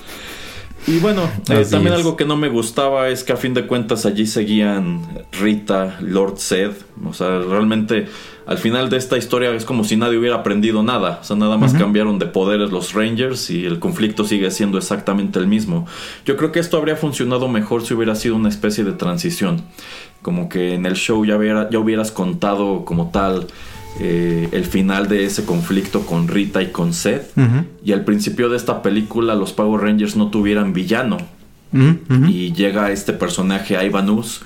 Y 0.87 0.99
bueno, 0.99 1.29
eh, 1.49 1.65
también 1.69 1.93
algo 1.93 2.15
que 2.15 2.25
no 2.25 2.35
me 2.35 2.49
gustaba 2.49 3.09
es 3.09 3.23
que 3.23 3.33
a 3.33 3.37
fin 3.37 3.53
de 3.53 3.67
cuentas 3.67 4.05
allí 4.05 4.25
seguían 4.25 5.01
Rita, 5.31 5.97
Lord 6.01 6.37
Zed. 6.39 6.71
O 7.05 7.13
sea, 7.13 7.39
realmente 7.39 8.07
al 8.45 8.57
final 8.57 8.89
de 8.89 8.97
esta 8.97 9.17
historia 9.17 9.51
es 9.51 9.65
como 9.65 9.83
si 9.83 9.95
nadie 9.95 10.17
hubiera 10.17 10.37
aprendido 10.37 10.81
nada. 10.81 11.19
O 11.21 11.23
sea, 11.23 11.35
nada 11.35 11.57
más 11.57 11.73
cambiaron 11.73 12.17
de 12.17 12.25
poderes 12.25 12.71
los 12.71 12.93
Rangers 12.93 13.51
y 13.51 13.65
el 13.65 13.79
conflicto 13.79 14.23
sigue 14.23 14.49
siendo 14.49 14.77
exactamente 14.77 15.37
el 15.37 15.47
mismo. 15.47 15.85
Yo 16.25 16.35
creo 16.35 16.51
que 16.51 16.59
esto 16.59 16.77
habría 16.77 16.95
funcionado 16.95 17.47
mejor 17.47 17.85
si 17.85 17.93
hubiera 17.93 18.15
sido 18.15 18.35
una 18.35 18.49
especie 18.49 18.83
de 18.83 18.93
transición. 18.93 19.61
Como 20.21 20.49
que 20.49 20.73
en 20.73 20.85
el 20.85 20.95
show 20.95 21.23
ya, 21.25 21.37
ya 21.69 21.79
hubieras 21.79 22.11
contado 22.11 22.85
como 22.85 23.11
tal 23.11 23.47
eh, 23.99 24.49
el 24.51 24.65
final 24.65 25.07
de 25.07 25.25
ese 25.25 25.45
conflicto 25.45 26.05
con 26.05 26.27
Rita 26.27 26.61
y 26.61 26.67
con 26.67 26.93
Seth. 26.93 27.31
Y 27.83 27.91
al 27.91 28.03
principio 28.05 28.49
de 28.49 28.57
esta 28.57 28.81
película 28.81 29.35
los 29.35 29.53
Power 29.53 29.81
Rangers 29.81 30.15
no 30.15 30.29
tuvieran 30.29 30.73
villano. 30.73 31.17
Y 31.71 32.53
llega 32.53 32.91
este 32.91 33.13
personaje 33.13 33.83
Ivanus 33.83 34.41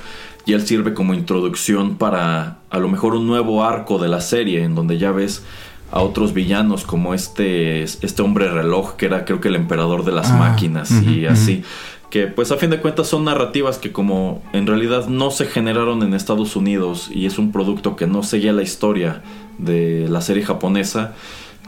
y 0.45 0.53
él 0.53 0.65
sirve 0.65 0.93
como 0.93 1.13
introducción 1.13 1.95
para 1.95 2.57
a 2.69 2.79
lo 2.79 2.89
mejor 2.89 3.15
un 3.15 3.27
nuevo 3.27 3.63
arco 3.63 3.97
de 3.97 4.09
la 4.09 4.19
serie 4.19 4.63
en 4.63 4.75
donde 4.75 4.97
ya 4.97 5.11
ves 5.11 5.43
a 5.91 6.01
otros 6.01 6.33
villanos 6.33 6.83
como 6.83 7.13
este, 7.13 7.83
este 7.83 8.21
hombre 8.21 8.49
reloj 8.49 8.95
que 8.95 9.05
era 9.05 9.25
creo 9.25 9.39
que 9.39 9.47
el 9.47 9.55
emperador 9.55 10.03
de 10.03 10.11
las 10.11 10.31
ah, 10.31 10.37
máquinas 10.37 10.91
y 10.91 11.27
así 11.27 11.63
que 12.13 12.27
pues 12.27 12.51
a 12.51 12.57
fin 12.57 12.69
de 12.69 12.79
cuentas 12.79 13.07
son 13.07 13.23
narrativas 13.23 13.79
que 13.79 13.91
como 13.91 14.43
en 14.53 14.67
realidad 14.67 15.07
no 15.07 15.31
se 15.31 15.47
generaron 15.47 16.03
en 16.03 16.13
Estados 16.13 16.55
Unidos 16.55 17.09
y 17.11 17.25
es 17.25 17.39
un 17.39 17.51
producto 17.51 17.95
que 17.95 18.05
no 18.05 18.21
seguía 18.21 18.53
la 18.53 18.61
historia 18.61 19.23
de 19.57 20.07
la 20.07 20.21
serie 20.21 20.45
japonesa, 20.45 21.15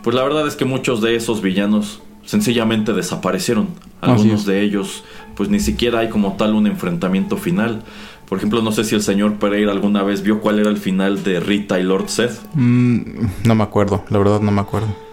pues 0.04 0.16
la 0.16 0.22
verdad 0.22 0.48
es 0.48 0.56
que 0.56 0.64
muchos 0.64 1.02
de 1.02 1.16
esos 1.16 1.42
villanos 1.42 2.04
sencillamente 2.26 2.94
desaparecieron. 2.94 3.70
Algunos 4.02 4.46
de 4.46 4.62
ellos, 4.62 5.04
pues 5.36 5.50
ni 5.50 5.60
siquiera 5.60 6.02
hay 6.02 6.10
como 6.10 6.34
tal 6.34 6.54
un 6.54 6.68
enfrentamiento 6.68 7.38
final. 7.38 7.82
Por 8.30 8.38
ejemplo, 8.38 8.62
no 8.62 8.72
sé 8.72 8.84
si 8.84 8.94
el 8.94 9.02
señor 9.02 9.40
Pereira 9.40 9.72
alguna 9.72 10.04
vez 10.04 10.22
vio 10.22 10.42
cuál 10.42 10.60
era 10.60 10.70
el 10.70 10.78
final 10.78 11.24
de 11.24 11.40
Rita 11.40 11.80
y 11.80 11.84
Lord 11.84 12.10
Seth. 12.10 12.40
Mm, 12.54 13.02
no 13.46 13.56
me 13.56 13.64
acuerdo, 13.64 14.06
la 14.12 14.20
verdad 14.20 14.42
no 14.42 14.52
me 14.52 14.62
acuerdo. 14.62 15.05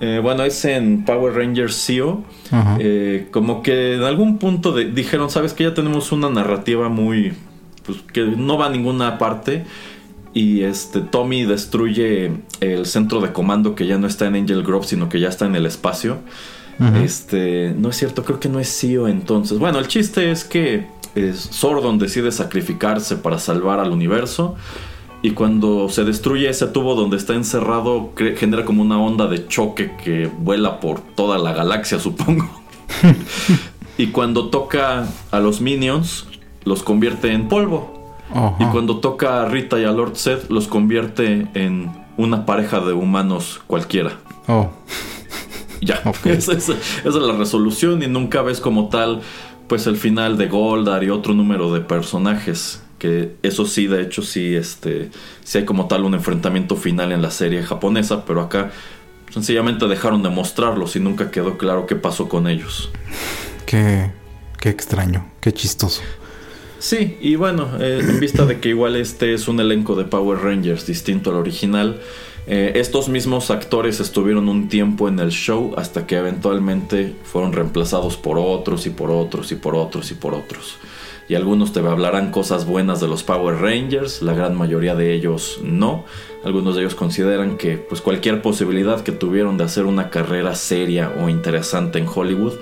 Eh, 0.00 0.20
bueno, 0.22 0.42
es 0.44 0.64
en 0.64 1.04
Power 1.04 1.34
Rangers 1.34 1.76
CEO. 1.84 2.24
Eh, 2.78 3.28
como 3.30 3.62
que 3.62 3.94
en 3.94 4.02
algún 4.02 4.38
punto 4.38 4.74
dijeron, 4.74 5.30
sabes 5.30 5.52
que 5.52 5.64
ya 5.64 5.74
tenemos 5.74 6.12
una 6.12 6.30
narrativa 6.30 6.88
muy... 6.88 7.32
Pues 7.84 7.98
que 8.12 8.22
no 8.22 8.56
va 8.56 8.66
a 8.66 8.70
ninguna 8.70 9.18
parte. 9.18 9.64
Y 10.32 10.62
este 10.62 11.00
Tommy 11.00 11.44
destruye 11.44 12.32
el 12.60 12.86
centro 12.86 13.20
de 13.20 13.32
comando 13.32 13.74
que 13.74 13.86
ya 13.86 13.98
no 13.98 14.06
está 14.06 14.26
en 14.26 14.34
Angel 14.34 14.62
Grove, 14.62 14.86
sino 14.86 15.08
que 15.08 15.20
ya 15.20 15.28
está 15.28 15.46
en 15.46 15.54
el 15.54 15.66
espacio. 15.66 16.18
Este, 17.04 17.72
no 17.78 17.90
es 17.90 17.96
cierto, 17.96 18.24
creo 18.24 18.40
que 18.40 18.48
no 18.48 18.58
es 18.58 18.68
CEO 18.68 19.06
entonces. 19.06 19.60
Bueno, 19.60 19.78
el 19.78 19.86
chiste 19.86 20.32
es 20.32 20.42
que 20.42 20.86
Sordon 21.32 21.98
decide 21.98 22.32
sacrificarse 22.32 23.16
para 23.16 23.38
salvar 23.38 23.78
al 23.78 23.92
universo. 23.92 24.56
Y 25.24 25.30
cuando 25.30 25.88
se 25.88 26.04
destruye 26.04 26.50
ese 26.50 26.66
tubo 26.66 26.94
donde 26.94 27.16
está 27.16 27.32
encerrado, 27.32 28.12
genera 28.36 28.66
como 28.66 28.82
una 28.82 29.00
onda 29.00 29.26
de 29.26 29.48
choque 29.48 29.96
que 29.96 30.26
vuela 30.26 30.80
por 30.80 31.00
toda 31.00 31.38
la 31.38 31.54
galaxia, 31.54 31.98
supongo. 31.98 32.46
y 33.96 34.08
cuando 34.08 34.50
toca 34.50 35.06
a 35.30 35.40
los 35.40 35.62
minions, 35.62 36.26
los 36.64 36.82
convierte 36.82 37.32
en 37.32 37.48
polvo. 37.48 38.18
Y 38.60 38.66
cuando 38.66 38.98
toca 38.98 39.40
a 39.40 39.48
Rita 39.48 39.80
y 39.80 39.84
a 39.84 39.92
Lord 39.92 40.16
Seth, 40.16 40.50
los 40.50 40.68
convierte 40.68 41.48
en 41.54 41.90
una 42.18 42.44
pareja 42.44 42.80
de 42.80 42.92
humanos 42.92 43.62
cualquiera. 43.66 44.18
Oh. 44.46 44.68
Ya, 45.80 46.00
esa, 46.24 46.52
es 46.54 46.68
la 47.04 47.34
resolución 47.34 48.02
y 48.02 48.06
nunca 48.06 48.40
ves 48.40 48.58
como 48.58 48.88
tal 48.88 49.20
pues 49.66 49.86
el 49.86 49.96
final 49.96 50.38
de 50.38 50.48
Goldar 50.48 51.04
y 51.04 51.10
otro 51.10 51.34
número 51.34 51.74
de 51.74 51.80
personajes 51.80 52.83
que 53.04 53.36
eso 53.42 53.66
sí 53.66 53.86
de 53.86 54.00
hecho 54.00 54.22
sí 54.22 54.56
este 54.56 55.10
sí 55.44 55.58
hay 55.58 55.66
como 55.66 55.88
tal 55.88 56.04
un 56.04 56.14
enfrentamiento 56.14 56.74
final 56.74 57.12
en 57.12 57.20
la 57.20 57.30
serie 57.30 57.62
japonesa 57.62 58.24
pero 58.24 58.40
acá 58.40 58.70
sencillamente 59.30 59.86
dejaron 59.86 60.22
de 60.22 60.30
mostrarlos 60.30 60.96
y 60.96 61.00
nunca 61.00 61.30
quedó 61.30 61.58
claro 61.58 61.84
qué 61.84 61.96
pasó 61.96 62.30
con 62.30 62.48
ellos 62.48 62.90
qué 63.66 64.10
qué 64.58 64.70
extraño 64.70 65.30
qué 65.42 65.52
chistoso 65.52 66.00
sí 66.78 67.18
y 67.20 67.36
bueno 67.36 67.68
eh, 67.78 68.00
en 68.00 68.20
vista 68.20 68.46
de 68.46 68.58
que 68.58 68.70
igual 68.70 68.96
este 68.96 69.34
es 69.34 69.48
un 69.48 69.60
elenco 69.60 69.96
de 69.96 70.04
Power 70.04 70.38
Rangers 70.38 70.86
distinto 70.86 71.28
al 71.28 71.36
original 71.36 72.00
eh, 72.46 72.72
estos 72.76 73.10
mismos 73.10 73.50
actores 73.50 74.00
estuvieron 74.00 74.48
un 74.48 74.68
tiempo 74.68 75.08
en 75.08 75.18
el 75.18 75.30
show 75.30 75.74
hasta 75.76 76.06
que 76.06 76.16
eventualmente 76.16 77.14
fueron 77.24 77.52
reemplazados 77.52 78.16
por 78.16 78.38
otros 78.38 78.86
y 78.86 78.90
por 78.90 79.10
otros 79.10 79.52
y 79.52 79.56
por 79.56 79.74
otros 79.74 80.10
y 80.10 80.14
por 80.14 80.34
otros. 80.34 80.78
Y 81.28 81.36
algunos 81.36 81.72
te 81.72 81.80
hablarán 81.80 82.30
cosas 82.30 82.66
buenas 82.66 83.00
de 83.00 83.08
los 83.08 83.22
Power 83.22 83.56
Rangers, 83.56 84.20
la 84.20 84.34
gran 84.34 84.54
mayoría 84.56 84.94
de 84.94 85.14
ellos 85.14 85.58
no. 85.62 86.04
Algunos 86.44 86.74
de 86.74 86.82
ellos 86.82 86.94
consideran 86.94 87.56
que 87.56 87.78
pues 87.78 88.02
cualquier 88.02 88.42
posibilidad 88.42 89.00
que 89.00 89.12
tuvieron 89.12 89.56
de 89.56 89.64
hacer 89.64 89.86
una 89.86 90.10
carrera 90.10 90.54
seria 90.54 91.12
o 91.18 91.30
interesante 91.30 91.98
en 91.98 92.06
Hollywood, 92.12 92.52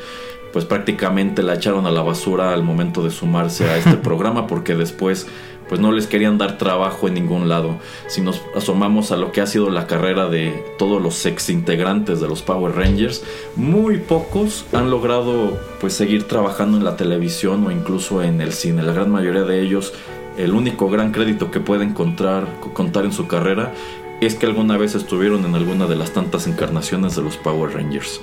pues 0.52 0.64
prácticamente 0.64 1.42
la 1.42 1.54
echaron 1.54 1.86
a 1.86 1.90
la 1.90 2.02
basura 2.02 2.52
al 2.52 2.62
momento 2.62 3.02
de 3.02 3.10
sumarse 3.10 3.68
a 3.68 3.78
este 3.78 3.96
programa 4.02 4.46
porque 4.46 4.76
después 4.76 5.26
pues 5.72 5.80
no 5.80 5.90
les 5.90 6.06
querían 6.06 6.36
dar 6.36 6.58
trabajo 6.58 7.08
en 7.08 7.14
ningún 7.14 7.48
lado. 7.48 7.78
Si 8.06 8.20
nos 8.20 8.42
asomamos 8.54 9.10
a 9.10 9.16
lo 9.16 9.32
que 9.32 9.40
ha 9.40 9.46
sido 9.46 9.70
la 9.70 9.86
carrera 9.86 10.28
de 10.28 10.52
todos 10.76 11.00
los 11.00 11.24
ex 11.24 11.48
integrantes 11.48 12.20
de 12.20 12.28
los 12.28 12.42
Power 12.42 12.74
Rangers, 12.74 13.24
muy 13.56 13.96
pocos 13.96 14.66
han 14.74 14.90
logrado 14.90 15.58
pues 15.80 15.94
seguir 15.94 16.24
trabajando 16.24 16.76
en 16.76 16.84
la 16.84 16.98
televisión 16.98 17.66
o 17.66 17.70
incluso 17.70 18.22
en 18.22 18.42
el 18.42 18.52
cine. 18.52 18.82
La 18.82 18.92
gran 18.92 19.10
mayoría 19.10 19.44
de 19.44 19.62
ellos, 19.62 19.94
el 20.36 20.52
único 20.52 20.90
gran 20.90 21.10
crédito 21.10 21.50
que 21.50 21.60
pueden 21.60 21.88
encontrar, 21.92 22.48
contar 22.74 23.06
en 23.06 23.12
su 23.12 23.26
carrera 23.26 23.72
es 24.20 24.34
que 24.34 24.44
alguna 24.44 24.76
vez 24.76 24.94
estuvieron 24.94 25.46
en 25.46 25.54
alguna 25.54 25.86
de 25.86 25.96
las 25.96 26.12
tantas 26.12 26.46
encarnaciones 26.46 27.16
de 27.16 27.22
los 27.22 27.38
Power 27.38 27.72
Rangers. 27.72 28.20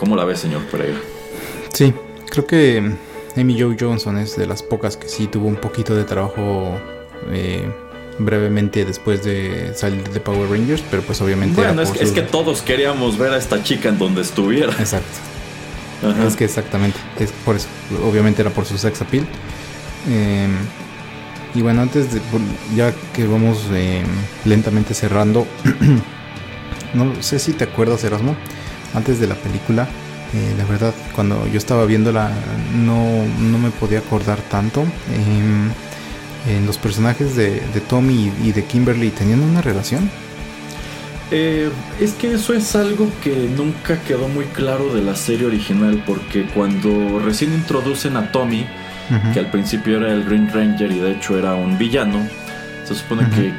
¿Cómo 0.00 0.16
la 0.16 0.24
ves, 0.24 0.40
señor 0.40 0.62
Pereira? 0.62 0.98
Sí, 1.72 1.94
creo 2.28 2.44
que 2.44 2.96
Amy 3.36 3.60
Jo 3.60 3.74
Johnson 3.78 4.18
es 4.18 4.36
de 4.36 4.46
las 4.46 4.62
pocas 4.62 4.96
que 4.96 5.08
sí 5.08 5.26
tuvo 5.26 5.46
un 5.46 5.56
poquito 5.56 5.94
de 5.94 6.04
trabajo 6.04 6.78
eh, 7.30 7.66
brevemente 8.18 8.84
después 8.84 9.24
de 9.24 9.72
salir 9.74 10.08
de 10.10 10.20
Power 10.20 10.50
Rangers, 10.50 10.82
pero 10.90 11.02
pues 11.02 11.20
obviamente... 11.20 11.60
Bueno, 11.60 11.82
es, 11.82 12.12
que 12.12 12.22
todos 12.22 12.62
queríamos 12.62 13.18
ver 13.18 13.32
a 13.32 13.38
esta 13.38 13.62
chica 13.62 13.88
en 13.88 13.98
donde 13.98 14.22
estuviera. 14.22 14.72
Exacto. 14.72 15.18
Es 16.26 16.34
que 16.34 16.44
exactamente, 16.44 16.98
es 17.20 17.30
por 17.44 17.54
eso, 17.54 17.68
obviamente 18.04 18.42
era 18.42 18.50
por 18.50 18.64
su 18.64 18.76
sex 18.76 19.00
appeal. 19.00 19.24
Em, 20.08 20.50
y 21.54 21.62
bueno, 21.62 21.82
antes 21.82 22.12
de, 22.12 22.20
ya 22.74 22.92
que 23.12 23.24
vamos 23.24 23.66
em, 23.72 24.04
lentamente 24.44 24.94
cerrando, 24.94 25.46
no 26.94 27.22
sé 27.22 27.38
si 27.38 27.52
te 27.52 27.64
acuerdas, 27.64 28.02
Erasmo, 28.02 28.34
antes 28.94 29.20
de 29.20 29.28
la 29.28 29.36
película, 29.36 29.88
eh, 30.34 30.54
la 30.56 30.64
verdad, 30.64 30.94
cuando 31.14 31.46
yo 31.46 31.58
estaba 31.58 31.84
viéndola 31.84 32.30
no, 32.74 33.24
no 33.40 33.58
me 33.58 33.70
podía 33.70 33.98
acordar 33.98 34.38
tanto. 34.50 34.84
en 36.48 36.66
los 36.66 36.76
personajes 36.76 37.36
de, 37.36 37.60
Tommy 37.88 38.32
y 38.42 38.52
de 38.52 38.64
Kimberly 38.64 39.10
tenían 39.10 39.40
una 39.40 39.62
relación. 39.62 40.10
Eh, 41.30 41.70
es 42.00 42.12
que 42.12 42.34
eso 42.34 42.52
es 42.52 42.76
algo 42.76 43.08
que 43.22 43.48
nunca 43.56 44.02
quedó 44.02 44.28
muy 44.28 44.44
claro 44.46 44.92
de 44.92 45.02
la 45.02 45.16
serie 45.16 45.46
original, 45.46 46.02
porque 46.06 46.44
cuando 46.46 47.20
recién 47.20 47.54
introducen 47.54 48.16
a 48.16 48.32
Tommy, 48.32 48.66
que 49.32 49.40
al 49.40 49.50
principio 49.50 49.98
era 49.98 50.12
el 50.12 50.24
Green 50.24 50.50
Ranger 50.50 50.90
y 50.90 50.98
de 50.98 51.12
hecho 51.12 51.38
era 51.38 51.54
un 51.54 51.76
villano, 51.76 52.26
se 52.84 52.94
supone 52.94 53.28
que 53.30 53.52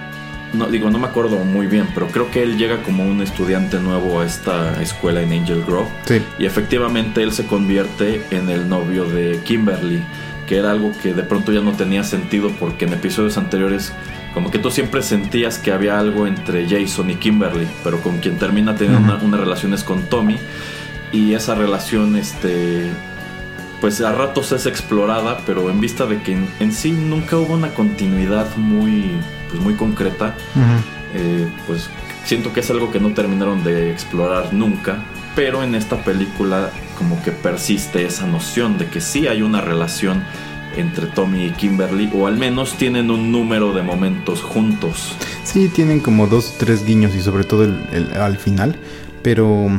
no 0.53 0.67
digo, 0.67 0.89
no 0.89 0.99
me 0.99 1.07
acuerdo 1.07 1.38
muy 1.38 1.67
bien, 1.67 1.88
pero 1.93 2.07
creo 2.07 2.30
que 2.30 2.43
él 2.43 2.57
llega 2.57 2.84
como 2.84 3.03
un 3.03 3.21
estudiante 3.21 3.80
nuevo 3.80 4.21
a 4.21 4.25
esta 4.25 4.81
escuela 4.81 5.21
en 5.21 5.34
Angel 5.34 5.63
Grove. 5.65 5.89
Y 6.38 6.45
efectivamente 6.45 7.23
él 7.23 7.31
se 7.31 7.45
convierte 7.45 8.23
en 8.31 8.49
el 8.49 8.69
novio 8.69 9.05
de 9.05 9.39
Kimberly, 9.43 10.03
que 10.47 10.57
era 10.57 10.71
algo 10.71 10.91
que 11.01 11.13
de 11.13 11.23
pronto 11.23 11.51
ya 11.51 11.61
no 11.61 11.73
tenía 11.73 12.03
sentido 12.03 12.51
porque 12.59 12.85
en 12.85 12.93
episodios 12.93 13.38
anteriores 13.38 13.93
como 14.34 14.51
que 14.51 14.59
tú 14.59 14.71
siempre 14.71 15.01
sentías 15.01 15.59
que 15.59 15.71
había 15.71 15.99
algo 15.99 16.27
entre 16.27 16.67
Jason 16.67 17.09
y 17.09 17.15
Kimberly, 17.15 17.67
pero 17.84 18.01
con 18.01 18.19
quien 18.19 18.38
termina 18.38 18.75
teniendo 18.75 19.17
una, 19.23 19.38
relación 19.38 19.73
es 19.73 19.84
con 19.84 20.03
Tommy. 20.03 20.38
Y 21.11 21.34
esa 21.34 21.55
relación 21.55 22.15
este 22.15 22.89
pues 23.80 23.99
a 24.01 24.13
ratos 24.13 24.51
es 24.53 24.65
explorada, 24.65 25.39
pero 25.45 25.69
en 25.69 25.81
vista 25.81 26.05
de 26.05 26.21
que 26.21 26.38
en 26.59 26.71
sí 26.71 26.91
nunca 26.91 27.38
hubo 27.38 27.53
una 27.53 27.73
continuidad 27.73 28.47
muy 28.55 29.11
pues, 29.53 29.63
muy 29.63 29.75
concreta, 29.75 30.35
eh, 31.13 31.47
pues 31.67 31.89
siento 32.25 32.51
que 32.53 32.61
es 32.61 32.69
algo 32.71 32.91
que 32.91 32.99
no 32.99 33.13
terminaron 33.13 33.63
de 33.63 33.91
explorar 33.91 34.51
nunca, 34.51 35.03
pero 35.35 35.63
en 35.63 35.75
esta 35.75 36.03
película 36.03 36.71
como 36.97 37.21
que 37.21 37.31
persiste 37.31 38.05
esa 38.05 38.25
noción 38.25 38.77
de 38.77 38.88
que 38.88 38.99
sí 38.99 39.27
hay 39.27 39.43
una 39.43 39.61
relación 39.61 40.23
entre 40.75 41.05
Tommy 41.05 41.45
y 41.45 41.51
Kimberly, 41.51 42.09
o 42.15 42.25
al 42.25 42.38
menos 42.38 42.77
tienen 42.77 43.11
un 43.11 43.31
número 43.31 43.73
de 43.73 43.84
momentos 43.84 44.41
juntos. 44.41 45.15
Sí, 45.43 45.69
tienen 45.69 45.99
como 45.99 46.25
dos 46.25 46.53
o 46.55 46.57
tres 46.57 46.84
guiños 46.84 47.13
y 47.13 47.21
sobre 47.21 47.43
todo 47.43 47.63
el, 47.63 48.11
al 48.19 48.38
final, 48.38 48.75
pero 49.21 49.69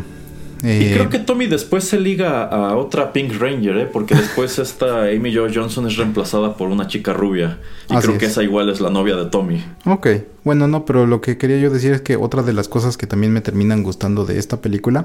y 0.64 0.92
creo 0.92 1.04
eh, 1.04 1.08
que 1.10 1.18
Tommy 1.18 1.46
después 1.46 1.84
se 1.84 2.00
liga 2.00 2.44
a 2.44 2.76
otra 2.76 3.12
Pink 3.12 3.38
Ranger, 3.38 3.76
¿eh? 3.76 3.86
porque 3.90 4.14
después 4.14 4.58
esta 4.60 5.02
Amy 5.02 5.34
Jo 5.34 5.46
Johnson 5.52 5.86
es 5.86 5.96
reemplazada 5.96 6.56
por 6.56 6.68
una 6.68 6.86
chica 6.86 7.12
rubia. 7.12 7.58
Y 7.90 7.96
creo 7.96 8.16
que 8.16 8.26
esa 8.26 8.42
igual 8.42 8.70
es 8.70 8.80
la 8.80 8.88
novia 8.88 9.14
de 9.16 9.26
Tommy. 9.26 9.62
Ok, 9.84 10.08
bueno, 10.42 10.66
no, 10.66 10.86
pero 10.86 11.06
lo 11.06 11.20
que 11.20 11.36
quería 11.36 11.58
yo 11.58 11.70
decir 11.70 11.92
es 11.92 12.00
que 12.00 12.16
otra 12.16 12.42
de 12.42 12.54
las 12.54 12.68
cosas 12.68 12.96
que 12.96 13.06
también 13.06 13.32
me 13.32 13.42
terminan 13.42 13.82
gustando 13.82 14.24
de 14.24 14.38
esta 14.38 14.62
película 14.62 15.04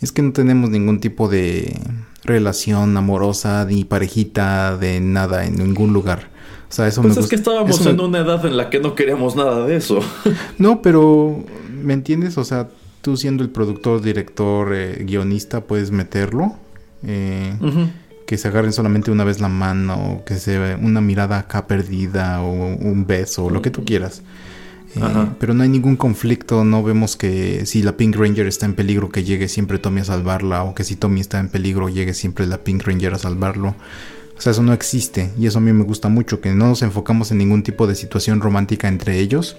es 0.00 0.12
que 0.12 0.22
no 0.22 0.32
tenemos 0.32 0.70
ningún 0.70 1.00
tipo 1.00 1.28
de 1.28 1.80
relación 2.24 2.96
amorosa 2.96 3.64
ni 3.64 3.84
parejita 3.84 4.76
de 4.76 5.00
nada 5.00 5.46
en 5.46 5.56
ningún 5.56 5.92
lugar. 5.92 6.28
O 6.68 6.72
sea, 6.72 6.86
eso 6.86 7.00
pues 7.02 7.16
es 7.16 7.28
que 7.28 7.36
estábamos 7.36 7.84
en 7.86 7.98
una 8.00 8.18
edad 8.18 8.44
en 8.44 8.56
la 8.56 8.68
que 8.68 8.78
no 8.78 8.94
queríamos 8.94 9.36
nada 9.36 9.66
de 9.66 9.76
eso. 9.76 10.00
no, 10.58 10.82
pero 10.82 11.44
¿me 11.70 11.94
entiendes? 11.94 12.36
O 12.36 12.44
sea, 12.44 12.68
tú 13.08 13.16
siendo 13.16 13.42
el 13.42 13.48
productor, 13.48 14.02
director, 14.02 14.74
eh, 14.74 15.02
guionista, 15.02 15.62
puedes 15.62 15.90
meterlo. 15.90 16.56
Eh, 17.02 17.54
que 18.26 18.36
se 18.36 18.48
agarren 18.48 18.74
solamente 18.74 19.10
una 19.10 19.24
vez 19.24 19.40
la 19.40 19.48
mano, 19.48 20.20
que 20.26 20.34
se 20.34 20.74
una 20.74 21.00
mirada 21.00 21.38
acá 21.38 21.66
perdida 21.66 22.42
o 22.42 22.50
un 22.50 23.06
beso, 23.06 23.46
o 23.46 23.50
lo 23.50 23.62
que 23.62 23.70
tú 23.70 23.86
quieras. 23.86 24.20
Eh, 24.94 25.00
pero 25.40 25.54
no 25.54 25.62
hay 25.62 25.70
ningún 25.70 25.96
conflicto, 25.96 26.64
no 26.64 26.82
vemos 26.82 27.16
que 27.16 27.64
si 27.64 27.82
la 27.82 27.96
Pink 27.96 28.16
Ranger 28.16 28.46
está 28.46 28.66
en 28.66 28.74
peligro, 28.74 29.08
que 29.08 29.24
llegue 29.24 29.48
siempre 29.48 29.78
Tommy 29.78 30.02
a 30.02 30.04
salvarla, 30.04 30.64
o 30.64 30.74
que 30.74 30.84
si 30.84 30.96
Tommy 30.96 31.22
está 31.22 31.40
en 31.40 31.48
peligro, 31.48 31.88
llegue 31.88 32.12
siempre 32.12 32.46
la 32.46 32.58
Pink 32.58 32.82
Ranger 32.86 33.14
a 33.14 33.18
salvarlo. 33.18 33.74
O 34.36 34.40
sea, 34.42 34.52
eso 34.52 34.62
no 34.62 34.74
existe, 34.74 35.30
y 35.38 35.46
eso 35.46 35.56
a 35.56 35.62
mí 35.62 35.72
me 35.72 35.84
gusta 35.84 36.10
mucho, 36.10 36.42
que 36.42 36.54
no 36.54 36.66
nos 36.66 36.82
enfocamos 36.82 37.30
en 37.30 37.38
ningún 37.38 37.62
tipo 37.62 37.86
de 37.86 37.94
situación 37.94 38.42
romántica 38.42 38.88
entre 38.88 39.18
ellos, 39.18 39.56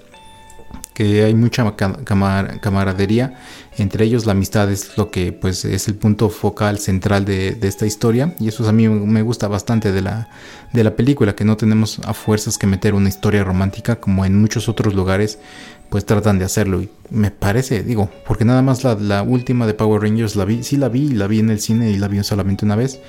que 0.99 1.23
hay 1.23 1.33
mucha 1.33 1.77
camaradería 1.77 3.39
entre 3.77 4.03
ellos. 4.03 4.25
La 4.25 4.33
amistad 4.33 4.69
es 4.69 4.97
lo 4.97 5.11
que 5.11 5.31
pues 5.31 5.63
es 5.63 5.87
el 5.87 5.95
punto 5.95 6.29
focal 6.29 6.77
central 6.77 7.23
de, 7.23 7.57
esta 7.61 7.85
historia. 7.85 8.35
Y 8.37 8.49
eso 8.49 8.67
a 8.67 8.73
mí 8.73 8.89
me 8.89 9.21
gusta 9.21 9.47
bastante 9.47 9.93
de 9.93 10.01
la, 10.01 10.27
de 10.73 10.83
la 10.83 10.97
película 10.97 11.35
que 11.35 11.45
no 11.45 11.55
tenemos 11.55 11.99
a 11.99 12.13
fuerzas 12.13 12.57
que 12.57 12.67
meter 12.67 12.95
una 12.95 13.07
historia 13.07 13.45
romántica 13.45 13.95
como 14.01 14.25
en 14.25 14.41
muchos 14.41 14.67
otros 14.67 14.93
lugares 14.93 15.39
pues 15.89 16.05
tratan 16.05 16.37
de 16.37 16.43
hacerlo. 16.43 16.81
Y 16.81 16.89
me 17.11 17.31
parece 17.31 17.81
digo 17.81 18.09
porque 18.27 18.43
nada 18.43 18.61
más 18.61 18.83
la, 18.83 19.23
última 19.23 19.67
de 19.67 19.75
Power 19.75 20.01
Rangers 20.01 20.35
la 20.35 20.43
vi 20.43 20.63
sí 20.63 20.75
la 20.75 20.89
vi 20.89 21.07
la 21.07 21.27
vi 21.27 21.39
en 21.39 21.49
el 21.49 21.61
cine 21.61 21.91
y 21.91 21.97
la 21.97 22.09
vi 22.09 22.21
solamente 22.25 22.65
una 22.65 22.75
vez. 22.75 22.99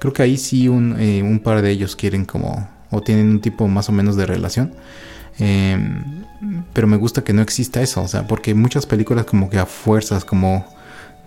Creo 0.00 0.12
que 0.12 0.22
ahí 0.22 0.36
sí 0.36 0.68
un, 0.68 1.00
eh, 1.00 1.22
un 1.22 1.38
par 1.38 1.62
de 1.62 1.70
ellos 1.70 1.96
quieren 1.96 2.26
como 2.26 2.68
o 2.90 3.00
tienen 3.00 3.30
un 3.30 3.40
tipo 3.40 3.66
más 3.68 3.88
o 3.88 3.92
menos 3.92 4.16
de 4.16 4.26
relación 4.26 4.74
Em, 5.38 6.24
pero 6.72 6.86
me 6.86 6.96
gusta 6.96 7.22
que 7.22 7.32
no 7.32 7.42
exista 7.42 7.80
eso, 7.80 8.02
o 8.02 8.08
sea, 8.08 8.26
porque 8.26 8.54
muchas 8.54 8.86
películas 8.86 9.24
como 9.24 9.50
que 9.50 9.58
a 9.58 9.66
fuerzas, 9.66 10.24
como 10.24 10.64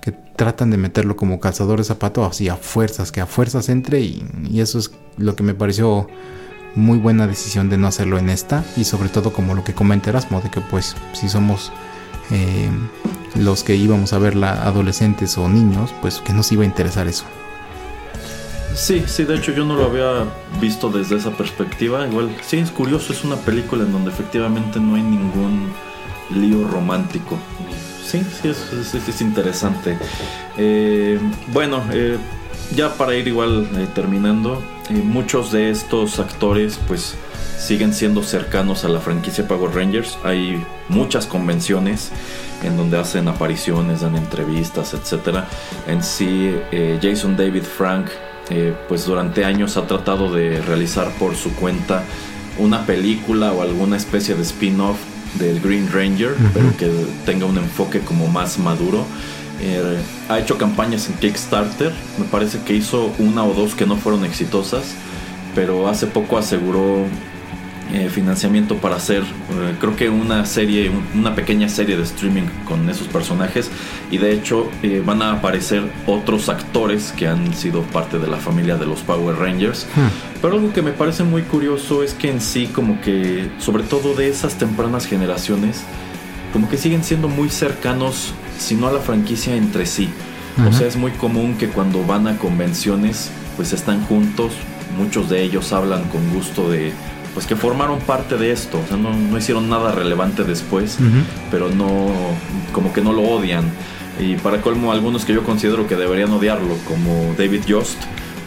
que 0.01 0.11
tratan 0.11 0.71
de 0.71 0.77
meterlo 0.77 1.15
como 1.15 1.39
calzador 1.39 1.79
de 1.79 1.85
zapato, 1.85 2.25
así 2.25 2.49
a 2.49 2.55
fuerzas, 2.55 3.11
que 3.11 3.21
a 3.21 3.25
fuerzas 3.25 3.69
entre 3.69 4.01
y, 4.01 4.59
eso 4.59 4.79
es 4.79 4.91
lo 5.17 5.35
que 5.35 5.43
me 5.43 5.53
pareció 5.53 6.07
muy 6.75 6.97
buena 6.97 7.27
decisión 7.27 7.69
de 7.69 7.77
no 7.77 7.87
hacerlo 7.87 8.17
en 8.17 8.29
esta 8.29 8.63
y 8.77 8.85
sobre 8.85 9.09
todo 9.09 9.33
como 9.33 9.53
lo 9.53 9.63
que 9.63 9.73
comenta 9.73 10.09
Erasmo, 10.09 10.41
de 10.41 10.49
que 10.49 10.61
pues 10.61 10.95
si 11.13 11.29
somos 11.29 11.71
em, 12.31 12.87
los 13.35 13.63
que 13.63 13.75
íbamos 13.75 14.13
a 14.13 14.19
verla 14.19 14.63
adolescentes 14.65 15.37
o 15.37 15.47
niños, 15.47 15.93
pues 16.01 16.19
que 16.19 16.33
nos 16.33 16.51
iba 16.51 16.63
a 16.63 16.65
interesar 16.65 17.07
eso. 17.07 17.25
Sí, 18.75 19.03
sí, 19.05 19.25
de 19.25 19.35
hecho 19.35 19.51
yo 19.51 19.65
no 19.65 19.75
lo 19.75 19.85
había 19.85 20.25
visto 20.59 20.89
desde 20.89 21.17
esa 21.17 21.31
perspectiva. 21.31 22.07
Igual, 22.07 22.35
sí, 22.41 22.57
es 22.57 22.71
curioso, 22.71 23.13
es 23.13 23.23
una 23.23 23.35
película 23.35 23.83
en 23.83 23.91
donde 23.91 24.11
efectivamente 24.11 24.79
no 24.79 24.95
hay 24.95 25.03
ningún 25.03 25.71
lío 26.29 26.67
romántico. 26.67 27.37
Sí, 28.03 28.21
sí, 28.41 28.49
es, 28.49 29.21
interesante. 29.21 29.97
Eh, 30.57 31.19
bueno, 31.47 31.83
eh, 31.93 32.17
ya 32.75 32.93
para 32.95 33.15
ir 33.15 33.27
igual 33.27 33.67
eh, 33.77 33.87
terminando, 33.93 34.61
muchos 34.89 35.51
de 35.51 35.69
estos 35.69 36.19
actores 36.19 36.77
pues 36.87 37.15
siguen 37.57 37.93
siendo 37.93 38.23
cercanos 38.23 38.83
a 38.83 38.89
la 38.89 38.99
franquicia 38.99 39.47
Power 39.47 39.73
Rangers. 39.73 40.17
Hay 40.23 40.65
muchas 40.89 41.25
convenciones 41.25 42.11
en 42.63 42.75
donde 42.75 42.97
hacen 42.97 43.27
apariciones, 43.27 44.01
dan 44.01 44.15
entrevistas, 44.15 44.93
etc. 44.93 45.43
En 45.87 46.03
sí, 46.03 46.53
Jason 47.01 47.37
David 47.37 47.63
Frank 47.63 48.07
eh, 48.51 48.73
pues 48.87 49.05
durante 49.05 49.45
años 49.45 49.77
ha 49.77 49.87
tratado 49.87 50.33
de 50.33 50.61
realizar 50.61 51.09
por 51.19 51.35
su 51.35 51.53
cuenta 51.53 52.03
una 52.57 52.85
película 52.85 53.51
o 53.53 53.61
alguna 53.61 53.97
especie 53.97 54.35
de 54.35 54.43
spin-off 54.43 54.97
del 55.39 55.59
Green 55.61 55.89
Ranger, 55.91 56.35
pero 56.53 56.75
que 56.77 56.89
tenga 57.25 57.45
un 57.45 57.57
enfoque 57.57 57.99
como 58.01 58.27
más 58.27 58.59
maduro. 58.59 59.05
Eh, 59.61 59.97
ha 60.27 60.39
hecho 60.39 60.57
campañas 60.57 61.07
en 61.07 61.15
Kickstarter, 61.15 61.91
me 62.17 62.25
parece 62.25 62.59
que 62.59 62.73
hizo 62.73 63.13
una 63.19 63.43
o 63.43 63.53
dos 63.53 63.75
que 63.75 63.85
no 63.85 63.95
fueron 63.95 64.25
exitosas, 64.25 64.95
pero 65.55 65.87
hace 65.87 66.07
poco 66.07 66.37
aseguró 66.37 67.05
eh, 67.93 68.09
financiamiento 68.09 68.77
para 68.77 68.95
hacer, 68.95 69.21
eh, 69.23 69.75
creo 69.79 69.95
que 69.95 70.09
una 70.09 70.45
serie, 70.45 70.89
una 71.13 71.35
pequeña 71.35 71.67
serie 71.67 71.97
de 71.97 72.03
streaming 72.03 72.43
con 72.65 72.89
esos 72.89 73.07
personajes. 73.07 73.69
Y 74.09 74.17
de 74.17 74.33
hecho 74.33 74.69
eh, 74.81 75.03
van 75.05 75.21
a 75.21 75.33
aparecer 75.33 75.83
otros 76.05 76.47
actores 76.47 77.13
que 77.17 77.27
han 77.27 77.53
sido 77.53 77.81
parte 77.83 78.17
de 78.17 78.27
la 78.27 78.37
familia 78.37 78.77
de 78.77 78.85
los 78.85 79.01
Power 79.01 79.35
Rangers. 79.35 79.87
Hmm. 79.95 80.07
Pero 80.41 80.55
algo 80.55 80.71
que 80.71 80.81
me 80.81 80.91
parece 80.91 81.23
muy 81.23 81.41
curioso 81.41 82.01
es 82.01 82.13
que 82.13 82.29
en 82.29 82.39
sí, 82.39 82.67
como 82.67 83.01
que, 83.01 83.49
sobre 83.59 83.83
todo 83.83 84.13
de 84.13 84.29
esas 84.29 84.55
tempranas 84.55 85.05
generaciones, 85.05 85.83
como 86.53 86.69
que 86.69 86.77
siguen 86.77 87.03
siendo 87.03 87.27
muy 87.27 87.49
cercanos, 87.49 88.33
si 88.57 88.75
no 88.75 88.87
a 88.87 88.91
la 88.91 88.99
franquicia, 88.99 89.55
entre 89.55 89.85
sí. 89.85 90.09
O 90.67 90.71
sea, 90.73 90.87
es 90.87 90.97
muy 90.97 91.11
común 91.11 91.55
que 91.57 91.69
cuando 91.69 92.05
van 92.05 92.27
a 92.27 92.37
convenciones, 92.37 93.31
pues 93.55 93.73
están 93.73 94.03
juntos. 94.05 94.53
Muchos 94.97 95.29
de 95.29 95.43
ellos 95.43 95.71
hablan 95.71 96.03
con 96.09 96.29
gusto 96.33 96.69
de 96.69 96.91
pues 97.33 97.45
que 97.45 97.55
formaron 97.55 97.99
parte 97.99 98.37
de 98.37 98.51
esto, 98.51 98.79
o 98.83 98.87
sea, 98.87 98.97
no, 98.97 99.37
hicieron 99.37 99.69
nada 99.69 99.91
relevante 99.91 100.43
después, 100.43 100.97
pero 101.49 101.69
no, 101.69 102.09
como 102.73 102.93
que 102.93 103.01
no 103.01 103.13
lo 103.13 103.23
odian. 103.23 103.63
Y 104.19 104.35
para 104.35 104.61
colmo, 104.61 104.91
algunos 104.91 105.25
que 105.25 105.33
yo 105.33 105.43
considero 105.43 105.87
que 105.87 105.95
deberían 105.95 106.31
odiarlo, 106.31 106.75
como 106.87 107.33
David 107.37 107.63
Yost, 107.65 107.97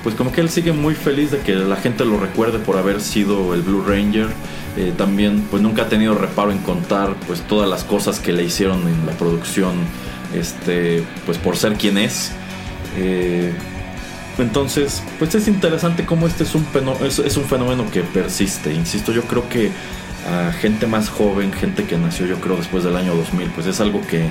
pues 0.03 0.15
como 0.15 0.33
que 0.33 0.43
él 0.43 0.51
sigue 0.51 0.73
muy 0.73 0.95
feliz 0.95 1.31
de 1.31 1.39
que 1.39 1.55
la 1.55 1.77
gente 1.77 2.05
lo 2.05 2.19
recuerde 2.19 2.59
por 2.59 2.77
haber 2.77 3.01
sido 3.01 3.55
el 3.55 3.63
Blue 3.63 3.83
Ranger. 3.87 4.29
Eh, 4.77 4.93
también, 4.97 5.47
pues 5.51 5.63
nunca 5.63 5.83
ha 5.83 5.89
tenido 5.89 6.15
reparo 6.15 6.53
en 6.53 6.59
contar, 6.59 7.15
pues 7.27 7.41
todas 7.43 7.71
las 7.71 7.85
cosas 7.85 8.21
que 8.21 8.33
le 8.33 8.45
hicieron 8.45 8.87
en 8.87 9.07
la 9.07 9.13
producción, 9.13 9.73
este, 10.35 11.03
pues 11.25 11.39
por 11.39 11.57
ser 11.57 11.75
quien 11.75 11.97
es. 11.97 12.33
Eh, 12.99 13.53
entonces, 14.39 15.03
pues 15.19 15.35
es 15.35 15.47
interesante 15.47 16.05
cómo 16.05 16.27
este 16.27 16.45
es 16.45 16.55
un, 16.55 16.67
es, 17.05 17.37
un 17.37 17.45
fenómeno 17.45 17.89
que 17.91 18.03
persiste. 18.03 18.73
Insisto, 18.73 19.13
yo 19.13 19.23
creo 19.23 19.49
que 19.49 19.71
a 20.29 20.53
gente 20.53 20.87
más 20.87 21.09
joven, 21.09 21.53
gente 21.53 21.85
que 21.85 21.97
nació 21.99 22.27
yo 22.27 22.41
creo 22.41 22.57
después 22.57 22.83
del 22.83 22.97
año 22.97 23.15
2000, 23.15 23.49
pues 23.51 23.67
es 23.67 23.81
algo 23.81 24.01
que 24.07 24.25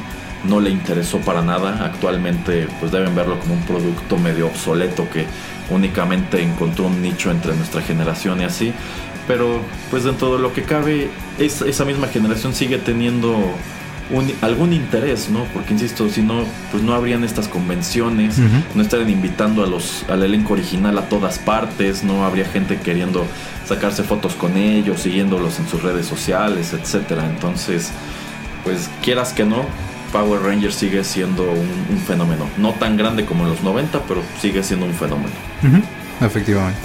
no 0.44 0.60
le 0.60 0.70
interesó 0.70 1.20
para 1.20 1.42
nada. 1.42 1.86
Actualmente 1.86 2.68
pues 2.80 2.92
deben 2.92 3.16
verlo 3.16 3.40
como 3.40 3.54
un 3.54 3.62
producto 3.62 4.18
medio 4.18 4.48
obsoleto 4.48 5.10
que 5.10 5.26
únicamente 5.70 6.42
encontró 6.42 6.88
un 6.88 7.02
nicho 7.02 7.32
entre 7.32 7.56
nuestra 7.56 7.82
generación 7.82 8.42
y 8.42 8.44
así. 8.44 8.74
Pero 9.28 9.62
pues 9.90 10.04
dentro 10.04 10.36
de 10.36 10.42
lo 10.42 10.52
que 10.52 10.64
cabe, 10.64 11.10
esa 11.40 11.86
misma 11.86 12.08
generación 12.08 12.54
sigue 12.54 12.78
teniendo 12.78 13.54
algún 14.42 14.74
interés, 14.74 15.30
¿no? 15.30 15.46
Porque 15.54 15.74
insisto, 15.74 16.10
si 16.10 16.22
no, 16.22 16.44
pues 16.72 16.84
no 16.84 16.94
habrían 16.94 17.24
estas 17.24 17.48
convenciones, 17.48 18.38
no 18.76 18.82
estarían 18.82 19.10
invitando 19.10 19.64
a 19.64 19.68
los, 19.68 20.06
al 20.10 20.24
elenco 20.24 20.54
original 20.54 20.98
a 20.98 21.10
todas 21.10 21.40
partes, 21.40 22.04
no 22.04 22.26
habría 22.26 22.46
gente 22.46 22.78
queriendo 22.78 23.26
sacarse 23.66 24.04
fotos 24.04 24.34
con 24.34 24.58
ellos, 24.58 25.02
siguiéndolos 25.02 25.60
en 25.60 25.68
sus 25.68 25.82
redes 25.82 26.06
sociales, 26.06 26.74
etcétera. 26.74 27.26
Entonces, 27.26 27.92
pues 28.64 28.90
quieras 29.02 29.34
que 29.34 29.46
no, 29.46 29.66
Power 30.12 30.42
Rangers 30.42 30.76
sigue 30.76 31.04
siendo 31.04 31.52
un, 31.52 31.98
fenómeno. 32.06 32.48
No 32.58 32.74
tan 32.74 32.98
grande 32.98 33.26
como 33.26 33.44
en 33.44 33.50
los 33.50 33.64
90, 33.64 34.02
pero 34.08 34.22
sigue 34.40 34.62
siendo 34.64 34.86
un 34.86 34.94
fenómeno. 34.94 35.34
Efectivamente. 36.22 36.80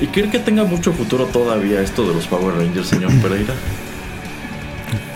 ¿Y 0.00 0.08
cree 0.08 0.28
que 0.28 0.40
tenga 0.40 0.64
mucho 0.64 0.92
futuro 0.92 1.26
todavía 1.26 1.80
esto 1.80 2.06
de 2.06 2.14
los 2.14 2.26
Power 2.26 2.56
Rangers, 2.56 2.88
señor 2.88 3.12
Pereira? 3.22 3.54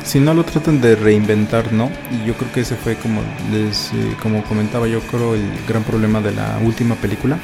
Si 0.09 0.21
no 0.21 0.33
lo 0.33 0.43
tratan 0.43 0.81
de 0.81 0.97
reinventar, 0.97 1.71
no. 1.71 1.91
Y 2.11 2.27
yo 2.27 2.35
creo 2.35 2.51
que 2.51 2.61
ese 2.61 2.77
fue 2.77 2.97
como 2.97 3.21
les, 3.53 3.93
eh, 3.93 4.17
como 4.23 4.43
comentaba 4.43 4.89
yo 4.89 5.01
creo 5.01 5.35
el 5.35 5.45
gran 5.69 5.83
problema 5.85 6.23
de 6.23 6.33
la 6.33 6.59
última 6.65 6.95
película. 6.95 7.39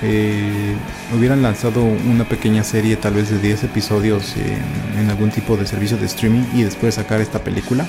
Eh, 0.00 0.74
hubieran 1.14 1.42
lanzado 1.42 1.82
una 1.82 2.24
pequeña 2.24 2.64
serie 2.64 2.96
tal 2.96 3.14
vez 3.14 3.28
de 3.30 3.38
10 3.38 3.64
episodios 3.64 4.36
en, 4.36 5.10
algún 5.10 5.30
tipo 5.30 5.56
de 5.56 5.66
servicio 5.66 5.96
de 5.96 6.06
streaming 6.06 6.44
y 6.54 6.62
después 6.62 6.94
sacar 6.94 7.20
esta 7.20 7.40
película 7.40 7.84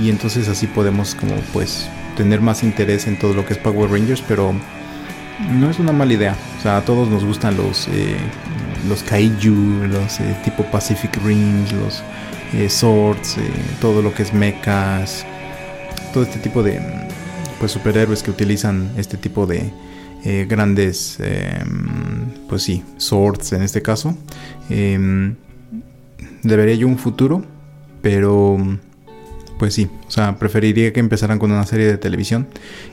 y 0.00 0.08
entonces 0.08 0.48
así 0.48 0.66
podemos 0.66 1.14
como 1.14 1.34
pues 1.52 1.90
tener 2.16 2.40
más 2.40 2.62
interés 2.62 3.06
en 3.06 3.18
todo 3.18 3.34
lo 3.34 3.44
que 3.44 3.52
es 3.52 3.58
Power 3.58 3.90
Rangers 3.90 4.22
pero 4.26 4.54
no 5.50 5.68
es 5.68 5.78
una 5.78 5.92
mala 5.92 6.14
idea 6.14 6.36
o 6.58 6.62
sea 6.62 6.78
a 6.78 6.84
todos 6.86 7.10
nos 7.10 7.22
gustan 7.22 7.54
los 7.58 7.86
eh, 7.88 8.16
los 8.88 9.02
kaiju 9.02 9.88
los 9.88 10.18
tipo 10.42 10.64
Pacific 10.70 11.18
Rim 11.22 11.66
los 11.82 12.02
eh, 12.54 12.70
swords, 12.70 13.38
eh, 13.38 13.50
todo 13.80 14.02
lo 14.02 14.14
que 14.14 14.22
es 14.22 14.32
mechas, 14.32 15.26
todo 16.12 16.22
este 16.22 16.38
tipo 16.38 16.62
de 16.62 16.80
pues 17.58 17.72
superhéroes 17.72 18.22
que 18.22 18.30
utilizan 18.30 18.92
este 18.96 19.16
tipo 19.16 19.46
de 19.46 19.70
eh, 20.24 20.46
grandes, 20.48 21.18
em, 21.20 22.30
pues 22.48 22.62
sí, 22.62 22.82
swords 22.98 23.52
en 23.52 23.62
este 23.62 23.82
caso. 23.82 24.16
Em, 24.70 25.34
debería 26.42 26.76
yo 26.76 26.86
un 26.86 26.98
futuro, 26.98 27.44
pero 28.00 28.58
pues 29.58 29.74
sí, 29.74 29.88
o 30.06 30.10
sea, 30.10 30.38
preferiría 30.38 30.92
que 30.92 31.00
empezaran 31.00 31.38
con 31.38 31.50
una 31.50 31.64
serie 31.66 31.86
de 31.86 31.98
televisión 31.98 32.46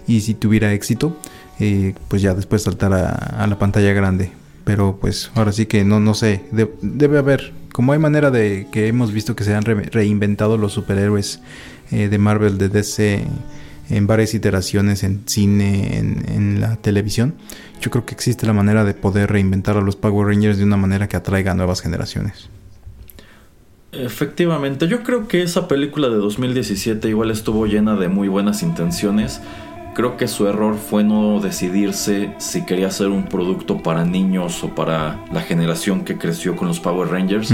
y 0.07 0.21
si 0.21 0.33
tuviera 0.33 0.73
éxito, 0.73 1.17
pues 2.07 2.21
ya 2.21 2.33
después 2.33 2.63
saltar 2.63 2.93
a, 2.93 3.47
la 3.47 3.59
pantalla 3.59 3.93
grande. 3.93 4.31
Pero 4.63 4.97
pues 4.99 5.29
ahora 5.35 5.51
sí 5.51 5.65
que 5.65 5.83
no, 5.83 5.99
no 5.99 6.13
sé, 6.13 6.41
debe 6.51 7.17
haber 7.17 7.51
como 7.73 7.91
hay 7.91 7.99
manera 7.99 8.31
de 8.31 8.67
que 8.71 8.87
hemos 8.87 9.11
visto 9.11 9.35
que 9.35 9.43
se 9.43 9.53
han 9.53 9.65
reinventado 9.65 10.57
los 10.57 10.71
superhéroes 10.71 11.41
eh, 11.91 12.07
de 12.07 12.17
Marvel, 12.19 12.57
de 12.57 12.69
DC, 12.69 13.25
en 13.89 14.07
varias 14.07 14.33
iteraciones 14.33 15.03
en 15.03 15.23
cine, 15.25 15.97
en, 15.97 16.61
la 16.61 16.77
televisión, 16.77 17.33
yo 17.81 17.91
creo 17.91 18.05
que 18.05 18.13
existe 18.13 18.45
la 18.45 18.53
manera 18.53 18.85
de 18.85 18.93
poder 18.93 19.31
reinventar 19.31 19.75
a 19.75 19.81
los 19.81 19.95
Power 19.95 20.27
Rangers 20.27 20.57
de 20.57 20.63
una 20.63 20.77
manera 20.77 21.09
que 21.09 21.17
atraiga 21.17 21.51
a 21.51 21.55
nuevas 21.55 21.81
generaciones. 21.81 22.47
Efectivamente, 23.91 24.87
yo 24.87 25.03
creo 25.03 25.27
que 25.27 25.43
esa 25.43 25.67
película 25.67 26.09
de 26.09 26.15
2017 26.15 27.09
igual 27.09 27.31
estuvo 27.31 27.65
llena 27.65 27.95
de 27.95 28.07
muy 28.07 28.27
buenas 28.27 28.63
intenciones. 28.63 29.41
Creo 29.93 30.17
que 30.17 30.27
su 30.27 30.47
error 30.47 30.75
fue 30.75 31.03
no 31.03 31.39
decidirse 31.39 32.33
si 32.37 32.65
quería 32.65 32.87
hacer 32.87 33.07
un 33.07 33.25
producto 33.25 33.77
para 33.77 34.05
niños 34.05 34.63
o 34.63 34.69
para 34.69 35.19
la 35.31 35.41
generación 35.41 36.03
que 36.03 36.17
creció 36.17 36.55
con 36.55 36.67
los 36.67 36.79
Power 36.79 37.09
Rangers. 37.09 37.53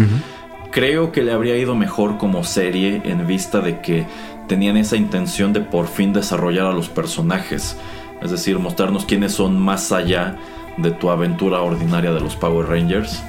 Creo 0.72 1.12
que 1.12 1.24
le 1.24 1.34
habría 1.34 1.58
ido 1.58 1.76
mejor 1.76 2.18
como 2.18 2.44
serie 2.44 3.02
en 3.04 3.26
vista 3.28 3.60
de 3.60 3.82
que 3.82 4.06
tenían 4.48 4.78
esa 4.78 4.96
intención 4.96 5.52
de 5.52 5.62
por 5.62 5.88
fin 5.88 6.14
desarrollar 6.14 6.68
a 6.68 6.74
los 6.74 6.88
personajes. 6.90 7.76
Es 8.22 8.32
decir, 8.32 8.58
mostrarnos 8.60 9.06
quiénes 9.06 9.34
son 9.34 9.60
más 9.60 9.92
allá 9.92 10.38
de 10.82 10.92
tu 10.92 11.10
aventura 11.10 11.62
ordinaria 11.62 12.12
de 12.12 12.20
los 12.20 12.36
Power 12.36 12.68
Rangers. 12.68 13.24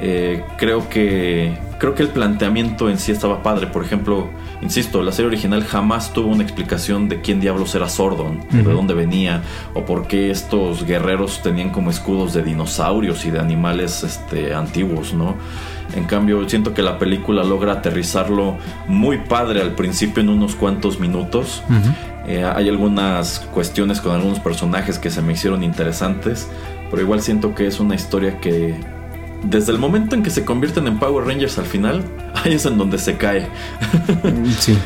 Eh, 0.00 0.44
creo 0.56 0.88
que 0.88 1.58
creo 1.82 1.96
que 1.96 2.04
el 2.04 2.10
planteamiento 2.10 2.88
en 2.88 2.96
sí 2.96 3.10
estaba 3.10 3.42
padre. 3.42 3.66
Por 3.66 3.84
ejemplo, 3.84 4.30
insisto, 4.60 5.02
la 5.02 5.10
serie 5.10 5.26
original 5.26 5.64
jamás 5.64 6.12
tuvo 6.12 6.28
una 6.28 6.44
explicación 6.44 7.08
de 7.08 7.20
quién 7.20 7.40
diablos 7.40 7.74
era 7.74 7.88
Sordon, 7.88 8.40
de 8.52 8.62
dónde 8.62 8.94
venía, 8.94 9.42
o 9.74 9.84
por 9.84 10.06
qué 10.06 10.30
estos 10.30 10.86
guerreros 10.86 11.42
tenían 11.42 11.70
como 11.70 11.90
escudos 11.90 12.34
de 12.34 12.44
dinosaurios 12.44 13.24
y 13.24 13.32
de 13.32 13.40
animales 13.40 14.04
este, 14.04 14.54
antiguos, 14.54 15.12
¿no? 15.12 15.34
En 15.96 16.04
cambio, 16.04 16.48
siento 16.48 16.72
que 16.72 16.82
la 16.82 17.00
película 17.00 17.42
logra 17.42 17.72
aterrizarlo 17.72 18.58
muy 18.86 19.18
padre 19.18 19.60
al 19.60 19.72
principio 19.72 20.22
en 20.22 20.28
unos 20.28 20.54
cuantos 20.54 21.00
minutos. 21.00 21.64
Eh, 22.26 22.44
hay 22.44 22.68
algunas 22.68 23.40
cuestiones 23.52 24.00
con 24.00 24.12
algunos 24.12 24.38
personajes 24.38 25.00
que 25.00 25.10
se 25.10 25.20
me 25.20 25.32
hicieron 25.32 25.64
interesantes, 25.64 26.48
pero 26.92 27.02
igual 27.02 27.22
siento 27.22 27.54
que 27.54 27.66
es 27.66 27.80
una 27.80 27.94
historia 27.94 28.38
que 28.38 28.74
desde 29.44 29.72
el 29.72 29.78
momento 29.78 30.14
en 30.14 30.22
que 30.22 30.28
se 30.28 30.44
convierten 30.44 30.86
en 30.86 30.98
Power 30.98 31.26
Rangers 31.26 31.58
al 31.58 31.64
final, 31.64 32.04
ahí 32.34 32.52
es 32.52 32.66
en 32.66 32.76
donde 32.76 32.98
se 32.98 33.16
cae. 33.16 33.48
sí, 34.58 34.78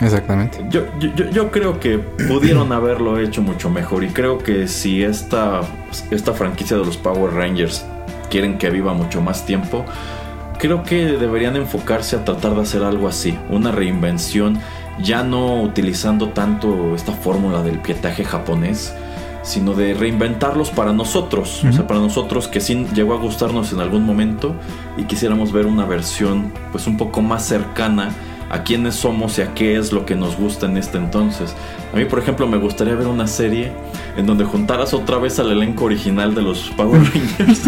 exactamente. 0.00 0.64
Yo, 0.70 0.86
yo, 1.00 1.50
creo 1.50 1.80
que 1.80 1.98
pudieron 1.98 2.70
haberlo 2.72 3.18
hecho 3.18 3.42
mucho 3.42 3.70
mejor 3.70 4.04
y 4.04 4.08
creo 4.08 4.38
que 4.38 4.68
si 4.68 5.02
esta, 5.02 5.62
esta 6.12 6.32
franquicia 6.32 6.76
de 6.76 6.84
los 6.84 6.96
Power 6.96 7.34
Rangers 7.34 7.84
quieren 8.30 8.56
que 8.56 8.70
viva 8.70 8.94
mucho 8.94 9.20
más 9.20 9.44
tiempo, 9.44 9.84
creo 10.60 10.84
que 10.84 11.06
deberían 11.18 11.56
enfocarse 11.56 12.14
a 12.14 12.24
tratar 12.24 12.54
de 12.54 12.62
hacer 12.62 12.84
algo 12.84 13.08
así, 13.08 13.36
una 13.50 13.72
reinvención, 13.72 14.60
ya 15.02 15.24
no 15.24 15.60
utilizando 15.60 16.28
tanto 16.28 16.94
esta 16.94 17.10
fórmula 17.10 17.64
del 17.64 17.80
pietaje 17.80 18.22
japonés, 18.22 18.94
sino 19.42 19.74
de 19.74 19.94
reinventarlos 19.94 20.70
para 20.70 20.92
nosotros, 20.92 21.64
o 21.68 21.72
sea, 21.72 21.86
para 21.86 22.00
nosotros 22.00 22.48
que 22.48 22.60
sí 22.60 22.86
llegó 22.94 23.14
a 23.14 23.18
gustarnos 23.18 23.72
en 23.72 23.80
algún 23.80 24.04
momento 24.04 24.54
y 24.96 25.04
quisiéramos 25.04 25.52
ver 25.52 25.66
una 25.66 25.84
versión 25.84 26.52
pues 26.70 26.86
un 26.86 26.96
poco 26.96 27.22
más 27.22 27.44
cercana 27.44 28.10
a 28.50 28.62
quiénes 28.62 28.94
somos 28.94 29.38
y 29.38 29.42
a 29.42 29.54
qué 29.54 29.76
es 29.78 29.92
lo 29.92 30.04
que 30.04 30.14
nos 30.14 30.36
gusta 30.36 30.66
en 30.66 30.76
este 30.76 30.98
entonces. 30.98 31.56
A 31.92 31.96
mí, 31.96 32.04
por 32.04 32.18
ejemplo, 32.18 32.46
me 32.46 32.58
gustaría 32.58 32.94
ver 32.94 33.06
una 33.06 33.26
serie 33.26 33.72
en 34.16 34.26
donde 34.26 34.44
juntaras 34.44 34.92
otra 34.92 35.16
vez 35.16 35.38
al 35.38 35.50
elenco 35.50 35.86
original 35.86 36.34
de 36.34 36.42
los 36.42 36.70
Power 36.76 37.00
Rangers 37.02 37.62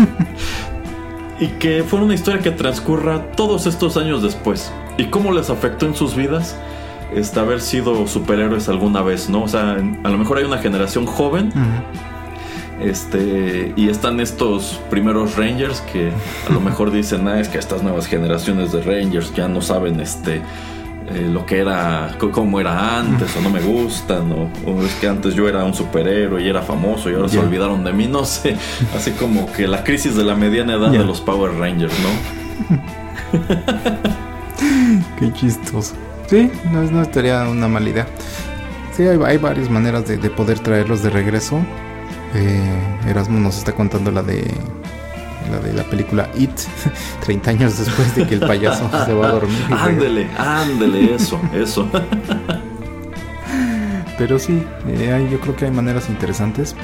y 1.41 1.47
que 1.59 1.83
fuera 1.83 2.05
una 2.05 2.15
historia 2.15 2.43
que 2.43 2.51
transcurra 2.51 3.33
todos 3.33 3.67
estos 3.67 3.97
años 3.97 4.23
después. 4.23 4.71
Y 4.99 5.07
cómo 5.07 5.33
les 5.33 5.49
afectó 5.49 5.87
en 5.87 5.97
sus 5.97 6.15
vidas 6.15 6.55
este, 7.15 7.41
haber 7.41 7.61
sido 7.61 8.07
superhéroes 8.07 8.69
alguna 8.69 9.03
vez, 9.03 9.29
¿no? 9.29 9.43
O 9.43 9.49
sea, 9.49 9.73
a 9.73 10.09
lo 10.09 10.19
mejor 10.19 10.39
hay 10.39 10.45
una 10.45 10.59
generación 10.59 11.07
joven. 11.07 11.53
Este, 12.81 13.73
y 13.77 13.89
están 13.89 14.19
estos 14.19 14.81
primeros 14.91 15.37
Rangers 15.37 15.81
que 15.93 16.11
a 16.49 16.53
lo 16.53 16.61
mejor 16.61 16.91
dicen, 16.91 17.27
ah, 17.29 17.41
es 17.41 17.49
que 17.49 17.59
estas 17.59 17.83
nuevas 17.83 18.07
generaciones 18.07 18.73
de 18.73 18.83
Rangers 18.83 19.33
ya 19.35 19.47
no 19.49 19.63
saben 19.63 20.01
este 20.01 20.43
eh, 21.07 21.29
lo 21.31 21.45
que 21.45 21.59
era, 21.59 22.17
cómo 22.19 22.61
era 22.61 22.99
antes, 22.99 23.37
o 23.37 23.41
no 23.43 23.51
me 23.51 23.61
gustan, 23.61 24.33
o, 24.33 24.83
es 24.83 24.95
que 24.95 25.07
antes 25.07 25.35
yo 25.35 25.47
era 25.47 25.63
un 25.63 25.75
superhéroe 25.75 26.43
y 26.43 26.49
era 26.49 26.63
famoso 26.63 27.11
y 27.11 27.15
ahora 27.15 27.29
se 27.29 27.39
olvidaron 27.39 27.85
de 27.85 27.93
mí, 27.93 28.07
no 28.11 28.25
sé. 28.25 28.57
Así 28.97 29.11
como 29.13 29.53
que 29.53 29.69
la 29.69 29.85
crisis 29.85 30.17
de 30.17 30.25
la 30.25 30.35
mediana 30.35 30.75
edad 30.75 30.91
de 30.91 31.05
los 31.05 31.21
Power 31.21 31.53
Rangers, 31.59 31.95
¿no? 32.01 32.79
Qué 35.19 35.33
chistoso. 35.33 35.95
Sí, 36.27 36.51
no, 36.73 36.83
no 36.83 37.03
estaría 37.03 37.43
una 37.49 37.69
mala 37.69 37.89
idea. 37.89 38.07
Sí, 38.97 39.03
hay, 39.03 39.39
varias 39.39 39.69
maneras 39.71 40.07
de, 40.07 40.19
poder 40.31 40.61
traerlos 40.61 41.03
de 41.03 41.11
regreso. 41.11 41.61
Eh, 42.35 43.09
Erasmo 43.09 43.41
nos 43.41 43.59
está 43.59 43.73
contando 43.73 44.11
la 44.11 44.23
de 44.23 44.55
la 45.51 45.59
de 45.59 45.73
la 45.73 45.83
película 45.85 46.31
It, 46.37 46.51
30 47.25 47.51
años 47.51 47.79
después 47.79 48.15
de 48.15 48.27
que 48.27 48.35
el 48.35 48.41
payaso 48.41 48.89
se 49.05 49.13
va 49.13 49.29
a 49.29 49.33
dormir. 49.33 49.59
ándele, 49.71 50.29
ándele, 50.39 51.15
eso, 51.15 51.41
eso. 51.53 51.89
Pero 54.17 54.39
sí, 54.39 54.65
eh, 54.87 55.29
yo 55.31 55.41
creo 55.41 55.57
que 55.57 55.65
hay 55.65 55.73
maneras 55.73 56.09
interesantes. 56.09 56.77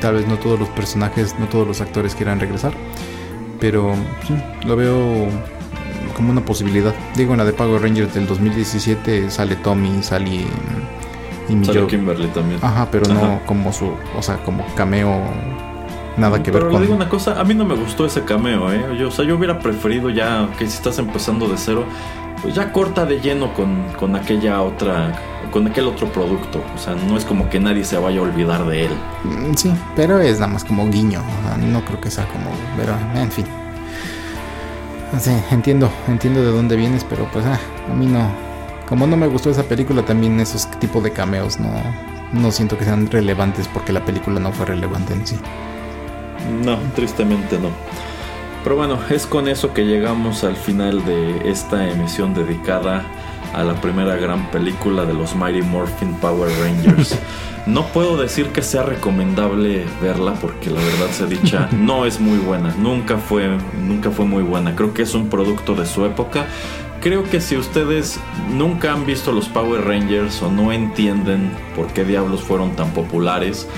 tal 0.00 0.16
vez 0.16 0.26
no 0.26 0.38
todos 0.38 0.58
los 0.58 0.68
personajes, 0.70 1.36
no 1.38 1.46
todos 1.46 1.68
los 1.68 1.80
actores 1.80 2.16
quieran 2.16 2.40
regresar. 2.40 2.72
Pero 3.60 3.94
sí, 4.26 4.34
lo 4.66 4.74
veo 4.74 5.28
como 6.18 6.32
una 6.32 6.44
posibilidad. 6.44 6.92
Digo, 7.14 7.32
en 7.32 7.38
la 7.38 7.44
de 7.44 7.52
Power 7.52 7.80
Rangers 7.80 8.12
del 8.12 8.26
2017 8.26 9.30
sale 9.30 9.54
Tommy, 9.56 10.02
sale... 10.02 10.44
Y 11.48 11.64
sale 11.64 11.86
Kimberly 11.86 12.26
también. 12.28 12.58
Ajá, 12.62 12.88
pero 12.90 13.08
no 13.14 13.40
como 13.46 13.72
su, 13.72 13.94
o 14.14 14.22
sea, 14.22 14.36
como 14.44 14.66
cameo 14.74 15.22
nada 16.18 16.42
que 16.42 16.50
ver 16.50 16.62
con. 16.62 16.70
Pero 16.72 16.80
le 16.80 16.86
digo 16.86 16.96
una 16.96 17.08
cosa, 17.08 17.40
a 17.40 17.44
mí 17.44 17.54
no 17.54 17.64
me 17.64 17.74
gustó 17.74 18.04
ese 18.04 18.22
cameo, 18.24 18.70
¿eh? 18.70 18.84
Yo, 18.98 19.08
o 19.08 19.10
sea, 19.10 19.24
yo 19.24 19.36
hubiera 19.36 19.58
preferido 19.58 20.10
ya 20.10 20.46
que 20.58 20.66
si 20.66 20.76
estás 20.76 20.98
empezando 20.98 21.48
de 21.48 21.56
cero, 21.56 21.86
pues 22.42 22.54
ya 22.54 22.70
corta 22.70 23.06
de 23.06 23.20
lleno 23.20 23.54
con, 23.54 23.82
con 23.98 24.14
aquella 24.14 24.60
otra, 24.60 25.14
con 25.50 25.66
aquel 25.68 25.86
otro 25.86 26.12
producto. 26.12 26.62
O 26.74 26.78
sea, 26.78 26.94
no 26.94 27.16
es 27.16 27.24
como 27.24 27.48
que 27.48 27.60
nadie 27.60 27.84
se 27.84 27.96
vaya 27.96 28.18
a 28.18 28.24
olvidar 28.24 28.66
de 28.66 28.86
él. 28.86 28.92
Mm, 29.24 29.54
sí, 29.54 29.72
pero 29.96 30.18
es 30.18 30.38
nada 30.38 30.52
más 30.52 30.64
como 30.64 30.86
guiño. 30.90 31.22
no 31.58 31.82
creo 31.82 31.98
que 31.98 32.10
sea 32.10 32.26
como, 32.26 32.50
pero 32.76 32.94
en 33.14 33.30
fin. 33.30 33.46
Sí, 35.16 35.32
entiendo, 35.50 35.90
entiendo 36.06 36.42
de 36.44 36.52
dónde 36.52 36.76
vienes, 36.76 37.02
pero 37.02 37.28
pues 37.32 37.44
ah, 37.46 37.58
a 37.90 37.94
mí 37.94 38.06
no. 38.06 38.30
Como 38.86 39.06
no 39.06 39.16
me 39.16 39.26
gustó 39.26 39.50
esa 39.50 39.62
película, 39.62 40.04
también 40.04 40.38
esos 40.38 40.70
tipos 40.78 41.02
de 41.02 41.12
cameos 41.12 41.58
no, 41.58 41.70
no 42.32 42.50
siento 42.50 42.76
que 42.76 42.84
sean 42.84 43.10
relevantes 43.10 43.68
porque 43.68 43.92
la 43.92 44.04
película 44.04 44.38
no 44.38 44.52
fue 44.52 44.66
relevante 44.66 45.14
en 45.14 45.26
sí. 45.26 45.36
No, 46.62 46.78
tristemente 46.94 47.58
no. 47.58 47.70
Pero 48.62 48.76
bueno, 48.76 48.98
es 49.10 49.26
con 49.26 49.48
eso 49.48 49.72
que 49.72 49.84
llegamos 49.84 50.44
al 50.44 50.56
final 50.56 51.04
de 51.04 51.50
esta 51.50 51.88
emisión 51.88 52.34
dedicada 52.34 52.98
a 52.98 53.02
la 53.54 53.80
primera 53.80 54.16
gran 54.16 54.50
película 54.50 55.04
de 55.04 55.14
los 55.14 55.34
Mighty 55.34 55.62
Morphin 55.62 56.14
Power 56.14 56.50
Rangers. 56.60 57.18
No 57.66 57.84
puedo 57.88 58.16
decir 58.16 58.48
que 58.48 58.62
sea 58.62 58.82
recomendable 58.82 59.84
verla 60.00 60.32
porque 60.40 60.70
la 60.70 60.80
verdad 60.80 61.10
se 61.10 61.26
dicha 61.26 61.68
no 61.78 62.06
es 62.06 62.18
muy 62.18 62.38
buena. 62.38 62.74
Nunca 62.78 63.18
fue, 63.18 63.46
nunca 63.78 64.10
fue 64.10 64.24
muy 64.24 64.42
buena. 64.42 64.74
Creo 64.74 64.94
que 64.94 65.02
es 65.02 65.14
un 65.14 65.28
producto 65.28 65.74
de 65.74 65.84
su 65.84 66.06
época. 66.06 66.46
Creo 67.02 67.24
que 67.24 67.42
si 67.42 67.58
ustedes 67.58 68.18
nunca 68.50 68.94
han 68.94 69.04
visto 69.04 69.32
los 69.32 69.50
Power 69.50 69.84
Rangers 69.84 70.40
o 70.40 70.50
no 70.50 70.72
entienden 70.72 71.52
por 71.76 71.88
qué 71.88 72.06
diablos 72.06 72.42
fueron 72.42 72.74
tan 72.74 72.90
populares, 72.92 73.68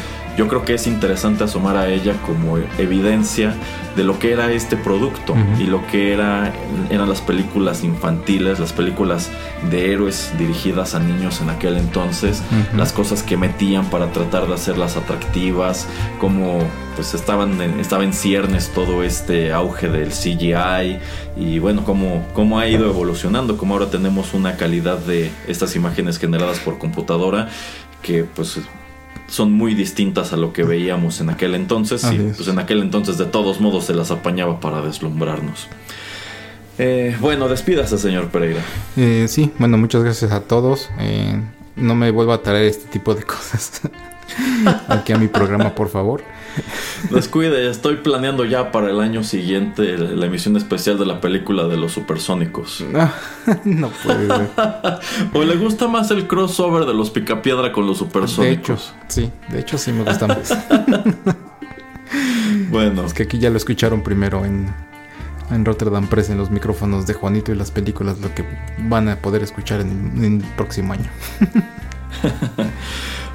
yo 0.40 0.48
creo 0.48 0.64
que 0.64 0.72
es 0.72 0.86
interesante 0.86 1.44
asomar 1.44 1.76
a 1.76 1.90
ella 1.90 2.14
como 2.24 2.56
evidencia 2.78 3.54
de 3.94 4.04
lo 4.04 4.18
que 4.18 4.32
era 4.32 4.50
este 4.50 4.74
producto 4.74 5.34
y 5.58 5.64
lo 5.64 5.86
que 5.88 6.14
era, 6.14 6.50
eran 6.88 7.10
las 7.10 7.20
películas 7.20 7.84
infantiles, 7.84 8.58
las 8.58 8.72
películas 8.72 9.28
de 9.70 9.92
héroes 9.92 10.32
dirigidas 10.38 10.94
a 10.94 10.98
niños 10.98 11.42
en 11.42 11.50
aquel 11.50 11.76
entonces, 11.76 12.42
las 12.74 12.94
cosas 12.94 13.22
que 13.22 13.36
metían 13.36 13.90
para 13.90 14.12
tratar 14.12 14.46
de 14.46 14.54
hacerlas 14.54 14.96
atractivas, 14.96 15.86
como 16.18 16.60
pues 16.96 17.12
estaban 17.12 17.60
estaba 17.78 18.02
en 18.04 18.14
ciernes 18.14 18.70
todo 18.72 19.02
este 19.02 19.52
auge 19.52 19.90
del 19.90 20.08
CGI 20.08 21.00
y 21.36 21.58
bueno, 21.58 21.84
cómo, 21.84 22.26
cómo 22.32 22.58
ha 22.58 22.66
ido 22.66 22.86
evolucionando, 22.86 23.58
como 23.58 23.74
ahora 23.74 23.90
tenemos 23.90 24.32
una 24.32 24.56
calidad 24.56 24.96
de 24.96 25.30
estas 25.48 25.76
imágenes 25.76 26.18
generadas 26.18 26.60
por 26.60 26.78
computadora 26.78 27.50
que 28.00 28.24
pues 28.24 28.58
son 29.30 29.52
muy 29.52 29.74
distintas 29.74 30.32
a 30.32 30.36
lo 30.36 30.52
que 30.52 30.64
veíamos 30.64 31.20
en 31.20 31.30
aquel 31.30 31.54
entonces. 31.54 32.04
y 32.12 32.18
pues 32.36 32.48
en 32.48 32.58
aquel 32.58 32.82
entonces 32.82 33.16
de 33.16 33.24
todos 33.24 33.60
modos 33.60 33.84
se 33.84 33.94
las 33.94 34.10
apañaba 34.10 34.60
para 34.60 34.82
deslumbrarnos. 34.82 35.68
Eh, 36.78 37.16
bueno, 37.20 37.48
despídase, 37.48 37.98
señor 37.98 38.28
Pereira. 38.28 38.62
Eh, 38.96 39.26
sí, 39.28 39.52
bueno, 39.58 39.78
muchas 39.78 40.02
gracias 40.02 40.32
a 40.32 40.40
todos. 40.40 40.90
Eh, 40.98 41.40
no 41.76 41.94
me 41.94 42.10
vuelva 42.10 42.34
a 42.34 42.42
traer 42.42 42.66
este 42.66 42.88
tipo 42.88 43.14
de 43.14 43.22
cosas 43.24 43.82
aquí 44.88 45.12
a 45.12 45.18
mi 45.18 45.28
programa, 45.28 45.74
por 45.74 45.88
favor. 45.88 46.22
Descuide, 47.10 47.70
estoy 47.70 47.96
planeando 47.96 48.44
ya 48.44 48.72
para 48.72 48.90
el 48.90 49.00
año 49.00 49.24
siguiente 49.24 49.96
la 49.98 50.26
emisión 50.26 50.56
especial 50.56 50.98
de 50.98 51.06
la 51.06 51.20
película 51.20 51.66
de 51.66 51.76
los 51.76 51.92
supersónicos. 51.92 52.84
No, 53.64 53.90
puede 54.04 54.26
ser. 54.26 54.50
¿O 55.32 55.42
le 55.42 55.56
gusta 55.56 55.88
más 55.88 56.10
el 56.10 56.26
crossover 56.26 56.84
de 56.84 56.94
los 56.94 57.10
Picapiedra 57.10 57.72
con 57.72 57.86
los 57.86 57.98
supersónicos? 57.98 58.46
De 58.48 58.52
hecho, 58.52 58.78
sí, 59.08 59.30
de 59.48 59.60
hecho 59.60 59.78
sí 59.78 59.92
me 59.92 60.04
gusta 60.04 60.26
más. 60.26 60.56
bueno. 62.70 63.04
Es 63.04 63.14
que 63.14 63.24
aquí 63.24 63.38
ya 63.38 63.50
lo 63.50 63.56
escucharon 63.56 64.02
primero 64.02 64.44
en, 64.44 64.72
en 65.50 65.64
Rotterdam 65.64 66.06
Press 66.06 66.30
en 66.30 66.38
los 66.38 66.50
micrófonos 66.50 67.06
de 67.06 67.14
Juanito 67.14 67.50
y 67.52 67.56
las 67.56 67.70
películas, 67.70 68.20
lo 68.20 68.32
que 68.34 68.44
van 68.78 69.08
a 69.08 69.16
poder 69.16 69.42
escuchar 69.42 69.80
en, 69.80 70.12
en 70.22 70.40
el 70.42 70.48
próximo 70.56 70.92
año. 70.92 71.10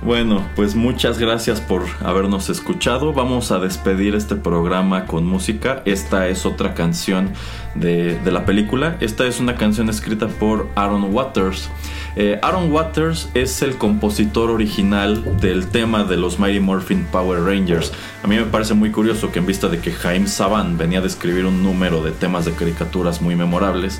Bueno, 0.06 0.48
pues 0.56 0.76
muchas 0.76 1.18
gracias 1.18 1.62
por 1.62 1.82
habernos 2.04 2.52
escuchado. 2.52 3.12
Vamos 3.12 3.52
a 3.52 3.58
despedir 3.58 4.14
este 4.14 4.36
programa 4.36 5.08
con 5.08 5.26
música. 5.26 5.82
Esta 5.86 6.28
es 6.28 6.46
otra 6.46 6.76
canción 6.76 7.34
de, 7.74 8.20
la 8.24 8.46
película. 8.46 8.98
Esta 9.00 9.26
es 9.26 9.40
una 9.40 9.56
canción 9.56 9.90
escrita 9.90 10.28
por 10.28 10.70
Aaron 10.76 11.12
Waters. 11.12 11.72
Eh, 12.16 12.38
Aaron 12.44 12.72
Waters 12.72 13.32
es 13.34 13.64
el 13.64 13.78
compositor 13.78 14.52
original 14.52 15.40
del 15.40 15.70
tema 15.70 16.04
de 16.04 16.18
los 16.18 16.38
Mighty 16.38 16.60
Morphin 16.60 17.06
Power 17.06 17.42
Rangers. 17.42 17.92
A 18.22 18.28
mí 18.28 18.36
me 18.36 18.44
parece 18.44 18.76
muy 18.76 18.92
curioso 18.92 19.32
que 19.32 19.40
en 19.40 19.48
vista 19.48 19.70
de 19.70 19.80
que 19.80 19.92
Jaime 19.92 20.28
Saban 20.28 20.78
venía 20.78 21.02
de 21.02 21.08
escribir 21.08 21.48
un 21.48 21.64
número 21.64 22.04
de 22.04 22.12
temas 22.12 22.46
de 22.46 22.52
caricaturas 22.52 23.24
muy 23.24 23.36
memorables, 23.36 24.00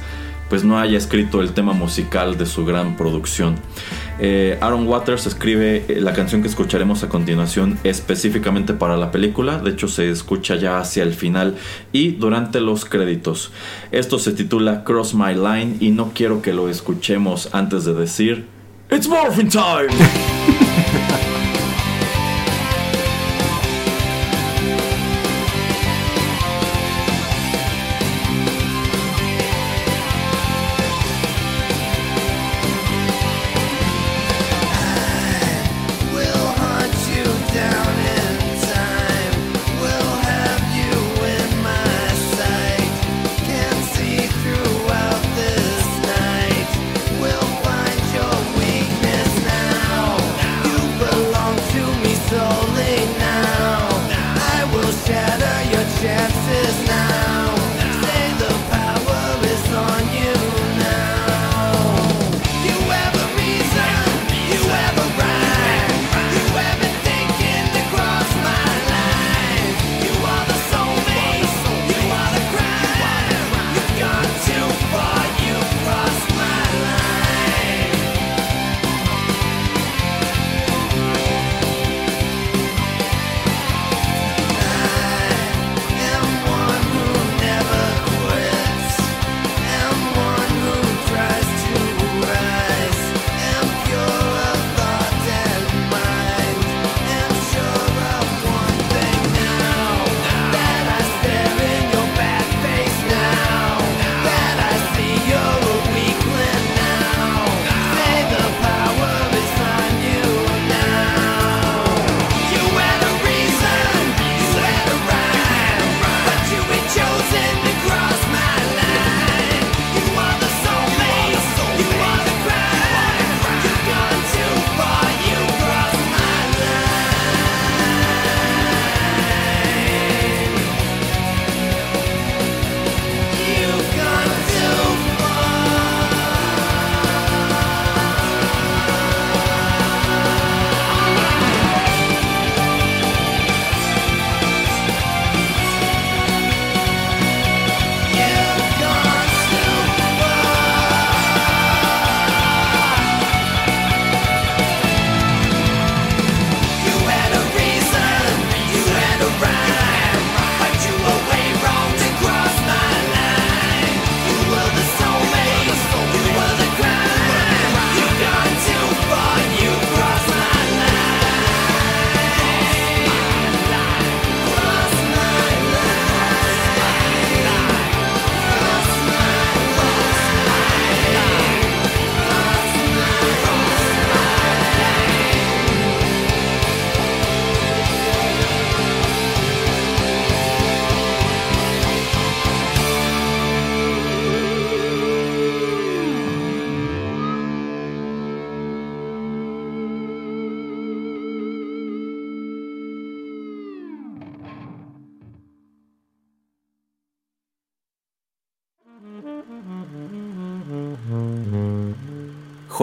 pues 0.50 0.64
no 0.64 0.80
haya 0.80 0.98
escrito 0.98 1.42
el 1.42 1.54
tema 1.54 1.74
musical 1.74 2.38
de 2.38 2.46
su 2.46 2.66
gran 2.66 2.96
producción. 2.98 3.56
Eh, 4.20 4.58
Aaron 4.62 4.88
Waters 4.88 5.26
escribe 5.28 5.86
eh, 5.88 6.00
la 6.00 6.14
canción 6.14 6.42
que 6.42 6.48
escucharemos 6.48 7.04
a 7.04 7.10
continuación 7.10 7.78
específicamente 7.84 8.74
para 8.74 8.96
la 8.96 9.12
película, 9.12 9.58
de 9.58 9.72
hecho 9.72 9.88
se 9.88 10.10
escucha 10.10 10.56
ya 10.56 10.80
hacia 10.80 11.04
el 11.04 11.14
final 11.14 11.56
y 11.92 12.12
durante 12.12 12.62
los 12.62 12.86
créditos. 12.86 13.52
Esto 13.92 14.20
se 14.20 14.32
titula 14.32 14.84
Cross 14.84 15.16
My 15.16 15.34
Line 15.34 15.78
y 15.80 15.92
no 15.92 16.12
quiero 16.14 16.42
que 16.42 16.54
lo 16.54 16.70
escuchemos 16.70 17.50
antes 17.52 17.84
de 17.84 17.94
decir 17.94 18.46
It's 18.90 19.08
Morphin 19.08 19.50
Time. 19.50 19.90